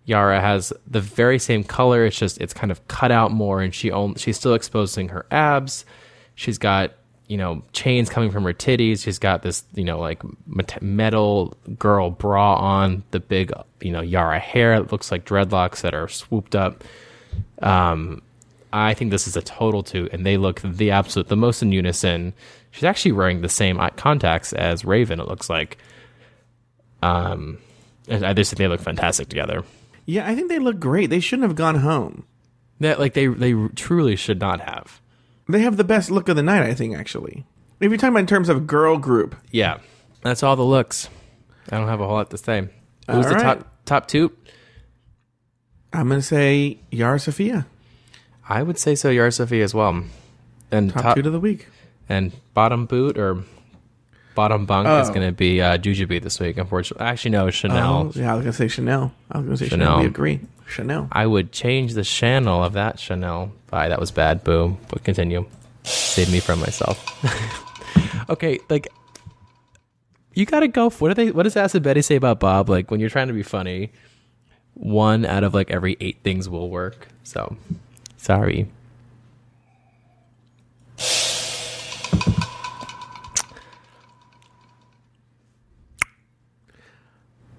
Yara 0.10 0.42
has 0.42 0.74
the 0.88 1.00
very 1.00 1.38
same 1.38 1.64
color 1.64 2.06
it's 2.06 2.18
just 2.18 2.42
it's 2.42 2.54
kind 2.54 2.72
of 2.72 2.86
cut 2.88 3.12
out 3.12 3.32
more 3.32 3.62
and 3.62 3.76
she 3.76 3.92
only, 3.92 4.18
she's 4.20 4.38
still 4.38 4.56
exposing 4.56 5.10
her 5.10 5.26
abs 5.30 5.86
she's 6.34 6.58
got 6.58 6.92
you 7.28 7.38
know 7.38 7.62
chains 7.74 8.10
coming 8.10 8.32
from 8.32 8.44
her 8.44 8.54
titties 8.54 9.04
she's 9.04 9.20
got 9.20 9.44
this 9.44 9.64
you 9.76 9.84
know 9.84 10.00
like 10.00 10.24
metal 10.82 11.56
girl 11.78 12.10
bra 12.10 12.56
on 12.56 13.04
the 13.12 13.20
big 13.20 13.54
you 13.82 13.92
know 13.92 14.02
Yara 14.02 14.40
hair 14.40 14.74
it 14.74 14.92
looks 14.92 15.12
like 15.12 15.26
dreadlocks 15.26 15.82
that 15.82 15.94
are 15.94 16.08
swooped 16.08 16.56
up 16.56 16.84
um 17.62 18.22
I 18.72 18.94
think 18.94 19.12
this 19.12 19.28
is 19.28 19.36
a 19.36 19.42
total 19.42 19.82
two, 19.82 20.10
and 20.12 20.26
they 20.26 20.38
look 20.38 20.62
the 20.62 20.92
absolute, 20.92 21.28
the 21.28 21.36
most 21.36 21.64
in 21.64 21.72
unison. 21.72 22.34
She's 22.70 22.84
actually 22.84 23.14
wearing 23.14 23.42
the 23.42 23.50
same 23.50 23.80
contacts 23.96 24.54
as 24.54 24.86
Raven. 24.86 25.20
It 25.20 25.28
looks 25.28 25.50
like. 25.50 25.80
Um, 27.02 27.58
I 28.12 28.34
just 28.34 28.52
think 28.52 28.58
they 28.60 28.68
look 28.68 28.82
fantastic 28.82 29.30
together. 29.30 29.64
Yeah, 30.10 30.28
I 30.28 30.34
think 30.34 30.50
they 30.50 30.58
look 30.58 30.80
great. 30.80 31.12
They 31.12 31.20
shouldn't 31.20 31.48
have 31.48 31.56
gone 31.56 31.76
home. 31.76 32.26
That 32.80 33.00
like 33.00 33.14
they 33.14 33.28
they 33.28 33.54
truly 33.76 34.16
should 34.16 34.40
not 34.40 34.60
have. 34.62 35.02
They 35.48 35.60
have 35.62 35.78
the 35.78 35.84
best 35.84 36.10
look 36.10 36.30
of 36.30 36.36
the 36.36 36.42
night, 36.42 36.64
I 36.64 36.74
think. 36.74 36.96
Actually, 36.96 37.46
if 37.80 37.90
you're 37.92 37.98
talking 37.98 38.14
about 38.14 38.22
in 38.22 38.26
terms 38.28 38.50
of 38.50 38.66
girl 38.66 38.98
group, 38.98 39.36
Yeah, 39.52 39.78
that's 40.24 40.42
all 40.42 40.56
the 40.56 40.64
looks. 40.66 41.10
I 41.72 41.78
don't 41.78 41.88
have 41.88 42.02
a 42.02 42.08
whole 42.08 42.16
lot 42.16 42.32
to 42.32 42.38
say. 42.38 42.70
Who's 43.10 43.28
the 43.28 43.36
top 43.36 43.68
top 43.86 44.08
two? 44.08 44.32
I'm 45.94 46.10
gonna 46.10 46.22
say 46.24 46.80
Yara 46.90 47.20
Sofia, 47.20 47.68
I 48.48 48.64
would 48.64 48.80
say 48.80 48.96
so. 48.96 49.10
Yara 49.10 49.32
Sofia 49.32 49.64
as 49.64 49.74
well. 49.76 50.04
And 50.72 50.92
top, 50.92 51.16
two 51.16 51.22
to 51.22 51.30
the 51.30 51.40
week. 51.40 51.68
and 52.08 52.32
bottom 52.56 52.86
boot 52.88 53.18
or 53.18 53.44
bottom 54.40 54.66
bunk 54.66 54.88
is 55.04 55.10
Oh. 55.10 55.14
going 55.14 55.28
to 55.28 55.34
be 55.34 55.62
uh, 55.62 55.78
Jujubee 55.78 56.22
this 56.24 56.40
week. 56.40 56.58
Unfortunately, 56.58 57.06
actually 57.06 57.32
no, 57.32 57.50
Shannel. 57.50 58.14
Oh, 58.16 58.20
yeah, 58.20 58.32
I 58.32 58.36
was 58.36 58.44
gonna 58.46 58.54
say 58.54 58.70
Shannel. 58.70 59.12
I 59.30 59.38
was 59.40 59.46
gonna 59.46 59.58
say 59.58 59.68
Shannel. 59.68 59.86
Shannel. 59.86 60.00
We 60.00 60.06
agree. 60.06 60.40
Shannel. 60.66 61.08
I 61.12 61.26
would 61.28 61.52
change 61.52 61.94
the 61.94 62.04
channel 62.06 62.64
of 62.64 62.72
that 62.74 63.00
Shannel. 63.00 63.52
Bye, 63.70 63.90
that 63.90 64.00
was 64.00 64.12
bad. 64.12 64.44
Boom. 64.46 64.78
But 64.88 65.04
continue. 65.04 65.46
Save 65.84 66.32
me 66.32 66.40
from 66.40 66.60
myself. 66.62 66.98
okay, 68.30 68.60
like 68.70 68.88
you 70.36 70.46
gotta 70.46 70.68
go. 70.70 70.90
For, 70.90 71.10
what 71.10 71.16
do 71.18 71.26
they? 71.26 71.32
What 71.32 71.44
does 71.44 71.58
Acid 71.58 71.84
Betty 71.84 72.02
say 72.02 72.16
about 72.16 72.40
Bob? 72.40 72.70
Like 72.70 72.90
when 72.92 73.00
you're 73.02 73.10
trying 73.10 73.28
to 73.28 73.34
be 73.34 73.44
funny, 73.44 73.92
one 74.74 75.26
out 75.26 75.44
of 75.44 75.54
like 75.54 75.70
every 75.70 75.98
eight 76.00 76.20
things 76.24 76.48
will 76.48 76.70
work. 76.70 77.08
So 77.24 77.58
sorry. 78.18 78.70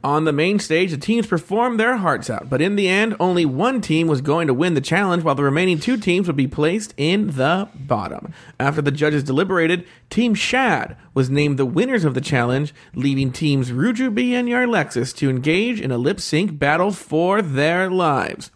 On 0.03 0.25
the 0.25 0.33
main 0.33 0.59
stage, 0.59 0.93
the 0.93 0.97
teams 0.97 1.27
performed 1.27 1.79
their 1.79 1.99
hearts 1.99 2.31
out, 2.31 2.49
but 2.49 2.63
in 2.63 2.77
the 2.77 2.89
end, 2.89 3.15
only 3.21 3.45
one 3.45 3.83
team 3.83 4.07
was 4.07 4.23
going 4.23 4.47
to 4.47 4.55
win 4.55 4.73
the 4.73 4.81
challenge, 4.81 5.23
while 5.23 5.35
the 5.35 5.43
remaining 5.43 5.79
two 5.79 5.99
teams 5.99 6.27
would 6.27 6.37
be 6.37 6.49
placed 6.49 6.95
in 6.97 7.37
the 7.37 7.69
bottom. 7.75 8.33
After 8.59 8.81
the 8.81 8.91
judges 8.91 9.23
deliberated, 9.23 9.87
Team 10.09 10.35
Shad 10.35 10.97
was 11.13 11.29
named 11.29 11.59
the 11.59 11.67
winners 11.67 12.07
of 12.07 12.15
the 12.15 12.23
challenge, 12.23 12.73
leaving 12.95 13.31
teams 13.31 13.73
Rujubee 13.73 14.35
and 14.35 14.49
Yarlexis 14.49 15.15
to 15.17 15.29
engage 15.29 15.83
in 15.83 15.91
a 15.91 15.99
lip 15.99 16.19
sync 16.19 16.59
battle 16.59 16.93
for 16.93 17.43
their 17.43 17.91
lives. 17.91 18.51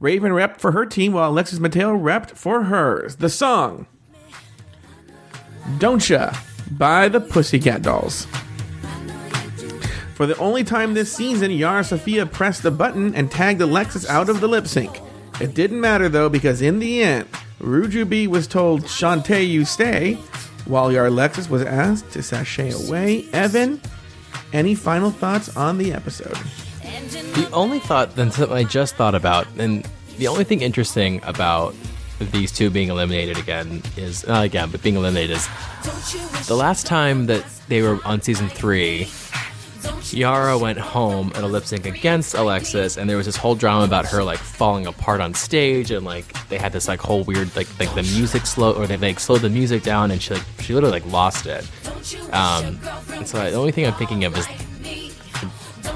Raven 0.00 0.32
repped 0.32 0.60
for 0.60 0.72
her 0.72 0.86
team, 0.86 1.12
while 1.12 1.30
Alexis 1.30 1.60
Mateo 1.60 1.96
repped 1.96 2.32
for 2.32 2.64
hers. 2.64 3.16
The 3.16 3.28
song 3.28 3.86
Don't 5.78 6.08
Ya 6.08 6.36
by 6.72 7.08
the 7.08 7.20
Pussycat 7.20 7.82
Dolls. 7.82 8.26
For 10.18 10.26
the 10.26 10.36
only 10.38 10.64
time 10.64 10.94
this 10.94 11.12
season, 11.12 11.52
Yara 11.52 11.84
Sofia 11.84 12.26
pressed 12.26 12.64
the 12.64 12.72
button 12.72 13.14
and 13.14 13.30
tagged 13.30 13.60
Alexis 13.60 14.04
out 14.08 14.28
of 14.28 14.40
the 14.40 14.48
lip 14.48 14.66
sync. 14.66 15.00
It 15.40 15.54
didn't 15.54 15.80
matter 15.80 16.08
though, 16.08 16.28
because 16.28 16.60
in 16.60 16.80
the 16.80 17.04
end, 17.04 17.28
Rujubee 17.60 18.26
was 18.26 18.48
told, 18.48 18.82
Shantae, 18.82 19.48
you 19.48 19.64
stay, 19.64 20.14
while 20.64 20.88
Yarlexis 20.88 21.48
was 21.48 21.62
asked 21.62 22.10
to 22.10 22.24
sashay 22.24 22.72
away. 22.72 23.26
Evan, 23.32 23.80
any 24.52 24.74
final 24.74 25.12
thoughts 25.12 25.56
on 25.56 25.78
the 25.78 25.92
episode? 25.92 26.36
The 26.82 27.48
only 27.52 27.78
thought 27.78 28.16
then 28.16 28.32
something 28.32 28.56
I 28.56 28.64
just 28.64 28.96
thought 28.96 29.14
about, 29.14 29.46
and 29.56 29.88
the 30.16 30.26
only 30.26 30.42
thing 30.42 30.62
interesting 30.62 31.20
about 31.22 31.76
these 32.18 32.50
two 32.50 32.70
being 32.70 32.88
eliminated 32.88 33.38
again 33.38 33.84
is 33.96 34.26
not 34.26 34.42
again, 34.42 34.68
but 34.72 34.82
being 34.82 34.96
eliminated 34.96 35.36
is 35.36 35.48
the 36.48 36.56
last 36.56 36.86
time 36.88 37.26
that 37.26 37.44
they 37.68 37.82
were 37.82 38.00
on 38.04 38.20
season 38.20 38.48
three. 38.48 39.06
Yara 40.12 40.58
went 40.58 40.78
home 40.78 41.30
at 41.34 41.42
a 41.42 41.46
lip 41.46 41.64
sync 41.64 41.86
against 41.86 42.34
Alexis, 42.34 42.96
and 42.96 43.08
there 43.08 43.16
was 43.16 43.26
this 43.26 43.36
whole 43.36 43.54
drama 43.54 43.84
about 43.84 44.06
her 44.06 44.22
like 44.22 44.38
falling 44.38 44.86
apart 44.86 45.20
on 45.20 45.34
stage, 45.34 45.90
and 45.90 46.04
like 46.04 46.24
they 46.48 46.58
had 46.58 46.72
this 46.72 46.88
like 46.88 47.00
whole 47.00 47.24
weird 47.24 47.54
like 47.56 47.68
like 47.78 47.94
the 47.94 48.02
music 48.02 48.46
slow 48.46 48.72
or 48.72 48.86
they 48.86 48.96
like 48.96 49.20
slowed 49.20 49.40
the 49.42 49.50
music 49.50 49.82
down, 49.82 50.10
and 50.10 50.20
she 50.22 50.34
like 50.34 50.44
she 50.60 50.74
literally 50.74 51.00
like 51.00 51.12
lost 51.12 51.46
it. 51.46 51.68
Um, 52.32 52.78
and 53.12 53.26
so 53.28 53.38
the 53.38 53.56
only 53.56 53.72
thing 53.72 53.86
I'm 53.86 53.92
thinking 53.94 54.24
of 54.24 54.36
is 54.36 54.46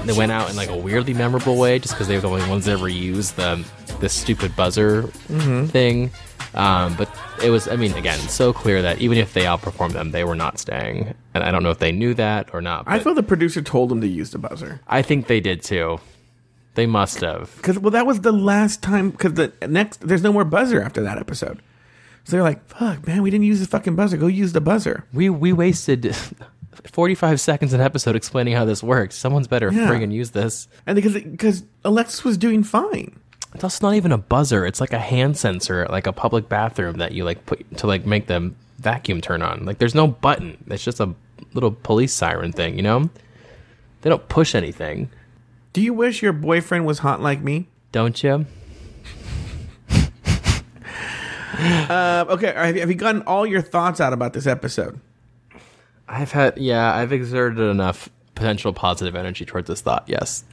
they 0.05 0.13
went 0.13 0.31
out 0.31 0.49
in 0.49 0.55
like 0.55 0.69
a 0.69 0.77
weirdly 0.77 1.13
memorable 1.13 1.57
way, 1.57 1.79
just 1.79 1.93
because 1.93 2.07
they 2.07 2.15
were 2.15 2.21
the 2.21 2.29
only 2.29 2.47
ones 2.49 2.65
that 2.65 2.73
ever 2.73 2.89
used 2.89 3.35
the 3.35 3.65
the 3.99 4.09
stupid 4.09 4.55
buzzer 4.55 5.03
thing. 5.67 6.11
Um, 6.55 6.95
but 6.95 7.09
it 7.43 7.49
was, 7.49 7.67
I 7.67 7.75
mean, 7.75 7.93
again, 7.93 8.19
so 8.19 8.53
clear 8.53 8.81
that 8.83 8.99
even 8.99 9.17
if 9.17 9.33
they 9.33 9.43
outperformed 9.43 9.93
them, 9.93 10.11
they 10.11 10.23
were 10.23 10.35
not 10.35 10.59
staying. 10.59 11.13
And 11.33 11.43
I 11.43 11.51
don't 11.51 11.63
know 11.63 11.71
if 11.71 11.79
they 11.79 11.91
knew 11.91 12.13
that 12.15 12.53
or 12.53 12.61
not. 12.61 12.83
I 12.87 12.99
feel 12.99 13.13
the 13.15 13.23
producer 13.23 13.61
told 13.61 13.89
them 13.89 14.01
to 14.01 14.07
use 14.07 14.31
the 14.31 14.37
buzzer. 14.37 14.79
I 14.87 15.01
think 15.01 15.27
they 15.27 15.39
did 15.39 15.63
too. 15.63 15.99
They 16.75 16.85
must 16.85 17.21
have. 17.21 17.55
Because, 17.57 17.77
well, 17.79 17.91
that 17.91 18.05
was 18.05 18.21
the 18.21 18.31
last 18.31 18.81
time, 18.81 19.11
because 19.11 19.33
the 19.33 19.51
next, 19.67 20.01
there's 20.01 20.23
no 20.23 20.33
more 20.33 20.43
buzzer 20.43 20.81
after 20.81 21.01
that 21.03 21.17
episode. 21.19 21.61
So 22.25 22.31
they're 22.31 22.43
like, 22.43 22.65
fuck, 22.67 23.05
man, 23.05 23.21
we 23.21 23.29
didn't 23.31 23.45
use 23.45 23.59
the 23.59 23.67
fucking 23.67 23.95
buzzer. 23.95 24.17
Go 24.17 24.27
use 24.27 24.53
the 24.53 24.61
buzzer. 24.61 25.05
We 25.13 25.29
we 25.29 25.51
wasted 25.53 26.15
45 26.85 27.39
seconds 27.39 27.73
an 27.73 27.81
episode 27.81 28.15
explaining 28.15 28.53
how 28.55 28.65
this 28.65 28.81
works. 28.81 29.15
Someone's 29.15 29.47
better 29.47 29.71
Yeah. 29.71 29.89
friggin' 29.89 30.11
use 30.11 30.31
this. 30.31 30.67
And 30.87 30.95
because 30.95 31.13
because 31.15 31.63
Alexis 31.83 32.23
was 32.23 32.37
doing 32.37 32.63
fine. 32.63 33.19
It's 33.53 33.63
also 33.63 33.87
not 33.87 33.95
even 33.95 34.11
a 34.11 34.17
buzzer. 34.17 34.65
It's 34.65 34.81
like 34.81 34.93
a 34.93 34.99
hand 34.99 35.37
sensor 35.37 35.85
like 35.89 36.07
a 36.07 36.13
public 36.13 36.49
bathroom 36.49 36.97
that 36.97 37.11
you 37.11 37.23
like 37.23 37.45
put 37.45 37.77
to 37.77 37.87
like 37.87 38.05
make 38.05 38.27
the 38.27 38.53
vacuum 38.79 39.21
turn 39.21 39.41
on. 39.41 39.65
Like 39.65 39.77
there's 39.77 39.95
no 39.95 40.07
button. 40.07 40.63
It's 40.67 40.83
just 40.83 40.99
a 40.99 41.13
little 41.53 41.71
police 41.71 42.13
siren 42.13 42.51
thing, 42.51 42.75
you 42.75 42.81
know? 42.81 43.09
They 44.01 44.09
don't 44.09 44.27
push 44.27 44.55
anything. 44.55 45.09
Do 45.71 45.81
you 45.81 45.93
wish 45.93 46.21
your 46.21 46.33
boyfriend 46.33 46.85
was 46.85 46.99
hot 46.99 47.21
like 47.21 47.41
me? 47.41 47.67
Don't 47.91 48.21
you? 48.23 48.45
Uh, 51.55 52.25
okay, 52.29 52.51
have 52.51 52.75
you, 52.75 52.81
have 52.81 52.89
you 52.89 52.95
gotten 52.95 53.21
all 53.21 53.45
your 53.45 53.61
thoughts 53.61 54.01
out 54.01 54.11
about 54.11 54.33
this 54.33 54.47
episode? 54.47 54.99
I've 56.07 56.31
had 56.31 56.57
yeah, 56.57 56.93
I've 56.93 57.13
exerted 57.13 57.59
enough 57.59 58.09
potential 58.35 58.73
positive 58.73 59.15
energy 59.15 59.45
towards 59.45 59.67
this 59.67 59.79
thought. 59.79 60.03
Yes. 60.07 60.43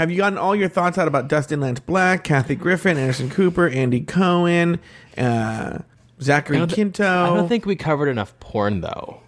Have 0.00 0.10
you 0.10 0.16
gotten 0.16 0.38
all 0.38 0.56
your 0.56 0.70
thoughts 0.70 0.96
out 0.96 1.08
about 1.08 1.28
Dustin 1.28 1.60
Lance 1.60 1.78
Black, 1.78 2.24
Kathy 2.24 2.54
Griffin, 2.54 2.96
Anderson 2.96 3.28
Cooper, 3.28 3.68
Andy 3.68 4.00
Cohen, 4.00 4.80
uh, 5.18 5.80
Zachary 6.22 6.56
I 6.56 6.60
don't, 6.60 6.72
Quinto? 6.72 7.04
I 7.04 7.26
don't 7.26 7.48
think 7.50 7.66
we 7.66 7.76
covered 7.76 8.08
enough 8.08 8.32
porn 8.40 8.80
though. 8.80 9.20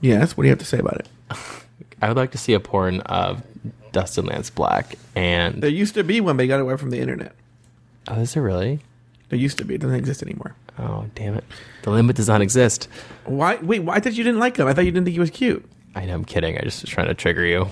Yes. 0.00 0.36
What 0.36 0.42
do 0.42 0.48
you 0.48 0.50
have 0.50 0.58
to 0.58 0.64
say 0.64 0.80
about 0.80 0.96
it? 0.96 1.08
I 2.02 2.08
would 2.08 2.16
like 2.16 2.32
to 2.32 2.38
see 2.38 2.54
a 2.54 2.58
porn 2.58 3.02
of 3.02 3.44
Dustin 3.92 4.26
Lance 4.26 4.50
Black 4.50 4.98
and 5.14 5.62
There 5.62 5.70
used 5.70 5.94
to 5.94 6.02
be 6.02 6.20
one, 6.20 6.36
but 6.36 6.42
he 6.42 6.48
got 6.48 6.58
away 6.58 6.76
from 6.76 6.90
the 6.90 6.98
internet. 6.98 7.32
Oh, 8.08 8.20
is 8.20 8.34
it 8.34 8.40
really? 8.40 8.80
There 9.28 9.38
used 9.38 9.58
to 9.58 9.64
be. 9.64 9.76
It 9.76 9.80
doesn't 9.80 9.94
exist 9.94 10.24
anymore. 10.24 10.56
Oh, 10.76 11.06
damn 11.14 11.36
it. 11.36 11.44
The 11.82 11.90
limit 11.92 12.16
does 12.16 12.26
not 12.26 12.40
exist. 12.40 12.88
Why? 13.26 13.58
Wait, 13.58 13.84
why 13.84 14.00
did 14.00 14.16
you 14.16 14.24
didn't 14.24 14.40
like 14.40 14.56
him? 14.56 14.66
I 14.66 14.74
thought 14.74 14.86
you 14.86 14.90
didn't 14.90 15.04
think 15.04 15.14
he 15.14 15.20
was 15.20 15.30
cute. 15.30 15.64
I 15.94 16.04
know 16.04 16.14
I'm 16.14 16.24
kidding. 16.24 16.58
I 16.58 16.62
just 16.62 16.82
was 16.82 16.90
trying 16.90 17.06
to 17.06 17.14
trigger 17.14 17.44
you. 17.44 17.68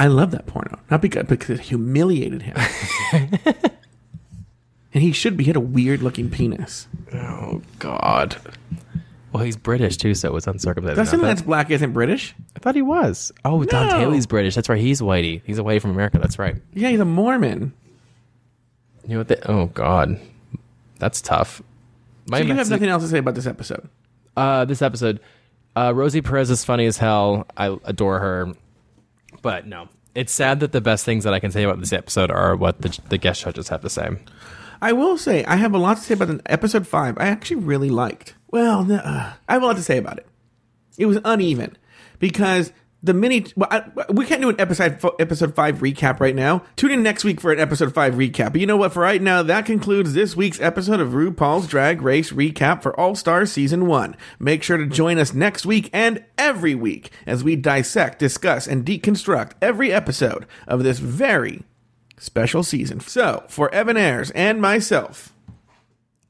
I 0.00 0.06
love 0.06 0.30
that 0.30 0.46
porno. 0.46 0.78
Not 0.90 1.02
because 1.02 1.26
because 1.26 1.60
it 1.60 1.60
humiliated 1.60 2.40
him. 2.40 2.56
and 4.94 5.02
he 5.02 5.12
should 5.12 5.36
be. 5.36 5.44
He 5.44 5.48
had 5.50 5.56
a 5.56 5.60
weird 5.60 6.00
looking 6.00 6.30
penis. 6.30 6.88
Oh 7.12 7.60
God. 7.78 8.36
Well, 9.30 9.44
he's 9.44 9.58
British 9.58 9.98
too, 9.98 10.14
so 10.14 10.28
it 10.28 10.32
was 10.32 10.46
uncircumcised. 10.46 10.96
Dustin 10.96 11.20
I 11.20 11.24
Lance 11.24 11.40
thought, 11.40 11.46
Black 11.46 11.70
isn't 11.70 11.92
British. 11.92 12.34
I 12.56 12.60
thought 12.60 12.74
he 12.74 12.82
was. 12.82 13.30
Oh, 13.44 13.62
Tom 13.64 13.90
Daley's 13.90 14.26
British. 14.26 14.54
That's 14.54 14.70
right. 14.70 14.80
He's 14.80 15.02
whitey. 15.02 15.42
He's 15.44 15.58
away 15.58 15.78
from 15.78 15.90
America. 15.90 16.18
That's 16.18 16.38
right. 16.38 16.56
Yeah, 16.72 16.88
he's 16.88 17.00
a 17.00 17.04
Mormon. 17.04 17.74
You 19.04 19.10
know 19.10 19.18
what? 19.18 19.28
They, 19.28 19.36
oh 19.44 19.66
God, 19.66 20.18
that's 20.98 21.20
tough. 21.20 21.60
My 22.26 22.38
so 22.38 22.44
you 22.46 22.54
have 22.54 22.70
nothing 22.70 22.88
else 22.88 23.02
to 23.02 23.08
say 23.10 23.18
about 23.18 23.34
this 23.34 23.46
episode. 23.46 23.86
Uh, 24.34 24.64
this 24.64 24.80
episode, 24.80 25.20
uh, 25.76 25.92
Rosie 25.94 26.22
Perez 26.22 26.50
is 26.50 26.64
funny 26.64 26.86
as 26.86 26.96
hell. 26.96 27.46
I 27.54 27.76
adore 27.84 28.18
her, 28.18 28.54
but 29.42 29.66
no, 29.66 29.88
it's 30.14 30.32
sad 30.32 30.60
that 30.60 30.72
the 30.72 30.80
best 30.80 31.04
things 31.04 31.24
that 31.24 31.34
I 31.34 31.40
can 31.40 31.50
say 31.50 31.62
about 31.62 31.80
this 31.80 31.92
episode 31.92 32.30
are 32.30 32.56
what 32.56 32.80
the, 32.80 32.98
the 33.08 33.18
guest 33.18 33.42
judges 33.42 33.68
have 33.68 33.82
to 33.82 33.90
say. 33.90 34.08
I 34.82 34.92
will 34.92 35.18
say 35.18 35.44
I 35.44 35.56
have 35.56 35.74
a 35.74 35.78
lot 35.78 35.98
to 35.98 36.02
say 36.02 36.14
about 36.14 36.40
episode 36.46 36.86
five. 36.86 37.18
I 37.18 37.26
actually 37.26 37.56
really 37.56 37.90
liked. 37.90 38.34
Well, 38.48 38.90
uh, 38.90 39.32
I 39.48 39.52
have 39.52 39.62
a 39.62 39.66
lot 39.66 39.76
to 39.76 39.82
say 39.82 39.98
about 39.98 40.18
it. 40.18 40.26
It 40.98 41.06
was 41.06 41.18
uneven 41.24 41.76
because 42.18 42.72
the 43.02 43.14
mini. 43.14 43.46
Well, 43.56 43.68
I, 43.70 43.84
we 44.10 44.26
can't 44.26 44.40
do 44.40 44.48
an 44.48 44.60
episode 44.60 45.02
episode 45.18 45.54
five 45.54 45.78
recap 45.78 46.20
right 46.20 46.34
now. 46.34 46.64
Tune 46.76 46.90
in 46.90 47.02
next 47.02 47.24
week 47.24 47.40
for 47.40 47.52
an 47.52 47.60
episode 47.60 47.94
five 47.94 48.14
recap. 48.14 48.52
But 48.52 48.60
you 48.60 48.66
know 48.66 48.76
what? 48.76 48.92
For 48.92 49.00
right 49.00 49.22
now, 49.22 49.42
that 49.42 49.66
concludes 49.66 50.12
this 50.12 50.36
week's 50.36 50.60
episode 50.60 51.00
of 51.00 51.10
RuPaul's 51.10 51.66
Drag 51.66 52.02
Race 52.02 52.32
recap 52.32 52.82
for 52.82 52.98
All 52.98 53.14
Star 53.14 53.46
Season 53.46 53.86
One. 53.86 54.16
Make 54.38 54.62
sure 54.62 54.76
to 54.76 54.86
join 54.86 55.18
us 55.18 55.32
next 55.32 55.64
week 55.64 55.88
and 55.92 56.24
every 56.36 56.74
week 56.74 57.10
as 57.26 57.42
we 57.42 57.56
dissect, 57.56 58.18
discuss, 58.18 58.66
and 58.66 58.84
deconstruct 58.84 59.52
every 59.62 59.92
episode 59.92 60.46
of 60.66 60.82
this 60.82 60.98
very 60.98 61.62
special 62.18 62.62
season. 62.62 63.00
So, 63.00 63.44
for 63.48 63.72
Evan 63.74 63.96
Ayres 63.96 64.30
and 64.32 64.60
myself, 64.60 65.32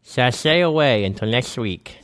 Sashay 0.03 0.61
away 0.61 1.05
until 1.05 1.29
next 1.29 1.57
week. 1.57 1.99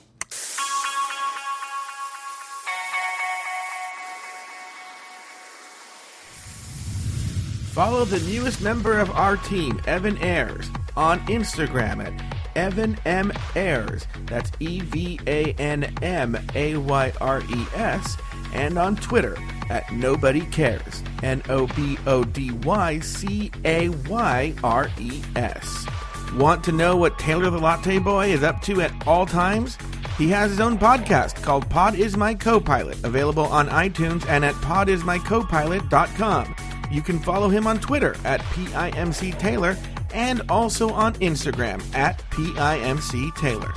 Follow 7.77 8.07
the 8.07 8.20
newest 8.20 8.62
member 8.62 8.98
of 8.98 9.11
our 9.11 9.36
team, 9.36 9.78
Evan 9.86 10.16
Ayres, 10.23 10.70
on 10.97 11.20
Instagram 11.27 12.03
at 12.03 12.11
Evan 12.57 12.97
M. 13.05 13.31
Ayres. 13.55 14.07
That's 14.24 14.51
E 14.61 14.81
V 14.81 15.20
A 15.27 15.53
N 15.59 15.94
M 16.01 16.39
A 16.55 16.78
Y 16.78 17.12
R 17.20 17.43
E 17.43 17.66
S. 17.74 18.16
And 18.55 18.78
on 18.78 18.97
Twitter 18.97 19.36
at 19.69 19.93
Nobody 19.93 20.40
Cayres. 20.40 21.07
N 21.23 21.43
O 21.51 21.66
B 21.66 21.98
O 22.07 22.24
D 22.24 22.53
Y 22.53 22.98
C 23.01 23.53
A 23.66 23.90
Y 23.90 24.55
R 24.65 24.90
E 24.98 25.23
S. 25.36 25.86
Want 26.32 26.65
to 26.65 26.73
know 26.73 26.97
what 26.97 27.19
Taylor 27.19 27.51
the 27.51 27.59
Latte 27.59 27.98
Boy 27.98 28.28
is 28.28 28.43
up 28.43 28.62
to 28.62 28.81
at 28.81 29.07
all 29.07 29.27
times? 29.27 29.77
He 30.16 30.31
has 30.31 30.51
his 30.51 30.61
own 30.61 30.78
podcast 30.78 31.43
called 31.43 31.69
Pod 31.69 31.94
Is 31.94 32.16
My 32.16 32.32
Co-Pilot, 32.32 33.05
available 33.05 33.44
on 33.44 33.69
iTunes 33.69 34.27
and 34.27 34.47
at 34.47 34.55
podismycopilot.com. 34.55 36.57
You 36.90 37.02
can 37.02 37.18
follow 37.18 37.48
him 37.48 37.66
on 37.66 37.80
Twitter 37.80 38.16
at 38.24 38.40
PIMC 38.40 39.38
Taylor 39.38 39.76
and 40.12 40.42
also 40.48 40.90
on 40.90 41.14
Instagram 41.14 41.82
at 41.94 42.18
PIMC 42.30 43.34
Taylor. 43.36 43.72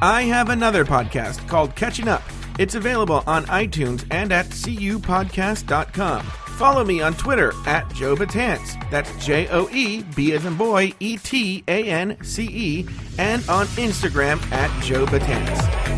I 0.00 0.22
have 0.22 0.50
another 0.50 0.84
podcast 0.84 1.46
called 1.48 1.74
Catching 1.74 2.08
Up. 2.08 2.22
It's 2.58 2.74
available 2.74 3.24
on 3.26 3.44
iTunes 3.46 4.06
and 4.10 4.32
at 4.32 4.46
cupodcast.com. 4.46 6.26
Follow 6.56 6.84
me 6.84 7.00
on 7.00 7.14
Twitter 7.14 7.52
at 7.66 7.92
Joe 7.94 8.14
Betance. 8.14 8.90
That's 8.90 9.12
J 9.24 9.48
O 9.48 9.68
E 9.70 10.02
B 10.14 10.32
as 10.34 10.44
in 10.44 10.56
boy 10.56 10.92
E 11.00 11.16
T 11.16 11.64
A 11.66 11.84
N 11.84 12.16
C 12.22 12.44
E, 12.44 12.88
and 13.18 13.46
on 13.48 13.66
Instagram 13.66 14.40
at 14.52 14.82
Joe 14.84 15.04
Betance. 15.06 15.93